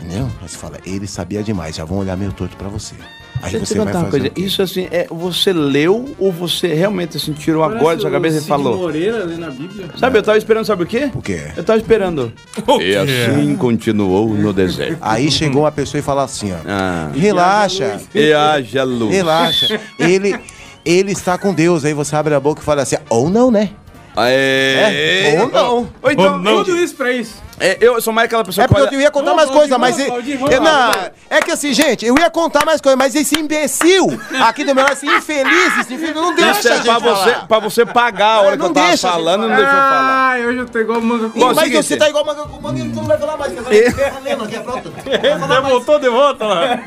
Entendeu? 0.00 0.28
Aí 0.42 0.48
você 0.48 0.56
fala, 0.56 0.78
ele 0.84 1.06
sabia 1.06 1.42
demais, 1.42 1.74
já 1.76 1.84
vão 1.84 1.98
olhar 1.98 2.16
meio 2.16 2.32
torto 2.32 2.56
pra 2.56 2.68
você. 2.68 2.94
Aí 3.42 3.52
Deixa 3.52 3.66
você 3.66 3.74
vai 3.78 3.86
fazer 3.88 3.98
uma 3.98 4.10
coisa. 4.10 4.26
o 4.28 4.30
quê? 4.30 4.40
Isso 4.40 4.62
assim, 4.62 4.88
é, 4.90 5.06
você 5.10 5.52
leu 5.52 6.14
ou 6.18 6.32
você 6.32 6.68
realmente 6.72 7.16
assim, 7.18 7.32
tirou 7.34 7.62
Parece 7.62 7.78
agora 7.80 7.96
da 7.96 8.00
sua 8.02 8.10
cabeça 8.10 8.38
e 8.38 8.40
falou? 8.42 8.78
Moreira 8.78 9.24
lê 9.24 9.36
na 9.36 9.50
Bíblia. 9.50 9.88
Sabe, 9.98 10.18
eu 10.18 10.22
tava 10.22 10.38
esperando, 10.38 10.64
sabe 10.64 10.82
o 10.84 10.86
quê? 10.86 11.10
O 11.14 11.20
quê? 11.20 11.42
Eu 11.56 11.62
tava 11.64 11.78
esperando. 11.78 12.32
E 12.80 12.96
assim 12.96 13.54
continuou 13.56 14.28
no 14.34 14.52
deserto. 14.54 14.98
Aí 15.02 15.30
chegou 15.30 15.62
uma 15.64 15.72
pessoa 15.72 15.98
e 15.98 16.02
falou 16.02 16.24
assim, 16.24 16.52
ó. 16.52 16.56
Ah. 16.66 17.10
Relaxa, 17.14 18.00
E 18.14 18.32
haja 18.32 18.82
luz. 18.84 19.14
relaxa. 19.14 19.80
Ele, 19.98 20.34
ele 20.84 21.12
está 21.12 21.36
com 21.36 21.52
Deus. 21.52 21.84
Aí 21.84 21.92
você 21.92 22.16
abre 22.16 22.34
a 22.34 22.40
boca 22.40 22.62
e 22.62 22.64
fala 22.64 22.82
assim, 22.82 22.96
ou 23.10 23.28
não, 23.28 23.50
né? 23.50 23.70
É. 24.16 25.34
É, 25.34 25.42
ou 25.42 25.48
não. 25.50 25.88
Ou 26.02 26.10
então, 26.10 26.42
Tudo 26.42 26.76
isso 26.78 26.94
pra 26.96 27.12
isso. 27.12 27.34
É, 27.58 27.78
eu 27.80 28.00
sou 28.02 28.12
mais 28.12 28.26
aquela 28.26 28.44
pessoa 28.44 28.64
É 28.64 28.68
que 28.68 28.74
porque 28.74 28.94
eu 28.96 29.00
ia 29.00 29.10
contar 29.10 29.34
mais 29.34 29.48
coisa, 29.50 29.78
mas. 29.78 29.98
eu- 29.98 30.06
eu 30.50 30.60
não, 30.60 30.90
é 31.30 31.40
que 31.40 31.50
assim, 31.50 31.72
gente, 31.72 32.04
eu 32.04 32.14
ia 32.18 32.28
contar 32.30 32.64
mais 32.66 32.80
coisa, 32.80 32.96
mas 32.96 33.14
esse 33.14 33.38
imbecil 33.38 34.06
aqui 34.42 34.62
do 34.64 34.74
meu 34.74 34.84
lado, 34.84 34.92
esse 34.92 35.06
infeliz, 35.06 35.78
esse 35.80 35.94
infeliz, 35.94 36.14
não 36.14 36.34
deixa 36.34 36.50
Isso 36.58 36.68
a 36.68 36.72
é 36.72 36.74
gente 36.76 36.84
pra 36.84 36.98
você, 36.98 37.30
falar. 37.32 37.46
pra 37.48 37.58
você 37.58 37.86
pagar 37.86 38.26
a 38.26 38.40
hora 38.42 38.50
que 38.52 38.58
Não 38.58 38.66
eu 38.68 38.74
tava 38.74 38.86
deixa 38.88 39.10
falando, 39.10 39.40
não 39.42 39.56
deixou 39.56 39.64
eu 39.64 39.70
falar. 39.70 40.28
Ai, 40.30 40.46
hoje 40.46 40.58
eu 40.58 40.66
tô 40.68 40.78
igual 40.78 41.00
manga 41.00 41.28
com 41.30 41.38
Bom, 41.40 41.46
mas 41.54 41.58
seguinte. 41.64 41.84
você 41.86 41.96
tá 41.96 42.08
igual 42.10 42.24
manga 42.26 42.42
com 42.42 42.60
manga, 42.60 42.84
não 42.84 43.04
vai 43.04 43.18
falar 43.18 43.36
mais. 43.38 43.52
Aqui, 43.58 44.60
pronto. 44.60 44.92
Ele 45.06 45.60
voltou 45.62 45.98
de 45.98 46.08
volta 46.08 46.44
lá. 46.46 46.78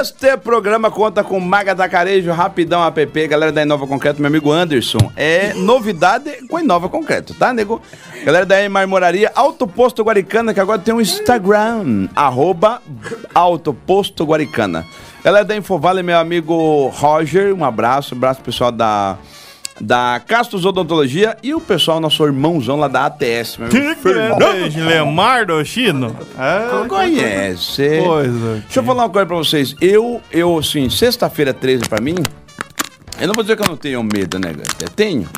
Este 0.00 0.36
programa 0.36 0.90
conta 0.90 1.22
com 1.22 1.38
Maga 1.40 1.74
da 1.74 1.88
Carejo, 1.88 2.32
Rapidão 2.32 2.84
App, 2.84 3.26
galera 3.28 3.52
da 3.52 3.62
Inova 3.62 3.86
Concreto, 3.86 4.20
meu 4.20 4.28
amigo 4.28 4.50
Anderson. 4.50 4.98
É 5.16 5.52
novidade 5.54 6.46
com 6.48 6.58
Inova 6.58 6.88
Concreto, 6.88 7.34
tá, 7.34 7.52
nego? 7.52 7.80
Galera 8.24 8.44
da 8.44 8.68
Marmoraria, 8.68 9.30
Autoposto 9.68 10.02
Guaricana, 10.02 10.54
que 10.54 10.60
agora 10.60 10.78
tem 10.78 10.94
um 10.94 11.00
Instagram, 11.00 12.08
arroba 12.16 12.80
Autoposto 13.34 14.24
Guaricana. 14.24 14.86
Galera 15.22 15.44
da 15.44 15.54
Infovale, 15.54 16.02
meu 16.02 16.18
amigo 16.18 16.88
Roger, 16.88 17.54
um 17.54 17.62
abraço, 17.64 18.14
abraço 18.14 18.40
pro 18.40 18.50
pessoal 18.50 18.72
da... 18.72 19.16
Da 19.80 20.20
Castos 20.26 20.64
Odontologia 20.64 21.36
e 21.40 21.54
o 21.54 21.60
pessoal, 21.60 22.00
nosso 22.00 22.24
irmãozão 22.24 22.76
lá 22.76 22.88
da 22.88 23.06
ATS, 23.06 23.58
meu. 23.58 23.68
Que 23.68 23.94
Lemar 24.80 25.46
do 25.46 25.64
Chino? 25.64 26.16
Ah, 26.36 26.84
Conhece. 26.88 28.00
Coisa. 28.04 28.54
Deixa 28.64 28.80
eu 28.80 28.82
falar 28.82 29.04
uma 29.04 29.08
coisa 29.08 29.26
pra 29.26 29.36
vocês. 29.36 29.76
Eu, 29.80 30.20
eu 30.32 30.58
assim, 30.58 30.90
sexta-feira 30.90 31.54
13 31.54 31.88
pra 31.88 32.00
mim, 32.00 32.16
eu 33.20 33.28
não 33.28 33.34
vou 33.34 33.44
dizer 33.44 33.54
que 33.56 33.62
eu 33.62 33.68
não 33.68 33.76
tenho 33.76 34.02
medo, 34.02 34.36
né, 34.40 34.50
galera? 34.50 34.68
Eu 34.80 34.88
tenho. 34.88 35.28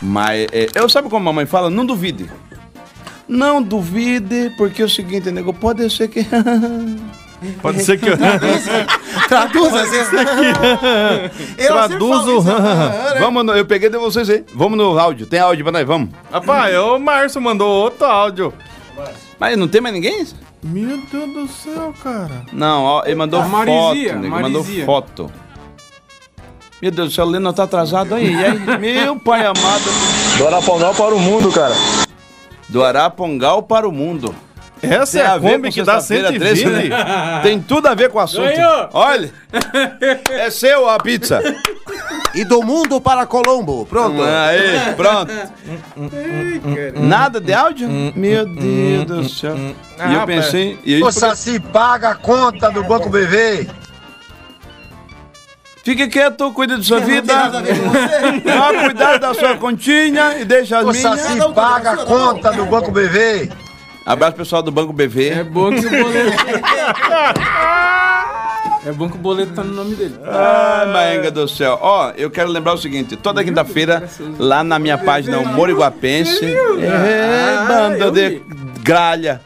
Mas, 0.00 0.46
é, 0.52 0.68
eu 0.72 0.88
sabe 0.88 1.08
como 1.08 1.16
a 1.16 1.32
mamãe 1.32 1.44
fala? 1.44 1.68
Não 1.68 1.84
duvide. 1.84 2.30
Não 3.30 3.62
duvide, 3.62 4.50
porque 4.56 4.82
é 4.82 4.84
o 4.84 4.88
seguinte, 4.88 5.30
nego, 5.30 5.54
pode 5.54 5.88
ser 5.88 6.08
que... 6.08 6.26
Pode 7.62 7.82
ser 7.82 7.98
que 7.98 8.06
eu. 8.06 8.18
Traduz 9.28 9.72
assim. 9.74 10.16
Eu 11.56 11.68
Traduzo. 11.68 12.42
Vamos 13.18 13.46
no, 13.46 13.56
eu 13.56 13.64
peguei 13.64 13.88
de 13.88 13.96
vocês 13.96 14.28
aí. 14.28 14.44
Vamos 14.54 14.76
no 14.76 14.98
áudio. 14.98 15.24
Tem 15.26 15.40
áudio 15.40 15.64
pra 15.64 15.72
nós, 15.72 15.86
vamos. 15.86 16.10
Rapaz, 16.30 16.76
o 16.76 16.98
Márcio 16.98 17.40
mandou 17.40 17.66
outro 17.66 18.04
áudio. 18.04 18.52
Mas 19.38 19.56
não 19.56 19.66
tem 19.68 19.80
mais 19.80 19.94
ninguém? 19.94 20.26
Meu 20.62 20.98
Deus 21.10 21.32
do 21.32 21.48
céu, 21.48 21.94
cara. 22.02 22.42
Não, 22.52 22.82
ó, 22.84 23.02
ele 23.06 23.14
mandou 23.14 23.40
A 23.40 23.44
foto, 23.44 23.52
Marizia, 23.52 24.16
nego, 24.16 24.34
mandou 24.34 24.62
Marizia. 24.62 24.84
foto. 24.84 25.32
Meu 26.82 26.90
Deus 26.90 27.08
do 27.08 27.14
céu, 27.14 27.24
o 27.24 27.30
Leno 27.30 27.52
tá 27.54 27.62
atrasado 27.62 28.14
aí. 28.16 28.34
E 28.34 28.44
aí? 28.44 28.58
Meu 28.78 29.16
pai 29.18 29.46
amado. 29.46 29.84
Do 30.36 30.46
Arapongal 30.46 30.94
para 30.94 31.14
o 31.14 31.18
mundo, 31.18 31.50
cara. 31.50 31.74
Do 32.70 32.84
Arapongal 32.84 33.62
para 33.62 33.88
o 33.88 33.92
mundo. 33.92 34.34
Essa 34.82 35.18
Tem 35.18 35.20
é 35.20 35.26
a 35.26 35.36
ver 35.36 35.52
Kombi 35.52 35.70
que 35.70 35.82
dá 35.82 36.00
sexta-feira 36.00 36.56
120. 36.56 36.62
13, 36.64 36.88
né? 36.88 37.40
Tem 37.42 37.60
tudo 37.60 37.86
a 37.86 37.94
ver 37.94 38.08
com 38.08 38.18
o 38.18 38.20
assunto. 38.20 38.44
Ganhou! 38.44 38.88
Olha, 38.92 39.30
é 40.30 40.50
seu 40.50 40.88
a 40.88 40.98
pizza. 40.98 41.42
E 42.34 42.44
do 42.44 42.62
mundo 42.62 43.00
para 43.00 43.26
Colombo. 43.26 43.84
Pronto. 43.84 44.22
Aí, 44.22 44.94
pronto. 44.94 45.32
Nada 46.98 47.40
de 47.40 47.52
áudio? 47.52 47.88
Meu 48.16 48.46
Deus 48.46 49.04
do 49.04 49.28
céu. 49.28 49.54
E 49.56 50.14
eu 50.14 50.26
pensei... 50.26 50.78
E 50.84 51.00
eu, 51.00 51.06
Ô, 51.06 51.12
Saci, 51.12 51.60
paga 51.60 52.10
a 52.10 52.14
conta 52.14 52.70
do 52.70 52.82
Banco 52.84 53.10
BV. 53.10 53.68
Fique 55.90 56.06
quieto, 56.06 56.52
cuide 56.52 56.76
da 56.76 56.82
sua 56.84 57.00
vida. 57.00 57.34
Vá 57.50 58.84
cuidar 58.84 59.18
da 59.18 59.34
sua 59.34 59.56
continha 59.56 60.38
e 60.38 60.44
deixa 60.44 60.78
as 60.78 60.84
minhas. 60.84 61.20
Saci, 61.20 61.36
paga 61.52 61.90
a 61.90 61.96
conta 61.96 62.52
do 62.52 62.64
Banco 62.66 62.92
BV. 62.92 63.50
Abraço 64.06 64.36
pessoal 64.36 64.62
do 64.62 64.70
Banco 64.70 64.92
BV. 64.92 65.30
É 65.30 65.42
bom 65.42 65.72
que 65.72 65.84
o 65.84 65.90
boleto. 65.90 66.44
é 68.86 68.92
bom 68.92 69.08
que 69.08 69.16
o 69.16 69.18
boleto 69.18 69.52
tá 69.52 69.64
no 69.64 69.74
nome 69.74 69.96
dele. 69.96 70.14
Ai, 70.24 70.86
Maenga 70.92 71.28
do 71.28 71.48
céu. 71.48 71.76
Ó, 71.82 72.12
eu 72.16 72.30
quero 72.30 72.50
lembrar 72.50 72.74
o 72.74 72.78
seguinte: 72.78 73.16
toda 73.16 73.42
quinta-feira, 73.42 74.08
lá 74.38 74.62
na 74.62 74.78
minha 74.78 74.96
página 74.96 75.40
Humor 75.40 75.70
Iguapense, 75.70 76.44
é, 76.44 77.66
bando 77.66 78.12
de 78.12 78.40
gralha. 78.80 79.40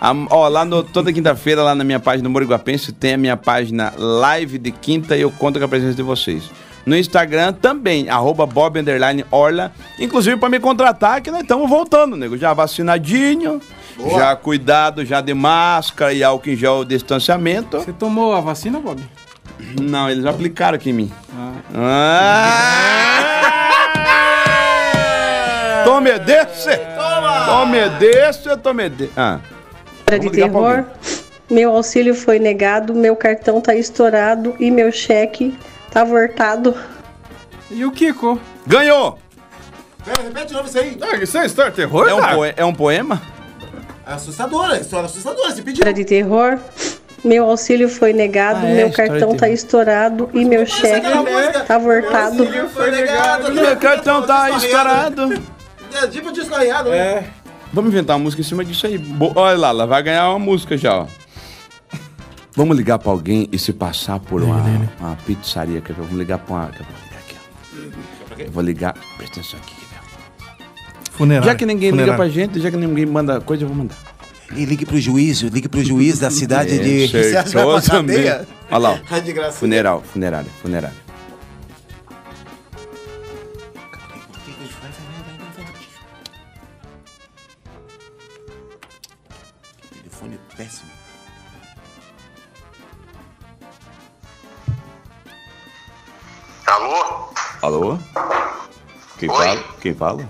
Am- 0.00 0.26
Ó, 0.30 0.48
lá 0.48 0.64
no, 0.64 0.82
toda 0.82 1.12
quinta-feira, 1.12 1.62
lá 1.62 1.74
na 1.74 1.84
minha 1.84 2.00
página 2.00 2.28
Humor 2.28 2.42
Iguapense, 2.42 2.92
tem 2.92 3.14
a 3.14 3.18
minha 3.18 3.36
página 3.36 3.92
live 3.96 4.58
de 4.58 4.70
quinta 4.70 5.16
e 5.16 5.22
eu 5.22 5.30
conto 5.30 5.58
com 5.58 5.64
a 5.64 5.68
presença 5.68 5.94
de 5.94 6.02
vocês. 6.02 6.44
No 6.84 6.96
Instagram 6.96 7.52
também, 7.52 8.08
arroba 8.08 8.46
Bob 8.46 8.78
Orla. 9.30 9.72
Inclusive 9.98 10.36
para 10.36 10.48
me 10.48 10.60
contratar, 10.60 11.20
que 11.20 11.30
nós 11.32 11.42
estamos 11.42 11.68
voltando, 11.68 12.16
nego. 12.16 12.36
Já 12.38 12.54
vacinadinho, 12.54 13.60
já 14.16 14.36
cuidado, 14.36 15.04
já 15.04 15.20
de 15.20 15.34
máscara 15.34 16.12
e 16.12 16.22
álcool 16.22 16.50
em 16.50 16.56
gel, 16.56 16.84
distanciamento. 16.84 17.78
Você 17.78 17.92
tomou 17.92 18.34
a 18.34 18.40
vacina, 18.40 18.78
Bob? 18.78 19.02
Não, 19.82 20.08
eles 20.08 20.24
aplicaram 20.26 20.76
aqui 20.76 20.90
em 20.90 20.92
mim. 20.92 21.12
Ah! 21.74 22.62
Tome 25.84 26.16
desse! 26.20 26.78
Tome 27.46 27.88
desse, 27.98 28.56
tome 28.58 28.88
desse. 28.88 29.12
Ah. 29.16 29.40
Hora 30.08 30.18
de 30.18 30.28
pra 30.30 30.36
terror. 30.36 30.84
Meu 31.50 31.70
auxílio 31.72 32.14
foi 32.14 32.38
negado, 32.38 32.94
meu 32.94 33.14
cartão 33.16 33.60
tá 33.60 33.74
estourado 33.74 34.54
e 34.58 34.70
meu 34.70 34.90
cheque 34.92 35.56
tá 35.90 36.00
avortado. 36.02 36.74
E 37.70 37.84
o 37.84 37.90
Kiko? 37.90 38.40
Ganhou! 38.66 39.18
Pera, 40.04 40.22
repete 40.22 40.46
de 40.46 40.54
novo 40.54 40.68
isso 40.68 40.78
aí. 40.78 40.96
Ah, 41.00 41.16
isso 41.16 41.36
é 41.38 41.46
história 41.46 41.70
de 41.70 41.76
terror, 41.76 42.08
É 42.08 42.14
um, 42.14 42.34
poe- 42.34 42.54
é 42.56 42.64
um 42.64 42.74
poema? 42.74 43.20
É 44.06 44.12
assustadora, 44.12 44.78
história 44.78 45.06
assustadora. 45.06 45.50
Você 45.50 45.62
pediu. 45.62 45.82
Hora 45.84 45.92
de 45.92 46.04
terror. 46.04 46.58
Meu 47.24 47.44
auxílio 47.50 47.88
foi 47.88 48.12
negado, 48.12 48.64
Ah, 48.64 48.68
é, 48.68 48.74
meu 48.74 48.88
história 48.88 49.10
cartão 49.10 49.32
de 49.32 49.38
tá 49.38 49.48
estourado 49.48 50.30
e 50.32 50.44
meu 50.44 50.64
cheque 50.64 51.06
tá. 51.62 52.68
Foi 52.68 52.90
negado. 52.92 53.52
Meu 53.52 53.76
cartão 53.76 54.22
tá 54.22 54.50
estourado. 54.50 55.42
É 56.00 56.06
tipo 56.06 56.30
disco 56.32 56.54
arranhado, 56.54 56.90
né? 56.90 57.24
Vamos 57.72 57.90
inventar 57.92 58.16
uma 58.16 58.22
música 58.24 58.40
em 58.42 58.44
cima 58.44 58.64
disso 58.64 58.86
aí. 58.86 58.96
Bo- 58.98 59.32
Olha 59.34 59.56
lá, 59.58 59.68
ela 59.68 59.86
vai 59.86 60.02
ganhar 60.02 60.30
uma 60.30 60.38
música 60.38 60.76
já, 60.78 60.94
ó. 61.00 61.06
Vamos 62.54 62.76
ligar 62.76 62.98
pra 62.98 63.10
alguém 63.12 63.48
e 63.52 63.58
se 63.58 63.72
passar 63.72 64.18
por 64.18 64.42
uma, 64.42 64.62
uma 64.98 65.16
pizzaria. 65.26 65.80
Quer 65.82 65.92
ver? 65.94 66.02
Vamos 66.02 66.18
ligar 66.18 66.38
pra 66.38 66.54
uma. 66.54 66.66
quer 66.68 66.78
ver? 66.78 66.86
Vou 66.88 67.02
ligar 67.02 67.18
aqui, 67.18 67.34
ó. 67.36 68.42
Eu 68.46 68.50
vou 68.50 68.62
ligar. 68.62 68.94
Presta 69.18 69.40
atenção 69.40 69.60
aqui. 69.60 69.74
quer 69.74 69.80
ver? 69.82 71.10
Funerário. 71.12 71.46
Já 71.50 71.54
que 71.54 71.66
ninguém 71.66 71.90
liga 71.90 72.02
Funerário. 72.04 72.16
pra 72.16 72.28
gente, 72.42 72.60
já 72.60 72.70
que 72.70 72.76
ninguém 72.78 73.04
manda 73.06 73.40
coisa, 73.42 73.64
eu 73.64 73.68
vou 73.68 73.76
mandar. 73.76 73.96
E 74.54 74.64
ligue 74.64 74.86
pro 74.86 74.98
juiz, 74.98 75.40
ligue 75.42 75.68
pro 75.68 75.82
juiz 75.84 76.18
da 76.18 76.30
cidade 76.30 76.78
de. 76.78 77.04
É, 77.04 77.08
Você 77.08 77.36
acha 77.36 77.48
que 77.50 77.54
vai 77.56 77.64
pra 77.66 77.82
cadeia? 77.82 78.48
Olha 78.70 78.78
lá, 78.78 79.00
ó. 79.10 79.18
De 79.20 79.32
graça. 79.32 79.58
Funeral, 79.58 80.02
funerário, 80.12 80.48
funerário. 80.62 80.96
Quem 99.86 99.94
fala? 99.94 100.28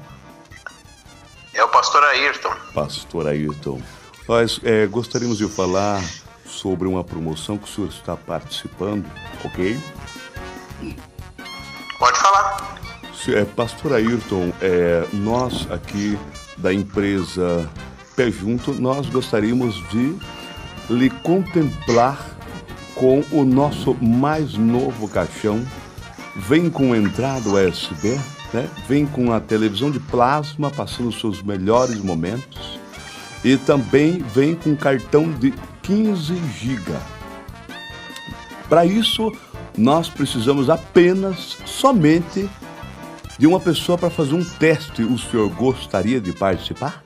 É 1.55 1.65
o 1.65 1.69
pastor 1.69 2.05
Ayrton. 2.05 2.55
Pastor 2.74 3.27
Ayrton, 3.27 3.81
nós 4.28 4.61
é, 4.62 4.87
gostaríamos 4.87 5.39
de 5.39 5.49
falar 5.49 5.99
sobre 6.45 6.87
uma 6.87 7.03
promoção 7.03 7.57
que 7.57 7.65
o 7.65 7.66
senhor 7.66 7.89
está 7.89 8.19
participando, 8.19 9.07
ok? 9.43 9.81
Pode 11.99 12.19
falar. 12.19 12.78
É, 13.28 13.47
Pastor 13.47 13.95
Ayrton, 13.95 14.53
é, 14.61 15.09
nós 15.15 15.66
aqui 15.70 16.19
da 16.59 16.70
empresa 16.70 17.66
Pé 18.15 18.31
Junto, 18.31 18.74
nós 18.74 19.07
gostaríamos 19.07 19.77
de 19.89 20.19
lhe 20.91 21.09
contemplar 21.09 22.37
com 22.95 23.24
o 23.33 23.43
nosso 23.43 23.95
mais 24.05 24.53
novo 24.53 25.09
caixão. 25.09 25.66
Vem 26.37 26.69
com 26.69 26.95
entrada 26.95 27.49
USB, 27.49 28.20
né? 28.52 28.68
vem 28.89 29.06
com 29.06 29.32
a 29.32 29.40
televisão 29.40 29.90
de 29.90 30.01
plasma 30.01 30.70
passando 30.70 31.09
os 31.09 31.20
seus 31.20 31.43
melhores 31.43 31.98
momentos 31.98 32.78
e 33.44 33.56
também 33.56 34.18
vem 34.18 34.55
com 34.55 34.74
cartão 34.74 35.31
de 35.31 35.52
15 35.82 36.35
GB. 36.59 36.93
Para 38.68 38.85
isso, 38.85 39.32
nós 39.77 40.09
precisamos 40.09 40.68
apenas, 40.68 41.56
somente, 41.64 42.48
de 43.39 43.47
uma 43.47 43.60
pessoa 43.60 43.97
para 43.97 44.10
fazer 44.10 44.35
um 44.35 44.44
teste. 44.44 45.02
O 45.02 45.18
senhor 45.18 45.48
gostaria 45.51 46.20
de 46.20 46.32
participar? 46.32 47.05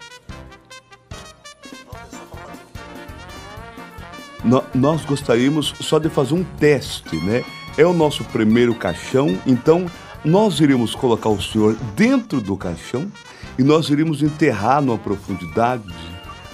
Nós 4.74 5.04
gostaríamos 5.04 5.74
só 5.80 5.98
de 5.98 6.08
fazer 6.08 6.34
um 6.34 6.42
teste, 6.42 7.16
né? 7.16 7.44
É 7.76 7.84
o 7.84 7.92
nosso 7.92 8.24
primeiro 8.24 8.74
caixão, 8.74 9.38
então 9.46 9.86
nós 10.24 10.60
iremos 10.60 10.94
colocar 10.94 11.28
o 11.28 11.40
senhor 11.40 11.74
dentro 11.94 12.40
do 12.40 12.56
caixão 12.56 13.10
E 13.58 13.62
nós 13.62 13.88
iríamos 13.88 14.22
enterrar 14.22 14.80
numa 14.82 14.98
profundidade 14.98 15.82
de 15.82 16.10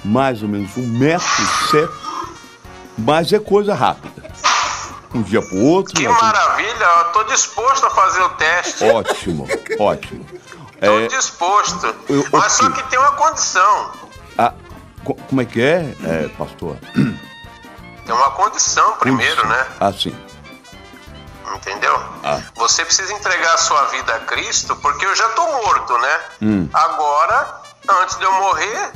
mais 0.09 0.43
ou 0.43 0.48
menos 0.48 0.76
um 0.76 0.86
metro 0.86 1.26
e 1.43 1.47
sete, 1.70 1.93
mas 2.98 3.32
é 3.32 3.38
coisa 3.40 3.74
rápida. 3.74 4.22
Um 5.14 5.22
dia 5.22 5.40
pro 5.43 5.59
outro. 5.59 5.94
Que 5.94 6.06
maravilha, 6.09 6.84
eu 6.84 7.05
tô 7.12 7.24
disposto 7.24 7.86
a 7.86 7.90
fazer 7.90 8.22
o 8.22 8.28
teste. 8.30 8.84
Ótimo, 8.84 9.48
ótimo. 9.78 10.24
Tô 10.78 10.98
É, 10.98 11.06
disposto. 11.09 11.86
Eu- 12.09 12.24
Mas 12.32 12.52
só 12.52 12.68
que 12.70 12.82
tem 12.90 12.98
uma 12.98 13.12
condição. 13.12 13.90
ah, 14.36 14.52
co- 15.02 15.14
como 15.14 15.40
é 15.40 15.44
que 15.47 15.60
é, 15.60 15.94
é, 16.05 16.28
pastor? 16.36 16.76
Tem 16.94 18.14
uma 18.14 18.30
condição 18.32 18.93
primeiro, 18.98 19.47
né? 19.48 19.66
Assim. 19.80 20.14
Entendeu? 21.55 21.94
Ah. 22.24 22.40
Você 22.55 22.85
precisa 22.85 23.12
entregar 23.12 23.55
a 23.55 23.59
sua 23.59 23.85
vida 23.86 24.14
a 24.14 24.20
Cristo, 24.20 24.74
porque 24.77 25.05
eu 25.06 25.14
já 25.14 25.28
tô 25.31 25.43
morto, 25.47 25.97
né? 25.98 26.20
Hum. 26.43 26.68
Agora, 26.73 27.60
antes 28.02 28.16
de 28.18 28.24
eu 28.24 28.32
morrer, 28.32 28.90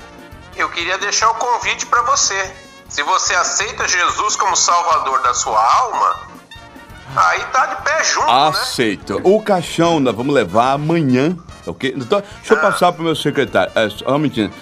eu 0.57 0.69
queria 0.71 0.99
deixar 0.99 1.31
o 1.31 1.35
convite 1.35 1.87
pra 1.87 2.03
você. 2.03 2.53
Se 2.89 3.03
você 3.03 3.35
aceita 3.35 3.87
Jesus 3.89 4.37
como 4.37 4.57
salvador 4.57 5.23
da 5.23 5.33
sua 5.33 5.61
alma, 5.61 6.17
aí 7.17 7.41
tá 7.53 7.67
de 7.67 7.83
pé 7.83 8.05
junto, 8.05 8.27
né? 8.27 8.49
Aceito. 8.49 9.21
O 9.25 9.43
caixão 9.43 10.01
nós 10.01 10.15
vamos 10.15 10.35
levar 10.35 10.73
amanhã, 10.73 11.37
ok? 11.67 11.95
Então, 11.97 12.21
deixa 12.21 12.55
eu 12.55 12.59
Ah. 12.59 12.61
passar 12.61 12.93
pro 12.93 13.03
meu 13.05 13.15
secretário. 13.17 13.73
É, 13.77 13.89
só 13.91 14.11
um 14.11 14.19
minutinho. 14.19 14.53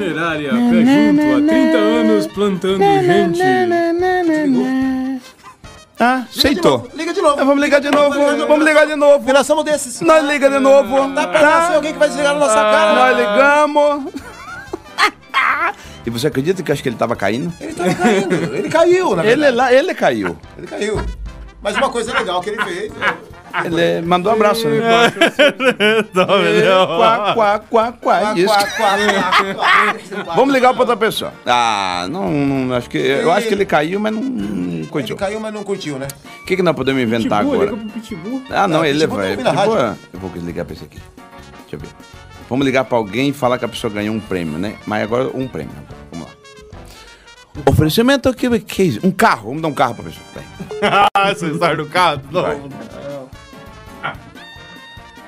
Funerária 0.00 0.50
Pé 0.50 0.56
Junto, 0.56 1.20
há 1.20 1.46
30 1.46 1.76
anos 1.78 2.26
plantando 2.28 2.78
gente. 3.02 3.42
Ah, 6.02 6.24
aceitou. 6.34 6.88
Liga 6.94 7.12
de 7.12 7.20
novo. 7.20 7.36
Vamos 7.36 7.60
ligar 7.62 7.80
de 7.82 7.90
novo. 7.90 8.16
Vamos 8.48 8.64
ligar 8.64 8.86
de 8.86 8.96
novo. 8.96 9.30
Nós 9.30 9.46
somos 9.46 9.62
desses. 9.62 10.00
Nós 10.00 10.26
liga 10.26 10.48
de 10.48 10.58
novo. 10.58 11.14
Tá 11.14 11.26
pra 11.28 11.42
nascer 11.42 11.74
alguém 11.74 11.92
que 11.92 11.98
vai 11.98 12.08
desligar 12.08 12.32
na 12.32 12.40
nossa 12.40 12.54
cara. 12.54 12.94
Nós 12.94 13.16
ligamos. 13.18 14.12
E 16.04 16.08
você 16.08 16.28
acredita 16.28 16.62
que 16.62 16.70
eu 16.70 16.72
acho 16.72 16.82
que 16.82 16.88
ele 16.88 16.96
tava 16.96 17.14
caindo? 17.14 17.52
Ele 17.60 17.74
tava 17.74 17.94
caindo. 17.94 18.34
Ele 18.56 18.68
caiu, 18.70 19.14
na 19.14 19.22
Ele, 19.22 19.42
verdade. 19.42 19.56
lá, 19.56 19.72
ele 19.72 19.94
caiu. 19.94 20.36
Ele 20.56 20.66
caiu. 20.66 21.04
Mas 21.60 21.76
uma 21.76 21.90
coisa 21.90 22.10
legal 22.14 22.40
que 22.40 22.48
ele 22.48 22.64
fez. 22.64 22.90
Ele 23.64 24.06
mandou 24.06 24.32
um 24.32 24.34
abraço. 24.36 24.68
Né? 24.68 24.80
Quá, 26.96 27.34
quá, 27.34 27.58
quá, 27.58 27.92
quá. 27.92 28.34
Isso. 28.36 28.54
Vamos 30.34 30.54
ligar 30.54 30.72
pra 30.72 30.80
outra 30.82 30.96
pessoa. 30.96 31.32
Ah, 31.46 32.06
não, 32.10 32.30
não, 32.30 32.76
acho 32.76 32.88
que. 32.88 32.98
Eu 32.98 33.30
acho 33.32 33.48
que 33.48 33.54
ele 33.54 33.64
caiu, 33.66 33.98
mas 34.00 34.12
não, 34.12 34.22
não 34.22 34.86
curtiu. 34.86 35.14
Ele 35.14 35.20
caiu, 35.20 35.40
mas 35.40 35.52
não 35.52 35.62
curtiu, 35.64 35.98
né? 35.98 36.06
O 36.42 36.46
que, 36.46 36.56
que 36.56 36.62
nós 36.62 36.74
podemos 36.74 37.02
inventar 37.02 37.40
Pitbull, 37.40 37.62
agora? 37.62 37.70
liga 37.76 37.84
pro 37.90 38.00
Pitbull. 38.00 38.42
Ah, 38.50 38.68
não, 38.68 38.82
Ah, 38.82 38.88
ele 38.88 38.98
Pitbull 39.00 39.18
vai. 39.18 39.36
tá 39.36 39.52
Pitbull, 39.52 39.76
eu 39.78 40.20
vou 40.20 40.30
ligar 40.36 40.64
pra 40.64 40.74
esse 40.74 40.84
aqui. 40.84 40.98
Deixa 41.62 41.76
eu 41.76 41.78
ver. 41.78 41.88
Vamos 42.48 42.66
ligar 42.66 42.84
pra 42.84 42.98
alguém 42.98 43.28
e 43.28 43.32
falar 43.32 43.58
que 43.58 43.64
a 43.64 43.68
pessoa 43.68 43.92
ganhou 43.92 44.14
um 44.14 44.20
prêmio, 44.20 44.58
né? 44.58 44.74
Mas 44.86 45.02
agora 45.04 45.28
um 45.34 45.46
prêmio. 45.46 45.72
Vamos 46.10 46.26
lá. 46.26 46.34
Oferecimento 47.66 48.28
aqui, 48.28 48.48
que 48.60 48.98
um 49.04 49.10
carro. 49.12 49.48
Vamos 49.48 49.62
dar 49.62 49.68
um 49.68 49.74
carro 49.74 49.94
pra 49.94 50.04
pessoa. 50.04 50.24
Ah, 51.14 51.30
história 51.32 51.76
do 51.76 51.84
carro? 51.84 52.22
Não. 52.32 52.42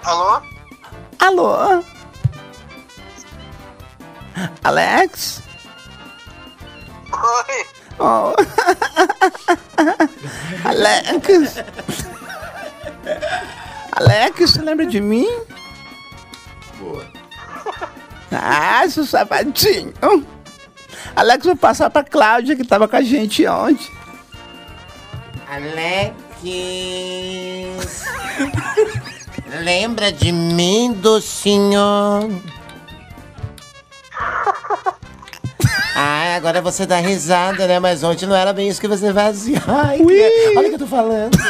Alô? 0.04 0.42
Alô? 1.20 1.84
Alex? 4.64 5.42
Oi? 7.12 7.66
Oh. 8.00 8.34
Alex? 10.68 11.62
Alex, 13.92 14.40
você 14.40 14.62
lembra 14.62 14.86
de 14.86 15.00
mim? 15.00 15.28
Boa. 16.78 17.06
Ah, 18.32 18.84
seu 18.88 19.04
sapatinho. 19.04 19.92
Alex, 21.14 21.44
vou 21.44 21.54
passar 21.54 21.90
pra 21.90 22.02
Cláudia, 22.02 22.56
que 22.56 22.64
tava 22.64 22.88
com 22.88 22.96
a 22.96 23.02
gente 23.02 23.46
ontem. 23.46 23.88
Alex. 25.48 26.14
Lembra 29.62 30.10
de 30.10 30.32
mim, 30.32 30.92
docinho? 30.92 31.78
Ai, 35.94 36.34
agora 36.36 36.60
você 36.60 36.84
dá 36.84 36.96
risada, 36.98 37.66
né? 37.68 37.78
Mas 37.78 38.02
ontem 38.02 38.26
não 38.26 38.34
era 38.34 38.52
bem 38.52 38.68
isso 38.68 38.80
que 38.80 38.88
você 38.88 39.12
fazia. 39.12 39.62
Ai, 39.68 39.98
que- 39.98 40.54
olha 40.56 40.66
o 40.66 40.70
que 40.70 40.74
eu 40.74 40.78
tô 40.80 40.86
falando. 40.88 41.38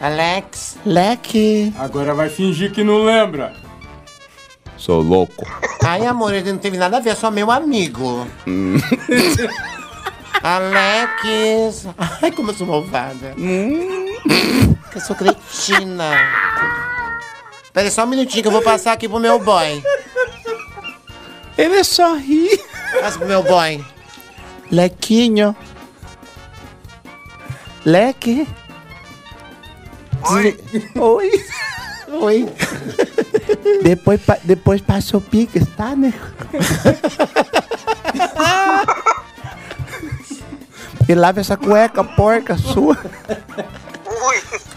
Alex. 0.00 0.76
Leque. 0.84 1.72
Agora 1.78 2.12
vai 2.14 2.28
fingir 2.28 2.70
que 2.72 2.84
não 2.84 3.04
lembra. 3.04 3.54
Sou 4.76 5.00
louco. 5.00 5.46
Ai, 5.82 6.04
amor, 6.04 6.34
ele 6.34 6.52
não 6.52 6.58
teve 6.58 6.76
nada 6.76 6.98
a 6.98 7.00
ver, 7.00 7.10
é 7.10 7.14
só 7.14 7.30
meu 7.30 7.50
amigo. 7.50 8.26
Hum. 8.46 8.76
Alex. 10.44 11.86
Ai, 12.20 12.30
como 12.30 12.50
eu 12.50 12.54
sou 12.54 12.66
malvada. 12.66 13.34
Que 13.34 14.98
eu 14.98 15.00
sou 15.00 15.16
cretina. 15.16 16.10
Pera 17.72 17.86
aí 17.86 17.90
só 17.90 18.04
um 18.04 18.08
minutinho 18.08 18.42
que 18.42 18.48
eu 18.48 18.52
vou 18.52 18.60
passar 18.60 18.92
aqui 18.92 19.08
pro 19.08 19.18
meu 19.18 19.38
boy. 19.38 19.82
Ele 21.56 21.82
só 21.82 22.14
ri. 22.14 22.60
Passa 23.00 23.18
pro 23.18 23.26
meu 23.26 23.42
boy. 23.42 23.82
Lequinho. 24.70 25.56
Leque. 27.82 28.46
Oi? 30.30 30.60
Oi. 30.94 31.30
Oi. 32.20 32.48
depois, 33.82 34.20
depois 34.42 34.82
passa 34.82 35.16
o 35.16 35.22
Pix, 35.22 35.66
tá, 35.74 35.96
né? 35.96 36.12
e 41.08 41.14
lava 41.14 41.40
essa 41.40 41.56
cueca 41.56 42.02
porca 42.04 42.56
sua. 42.56 42.96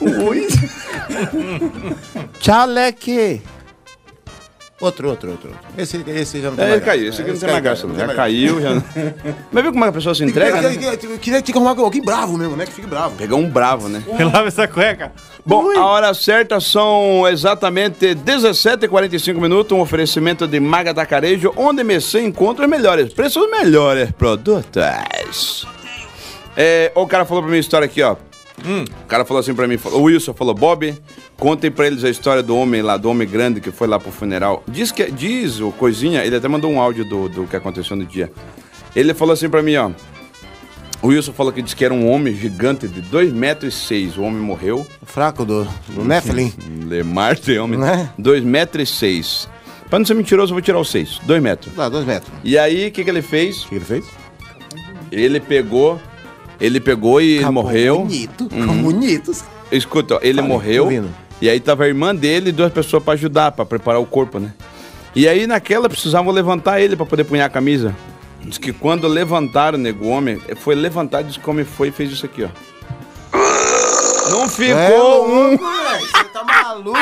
Ui. 0.02 0.24
Ui. 0.30 0.48
Tchau, 2.40 2.66
Leque. 2.68 3.41
Outro, 4.80 5.10
outro, 5.10 5.32
outro. 5.32 5.49
Esse, 5.76 6.04
esse 6.08 6.40
já 6.40 6.52
não 6.52 6.58
É, 6.64 6.68
mais 6.70 6.72
ele 6.74 6.82
caiu. 6.86 7.02
graça. 7.06 7.10
Esse 7.10 7.22
aqui 7.24 7.32
não 7.32 7.40
tem 7.40 7.49
mais 7.49 7.64
graça, 7.64 7.88
não. 7.88 7.95
tem 7.95 8.08
Já 8.08 8.14
caiu, 8.14 8.62
já. 8.62 8.70
Mas 9.52 9.64
viu 9.64 9.72
como 9.72 9.84
é 9.84 9.88
que 9.88 9.90
a 9.90 9.94
pessoa 9.94 10.14
se 10.14 10.24
entrega, 10.24 10.58
Eu 10.58 10.62
né? 10.62 10.70
queria, 10.70 10.94
eu 11.14 11.18
queria 11.18 11.41
que 11.41 11.52
arrumar 11.52 11.72
alguém 11.72 11.99
bravo 12.04 12.38
mesmo, 12.38 12.56
né? 12.56 12.64
Que 12.64 12.74
fique 12.74 12.86
bravo. 12.86 13.16
Pegou 13.16 13.40
um 13.40 13.49
bravo, 13.49 13.90
né? 13.90 14.04
Lava 14.32 14.48
essa 14.48 14.68
cueca. 14.68 15.12
Bom, 15.44 15.72
a 15.76 15.84
hora 15.84 16.14
certa 16.14 16.60
são 16.60 17.28
exatamente 17.28 18.14
17h45 18.14 19.34
minutos, 19.41 19.76
um 19.76 19.82
oferecimento 19.82 20.48
de 20.48 20.60
Maga 20.60 20.94
Tacarejo, 20.94 21.52
onde 21.58 21.84
você 21.84 22.22
encontra 22.22 22.66
os 22.66 22.70
melhores 22.70 23.12
preços, 23.14 23.41
os 23.41 23.49
melhores 23.49 24.12
produtos. 24.12 25.66
É, 26.58 26.92
o 26.96 27.06
cara 27.06 27.24
falou 27.24 27.44
pra 27.44 27.52
mim 27.52 27.58
a 27.58 27.60
história 27.62 27.86
aqui, 27.86 28.02
ó. 28.02 28.16
O 28.60 29.06
cara 29.06 29.24
falou 29.24 29.40
assim 29.40 29.54
pra 29.54 29.68
mim, 29.68 29.78
falou- 29.78 30.00
o 30.02 30.04
Wilson 30.06 30.34
falou, 30.34 30.54
Bob, 30.56 30.98
contem 31.38 31.70
pra 31.70 31.86
eles 31.86 32.04
a 32.04 32.10
história 32.10 32.42
do 32.42 32.58
homem 32.58 32.82
lá, 32.82 32.98
do 32.98 33.08
homem 33.10 33.28
grande 33.28 33.62
que 33.62 33.70
foi 33.70 33.88
lá 33.88 34.00
pro 34.00 34.12
funeral. 34.12 34.64
Diz 34.68 34.92
que, 34.92 35.12
diz 35.12 35.60
o 35.60 35.72
Coisinha, 35.72 36.26
ele 36.26 36.36
até 36.36 36.48
mandou 36.48 36.72
um 36.72 36.82
áudio 36.82 37.06
do, 37.06 37.30
do 37.30 37.44
que 37.46 37.56
aconteceu 37.56 37.96
no 37.96 38.04
dia. 38.04 38.32
Ele 38.96 39.14
falou 39.14 39.34
assim 39.34 39.48
pra 39.48 39.62
mim, 39.62 39.76
ó. 39.76 39.92
O 41.04 41.10
Wilson 41.10 41.32
falou 41.34 41.54
que 41.54 41.62
disse 41.62 41.76
que 41.76 41.86
era 41.86 41.94
um 41.94 42.10
homem 42.10 42.34
gigante 42.36 42.88
de 42.88 43.00
2,6 43.04 43.32
metros. 43.32 43.76
e 43.76 43.78
seis. 43.78 44.18
O 44.18 44.24
homem 44.24 44.42
morreu. 44.42 44.86
Fraco 45.06 45.46
do, 45.46 45.64
do 45.90 46.04
Nephilim. 46.04 46.52
Lemar 46.88 47.38
tem 47.38 47.60
homem. 47.60 47.78
Né? 47.78 48.10
2 48.18 48.44
metros 48.44 48.90
e 48.90 48.92
6. 48.96 49.48
Pra 49.92 50.00
não 50.00 50.06
ser 50.08 50.16
mentiroso, 50.16 50.52
eu 50.52 50.56
vou 50.56 50.62
tirar 50.64 50.80
o 50.80 50.84
6. 50.84 51.20
2 51.24 51.42
metros. 51.44 51.76
Dá, 51.76 51.88
dois 51.88 52.04
metros. 52.04 52.34
E 52.44 52.58
aí, 52.58 52.88
o 52.88 52.92
que, 52.92 53.04
que 53.04 53.10
ele 53.12 53.22
fez? 53.22 53.64
O 53.66 53.68
que 53.70 53.76
ele 53.76 53.86
fez? 53.86 54.06
Ele 55.12 55.40
pegou. 55.40 56.00
Ele 56.60 56.80
pegou 56.80 57.22
e 57.22 57.38
ele 57.38 57.50
morreu. 57.50 58.00
bonito, 58.00 58.44
Uhum. 58.52 58.62
ficou 58.62 58.76
bonito. 58.76 59.32
Escuta, 59.72 60.20
ele 60.22 60.38
Fale, 60.42 60.48
morreu. 60.48 60.84
ouvindo. 60.86 61.10
E 61.42 61.50
aí 61.50 61.60
tava 61.60 61.84
a 61.84 61.88
irmã 61.88 62.16
dele 62.16 62.50
e 62.50 62.52
duas 62.52 62.72
pessoas 62.74 63.04
pra 63.04 63.14
ajudar, 63.14 63.52
pra 63.52 63.64
preparar 63.66 64.02
o 64.02 64.06
corpo, 64.06 64.40
né? 64.40 64.54
E 65.16 65.28
aí 65.28 65.46
naquela 65.46 65.88
precisavam 65.88 66.32
levantar 66.34 66.80
ele 66.82 66.96
pra 66.96 67.06
poder 67.06 67.24
punhar 67.26 67.46
a 67.46 67.50
camisa. 67.50 67.96
Diz 68.42 68.58
que 68.58 68.72
quando 68.74 69.08
levantaram, 69.08 69.78
nego, 69.78 70.06
o 70.06 70.10
homem, 70.10 70.40
foi 70.62 70.74
levantado, 70.74 71.28
diz 71.28 71.38
que 71.38 71.48
o 71.48 71.52
homem 71.52 71.66
foi 71.66 71.90
e 71.90 71.92
fez 71.92 72.12
isso 72.12 72.26
aqui, 72.26 72.44
ó. 72.44 72.50
Não 74.32 74.48
ficou 74.50 74.78
É 74.78 75.00
um. 75.00 75.50
louco. 75.50 75.64
Você 76.00 76.24
tá 76.26 76.44
maluco? 76.44 76.98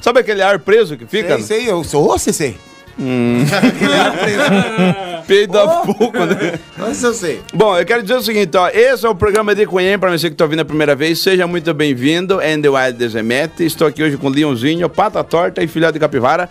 Sabe 0.00 0.20
aquele 0.20 0.42
ar 0.42 0.58
preso 0.58 0.96
que 0.96 1.06
fica? 1.06 1.36
Sei, 1.38 1.60
sei, 1.62 1.70
eu 1.70 1.82
sou 1.84 2.12
o 2.12 2.18
CC. 2.18 2.54
Hum. 2.98 3.44
Peida 5.26 5.66
pouco, 5.84 6.18
né? 6.18 6.58
Nossa, 6.76 7.06
eu 7.08 7.14
sei. 7.14 7.40
Bom, 7.54 7.78
eu 7.78 7.84
quero 7.84 8.02
dizer 8.02 8.14
o 8.16 8.22
seguinte, 8.22 8.56
ó. 8.56 8.68
Esse 8.68 9.06
é 9.06 9.08
o 9.08 9.14
programa 9.14 9.54
de 9.54 9.66
Cunhem, 9.66 9.98
pra 9.98 10.10
você 10.10 10.28
que 10.30 10.36
tá 10.36 10.44
ouvindo 10.44 10.60
a 10.60 10.64
primeira 10.64 10.94
vez. 10.94 11.20
Seja 11.20 11.46
muito 11.46 11.72
bem-vindo, 11.74 12.40
Andy 12.40 12.68
Wild 12.68 12.92
Desemete. 12.94 13.64
Estou 13.64 13.86
aqui 13.86 14.02
hoje 14.02 14.16
com 14.16 14.28
Leãozinho, 14.28 14.88
Pata 14.88 15.22
Torta 15.24 15.62
e 15.62 15.68
Filhote 15.68 15.94
de 15.94 15.98
Capivara. 16.00 16.48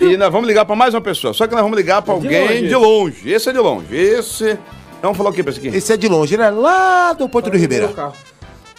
E 0.00 0.16
nós 0.16 0.30
vamos 0.32 0.46
ligar 0.48 0.64
pra 0.64 0.74
mais 0.76 0.92
uma 0.92 1.00
pessoa. 1.00 1.32
Só 1.32 1.46
que 1.46 1.54
nós 1.54 1.62
vamos 1.62 1.76
ligar 1.78 2.02
pra 2.02 2.14
De 2.18 2.26
alguém 2.26 2.40
longe. 2.48 2.68
de 2.68 2.74
longe. 2.74 3.30
Esse 3.30 3.48
é 3.48 3.52
de 3.52 3.58
longe. 3.58 3.94
Esse 3.96 4.58
Vamos 5.00 5.18
falar 5.18 5.30
o 5.30 5.32
que 5.34 5.42
pra 5.42 5.52
esse 5.52 5.60
aqui? 5.60 5.68
Esse 5.76 5.92
é 5.92 5.96
de 5.98 6.08
longe, 6.08 6.34
ele 6.34 6.42
é 6.42 6.48
lá 6.48 7.12
do 7.12 7.28
Porto 7.28 7.50
do 7.50 7.56
Ribeira. 7.58 7.92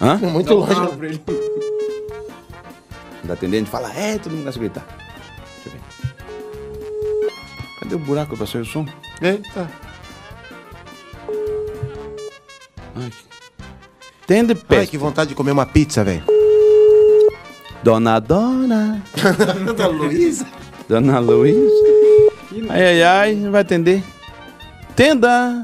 Hã? 0.01 0.17
Muito 0.17 0.53
longe. 0.55 1.21
Da 3.23 3.33
atendente 3.33 3.69
fala, 3.69 3.91
é, 3.95 4.17
todo 4.17 4.31
mundo 4.31 4.39
começa 4.39 4.57
a 4.57 4.61
gritar. 4.61 5.04
Deixa 7.95 7.97
eu 7.97 7.97
ver. 7.97 7.97
Cadê 7.97 7.97
o 7.97 7.99
buraco 7.99 8.37
pra 8.37 8.45
sair 8.45 8.61
o 8.61 8.65
som? 8.65 8.85
Eita. 9.21 9.69
Ai, 12.95 13.09
que- 13.09 13.25
Tende 14.27 14.53
Ai, 14.53 14.59
peste. 14.67 14.91
que 14.91 14.97
vontade 14.97 15.29
de 15.29 15.35
comer 15.35 15.51
uma 15.51 15.65
pizza, 15.65 16.03
velho. 16.03 16.23
Dona 17.83 18.19
Dona. 18.19 19.01
Dona 19.77 19.87
Luísa. 19.87 20.45
Dona 20.89 21.19
Luísa. 21.19 21.85
Ai, 22.69 22.83
ai, 22.83 23.03
ai, 23.03 23.35
não 23.35 23.51
vai 23.51 23.61
atender. 23.61 24.03
Tenda. 24.95 25.63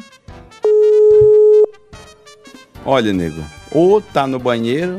Olha, 2.86 3.14
nego. 3.14 3.42
Ou 3.72 4.02
tá 4.02 4.28
no 4.28 4.38
banheiro, 4.40 4.98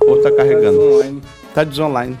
ou 0.00 0.22
tá 0.22 0.30
carregando. 0.32 0.78
Tá 0.78 0.84
desonline. 0.88 1.22
Tá 1.54 1.64
desonline, 1.64 2.18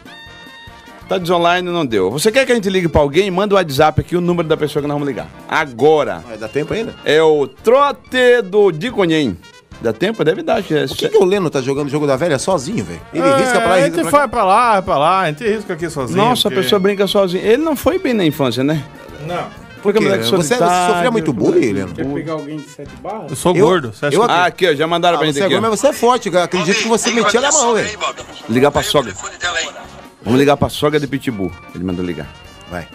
não 1.72 1.86
deu. 1.86 2.10
Você 2.10 2.30
quer 2.30 2.44
que 2.44 2.52
a 2.52 2.54
gente 2.54 2.68
ligue 2.68 2.88
pra 2.88 3.00
alguém? 3.00 3.30
Manda 3.30 3.54
o 3.54 3.56
WhatsApp 3.58 4.00
aqui, 4.00 4.16
o 4.16 4.20
número 4.20 4.46
da 4.48 4.56
pessoa 4.56 4.82
que 4.82 4.88
nós 4.88 4.94
vamos 4.94 5.08
ligar. 5.08 5.26
Agora. 5.48 6.22
Vai 6.26 6.36
dar 6.36 6.48
tempo 6.48 6.72
ainda? 6.74 6.94
É 7.04 7.22
o 7.22 7.46
trote 7.46 8.42
do 8.44 8.70
Diconhem. 8.70 9.36
Dá 9.80 9.92
tempo? 9.92 10.24
Deve 10.24 10.42
dar. 10.42 10.62
Por 10.62 10.88
Por 10.88 10.96
que, 10.96 11.08
que 11.08 11.16
o 11.16 11.24
Leno 11.24 11.48
tá 11.48 11.60
jogando 11.60 11.86
o 11.86 11.90
jogo 11.90 12.04
da 12.06 12.16
velha 12.16 12.36
sozinho, 12.38 12.84
velho? 12.84 13.00
Ele 13.14 13.22
É, 13.26 13.36
risca 13.36 13.60
pra 13.60 13.68
lá 13.68 13.78
e 13.78 13.82
A 13.82 13.86
risca 13.86 14.00
pra 14.02 14.10
vai 14.10 14.28
pra 14.28 14.44
lá, 14.44 14.72
vai 14.72 14.82
pra 14.82 14.98
lá, 14.98 15.20
a 15.20 15.26
gente 15.28 15.44
risca 15.48 15.72
aqui 15.74 15.88
sozinho. 15.88 16.16
Nossa, 16.18 16.42
porque- 16.48 16.58
a 16.58 16.62
pessoa 16.62 16.78
brinca 16.80 17.06
sozinha. 17.06 17.42
Ele 17.44 17.62
não 17.62 17.76
foi 17.76 17.98
bem 17.98 18.12
na 18.12 18.24
infância, 18.24 18.64
né? 18.64 18.82
Não. 19.26 19.46
Por 19.80 19.92
quê? 19.92 20.00
moleque 20.00 20.24
Você- 20.24 20.36
você 20.36 20.56
sofria 20.56 21.10
muito 21.12 21.32
bullying, 21.32 21.72
Leno? 21.72 21.94
Quer 21.94 22.04
pegar 22.12 22.32
alguém 22.32 22.56
de 22.56 22.68
sete 22.68 22.90
barras? 23.00 23.30
Eu 23.30 23.36
sou 23.36 23.54
Eu- 23.54 23.64
gordo. 23.64 23.92
Você 23.94 24.06
acha 24.06 24.16
eu 24.16 24.20
que- 24.26 24.30
Ah, 24.32 24.44
aqui, 24.46 24.68
ó, 24.68 24.74
já 24.74 24.86
mandaram 24.88 25.14
Ah, 25.14 25.18
pra 25.18 25.26
gente 25.28 25.36
você 25.38 25.44
é 25.44 25.48
gordo, 25.48 25.62
mas 25.70 25.78
você 25.78 25.86
é 25.86 25.92
forte, 25.92 26.28
cara. 26.32 26.44
Acredito 26.46 26.76
que 26.82 26.88
você 26.88 27.12
metia 27.12 27.40
na 27.40 27.52
mão, 27.52 27.74
velho. 27.74 27.88
Ligar 28.48 28.72
pra 28.72 28.82
sogra. 28.82 29.14
Vamos 30.28 30.40
ligar 30.40 30.58
pra 30.58 30.68
sogra 30.68 31.00
de 31.00 31.06
Pitbull. 31.06 31.50
Ele 31.74 31.84
mandou 31.84 32.04
ligar. 32.04 32.28
Vai. 32.70 32.86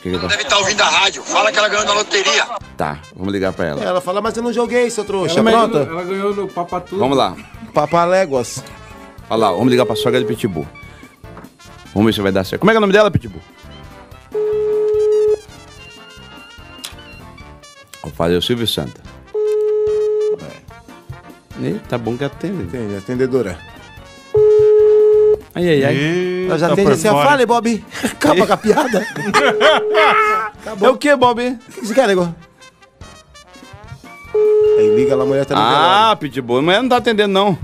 Que 0.00 0.04
que 0.04 0.08
ele 0.08 0.18
Deve 0.18 0.42
estar 0.42 0.56
ouvindo 0.56 0.80
a 0.80 0.88
rádio. 0.88 1.22
Fala 1.22 1.52
que 1.52 1.58
ela 1.58 1.68
ganhou 1.68 1.84
na 1.84 1.92
loteria. 1.92 2.46
Tá, 2.78 2.98
vamos 3.14 3.30
ligar 3.30 3.52
pra 3.52 3.66
ela. 3.66 3.84
Ela 3.84 4.00
fala, 4.00 4.22
mas 4.22 4.34
eu 4.34 4.42
não 4.42 4.50
joguei, 4.54 4.88
seu 4.88 5.04
trouxa. 5.04 5.38
Ela, 5.38 5.50
Pronto. 5.50 5.72
ganhou, 5.74 5.90
ela 5.92 6.04
ganhou 6.04 6.34
no 6.34 6.48
Papatudo. 6.48 6.98
Vamos 6.98 7.18
lá. 7.18 7.36
Papaléguas. 7.74 8.64
Olha 9.28 9.38
lá, 9.38 9.50
vamos 9.50 9.68
ligar 9.68 9.84
pra 9.84 9.94
sogra 9.96 10.18
de 10.18 10.24
Pitbull. 10.24 10.66
Vamos 11.92 12.06
ver 12.06 12.12
se 12.14 12.22
vai 12.22 12.32
dar 12.32 12.44
certo. 12.44 12.60
Como 12.60 12.70
é 12.70 12.72
que 12.72 12.76
é 12.76 12.78
o 12.78 12.80
nome 12.80 12.94
dela, 12.94 13.10
Pitbull? 13.10 13.42
Vou 18.02 18.12
fazer 18.12 18.36
o 18.38 18.40
Silvio 18.40 18.66
Santa. 18.66 19.02
Ih, 21.60 21.78
tá 21.86 21.98
bom 21.98 22.16
que 22.16 22.24
atende. 22.24 22.62
Entendi, 22.62 22.96
atendedora. 22.96 23.58
Ai, 25.58 25.68
ai, 25.68 25.84
ai. 25.84 26.46
Ela 26.46 26.58
já 26.58 26.76
por 26.76 26.92
assim, 26.92 27.08
ó, 27.08 27.24
fale, 27.24 27.44
Bob. 27.44 27.84
Acaba 28.04 28.46
com 28.46 28.52
a 28.52 28.56
piada. 28.56 29.06
É 30.82 30.88
o 30.88 30.98
que, 30.98 31.16
Bob? 31.16 31.40
O 31.40 31.72
que 31.72 31.86
você 31.86 31.94
quer, 31.94 32.06
nego? 32.08 32.34
Aí 34.78 34.96
liga 34.96 35.16
lá, 35.16 35.24
a 35.24 35.26
mulher 35.26 35.46
tá 35.46 35.54
no 35.54 35.60
Ah, 35.60 36.16
Pitbull, 36.20 36.60
mas 36.60 36.82
não 36.82 36.88
tá 36.90 36.98
atendendo, 36.98 37.32
não. 37.32 37.58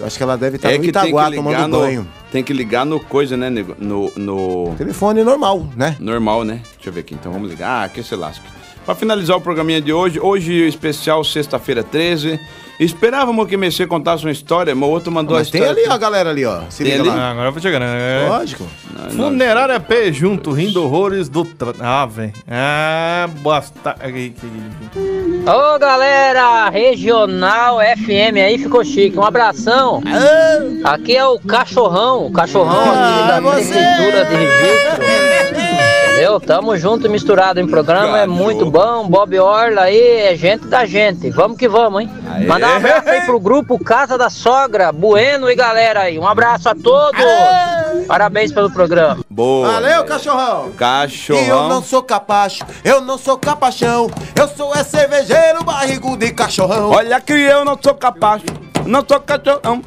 Eu 0.00 0.06
acho 0.06 0.16
que 0.16 0.22
ela 0.22 0.36
deve 0.36 0.56
estar 0.56 0.70
é 0.70 0.76
no 0.76 0.80
tem 0.80 0.88
Itaguá 0.88 1.28
ligar 1.28 1.44
tomando 1.44 1.68
no, 1.68 1.78
banho. 1.78 2.08
Tem 2.32 2.42
que 2.42 2.52
ligar 2.52 2.84
no 2.84 2.98
coisa, 2.98 3.36
né, 3.36 3.48
nego? 3.48 3.76
No, 3.78 4.10
no... 4.16 4.74
Telefone 4.76 5.22
normal, 5.22 5.68
né? 5.76 5.96
Normal, 6.00 6.42
né? 6.42 6.60
Deixa 6.74 6.88
eu 6.88 6.92
ver 6.92 7.00
aqui. 7.00 7.14
Então 7.14 7.30
vamos 7.30 7.48
ligar. 7.48 7.84
Ah, 7.84 7.88
que 7.88 8.02
se 8.02 8.16
lasca. 8.16 8.44
Pra 8.84 8.96
finalizar 8.96 9.36
o 9.36 9.40
programinha 9.40 9.80
de 9.80 9.92
hoje, 9.92 10.18
hoje 10.18 10.66
especial 10.66 11.22
sexta-feira 11.22 11.84
13. 11.84 12.40
Esperávamos 12.80 13.46
que 13.46 13.56
Messê 13.56 13.86
contasse 13.86 14.24
uma 14.24 14.32
história, 14.32 14.74
mas 14.74 14.88
o 14.88 14.92
outro 14.92 15.12
mandou 15.12 15.36
Mas 15.36 15.48
a 15.48 15.50
tem 15.52 15.60
história. 15.60 15.82
ali 15.82 15.90
ó, 15.90 15.94
a 15.94 15.98
galera 15.98 16.30
ali, 16.30 16.44
ó. 16.44 16.60
Se 16.68 16.82
Tem 16.82 16.96
liga 16.96 17.10
ali? 17.10 17.18
lá. 17.18 17.28
Ah, 17.28 17.30
agora 17.30 17.48
eu 17.48 17.52
vou 17.52 17.62
chegar, 17.62 17.78
né? 17.78 18.26
Lógico. 18.28 18.66
Funerária 19.14 19.78
P 19.80 20.12
junto, 20.12 20.50
rindo 20.52 20.82
horrores 20.82 21.28
do. 21.28 21.44
Tra... 21.44 21.72
Ah, 21.80 22.06
velho. 22.06 22.32
Ah, 22.50 23.28
bosta. 23.40 23.90
Aqui. 24.00 24.34
Ô 25.46 25.78
galera, 25.78 26.68
regional 26.70 27.78
FM 27.78 28.36
aí 28.44 28.58
ficou 28.58 28.84
chique. 28.84 29.18
Um 29.18 29.24
abração. 29.24 30.02
Aqui 30.84 31.16
é 31.16 31.24
o 31.26 31.38
cachorrão, 31.38 32.26
o 32.26 32.32
cachorrão 32.32 32.80
aqui 32.90 33.28
da 33.28 33.42
prefeitura 33.42 34.24
de 34.24 34.34
registro. 34.34 35.92
Entendeu? 36.22 36.38
Tamo 36.38 36.76
junto 36.76 37.10
misturado 37.10 37.58
em 37.58 37.66
programa, 37.66 38.20
é 38.20 38.28
muito 38.28 38.70
bom. 38.70 39.08
Bob 39.08 39.36
Orla 39.40 39.82
aí 39.82 39.98
é 39.98 40.36
gente 40.36 40.68
da 40.68 40.86
gente. 40.86 41.28
Vamos 41.30 41.56
que 41.56 41.68
vamos, 41.68 42.02
hein? 42.02 42.10
Mandar 42.46 42.74
um 42.74 42.76
abraço 42.76 43.08
aí 43.08 43.20
pro 43.22 43.40
grupo 43.40 43.76
Casa 43.76 44.16
da 44.16 44.30
Sogra, 44.30 44.92
Bueno 44.92 45.50
e 45.50 45.56
galera 45.56 46.02
aí. 46.02 46.20
Um 46.20 46.26
abraço 46.26 46.68
a 46.68 46.76
todos. 46.76 47.20
Parabéns 48.06 48.52
pelo 48.52 48.70
programa. 48.70 49.18
Boa. 49.28 49.72
Valeu, 49.72 50.04
cachorrão. 50.04 50.70
Cachorrão. 50.76 51.42
E 51.42 51.48
eu 51.48 51.68
não 51.68 51.82
sou 51.82 52.04
capacho, 52.04 52.64
eu 52.84 53.00
não 53.00 53.18
sou 53.18 53.36
capachão. 53.36 54.08
Eu 54.36 54.46
sou 54.46 54.72
é 54.76 54.84
cervejeiro, 54.84 55.64
barrigo 55.64 56.16
de 56.16 56.30
cachorrão. 56.30 56.90
Olha 56.90 57.20
que 57.20 57.32
eu 57.32 57.64
não 57.64 57.76
sou 57.82 57.94
capaz, 57.94 58.42
não 58.86 59.04
sou 59.06 59.20
cachorrão. 59.20 59.82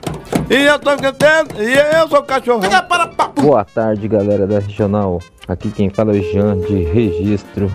E 0.50 0.56
eu 0.56 0.80
tô 0.80 0.96
cantando, 0.98 1.62
e 1.62 1.74
eu 1.74 2.08
sou 2.08 2.24
cachorrão. 2.24 2.70
Boa 3.36 3.66
tarde, 3.66 4.08
galera 4.08 4.46
da 4.48 4.60
Regional. 4.60 5.20
Aqui 5.48 5.70
quem 5.72 5.90
fala 5.90 6.16
é 6.16 6.20
o 6.20 6.24
Jean 6.32 6.58
de 6.60 6.84
Registro, 6.84 7.72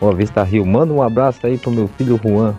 Boa 0.00 0.14
Vista 0.14 0.42
Rio. 0.42 0.64
Manda 0.66 0.92
um 0.92 1.02
abraço 1.02 1.46
aí 1.46 1.58
pro 1.58 1.70
meu 1.70 1.88
filho 1.98 2.20
Juan. 2.22 2.54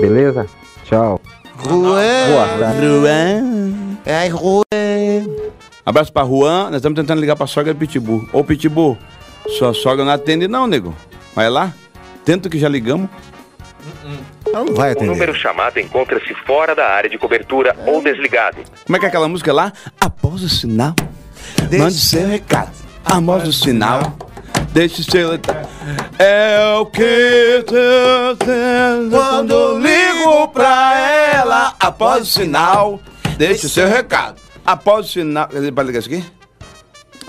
Beleza? 0.00 0.46
Tchau. 0.84 1.20
Boa 1.64 2.48
tarde. 2.58 2.80
Juan. 2.80 3.96
É, 4.04 4.30
Juan. 4.30 4.64
Abraço 5.84 6.12
pra 6.12 6.24
Juan, 6.24 6.66
nós 6.66 6.76
estamos 6.76 6.96
tentando 6.96 7.20
ligar 7.20 7.36
pra 7.36 7.46
sogra 7.46 7.74
do 7.74 7.78
Pitbull. 7.78 8.28
Ô 8.32 8.44
Pitbull, 8.44 8.96
sua 9.58 9.74
sogra 9.74 10.04
não 10.04 10.12
atende 10.12 10.46
não, 10.46 10.66
nego. 10.66 10.94
Vai 11.34 11.48
lá, 11.50 11.72
tenta 12.24 12.48
que 12.48 12.58
já 12.58 12.68
ligamos. 12.68 13.08
Ela 14.52 14.64
não 14.64 14.74
vai 14.74 14.92
O 14.94 15.02
número 15.04 15.34
chamado 15.34 15.78
encontra-se 15.78 16.34
fora 16.46 16.74
da 16.74 16.86
área 16.88 17.08
de 17.08 17.16
cobertura 17.18 17.74
ou 17.86 18.02
desligado. 18.02 18.58
Como 18.84 18.96
é 18.96 18.98
que 18.98 19.04
é 19.06 19.08
aquela 19.08 19.28
música 19.28 19.52
lá? 19.52 19.72
Após 20.00 20.42
o 20.42 20.48
sinal, 20.48 20.94
mande 21.78 21.98
seu 21.98 22.26
recado. 22.26 22.72
Após 23.04 23.46
o 23.48 23.52
sinal, 23.52 24.16
deixe 24.72 25.02
seu 25.02 25.32
recado. 25.32 25.68
É 26.18 26.76
o 26.78 26.86
que 26.86 27.64
quando 29.10 29.52
eu 29.52 29.78
ligo 29.78 30.48
pra 30.48 30.98
ela. 31.34 31.74
Após 31.80 32.22
o 32.22 32.26
sinal, 32.26 33.00
deixe 33.36 33.68
seu 33.68 33.88
recado. 33.88 34.40
Após 34.66 35.06
o 35.06 35.08
sinal. 35.08 35.48
Quer 35.48 35.56
dizer, 35.56 35.72
Pra 35.72 35.84
ligar 35.84 36.00
isso 36.00 36.08
aqui? 36.08 36.24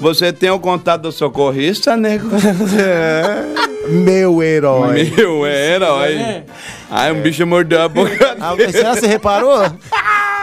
Você 0.00 0.32
tem 0.32 0.50
o 0.50 0.58
contato 0.58 1.02
do 1.02 1.12
socorrista, 1.12 1.96
nego? 1.96 2.28
Meu 3.88 4.42
herói. 4.42 5.12
Meu 5.16 5.46
herói. 5.46 6.42
Ai, 6.90 7.12
um 7.12 7.22
bicho 7.22 7.46
mordeu 7.46 7.82
a 7.82 7.88
boca 7.88 8.36
Ah, 8.40 8.54
dele. 8.54 8.72
Será 8.72 8.94
que 8.94 9.00
você 9.00 9.06
reparou? 9.06 9.60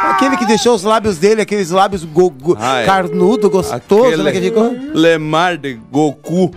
Aquele 0.02 0.38
que 0.38 0.46
deixou 0.46 0.76
os 0.76 0.84
lábios 0.84 1.18
dele, 1.18 1.42
aqueles 1.42 1.70
lábios 1.70 2.04
go, 2.04 2.30
go, 2.30 2.58
Ai. 2.60 2.86
carnudo, 2.86 3.50
gostoso, 3.50 4.22
né? 4.24 4.32
Que 4.32 4.42
ficou. 4.42 4.76
Lemar 4.94 5.58
de 5.58 5.74
Goku. 5.92 6.52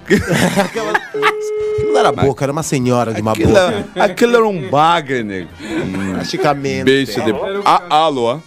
Aquilo 0.58 1.92
não 1.92 1.98
era 1.98 2.12
boca, 2.12 2.44
era 2.44 2.52
uma 2.52 2.62
senhora 2.62 3.12
de 3.14 3.20
uma 3.20 3.32
Aquilo, 3.32 3.52
boca. 3.52 3.84
aquilo 4.02 4.36
era 4.36 4.46
um 4.46 4.68
bagre, 4.68 5.22
nego. 5.22 5.48
Hum, 5.60 6.12
Praticamente. 6.14 6.84
Beijo 6.84 7.22
de... 7.22 7.32
Ah, 7.64 7.82
alô? 7.90 8.38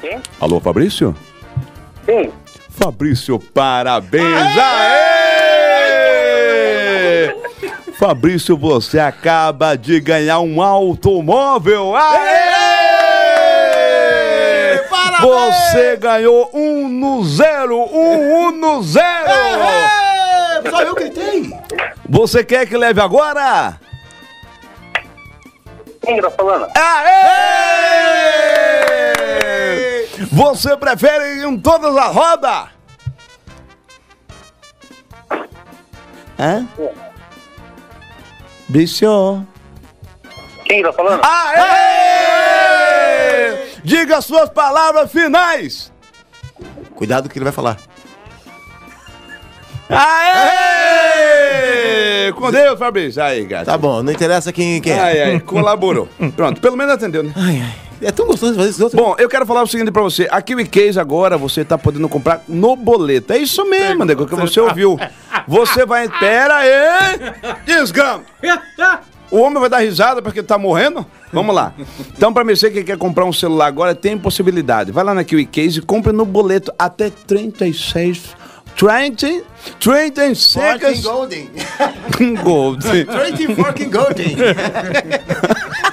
Sim? 0.00 0.20
Alô, 0.40 0.60
Fabrício? 0.60 1.14
Sim. 2.06 2.30
Fabrício, 2.72 3.38
parabéns! 3.38 4.56
Aê! 4.58 5.92
Fabrício, 7.98 8.56
você 8.56 8.98
acaba 8.98 9.76
de 9.76 10.00
ganhar 10.00 10.40
um 10.40 10.62
automóvel! 10.62 11.94
Aê! 11.94 12.52
Você 15.20 15.96
ganhou 15.98 16.50
um 16.52 16.88
no 16.88 17.22
zero! 17.24 17.78
Um, 17.78 18.48
um 18.48 18.50
no 18.50 18.82
zero! 18.82 19.30
Só 20.70 20.82
eu 20.82 20.94
gritei! 20.94 21.52
Você 22.08 22.42
quer 22.42 22.66
que 22.66 22.76
leve 22.76 23.00
agora? 23.00 23.78
Quem 26.02 26.16
que 26.16 26.22
tá 26.22 26.30
falando? 26.30 26.66
Aê! 26.74 28.21
Você 30.30 30.76
prefere 30.76 31.44
em 31.44 31.58
todas 31.58 31.96
a 31.96 32.06
roda? 32.06 32.68
Hã? 36.38 36.66
Bicho. 38.68 39.44
Quem 40.64 40.82
tá 40.82 40.92
falando? 40.92 41.20
Aê! 41.24 41.62
Diga 43.84 44.18
as 44.18 44.24
suas 44.24 44.48
palavras 44.48 45.10
finais. 45.12 45.92
Cuidado 46.94 47.28
que 47.28 47.36
ele 47.38 47.44
vai 47.44 47.52
falar. 47.52 47.76
Aê! 49.90 51.02
Com 52.32 52.50
Deus, 52.50 52.78
Fabrício. 52.78 53.22
Aí, 53.22 53.44
gato. 53.44 53.66
Tá 53.66 53.76
bom, 53.76 54.02
não 54.02 54.10
interessa 54.12 54.52
quem, 54.52 54.80
quem 54.80 54.92
é. 54.92 55.00
Ai, 55.00 55.22
ai, 55.22 55.38
colaborou. 55.40 56.08
Pronto, 56.34 56.60
pelo 56.60 56.76
menos 56.76 56.94
atendeu, 56.94 57.22
né? 57.22 57.32
Ai, 57.36 57.60
ai. 57.60 57.91
É 58.02 58.10
tão 58.10 58.26
gostoso 58.26 58.54
fazer 58.54 58.70
isso. 58.70 58.90
Bom, 58.96 59.14
eu 59.18 59.28
quero 59.28 59.46
falar 59.46 59.62
o 59.62 59.66
seguinte 59.66 59.90
pra 59.90 60.02
você. 60.02 60.26
A 60.30 60.42
Kiwi 60.42 60.66
Case 60.66 60.98
agora 60.98 61.38
você 61.38 61.64
tá 61.64 61.78
podendo 61.78 62.08
comprar 62.08 62.42
no 62.48 62.74
boleto. 62.74 63.32
É 63.32 63.38
isso 63.38 63.64
mesmo, 63.64 64.04
nego, 64.04 64.26
que 64.26 64.34
você 64.34 64.60
ouviu. 64.60 64.98
Você 65.46 65.86
vai... 65.86 66.08
Pera 66.08 66.56
aí! 66.56 67.18
Desgrama! 67.64 68.24
O 69.30 69.38
homem 69.38 69.60
vai 69.60 69.70
dar 69.70 69.78
risada 69.78 70.20
porque 70.20 70.42
tá 70.42 70.58
morrendo? 70.58 71.06
Vamos 71.32 71.54
lá. 71.54 71.72
Então, 72.14 72.32
pra 72.32 72.44
você 72.44 72.70
que 72.70 72.84
quer 72.84 72.98
comprar 72.98 73.24
um 73.24 73.32
celular 73.32 73.66
agora, 73.66 73.94
tem 73.94 74.18
possibilidade. 74.18 74.92
Vai 74.92 75.04
lá 75.04 75.14
na 75.14 75.24
Kiwi 75.24 75.46
Case 75.46 75.78
e 75.78 75.82
compre 75.82 76.12
no 76.12 76.24
boleto 76.24 76.72
até 76.78 77.08
36... 77.08 78.42
20, 78.74 79.44
36 79.78 80.54
Forking 80.54 81.02
Golden. 81.02 81.50
Gold. 82.42 82.86
20 82.88 83.54
Forking 83.54 83.90
Golden. 83.90 84.34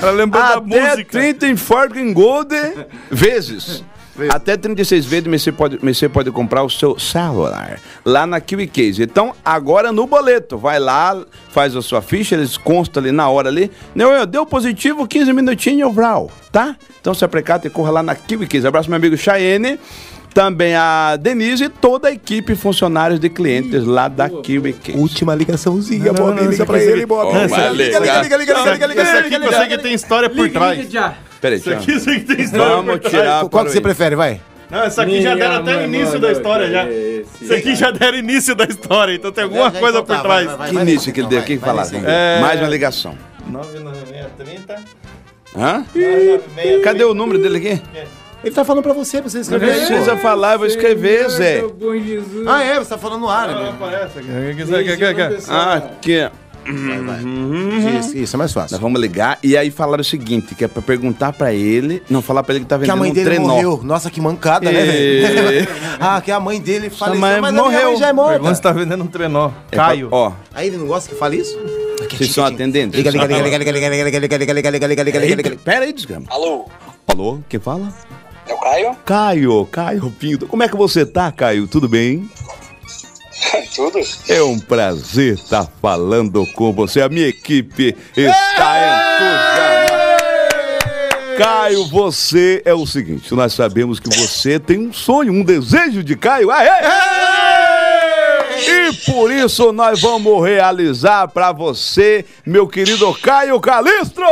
Ela 0.00 0.10
lembrou 0.12 0.42
da 0.42 0.54
Até 0.54 0.90
música. 0.90 1.10
30 1.10 1.46
em 1.48 1.56
Forking 1.56 2.12
Gold 2.12 2.54
vezes. 3.10 3.84
Até 4.30 4.56
36 4.56 5.04
vezes 5.04 5.28
você 5.44 5.52
pode, 5.52 5.76
você 5.76 6.08
pode 6.08 6.30
comprar 6.32 6.64
o 6.64 6.70
seu 6.70 6.98
celular 6.98 7.78
lá 8.04 8.26
na 8.26 8.40
Kiwi 8.40 8.66
Case. 8.66 9.00
Então, 9.00 9.32
agora 9.44 9.92
no 9.92 10.08
boleto, 10.08 10.58
vai 10.58 10.80
lá, 10.80 11.24
faz 11.50 11.76
a 11.76 11.82
sua 11.82 12.02
ficha, 12.02 12.34
eles 12.34 12.56
constam 12.56 13.00
ali 13.00 13.12
na 13.12 13.28
hora 13.28 13.48
ali. 13.48 13.70
Não, 13.94 14.26
deu 14.26 14.44
positivo, 14.44 15.06
15 15.06 15.32
minutinhos, 15.32 15.94
Vral, 15.94 16.32
tá? 16.50 16.76
Então 17.00 17.14
se 17.14 17.24
aprecata 17.24 17.68
e 17.68 17.70
corra 17.70 17.92
lá 17.92 18.02
na 18.02 18.16
Kiwi 18.16 18.48
Case. 18.48 18.66
Abraço 18.66 18.90
meu 18.90 18.96
amigo 18.96 19.16
Cheyenne, 19.16 19.78
também 20.38 20.76
a 20.76 21.16
Denise 21.16 21.64
e 21.64 21.68
toda 21.68 22.06
a 22.06 22.12
equipe 22.12 22.54
funcionários 22.54 23.18
de 23.18 23.28
clientes 23.28 23.84
lá 23.84 24.06
da 24.06 24.28
Kiwi 24.30 24.72
Case. 24.72 24.96
Última 24.96 25.34
ligaçãozinha, 25.34 26.12
Não, 26.12 26.32
não, 26.32 26.48
Liga 26.48 26.64
pra 26.64 26.78
ele, 26.78 27.04
não, 27.04 27.32
Liga, 27.72 27.98
liga, 27.98 27.98
liga, 27.98 28.20
liga, 28.20 28.36
liga, 28.36 28.72
liga, 28.72 28.86
liga, 28.86 29.02
Esse 29.02 29.16
aqui 29.16 29.34
eu 29.34 29.52
sei 29.52 29.66
que 29.66 29.78
tem 29.78 29.94
história 29.94 30.30
por 30.30 30.48
trás. 30.48 30.88
Peraí, 31.40 31.58
Isso 31.58 31.70
aqui 31.72 31.90
eu 31.90 31.98
sei 31.98 32.20
que 32.20 32.36
tem 32.36 32.44
história 32.44 32.76
Vamos 32.76 32.92
por 32.92 33.00
trás. 33.00 33.16
tirar 33.16 33.48
Qual 33.48 33.64
que 33.64 33.70
o 33.70 33.72
você 33.72 33.80
prefere, 33.80 34.14
vai? 34.14 34.40
Não, 34.70 34.86
isso 34.86 35.00
aqui 35.00 35.22
já 35.22 35.34
deram 35.34 35.56
até 35.56 35.76
o 35.76 35.82
início 35.82 36.20
da 36.20 36.30
história 36.30 36.70
já. 36.70 36.86
Isso 36.88 37.54
aqui 37.54 37.74
já 37.74 37.90
deram 37.90 38.18
início 38.18 38.54
da 38.54 38.64
história, 38.64 39.14
então 39.14 39.32
tem 39.32 39.42
alguma 39.42 39.72
coisa 39.72 40.04
por 40.04 40.14
vai, 40.18 40.22
trás. 40.44 40.56
vai, 40.56 40.70
Que 40.70 40.76
início 40.76 41.12
que 41.12 41.20
ele 41.20 41.28
deu 41.28 41.40
aqui 41.40 41.56
que 41.56 41.64
falar? 41.64 41.82
Vamos. 41.82 42.06
É. 42.06 42.40
Mais 42.40 42.60
uma 42.60 42.68
ligação. 42.68 43.18
99630. 43.44 44.84
Hã? 45.56 45.84
Cadê 46.84 47.02
o 47.02 47.12
número 47.12 47.40
dele 47.40 47.58
aqui? 47.58 47.82
Ele 48.48 48.54
tá 48.54 48.64
falando 48.64 48.82
pra 48.82 48.92
você, 48.92 49.20
pra 49.20 49.28
você 49.30 49.36
Não 49.36 49.42
escrever. 49.42 49.70
aí, 49.72 49.86
precisa 49.86 50.16
falar, 50.16 50.52
eu 50.54 50.58
vou 50.58 50.66
escrever, 50.66 51.28
Zé. 51.30 51.62
Bom 51.62 51.94
Jesus. 51.96 52.46
Ah, 52.46 52.62
é? 52.62 52.78
Você 52.78 52.90
tá 52.90 52.98
falando 52.98 53.20
no 53.20 53.28
ar, 53.28 53.48
né? 53.48 53.68
Aparece 53.70 54.18
aqui. 54.18 54.28
Ah. 55.48 55.82
Vai, 56.70 56.98
vai. 57.00 57.22
Uhum. 57.22 57.98
Isso, 57.98 58.16
isso 58.18 58.36
é 58.36 58.38
mais 58.38 58.54
Nós 58.54 58.64
fácil. 58.64 58.78
vamos 58.78 59.00
ligar 59.00 59.38
e 59.42 59.56
aí 59.56 59.70
falaram 59.70 60.02
o 60.02 60.04
seguinte, 60.04 60.54
que 60.54 60.64
é 60.64 60.68
pra 60.68 60.82
perguntar 60.82 61.32
pra 61.32 61.52
ele, 61.54 62.02
não 62.10 62.20
falar 62.20 62.42
pra 62.42 62.54
ele 62.54 62.64
que 62.64 62.68
tá 62.68 62.76
Que 62.76 62.80
vendendo 62.82 62.92
a 62.94 62.96
mãe 63.00 63.10
um 63.10 63.14
dele 63.14 63.30
trenó. 63.30 63.48
morreu. 63.48 63.80
Nossa, 63.82 64.10
que 64.10 64.20
mancada, 64.20 64.70
né, 64.70 64.84
E- 64.84 65.20
velho? 65.22 65.68
ah, 65.98 66.20
que 66.20 66.30
a 66.30 66.38
mãe 66.38 66.60
dele 66.60 66.90
faleceu, 66.90 67.20
mãe 67.20 67.40
mas 67.40 67.48
a 67.48 67.52
minha 67.52 67.62
morreu. 67.64 67.90
mãe 67.92 67.96
já 67.98 68.08
é 68.08 68.12
Pergunta 68.12 68.34
se 68.36 68.42
morta. 68.42 68.60
tá 68.62 68.72
vendendo 68.72 69.02
um 69.04 69.06
trenó. 69.06 69.48
É 69.72 69.76
pra- 69.76 69.86
Caio. 69.86 70.08
Ó, 70.10 70.32
Aí 70.54 70.66
ele 70.66 70.76
não 70.76 70.86
gosta 70.86 71.08
que 71.08 71.14
fale 71.18 71.38
isso? 71.38 71.58
vocês 72.10 72.32
são 72.32 72.44
atendentes? 72.44 72.96
Liga, 72.98 73.10
liga, 73.12 73.24
liga, 73.26 73.42
liga, 73.42 73.58
liga, 73.58 73.72
liga, 73.72 73.88
liga, 73.88 74.18
liga, 74.18 74.36
liga, 74.36 74.52
liga, 74.52 74.52
liga, 74.52 74.70
liga, 74.70 74.86
liga, 74.88 75.02
liga, 75.04 75.18
liga, 75.20 75.36
liga. 75.48 75.56
Pera 75.64 75.84
aí, 75.86 75.92
desgrama. 75.92 76.26
Alô, 76.28 76.66
Alô, 77.06 77.38
quem 77.48 77.58
fala? 77.58 77.88
É 78.52 78.54
o 78.54 78.58
Caio? 78.58 78.96
Caio, 79.04 79.68
Caio 79.70 80.10
Pinto. 80.18 80.46
Como 80.46 80.62
é 80.62 80.68
que 80.68 80.76
você 80.76 81.04
tá, 81.04 81.30
Caio? 81.30 81.66
Tudo 81.66 81.88
bem? 81.88 82.28
Tudo? 83.74 83.98
É 84.28 84.42
um 84.42 84.58
prazer 84.58 85.34
estar 85.34 85.66
falando 85.80 86.46
com 86.54 86.72
você. 86.72 87.00
A 87.00 87.08
minha 87.08 87.28
equipe 87.28 87.96
está 88.16 88.76
entusiasmada. 89.16 90.08
Caio, 91.38 91.86
você 91.86 92.60
é 92.64 92.74
o 92.74 92.84
seguinte: 92.84 93.32
nós 93.32 93.52
sabemos 93.52 94.00
que 94.00 94.08
você 94.08 94.58
tem 94.58 94.88
um 94.88 94.92
sonho, 94.92 95.32
um 95.32 95.44
desejo 95.44 96.02
de 96.02 96.16
Caio. 96.16 96.50
Aê! 96.50 96.68
E 98.60 98.92
por 99.06 99.30
isso 99.30 99.72
nós 99.72 100.00
vamos 100.00 100.44
realizar 100.44 101.28
para 101.28 101.52
você, 101.52 102.24
meu 102.44 102.66
querido 102.66 103.14
Caio 103.14 103.60
Calistro. 103.60 104.26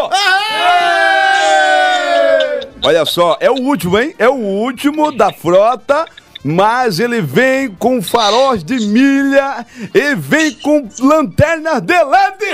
Olha 2.82 3.04
só, 3.04 3.36
é 3.40 3.50
o 3.50 3.54
último, 3.54 3.98
hein? 3.98 4.14
É 4.18 4.28
o 4.28 4.34
último 4.34 5.10
da 5.12 5.32
frota. 5.32 6.06
Mas 6.44 7.00
ele 7.00 7.20
vem 7.20 7.70
com 7.70 8.00
faróis 8.00 8.62
de 8.62 8.78
milha 8.86 9.66
e 9.92 10.14
vem 10.14 10.52
com 10.52 10.88
lanternas 11.00 11.80
de 11.80 11.92
LED. 11.92 12.44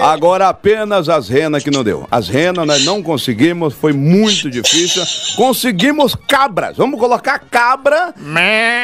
Agora 0.00 0.48
apenas 0.48 1.08
as 1.08 1.28
renas 1.28 1.62
que 1.62 1.70
não 1.70 1.82
deu. 1.84 2.06
As 2.10 2.28
renas 2.28 2.66
nós 2.66 2.84
não 2.84 3.02
conseguimos, 3.02 3.74
foi 3.74 3.92
muito 3.92 4.50
difícil. 4.50 5.02
Conseguimos 5.36 6.14
cabras. 6.14 6.76
Vamos 6.76 6.98
colocar 6.98 7.38
cabra. 7.38 8.14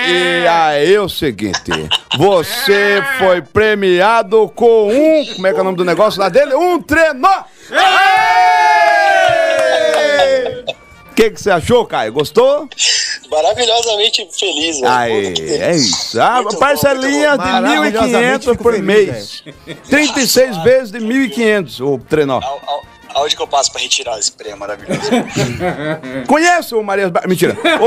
E 0.08 0.46
aí 0.46 0.94
é 0.94 1.00
o 1.00 1.08
seguinte, 1.08 1.70
você 2.16 3.02
foi 3.18 3.42
premiado 3.42 4.50
com 4.54 4.88
um, 4.88 5.26
como 5.34 5.46
é 5.46 5.52
que 5.52 5.58
é 5.58 5.60
o 5.60 5.64
nome 5.64 5.76
do 5.76 5.84
negócio 5.84 6.20
lá 6.20 6.28
dele? 6.28 6.54
Um 6.54 6.80
trenó. 6.80 7.44
O 11.12 11.14
que 11.14 11.30
que 11.30 11.42
você 11.42 11.50
achou, 11.50 11.84
Caio? 11.84 12.10
Gostou? 12.10 12.66
Maravilhosamente 13.30 14.26
feliz, 14.32 14.80
velho. 14.80 14.90
Aí, 14.90 15.34
é 15.38 15.76
isso. 15.76 16.18
A 16.18 16.40
Muito 16.42 16.56
parcelinha 16.56 17.32
de 17.32 17.36
bom. 17.36 17.44
Maravilhosamente 17.44 18.46
1.500 18.46 18.50
fico 18.52 18.62
por 18.62 18.72
feliz, 18.72 18.86
mês. 18.86 19.44
36 19.90 20.56
vezes 20.64 20.90
de 20.90 20.98
1.500 21.00 21.80
o 21.86 21.98
trenó. 21.98 22.40
Ao- 22.42 22.60
ao- 22.66 22.92
Aonde 23.14 23.36
que 23.36 23.42
eu 23.42 23.46
passo 23.46 23.70
pra 23.70 23.78
retirar 23.82 24.18
esse 24.18 24.32
prêmio 24.32 24.56
maravilhoso? 24.58 25.02
Conhece 26.26 26.74
o 26.74 26.82
Marias... 26.82 27.10
Ba- 27.10 27.20
Mentira. 27.28 27.54
Ô, 27.78 27.86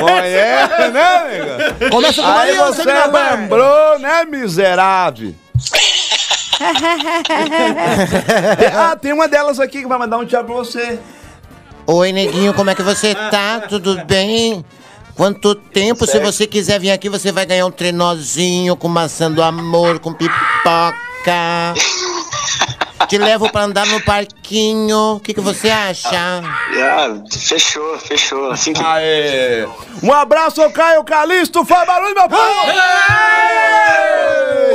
Conhece, 0.00 0.88
né, 0.90 1.06
amiga? 1.16 1.88
Começa 1.90 2.20
com 2.20 2.28
Maria, 2.28 2.64
você 2.64 2.82
lembrou, 2.84 3.98
né, 4.00 4.24
miserável? 4.24 5.32
ah, 8.74 8.96
tem 8.96 9.12
uma 9.12 9.28
delas 9.28 9.60
aqui 9.60 9.82
que 9.82 9.86
vai 9.86 9.98
mandar 9.98 10.18
um 10.18 10.24
tchau 10.24 10.44
pra 10.44 10.54
você. 10.54 10.98
Oi, 11.86 12.12
neguinho, 12.12 12.54
como 12.54 12.70
é 12.70 12.74
que 12.74 12.82
você 12.82 13.14
tá? 13.14 13.60
Tudo 13.60 14.04
bem? 14.06 14.64
Quanto 15.14 15.54
tempo? 15.54 16.06
Se 16.06 16.18
você 16.18 16.46
quiser 16.46 16.80
vir 16.80 16.90
aqui, 16.90 17.08
você 17.08 17.32
vai 17.32 17.46
ganhar 17.46 17.66
um 17.66 17.70
trenozinho 17.70 18.76
com 18.76 18.88
maçã 18.88 19.30
do 19.30 19.42
amor, 19.42 19.98
com 19.98 20.12
pipoca. 20.12 21.74
Te 23.08 23.18
levo 23.18 23.50
pra 23.52 23.62
andar 23.62 23.86
no 23.86 24.00
parquinho. 24.02 25.16
O 25.16 25.20
que, 25.20 25.34
que 25.34 25.40
você 25.40 25.70
acha? 25.70 26.08
ah, 26.42 27.22
fechou, 27.30 27.98
fechou. 27.98 28.50
Assim 28.50 28.72
que... 28.72 28.82
Aê. 28.82 29.66
Um 30.02 30.12
abraço, 30.12 30.68
Caio 30.70 31.04
Calisto. 31.04 31.64
Faz 31.64 31.86
barulho, 31.86 32.14
meu 32.14 32.28
povo. 32.28 32.42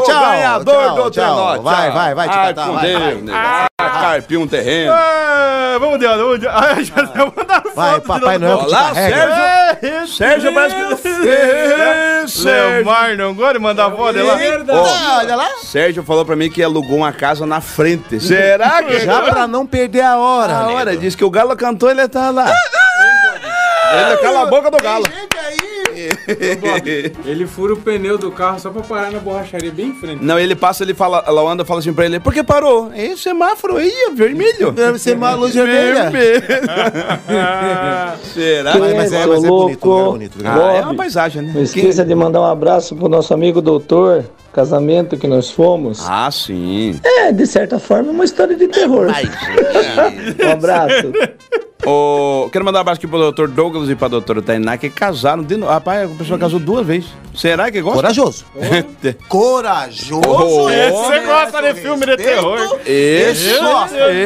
Tchau, 0.06 0.20
ganhador 0.22 0.84
tchau, 0.84 0.96
do 0.96 1.02
tchau. 1.02 1.12
trenó. 1.12 1.62
Vai, 1.62 1.86
Tchau. 1.88 1.94
vai, 1.94 2.16
vai 2.16 2.30
te 2.30 2.38
Ai, 2.38 2.48
catar, 2.54 2.68
com 2.68 2.74
vai, 2.74 2.86
Deus, 2.88 3.30
vai. 3.30 3.71
Ah, 3.86 4.02
Carpinho 4.02 4.42
um 4.42 4.48
terreno. 4.48 4.94
É, 4.94 5.80
vamos 5.80 6.00
de 6.00 6.08
vamos 6.08 6.40
de 6.40 6.48
Ah, 6.48 6.76
já 6.82 6.96
mandaram 7.26 7.72
Vai, 7.76 8.02
foto 8.02 8.02
de 8.02 8.08
Papai 8.08 8.38
novo. 8.38 8.54
Noel 8.54 8.60
que 8.60 8.66
Olá. 8.66 8.94
Sérgio. 8.94 10.08
Sérgio 10.08 10.54
parece 10.54 10.76
que... 10.76 11.08
Ê, 11.28 12.28
Sérgio. 12.28 12.76
Leomar 12.76 13.18
não 13.18 13.34
gosta 13.34 13.54
de 13.54 13.60
mandar 13.60 13.92
foto 13.92 14.18
é 14.18 14.24
lá? 14.24 14.38
Olha 15.20 15.36
lá. 15.36 15.50
Sérgio 15.64 16.04
falou 16.04 16.26
pra 16.26 16.36
mim 16.36 16.50
que 16.50 16.62
alugou 16.62 16.98
uma 16.98 17.14
casa 17.14 17.46
na 17.46 17.62
frente. 17.62 18.20
Será 18.20 18.84
que... 18.84 19.00
Já 19.00 19.22
pra 19.22 19.48
não 19.48 19.66
perder 19.66 20.02
a 20.02 20.18
hora. 20.18 20.54
A 20.54 20.68
hora, 20.70 20.98
diz 20.98 21.16
que 21.16 21.24
o 21.24 21.30
galo 21.30 21.56
cantou, 21.56 21.90
ele 21.90 22.08
tá 22.08 22.30
lá. 22.30 22.54
Ele 23.94 24.18
cala 24.18 24.44
a 24.44 24.46
boca 24.46 24.72
do 24.72 24.78
galo. 24.78 25.06
Ele 27.26 27.46
fura 27.46 27.74
o 27.74 27.78
pneu 27.78 28.18
do 28.18 28.32
carro 28.32 28.60
só 28.60 28.70
pra 28.70 28.82
parar 28.82 29.12
na 29.12 29.20
borracharia 29.20 29.72
bem 29.72 29.90
em 29.90 29.94
frente. 29.94 30.24
Não, 30.24 30.40
ele 30.40 30.56
passa, 30.56 30.84
ele 30.84 30.94
fala, 30.94 31.24
a 31.26 31.32
Lawanda 31.32 31.66
fala 31.66 31.80
assim 31.80 31.94
pra 31.94 32.06
ele, 32.06 32.20
por 32.20 32.34
que 32.34 32.44
parou? 32.44 32.92
É 32.94 33.16
semáforo 33.16 33.78
aí, 33.78 33.92
é 34.08 34.12
vermelho. 34.12 34.72
Deve 34.74 35.00
ser 35.00 35.16
uma 35.16 35.34
luz 35.34 35.54
vermelha. 35.54 36.10
Vermelho. 36.10 36.42
Será? 38.34 38.78
Mas, 38.78 38.94
mas 38.94 39.14
é, 39.14 39.26
mas 39.26 39.44
é 39.44 39.48
bonito, 39.48 39.86
lugar 39.86 40.06
é 40.06 40.12
bonito. 40.12 40.34
Ah, 40.46 40.74
é 40.74 40.82
uma 40.82 40.96
paisagem, 40.96 41.42
né? 41.42 41.52
Não 41.54 41.62
esqueça 41.62 42.04
de 42.06 42.16
mandar 42.16 42.42
um 42.42 42.46
abraço 42.46 42.96
pro 42.96 43.08
nosso 43.10 43.34
amigo 43.34 43.62
doutor, 43.62 44.26
casamento 44.54 45.18
que 45.18 45.28
nós 45.28 45.50
fomos. 45.50 46.04
Ah, 46.08 46.30
sim. 46.32 47.00
É, 47.04 47.32
de 47.32 47.46
certa 47.46 47.80
forma, 47.80 48.10
é 48.10 48.12
uma 48.12 48.26
história 48.26 48.56
de 48.56 48.68
terror. 48.68 49.08
um 50.46 50.52
abraço. 50.52 51.12
Quero 52.52 52.64
mandar 52.66 52.80
um 52.80 52.82
abraço 52.82 53.00
aqui 53.00 53.08
pro 53.08 53.18
doutor 53.18 53.48
Douglas 53.48 53.90
e 53.90 53.96
pra 53.96 54.08
doutora 54.08 54.42
Tainá, 54.42 54.78
que 54.78 54.90
casaram 54.90 55.42
de 55.42 55.58
novo. 55.58 55.72
Rapaz, 55.72 56.12
a 56.12 56.16
pessoa 56.16 56.38
casou 56.38 56.60
duas 56.60 56.86
vezes. 56.86 57.10
Será 57.36 57.72
que 57.72 57.82
gosta? 57.82 57.98
Corajoso. 58.02 58.46
Corajoso. 59.28 60.22
Oh, 60.28 60.70
esse 60.70 60.92
Você 60.92 61.20
gosta 61.22 61.62
de 61.62 61.74
filme 61.80 62.06
de 62.06 62.18
terror? 62.18 62.60
Esse, 62.86 63.50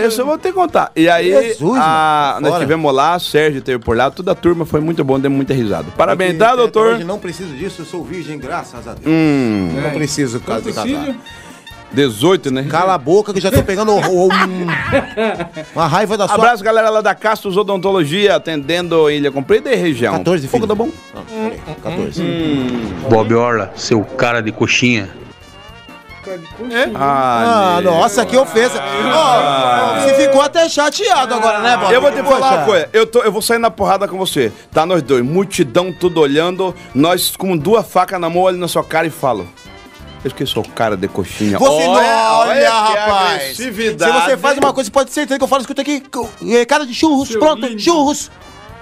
Esse- 0.05 0.19
eu 0.19 0.25
vou 0.25 0.37
ter 0.37 0.49
que 0.49 0.55
contar. 0.55 0.91
E 0.95 1.07
aí, 1.07 1.31
Jesus, 1.31 1.77
a- 1.79 2.39
nós 2.41 2.49
fora. 2.51 2.63
tivemos 2.63 2.93
lá, 2.93 3.17
Sérgio 3.19 3.61
teve 3.61 3.79
por 3.83 3.95
lá, 3.95 4.09
toda 4.11 4.31
a 4.31 4.35
turma 4.35 4.65
foi 4.65 4.81
muito 4.81 5.03
bom, 5.03 5.19
deu 5.19 5.29
muita 5.31 5.53
risada. 5.53 5.85
Parabéns, 5.95 6.31
Porque 6.33 6.43
tá, 6.45 6.55
doutor? 6.55 6.95
Hoje 6.95 7.03
não 7.03 7.19
preciso 7.19 7.53
disso, 7.53 7.81
eu 7.83 7.85
sou 7.85 8.03
virgem, 8.03 8.37
graças 8.39 8.87
a 8.87 8.93
Deus. 8.93 9.05
Hum, 9.07 9.71
Não 9.81 9.91
preciso 9.91 10.39
ca- 10.39 10.59
de 10.59 10.73
casar. 10.73 11.15
18, 11.95 12.51
né? 12.51 12.63
Cala 12.69 12.93
a 12.93 12.97
boca 12.97 13.33
que 13.33 13.39
já 13.39 13.49
tô 13.51 13.63
pegando 13.63 13.93
um- 13.93 14.27
uma 15.73 15.87
raiva 15.87 16.17
da 16.17 16.27
sua... 16.27 16.35
Abraço, 16.35 16.63
galera 16.63 16.89
lá 16.89 17.01
da 17.01 17.15
Castos 17.15 17.55
Odontologia, 17.57 18.35
atendendo 18.35 19.09
Ilha 19.09 19.31
Comprida 19.31 19.71
e 19.71 19.75
região. 19.75 20.13
14, 20.17 20.47
Pouco 20.47 20.65
filho. 20.65 20.67
tá 20.67 20.75
bom? 20.75 20.89
14. 21.83 22.23
Bob 23.09 23.33
Orla, 23.33 23.71
seu 23.75 24.01
cara 24.03 24.41
de 24.41 24.51
coxinha. 24.51 25.09
Ah, 26.95 27.79
nossa, 27.83 28.25
que 28.25 28.35
ofensa. 28.35 28.81
Ó, 29.13 29.99
você 29.99 30.13
ficou 30.15 30.41
até 30.41 30.67
chateado 30.67 31.35
agora, 31.35 31.59
né, 31.59 31.77
Bob? 31.77 31.93
Eu 31.93 32.01
vou 32.01 32.11
te 32.11 32.23
falar 32.23 32.57
uma 32.57 32.65
coisa, 32.65 32.89
eu, 32.91 33.05
tô, 33.05 33.21
eu 33.21 33.31
vou 33.31 33.41
sair 33.43 33.59
na 33.59 33.69
porrada 33.69 34.07
com 34.07 34.17
você. 34.17 34.51
Tá 34.71 34.85
nós 34.87 35.01
dois, 35.03 35.23
multidão 35.23 35.93
tudo 35.93 36.19
olhando, 36.19 36.73
nós 36.95 37.35
com 37.35 37.55
duas 37.55 37.87
facas 37.87 38.19
na 38.19 38.27
mão, 38.29 38.41
olho 38.41 38.57
na 38.57 38.67
sua 38.67 38.83
cara 38.83 39.05
e 39.05 39.11
falo. 39.11 39.47
Eu 40.25 40.29
esqueci 40.29 40.57
o 40.57 40.63
cara 40.63 40.97
de 40.97 41.07
coxinha. 41.07 41.59
Você 41.59 41.85
não 41.85 41.91
olha, 41.91 42.55
que 42.55 42.65
rapaz. 42.65 43.57
Se 43.57 43.69
você 43.69 44.35
faz 44.37 44.57
uma 44.57 44.73
coisa, 44.73 44.89
pode 44.89 45.11
ser 45.11 45.27
que 45.27 45.33
eu 45.35 45.47
falo, 45.47 45.61
escuta 45.61 45.83
aqui. 45.83 46.01
é, 46.49 46.65
Cara 46.65 46.83
de 46.83 46.95
churros, 46.95 47.29
pronto, 47.35 47.79
churros. 47.79 48.31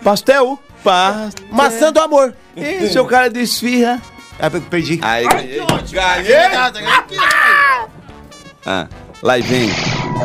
Pastel? 0.02 0.58
Pastel. 0.82 1.46
Maçã 1.52 1.92
do 1.92 2.00
amor. 2.00 2.34
E 2.56 2.88
seu 2.88 3.06
cara 3.06 3.30
de 3.30 3.42
esfirra? 3.42 4.02
É, 4.40 4.50
perdi. 4.50 5.00
Aí, 5.02 5.28
ganhei. 5.28 5.60
Ganhei. 5.92 6.34
Ah, 8.66 8.88
lá 9.22 9.38
vem. 9.40 9.70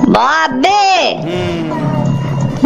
Bob! 0.07 0.63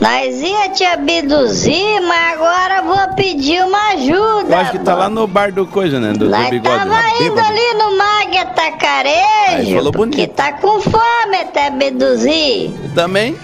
Nós 0.01 0.41
ia 0.41 0.69
te 0.71 0.85
abduzir, 0.85 2.01
mas 2.03 2.33
agora 2.35 2.83
vou 2.83 3.15
pedir 3.15 3.63
uma 3.65 3.91
ajuda. 3.91 4.53
Eu 4.55 4.59
acho 4.59 4.71
que 4.73 4.79
tá 4.81 4.95
lá 4.95 5.09
no 5.09 5.27
bar 5.27 5.53
do 5.53 5.67
coisa, 5.67 6.01
né? 6.01 6.13
Do, 6.13 6.21
do 6.27 6.29
Nós 6.31 6.49
bigode. 6.51 6.77
tava 6.77 7.01
indo 7.23 7.39
ali 7.39 7.75
no 7.75 7.97
Mag 7.99 8.13
Aí 8.33 8.39
Atacarejo, 8.39 9.77
falou 9.77 9.93
porque 9.93 10.27
tá 10.27 10.53
com 10.55 10.81
fome 10.81 11.37
até 11.41 11.67
abduzir. 11.69 12.71
Também? 12.95 13.37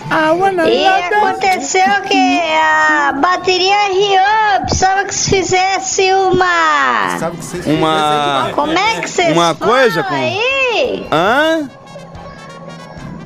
E 0.68 0.86
aconteceu 0.86 2.02
que 2.08 2.40
a 2.40 3.12
bateria 3.12 3.88
riou, 3.92 4.62
precisava 4.62 5.04
que 5.04 5.14
se 5.14 5.30
fizesse 5.30 6.12
uma... 6.12 7.18
Uma. 7.66 8.50
Como 8.54 8.72
é 8.72 9.00
que 9.00 9.10
vocês 9.10 9.32
Uma 9.32 9.54
coisa 9.54 10.02
com- 10.02 10.14
aí? 10.14 11.06
Hã? 11.12 11.70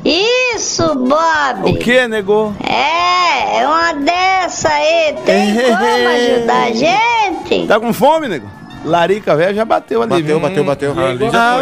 Isso, 0.04 0.94
Bob. 0.94 1.70
O 1.70 1.78
que, 1.78 2.08
nego? 2.08 2.54
É, 2.68 3.60
é 3.60 3.66
uma 3.66 3.92
dessa 3.92 4.68
aí. 4.68 5.14
Tem 5.24 5.54
como 5.54 6.08
ajudar 6.08 6.62
a 6.64 6.72
gente? 6.72 7.66
Tá 7.68 7.78
com 7.78 7.92
fome, 7.92 8.26
nego? 8.28 8.48
Larica 8.84 9.36
velho 9.36 9.54
já 9.54 9.64
bateu 9.64 10.02
ali. 10.02 10.10
Bateu, 10.10 10.26
viu? 10.26 10.40
bateu, 10.40 10.64
bateu. 10.64 10.98
Ali 10.98 11.30
já 11.30 11.56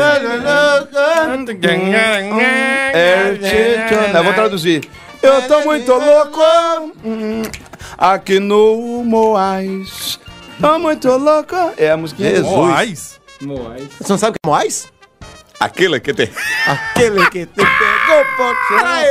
É. 3.45 4.17
Eu 4.17 4.25
vou 4.25 4.33
traduzir. 4.33 4.89
Eu 5.23 5.43
tô 5.43 5.61
muito 5.61 5.93
louco 5.93 6.41
aqui 7.99 8.41
no 8.41 9.05
Moais. 9.05 10.19
Tô 10.59 10.79
muito 10.79 11.09
louco. 11.09 11.55
É 11.77 11.91
a 11.91 11.97
música 11.97 12.23
Jesus. 12.23 12.47
Moais. 12.47 13.21
Moais. 13.43 13.89
Você 14.01 14.13
não 14.13 14.19
sabe 14.19 14.31
o 14.31 14.33
que 14.35 14.49
é 14.49 14.49
Moais? 14.49 14.91
Aquele 15.61 16.01
que 16.01 16.15
tem. 16.15 16.29
Aquele 16.67 17.29
que 17.29 17.45
te 17.45 17.55
pegou 17.55 18.25
por 18.37 18.57
trás. 18.79 19.07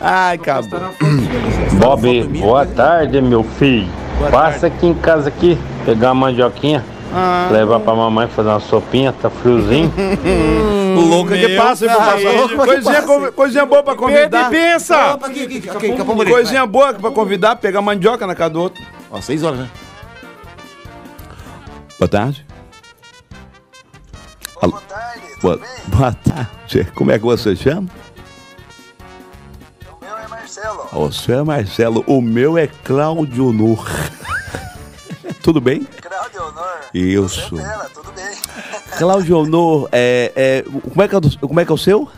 Ai, 0.00 0.36
acabou. 0.36 0.80
Bob, 1.80 2.22
boa 2.38 2.64
tarde, 2.64 3.20
meu 3.20 3.42
filho. 3.42 3.88
Passa 4.30 4.68
aqui 4.68 4.86
em 4.86 4.94
casa 4.94 5.28
aqui, 5.28 5.58
pegar 5.84 6.12
uma 6.12 6.26
mandioquinha, 6.26 6.84
Ah. 7.12 7.48
levar 7.50 7.80
pra 7.80 7.94
mamãe 7.96 8.28
fazer 8.28 8.48
uma 8.50 8.60
sopinha, 8.60 9.12
tá 9.12 9.28
friozinho. 9.28 9.92
Louca 11.10 11.36
que 11.36 11.56
passa, 11.56 11.86
hein, 11.86 11.90
que 12.48 12.54
Coisinha, 12.56 12.94
passa. 12.94 13.06
co- 13.06 13.32
coisinha 13.32 13.66
boa 13.66 13.82
pra 13.82 13.96
convidar. 13.96 14.48
Pede 14.48 14.56
e 14.56 14.60
pensa. 14.72 15.14
Opa, 15.14 15.26
aqui, 15.26 15.42
aqui, 15.42 15.68
aqui, 15.70 15.92
Capão 15.96 16.14
Bonito, 16.14 16.32
Coisinha 16.34 16.64
boa 16.66 16.94
pra 16.94 17.10
convidar, 17.10 17.56
pegar 17.56 17.82
mandioca 17.82 18.26
na 18.28 18.34
casa 18.36 18.50
do 18.50 18.60
outro. 18.62 18.82
Ó, 19.10 19.20
seis 19.20 19.42
horas, 19.42 19.58
né? 19.58 19.68
Boa 21.98 22.08
tarde. 22.08 22.43
Boa 24.70 24.80
tarde. 24.82 25.22
Boa, 25.42 25.60
boa 25.88 26.12
tarde. 26.12 26.84
Como 26.94 27.10
é 27.10 27.18
que 27.18 27.24
você 27.24 27.54
chama? 27.56 27.88
O 29.90 30.04
meu 30.04 30.16
é 30.16 30.28
Marcelo. 30.28 30.88
O 30.92 31.12
seu 31.12 31.38
é 31.38 31.42
Marcelo. 31.42 32.04
O 32.06 32.20
meu 32.20 32.56
é 32.58 32.66
Cláudio 32.66 33.48
Honor. 33.48 33.84
tudo 35.42 35.60
bem? 35.60 35.84
Cláudio 36.00 36.42
Honor. 36.42 36.78
Isso. 36.94 37.56
tudo 37.94 38.12
bem. 38.12 38.34
Cláudio 38.98 39.38
Honor, 39.38 39.88
é, 39.90 40.32
é, 40.36 40.64
como, 40.88 41.02
é 41.02 41.08
que 41.08 41.14
é, 41.14 41.18
o 41.18 41.20
do- 41.20 41.38
como 41.48 41.60
é 41.60 41.64
que 41.64 41.72
é 41.72 41.74
o 41.74 41.78
seu? 41.78 42.08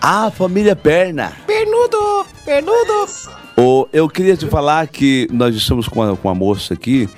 Ah, 0.00 0.30
família 0.30 0.74
Perna. 0.74 1.32
Pernudo, 1.46 2.26
pernudo. 2.44 3.06
Ô, 3.56 3.88
eu 3.92 4.08
queria 4.08 4.36
te 4.36 4.46
falar 4.48 4.86
que 4.88 5.28
nós 5.30 5.54
estamos 5.54 5.86
com 5.88 6.00
uma, 6.00 6.16
com 6.16 6.28
uma 6.28 6.34
moça 6.34 6.74
aqui 6.74 7.08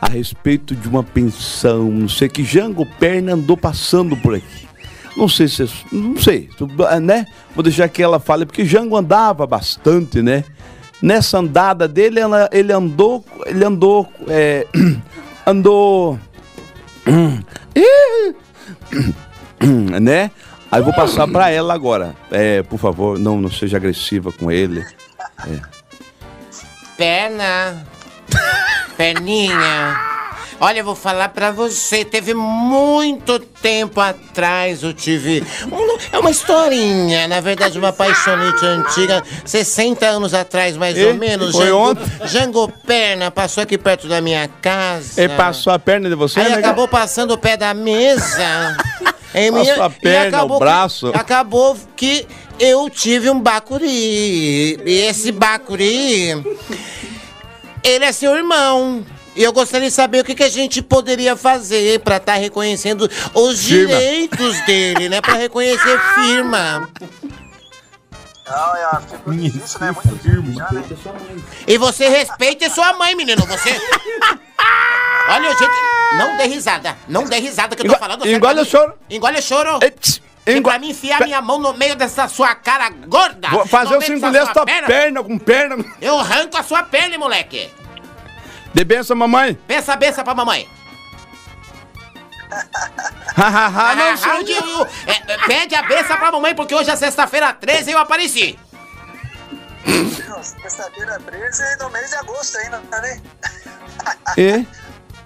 a 0.00 0.08
respeito 0.08 0.74
de 0.76 0.88
uma 0.88 1.02
pensão, 1.02 1.84
não 1.90 2.08
sei 2.08 2.28
que 2.28 2.44
Jango 2.44 2.86
Perna 2.98 3.32
andou 3.34 3.56
passando 3.56 4.16
por 4.16 4.34
aqui. 4.34 4.68
Não 5.16 5.28
sei 5.28 5.48
se, 5.48 5.68
não 5.90 6.16
sei, 6.16 6.48
tu- 6.56 6.68
né? 7.02 7.26
Vou 7.54 7.62
deixar 7.64 7.88
que 7.88 8.00
ela 8.02 8.20
fale 8.20 8.46
porque 8.46 8.64
Jango 8.64 8.96
andava 8.96 9.46
bastante, 9.46 10.22
né? 10.22 10.44
Nessa 11.02 11.38
andada 11.38 11.88
dele, 11.88 12.20
ela- 12.20 12.48
ele 12.52 12.72
andou, 12.72 13.24
ele 13.46 13.64
andou, 13.64 14.08
é, 14.28 14.66
andou, 15.46 16.18
né? 20.00 20.30
Aí 20.70 20.82
vou 20.82 20.92
passar 20.92 21.26
pra 21.26 21.50
ela 21.50 21.72
agora. 21.74 22.14
É, 22.30 22.62
por 22.62 22.78
favor, 22.78 23.18
não, 23.18 23.40
não 23.40 23.50
seja 23.50 23.78
agressiva 23.78 24.30
com 24.30 24.52
ele. 24.52 24.84
É. 25.46 25.58
Perna. 26.96 27.84
Perninha. 28.98 29.96
Olha, 30.60 30.80
eu 30.80 30.84
vou 30.84 30.96
falar 30.96 31.28
pra 31.28 31.52
você. 31.52 32.04
Teve 32.04 32.34
muito 32.34 33.38
tempo 33.38 34.00
atrás 34.00 34.82
eu 34.82 34.92
tive. 34.92 35.44
um- 35.70 35.98
é 36.12 36.18
uma 36.18 36.32
historinha, 36.32 37.28
na 37.28 37.40
verdade, 37.40 37.78
uma 37.78 37.92
paixonite 37.92 38.66
antiga. 38.66 39.22
60 39.44 40.04
anos 40.04 40.34
atrás, 40.34 40.76
mais 40.76 40.98
E? 40.98 41.04
ou 41.04 41.14
menos. 41.14 41.52
Foi 41.52 41.66
Jango- 41.66 41.78
ontem? 41.90 42.04
Jango 42.24 42.72
Perna 42.84 43.30
passou 43.30 43.62
aqui 43.62 43.78
perto 43.78 44.08
da 44.08 44.20
minha 44.20 44.48
casa. 44.60 45.22
Ele 45.22 45.32
passou 45.34 45.72
a 45.72 45.78
perna 45.78 46.08
de 46.08 46.16
você, 46.16 46.40
Aí 46.40 46.50
né? 46.50 46.56
acabou 46.56 46.88
passando 46.88 47.30
o 47.34 47.38
pé 47.38 47.56
da 47.56 47.72
mesa. 47.72 48.76
em 49.32 49.52
Passou 49.52 49.82
a 49.84 49.86
e 49.86 50.00
perna, 50.00 50.28
acabou 50.38 50.56
o 50.56 50.58
braço. 50.60 51.12
Que, 51.12 51.18
acabou 51.18 51.76
que 51.94 52.26
eu 52.58 52.90
tive 52.90 53.30
um 53.30 53.38
bacuri. 53.40 54.80
E 54.84 55.04
esse 55.08 55.30
bacuri, 55.30 56.34
ele 57.82 58.04
é 58.04 58.12
seu 58.12 58.34
irmão. 58.36 59.04
E 59.36 59.42
eu 59.44 59.52
gostaria 59.52 59.88
de 59.88 59.94
saber 59.94 60.20
o 60.20 60.24
que, 60.24 60.34
que 60.34 60.42
a 60.42 60.48
gente 60.48 60.82
poderia 60.82 61.36
fazer 61.36 62.00
pra 62.00 62.16
estar 62.16 62.34
reconhecendo 62.34 63.08
os 63.34 63.64
Firma. 63.64 63.94
direitos 63.94 64.60
dele, 64.66 65.08
né? 65.08 65.20
Pra 65.20 65.34
reconhecer 65.34 65.98
firma. 66.14 66.88
E 71.66 71.76
você 71.76 72.08
respeite 72.08 72.68
sua 72.70 72.92
mãe, 72.94 73.14
menino. 73.14 73.44
Você. 73.46 73.70
Olha, 75.28 75.50
gente. 75.50 76.16
Não 76.16 76.36
dê 76.36 76.44
risada. 76.44 76.96
Não 77.06 77.24
dê 77.24 77.38
risada 77.38 77.76
que 77.76 77.86
eu 77.86 77.92
tô 77.92 77.98
falando. 77.98 78.26
engole 78.26 78.56
tá- 78.56 78.62
o 78.62 78.64
choro. 78.64 78.94
Engole 79.10 79.38
o 79.38 79.42
choro. 79.42 79.78
E 80.50 80.60
pra 80.60 80.78
mim 80.78 80.90
enfiar 80.90 81.20
minha 81.22 81.40
mão 81.42 81.58
no 81.58 81.74
meio 81.74 81.94
dessa 81.94 82.26
sua 82.28 82.54
cara 82.54 82.88
gorda. 82.90 83.48
Vou 83.48 83.66
fazer 83.66 83.96
o 83.96 84.00
cinco 84.00 84.30
dessa 84.30 84.52
tua 84.52 84.64
sua 84.66 84.66
perna 84.86 85.22
com 85.22 85.38
perna. 85.38 85.84
Eu 86.00 86.18
arranco 86.18 86.56
a 86.56 86.62
sua 86.62 86.82
perna, 86.82 87.18
moleque. 87.18 87.70
De 88.72 88.84
benção, 88.84 89.16
mamãe. 89.16 89.54
Pensa 89.66 89.92
a 89.92 89.96
benção 89.96 90.24
pra 90.24 90.34
mamãe. 90.34 90.68
Hahaha, 93.36 93.94
não 93.94 94.08
Ah, 94.12 94.16
sei. 94.16 94.30
onde 94.32 94.52
eu- 94.52 94.86
é, 95.06 95.32
é, 95.32 95.38
pede 95.46 95.74
a 95.74 95.82
benção 95.82 96.16
pra 96.16 96.32
mamãe, 96.32 96.54
porque 96.54 96.74
hoje 96.74 96.90
é 96.90 96.96
sexta-feira 96.96 97.52
13 97.52 97.90
e 97.90 97.92
eu 97.92 97.98
apareci. 97.98 98.58
Sexta-feira 100.62 101.20
13 101.26 101.76
no 101.78 101.90
mês 101.90 102.08
de 102.10 102.16
agosto 102.16 102.56
ainda, 102.58 102.78
né? 102.90 103.20
E? 104.36 104.66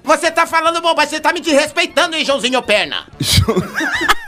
Você 0.04 0.30
tá 0.32 0.46
falando 0.46 0.80
bobagem, 0.80 1.10
você 1.10 1.20
tá 1.20 1.32
me 1.32 1.40
desrespeitando, 1.40 2.16
hein, 2.16 2.24
Joãozinho 2.24 2.60
Perna? 2.62 3.06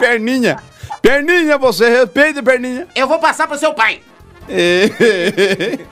Perninha. 0.00 0.56
Perninha, 1.02 1.56
você 1.56 1.88
respeita, 1.88 2.42
perninha. 2.42 2.88
Eu 2.96 3.06
vou 3.06 3.18
passar 3.20 3.46
pro 3.46 3.56
seu 3.58 3.72
pai. 3.74 4.00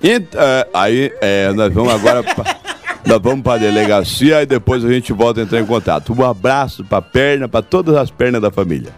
Então, 0.00 0.40
aí, 0.72 1.12
é, 1.20 1.52
nós 1.52 1.74
vamos 1.74 1.92
agora 1.92 2.22
pra, 2.22 2.44
nós 3.04 3.20
vamos 3.20 3.42
pra 3.42 3.58
delegacia 3.58 4.42
e 4.42 4.46
depois 4.46 4.84
a 4.84 4.92
gente 4.92 5.12
volta 5.12 5.40
a 5.40 5.42
entrar 5.42 5.58
em 5.58 5.66
contato. 5.66 6.14
Um 6.16 6.24
abraço 6.24 6.84
pra 6.84 7.02
perna, 7.02 7.48
pra 7.48 7.62
todas 7.62 7.96
as 7.96 8.08
pernas 8.08 8.40
da 8.40 8.48
família. 8.48 8.94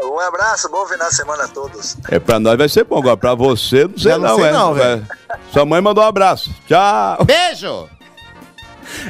Um 0.00 0.20
abraço, 0.20 0.68
bom 0.70 0.86
final 0.86 1.08
de 1.08 1.16
semana 1.16 1.42
a 1.42 1.48
todos. 1.48 1.96
É, 2.08 2.20
pra 2.20 2.38
nós 2.38 2.56
vai 2.56 2.68
ser 2.68 2.84
bom, 2.84 2.98
agora 2.98 3.16
pra 3.16 3.34
você 3.34 3.82
não 3.88 3.98
sei 3.98 4.12
Já 4.12 4.16
não 4.16 4.28
não, 4.28 4.36
sei 4.36 4.44
é. 4.44 4.52
não, 4.52 4.74
velho. 4.74 5.06
É. 5.28 5.36
Sua 5.52 5.64
mãe 5.64 5.80
mandou 5.80 6.04
um 6.04 6.06
abraço. 6.06 6.54
Tchau. 6.68 7.24
Beijo. 7.24 7.88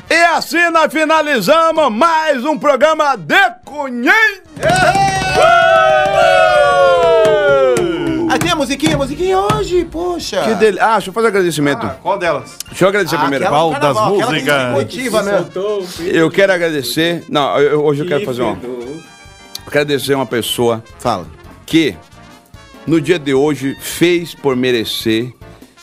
E 0.08 0.14
assim 0.34 0.70
nós 0.70 0.92
finalizamos 0.92 1.90
mais 1.92 2.44
um 2.44 2.58
programa 2.58 3.16
de 3.16 3.34
Cunhém. 3.64 4.40
Ah, 8.32 8.38
tem 8.38 8.50
a 8.52 8.56
musiquinha, 8.56 8.94
a 8.94 8.98
musiquinha 8.98 9.38
hoje, 9.38 9.84
poxa. 9.90 10.42
Que 10.42 10.54
dele. 10.54 10.78
Ah, 10.80 10.92
deixa 10.94 11.10
eu 11.10 11.12
fazer 11.14 11.26
um 11.26 11.30
agradecimento. 11.30 11.90
Qual 12.02 12.16
delas? 12.18 12.56
Deixa 12.68 12.84
eu 12.84 12.88
agradecer 12.88 13.16
Ah, 13.16 13.20
primeiro. 13.20 13.46
Qual 13.48 13.72
das 13.72 13.96
músicas? 14.08 14.72
motiva, 14.72 15.22
né? 15.22 15.44
Eu 16.06 16.30
quero 16.30 16.52
agradecer. 16.52 17.24
Não, 17.28 17.58
eu- 17.58 17.70
eu- 17.72 17.84
hoje 17.84 18.02
eu 18.02 18.06
quero 18.06 18.24
fazer 18.24 18.42
uma. 18.42 18.52
Eu 18.52 19.70
quero 19.72 19.82
agradecer 19.84 20.14
uma 20.14 20.26
pessoa. 20.26 20.82
Fala. 20.98 21.26
Que 21.66 21.96
no 22.86 23.00
dia 23.00 23.18
de 23.18 23.34
hoje 23.34 23.76
fez 23.80 24.34
por 24.34 24.54
merecer. 24.54 25.32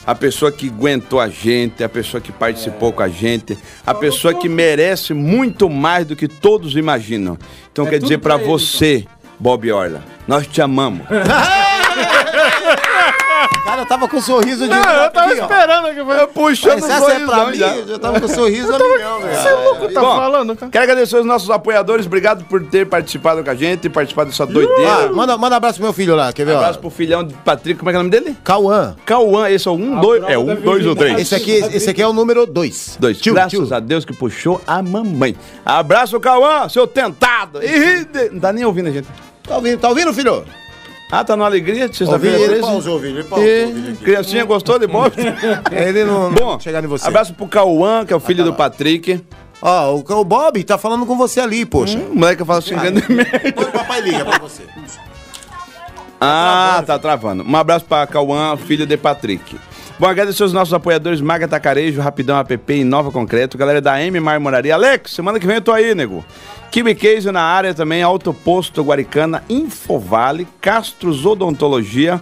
A 0.08 0.14
pessoa 0.14 0.50
que 0.50 0.68
aguentou 0.70 1.20
a 1.20 1.28
gente, 1.28 1.84
a 1.84 1.88
pessoa 1.88 2.18
que 2.18 2.32
participou 2.32 2.94
com 2.94 3.02
a 3.02 3.08
gente, 3.08 3.58
a 3.86 3.92
pessoa 3.92 4.32
que 4.32 4.48
merece 4.48 5.12
muito 5.12 5.68
mais 5.68 6.06
do 6.06 6.16
que 6.16 6.26
todos 6.26 6.76
imaginam. 6.76 7.36
Então 7.70 7.86
É 7.86 7.90
quer 7.90 7.98
dizer 7.98 8.14
ele, 8.14 8.44
você, 8.44 9.04
Bob 9.38 9.70
Orla, 9.70 10.02
nós 10.26 10.46
te 10.46 10.62
amamos. 10.62 11.06
Cara, 13.68 13.82
eu 13.82 13.86
tava 13.86 14.08
com 14.08 14.16
um 14.16 14.22
sorriso 14.22 14.64
de. 14.64 14.70
Não, 14.70 14.78
eu 14.78 15.10
tava 15.10 15.30
aqui, 15.32 15.40
ó. 15.40 15.44
esperando 15.44 15.94
que 15.94 16.04
foi. 16.04 16.26
puxando 16.28 16.80
Mas 16.80 16.90
essa 16.90 17.12
é 17.12 17.18
pra 17.26 17.46
mim, 17.46 17.58
eu 17.58 17.86
já 17.88 17.98
tava 17.98 18.18
com 18.20 18.26
um 18.26 18.28
sorriso 18.34 18.72
Eu 18.72 18.78
tava- 18.78 19.18
velho. 19.20 19.36
Você 19.42 19.48
é 19.48 19.52
louco, 19.52 19.88
tá 19.92 20.00
Bom, 20.00 20.16
falando, 20.16 20.56
cara? 20.56 20.72
Quero 20.72 20.84
agradecer 20.84 21.16
os 21.18 21.26
nossos 21.26 21.50
apoiadores, 21.50 22.06
obrigado 22.06 22.44
por 22.46 22.64
ter 22.64 22.86
participado 22.86 23.44
com 23.44 23.50
a 23.50 23.54
gente, 23.54 23.90
participado 23.90 24.30
dessa 24.30 24.46
doideira. 24.46 24.90
Ah, 24.90 25.12
manda, 25.12 25.36
manda 25.36 25.56
abraço 25.56 25.74
pro 25.76 25.84
meu 25.84 25.92
filho 25.92 26.16
lá, 26.16 26.32
quer 26.32 26.46
ver? 26.46 26.52
Um 26.52 26.56
ó? 26.56 26.58
abraço 26.60 26.78
pro 26.78 26.88
filhão 26.88 27.22
de 27.22 27.34
Patrick, 27.34 27.78
como 27.78 27.90
é 27.90 27.92
que 27.92 27.96
é 27.96 28.00
o 28.00 28.02
nome 28.04 28.10
dele? 28.10 28.34
Cauã. 28.42 28.96
Cauã, 29.04 29.50
esse 29.50 29.68
é 29.68 29.70
o 29.70 29.74
um, 29.74 30.00
dois, 30.00 30.22
é 30.26 30.38
um, 30.38 30.54
dois 30.54 30.86
ou 30.86 30.96
três? 30.96 31.20
Esse 31.20 31.34
aqui, 31.34 31.52
esse 31.52 31.90
aqui 31.90 32.00
é 32.00 32.06
o 32.06 32.12
número 32.14 32.46
2. 32.46 32.96
Dois. 32.98 33.20
Graças 33.20 33.70
a 33.70 33.80
Deus 33.80 34.04
que 34.04 34.14
puxou 34.14 34.62
a 34.66 34.82
mamãe. 34.82 35.36
Abraço, 35.64 36.18
Cauã, 36.18 36.68
seu 36.70 36.86
tentado. 36.86 37.60
Ih, 37.62 38.06
Não 38.32 38.40
tá 38.40 38.50
nem 38.52 38.64
ouvindo 38.64 38.88
a 38.88 38.92
gente. 38.92 39.08
Tá 39.46 39.56
ouvindo, 39.56 39.78
tá 39.78 39.88
ouvindo, 39.90 40.12
filho? 40.14 40.42
Ah, 41.10 41.24
tá 41.24 41.34
numa 41.36 41.46
alegria 41.46 41.88
de 41.88 41.96
sexta-feira 41.96 42.36
ele 42.36 42.46
13? 42.46 42.60
pausou 42.60 42.96
o 42.96 42.98
vídeo, 42.98 43.18
ele 43.20 43.24
pausou 43.28 43.46
E, 43.48 43.64
o 43.64 43.72
vídeo 43.74 43.92
aqui. 43.94 44.04
Criancinha 44.04 44.44
gostou 44.44 44.78
de 44.78 44.86
Bob? 44.88 45.12
Ele 45.72 46.04
não, 46.04 46.30
Bom, 46.32 46.52
não 46.52 46.60
chegar 46.60 46.84
em 46.84 46.86
você. 46.86 47.06
abraço 47.08 47.32
pro 47.32 47.46
Cauã, 47.48 48.04
que 48.04 48.12
é 48.12 48.16
o 48.16 48.20
filho 48.20 48.44
do 48.44 48.52
Patrick. 48.52 49.24
Ó, 49.62 49.94
o, 49.96 50.04
o 50.20 50.24
Bob 50.24 50.62
tá 50.64 50.76
falando 50.76 51.06
com 51.06 51.16
você 51.16 51.40
ali, 51.40 51.64
poxa. 51.64 51.98
Hum, 51.98 52.10
o 52.12 52.14
moleque 52.18 52.44
fala 52.44 52.58
assim, 52.58 52.76
grande 52.76 53.02
merda. 53.10 53.38
Depois 53.38 53.68
o 53.68 53.72
papai 53.72 54.00
liga 54.02 54.24
pra 54.24 54.38
você. 54.38 54.62
Ah, 56.20 56.82
tá 56.86 56.98
travando. 56.98 57.42
Um 57.42 57.56
abraço 57.56 57.84
pra 57.84 58.06
Cauã, 58.06 58.56
filho 58.56 58.86
de 58.86 58.96
Patrick. 58.96 59.56
Bom, 59.98 60.06
agradecer 60.06 60.44
os 60.44 60.52
nossos 60.52 60.72
apoiadores 60.74 61.20
Maga 61.20 61.48
Tacarejo, 61.48 62.00
Rapidão 62.00 62.38
App 62.38 62.72
e 62.72 62.84
Nova 62.84 63.10
Concreto, 63.10 63.56
galera 63.58 63.80
da 63.80 64.00
M 64.00 64.18
Marmoraria. 64.20 64.74
Alex, 64.74 65.12
semana 65.12 65.40
que 65.40 65.46
vem 65.46 65.56
eu 65.56 65.62
tô 65.62 65.72
aí, 65.72 65.94
nego. 65.94 66.24
Kiwi 66.70 66.94
Case 66.94 67.30
na 67.32 67.42
área 67.42 67.72
também, 67.74 68.02
Auto 68.02 68.32
Posto 68.32 68.82
Guaricana, 68.82 69.42
Infovale, 69.48 70.46
Castros 70.60 71.24
Odontologia, 71.24 72.20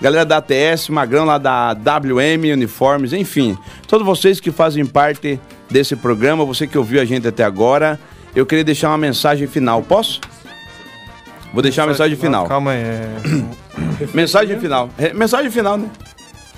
galera 0.00 0.24
da 0.24 0.38
ATS, 0.38 0.88
Magrão 0.88 1.24
lá 1.24 1.38
da 1.38 1.72
WM 1.74 2.52
Uniformes, 2.52 3.12
enfim, 3.12 3.56
todos 3.86 4.06
vocês 4.06 4.40
que 4.40 4.50
fazem 4.50 4.84
parte 4.86 5.38
desse 5.70 5.94
programa, 5.94 6.44
você 6.44 6.66
que 6.66 6.76
ouviu 6.78 7.00
a 7.00 7.04
gente 7.04 7.28
até 7.28 7.44
agora, 7.44 8.00
eu 8.34 8.46
queria 8.46 8.64
deixar 8.64 8.88
uma 8.88 8.98
mensagem 8.98 9.46
final, 9.46 9.82
posso? 9.82 10.20
Vou 11.52 11.62
deixar 11.62 11.84
a 11.84 11.86
mensagem 11.86 12.16
final. 12.16 12.46
Calma 12.46 12.70
aí. 12.72 12.78
é- 12.80 13.12
Mensagem 14.14 14.58
final. 14.58 14.88
Re- 14.98 15.12
mensagem 15.12 15.50
final, 15.50 15.76
né? 15.76 15.88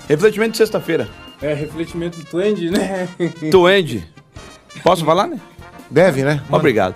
Refletimento 0.07 0.51
de 0.51 0.57
sexta-feira. 0.57 1.07
É, 1.41 1.53
refletimento 1.53 2.17
do 2.17 2.25
Twend, 2.25 2.71
né? 2.71 3.07
Tuende. 3.51 4.07
Posso 4.81 5.03
falar, 5.03 5.27
né? 5.27 5.37
Deve, 5.91 6.23
né? 6.23 6.41
Obrigado. 6.49 6.95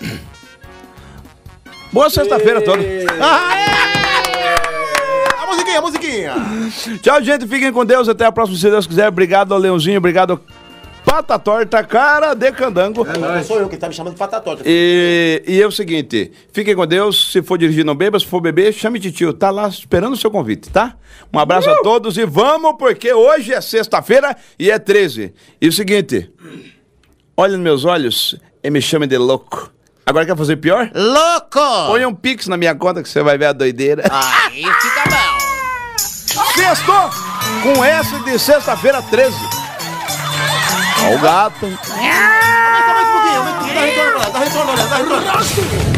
Boa 1.92 2.08
sexta-feira 2.08 2.60
a 2.60 2.62
todos. 2.62 2.84
A 5.38 5.46
musiquinha, 5.52 5.78
a 5.78 5.82
musiquinha. 5.82 6.34
Tchau, 7.02 7.22
gente. 7.22 7.46
Fiquem 7.46 7.72
com 7.72 7.84
Deus. 7.84 8.08
Até 8.08 8.24
a 8.24 8.30
próxima, 8.30 8.56
se 8.56 8.70
Deus 8.70 8.86
quiser. 8.86 9.08
Obrigado, 9.08 9.56
Leãozinho. 9.56 9.98
Obrigado, 9.98 10.40
Pata 11.04 11.38
Torta, 11.38 11.82
cara 11.82 12.34
de 12.34 12.52
candango. 12.52 13.04
Não 13.04 13.42
sou 13.42 13.58
eu 13.58 13.68
que 13.68 13.76
tá 13.76 13.88
me 13.88 13.94
chamando 13.94 14.12
de 14.12 14.18
patatota. 14.18 14.62
E, 14.64 15.42
e 15.46 15.60
é 15.60 15.66
o 15.66 15.70
seguinte, 15.72 16.30
fiquem 16.52 16.74
com 16.74 16.86
Deus, 16.86 17.32
se 17.32 17.42
for 17.42 17.58
dirigir 17.58 17.84
não 17.84 17.94
beba, 17.94 18.18
se 18.18 18.26
for 18.26 18.40
beber, 18.40 18.72
chame 18.72 18.98
de 18.98 19.10
tio, 19.10 19.32
tá 19.32 19.50
lá 19.50 19.66
esperando 19.66 20.12
o 20.12 20.16
seu 20.16 20.30
convite, 20.30 20.70
tá? 20.70 20.96
Um 21.32 21.38
abraço 21.38 21.68
a 21.68 21.82
todos 21.82 22.16
e 22.16 22.24
vamos, 22.24 22.74
porque 22.78 23.12
hoje 23.12 23.52
é 23.52 23.60
sexta-feira 23.60 24.36
e 24.58 24.70
é 24.70 24.78
13. 24.78 25.34
E 25.60 25.68
o 25.68 25.72
seguinte, 25.72 26.30
olha 27.36 27.54
nos 27.54 27.60
meus 27.60 27.84
olhos 27.84 28.36
e 28.62 28.70
me 28.70 28.80
chame 28.80 29.06
de 29.06 29.18
louco. 29.18 29.72
Agora 30.10 30.26
quer 30.26 30.36
fazer 30.36 30.56
pior? 30.56 30.90
Louco! 30.92 31.86
Põe 31.86 32.04
um 32.04 32.12
pix 32.12 32.48
na 32.48 32.56
minha 32.56 32.74
conta 32.74 33.00
que 33.00 33.08
você 33.08 33.22
vai 33.22 33.38
ver 33.38 33.46
a 33.46 33.52
doideira. 33.52 34.02
Aí 34.10 34.64
fica 34.64 35.04
bom. 35.08 35.38
Sextou 36.52 37.10
com 37.62 37.84
S 37.84 38.18
de 38.24 38.36
sexta-feira 38.36 39.00
13. 39.02 39.36
Ó 41.04 41.14
o 41.14 41.18
gato. 41.20 41.64
Aumenta 41.64 42.92
mais 42.92 43.08
um 43.08 43.12
pouquinho, 43.12 43.36
aumenta 43.36 43.62
um. 43.62 43.70
Dá 43.72 43.80
retorno 43.84 44.32
dá 44.32 44.38
retorno, 44.40 44.72
olha, 44.72 44.86
dá 44.86 44.96
retorno. 44.96 45.89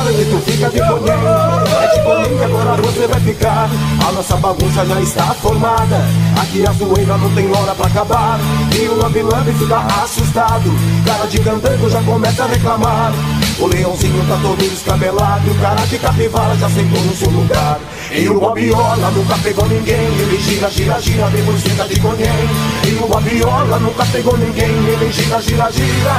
Hora 0.00 0.12
de 0.12 0.24
tu 0.24 0.38
fica 0.38 0.70
de 0.70 0.80
boné 0.82 1.12
É 1.12 1.86
de 1.88 2.38
que 2.38 2.44
agora 2.44 2.82
você 2.82 3.06
vai 3.06 3.20
ficar. 3.20 3.68
A 4.06 4.12
nossa 4.12 4.36
bagunça 4.36 4.86
já 4.86 5.00
está 5.00 5.26
formada. 5.34 6.00
Aqui 6.40 6.66
a 6.66 6.72
zoeira 6.72 7.16
não 7.18 7.30
tem 7.34 7.50
hora 7.50 7.74
pra 7.74 7.86
acabar. 7.86 8.40
E 8.74 8.88
o 8.88 8.96
lambe 8.96 9.22
lambe 9.22 9.52
fica 9.52 9.78
assustado. 10.02 10.70
Cara 11.04 11.26
de 11.26 11.38
candango 11.40 11.90
já 11.90 12.02
começa 12.02 12.44
a 12.44 12.46
reclamar. 12.46 13.12
O 13.58 13.66
leãozinho 13.66 14.24
tá 14.26 14.38
todo 14.40 14.58
descabelado. 14.58 15.46
E 15.46 15.50
o 15.50 15.54
cara 15.56 15.86
de 15.86 15.98
capivara 15.98 16.56
já 16.56 16.68
sentou 16.70 17.02
no 17.02 17.14
seu 17.14 17.30
lugar. 17.30 17.78
E 18.10 18.28
o 18.28 18.48
Abiola 18.48 19.10
nunca 19.10 19.36
pegou 19.38 19.68
ninguém. 19.68 20.06
Ele 20.18 20.40
gira, 20.40 20.70
gira, 20.70 21.00
gira, 21.00 21.28
depois 21.30 21.62
fica 21.62 21.84
de 21.84 22.00
conhem 22.00 22.26
E 22.84 22.94
o 22.94 23.16
Abiola 23.16 23.78
nunca 23.78 24.04
pegou 24.06 24.36
ninguém. 24.36 24.70
Ele 24.70 25.12
gira, 25.12 25.40
gira, 25.40 25.70
gira. 25.70 26.16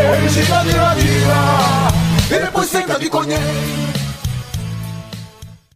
Ele 0.00 0.28
gira, 0.28 0.64
gira, 0.64 0.94
gira 0.98 2.07
E 2.30 2.38
depois 2.38 2.68
senta 2.68 2.98
de 2.98 3.08
conhem 3.08 3.38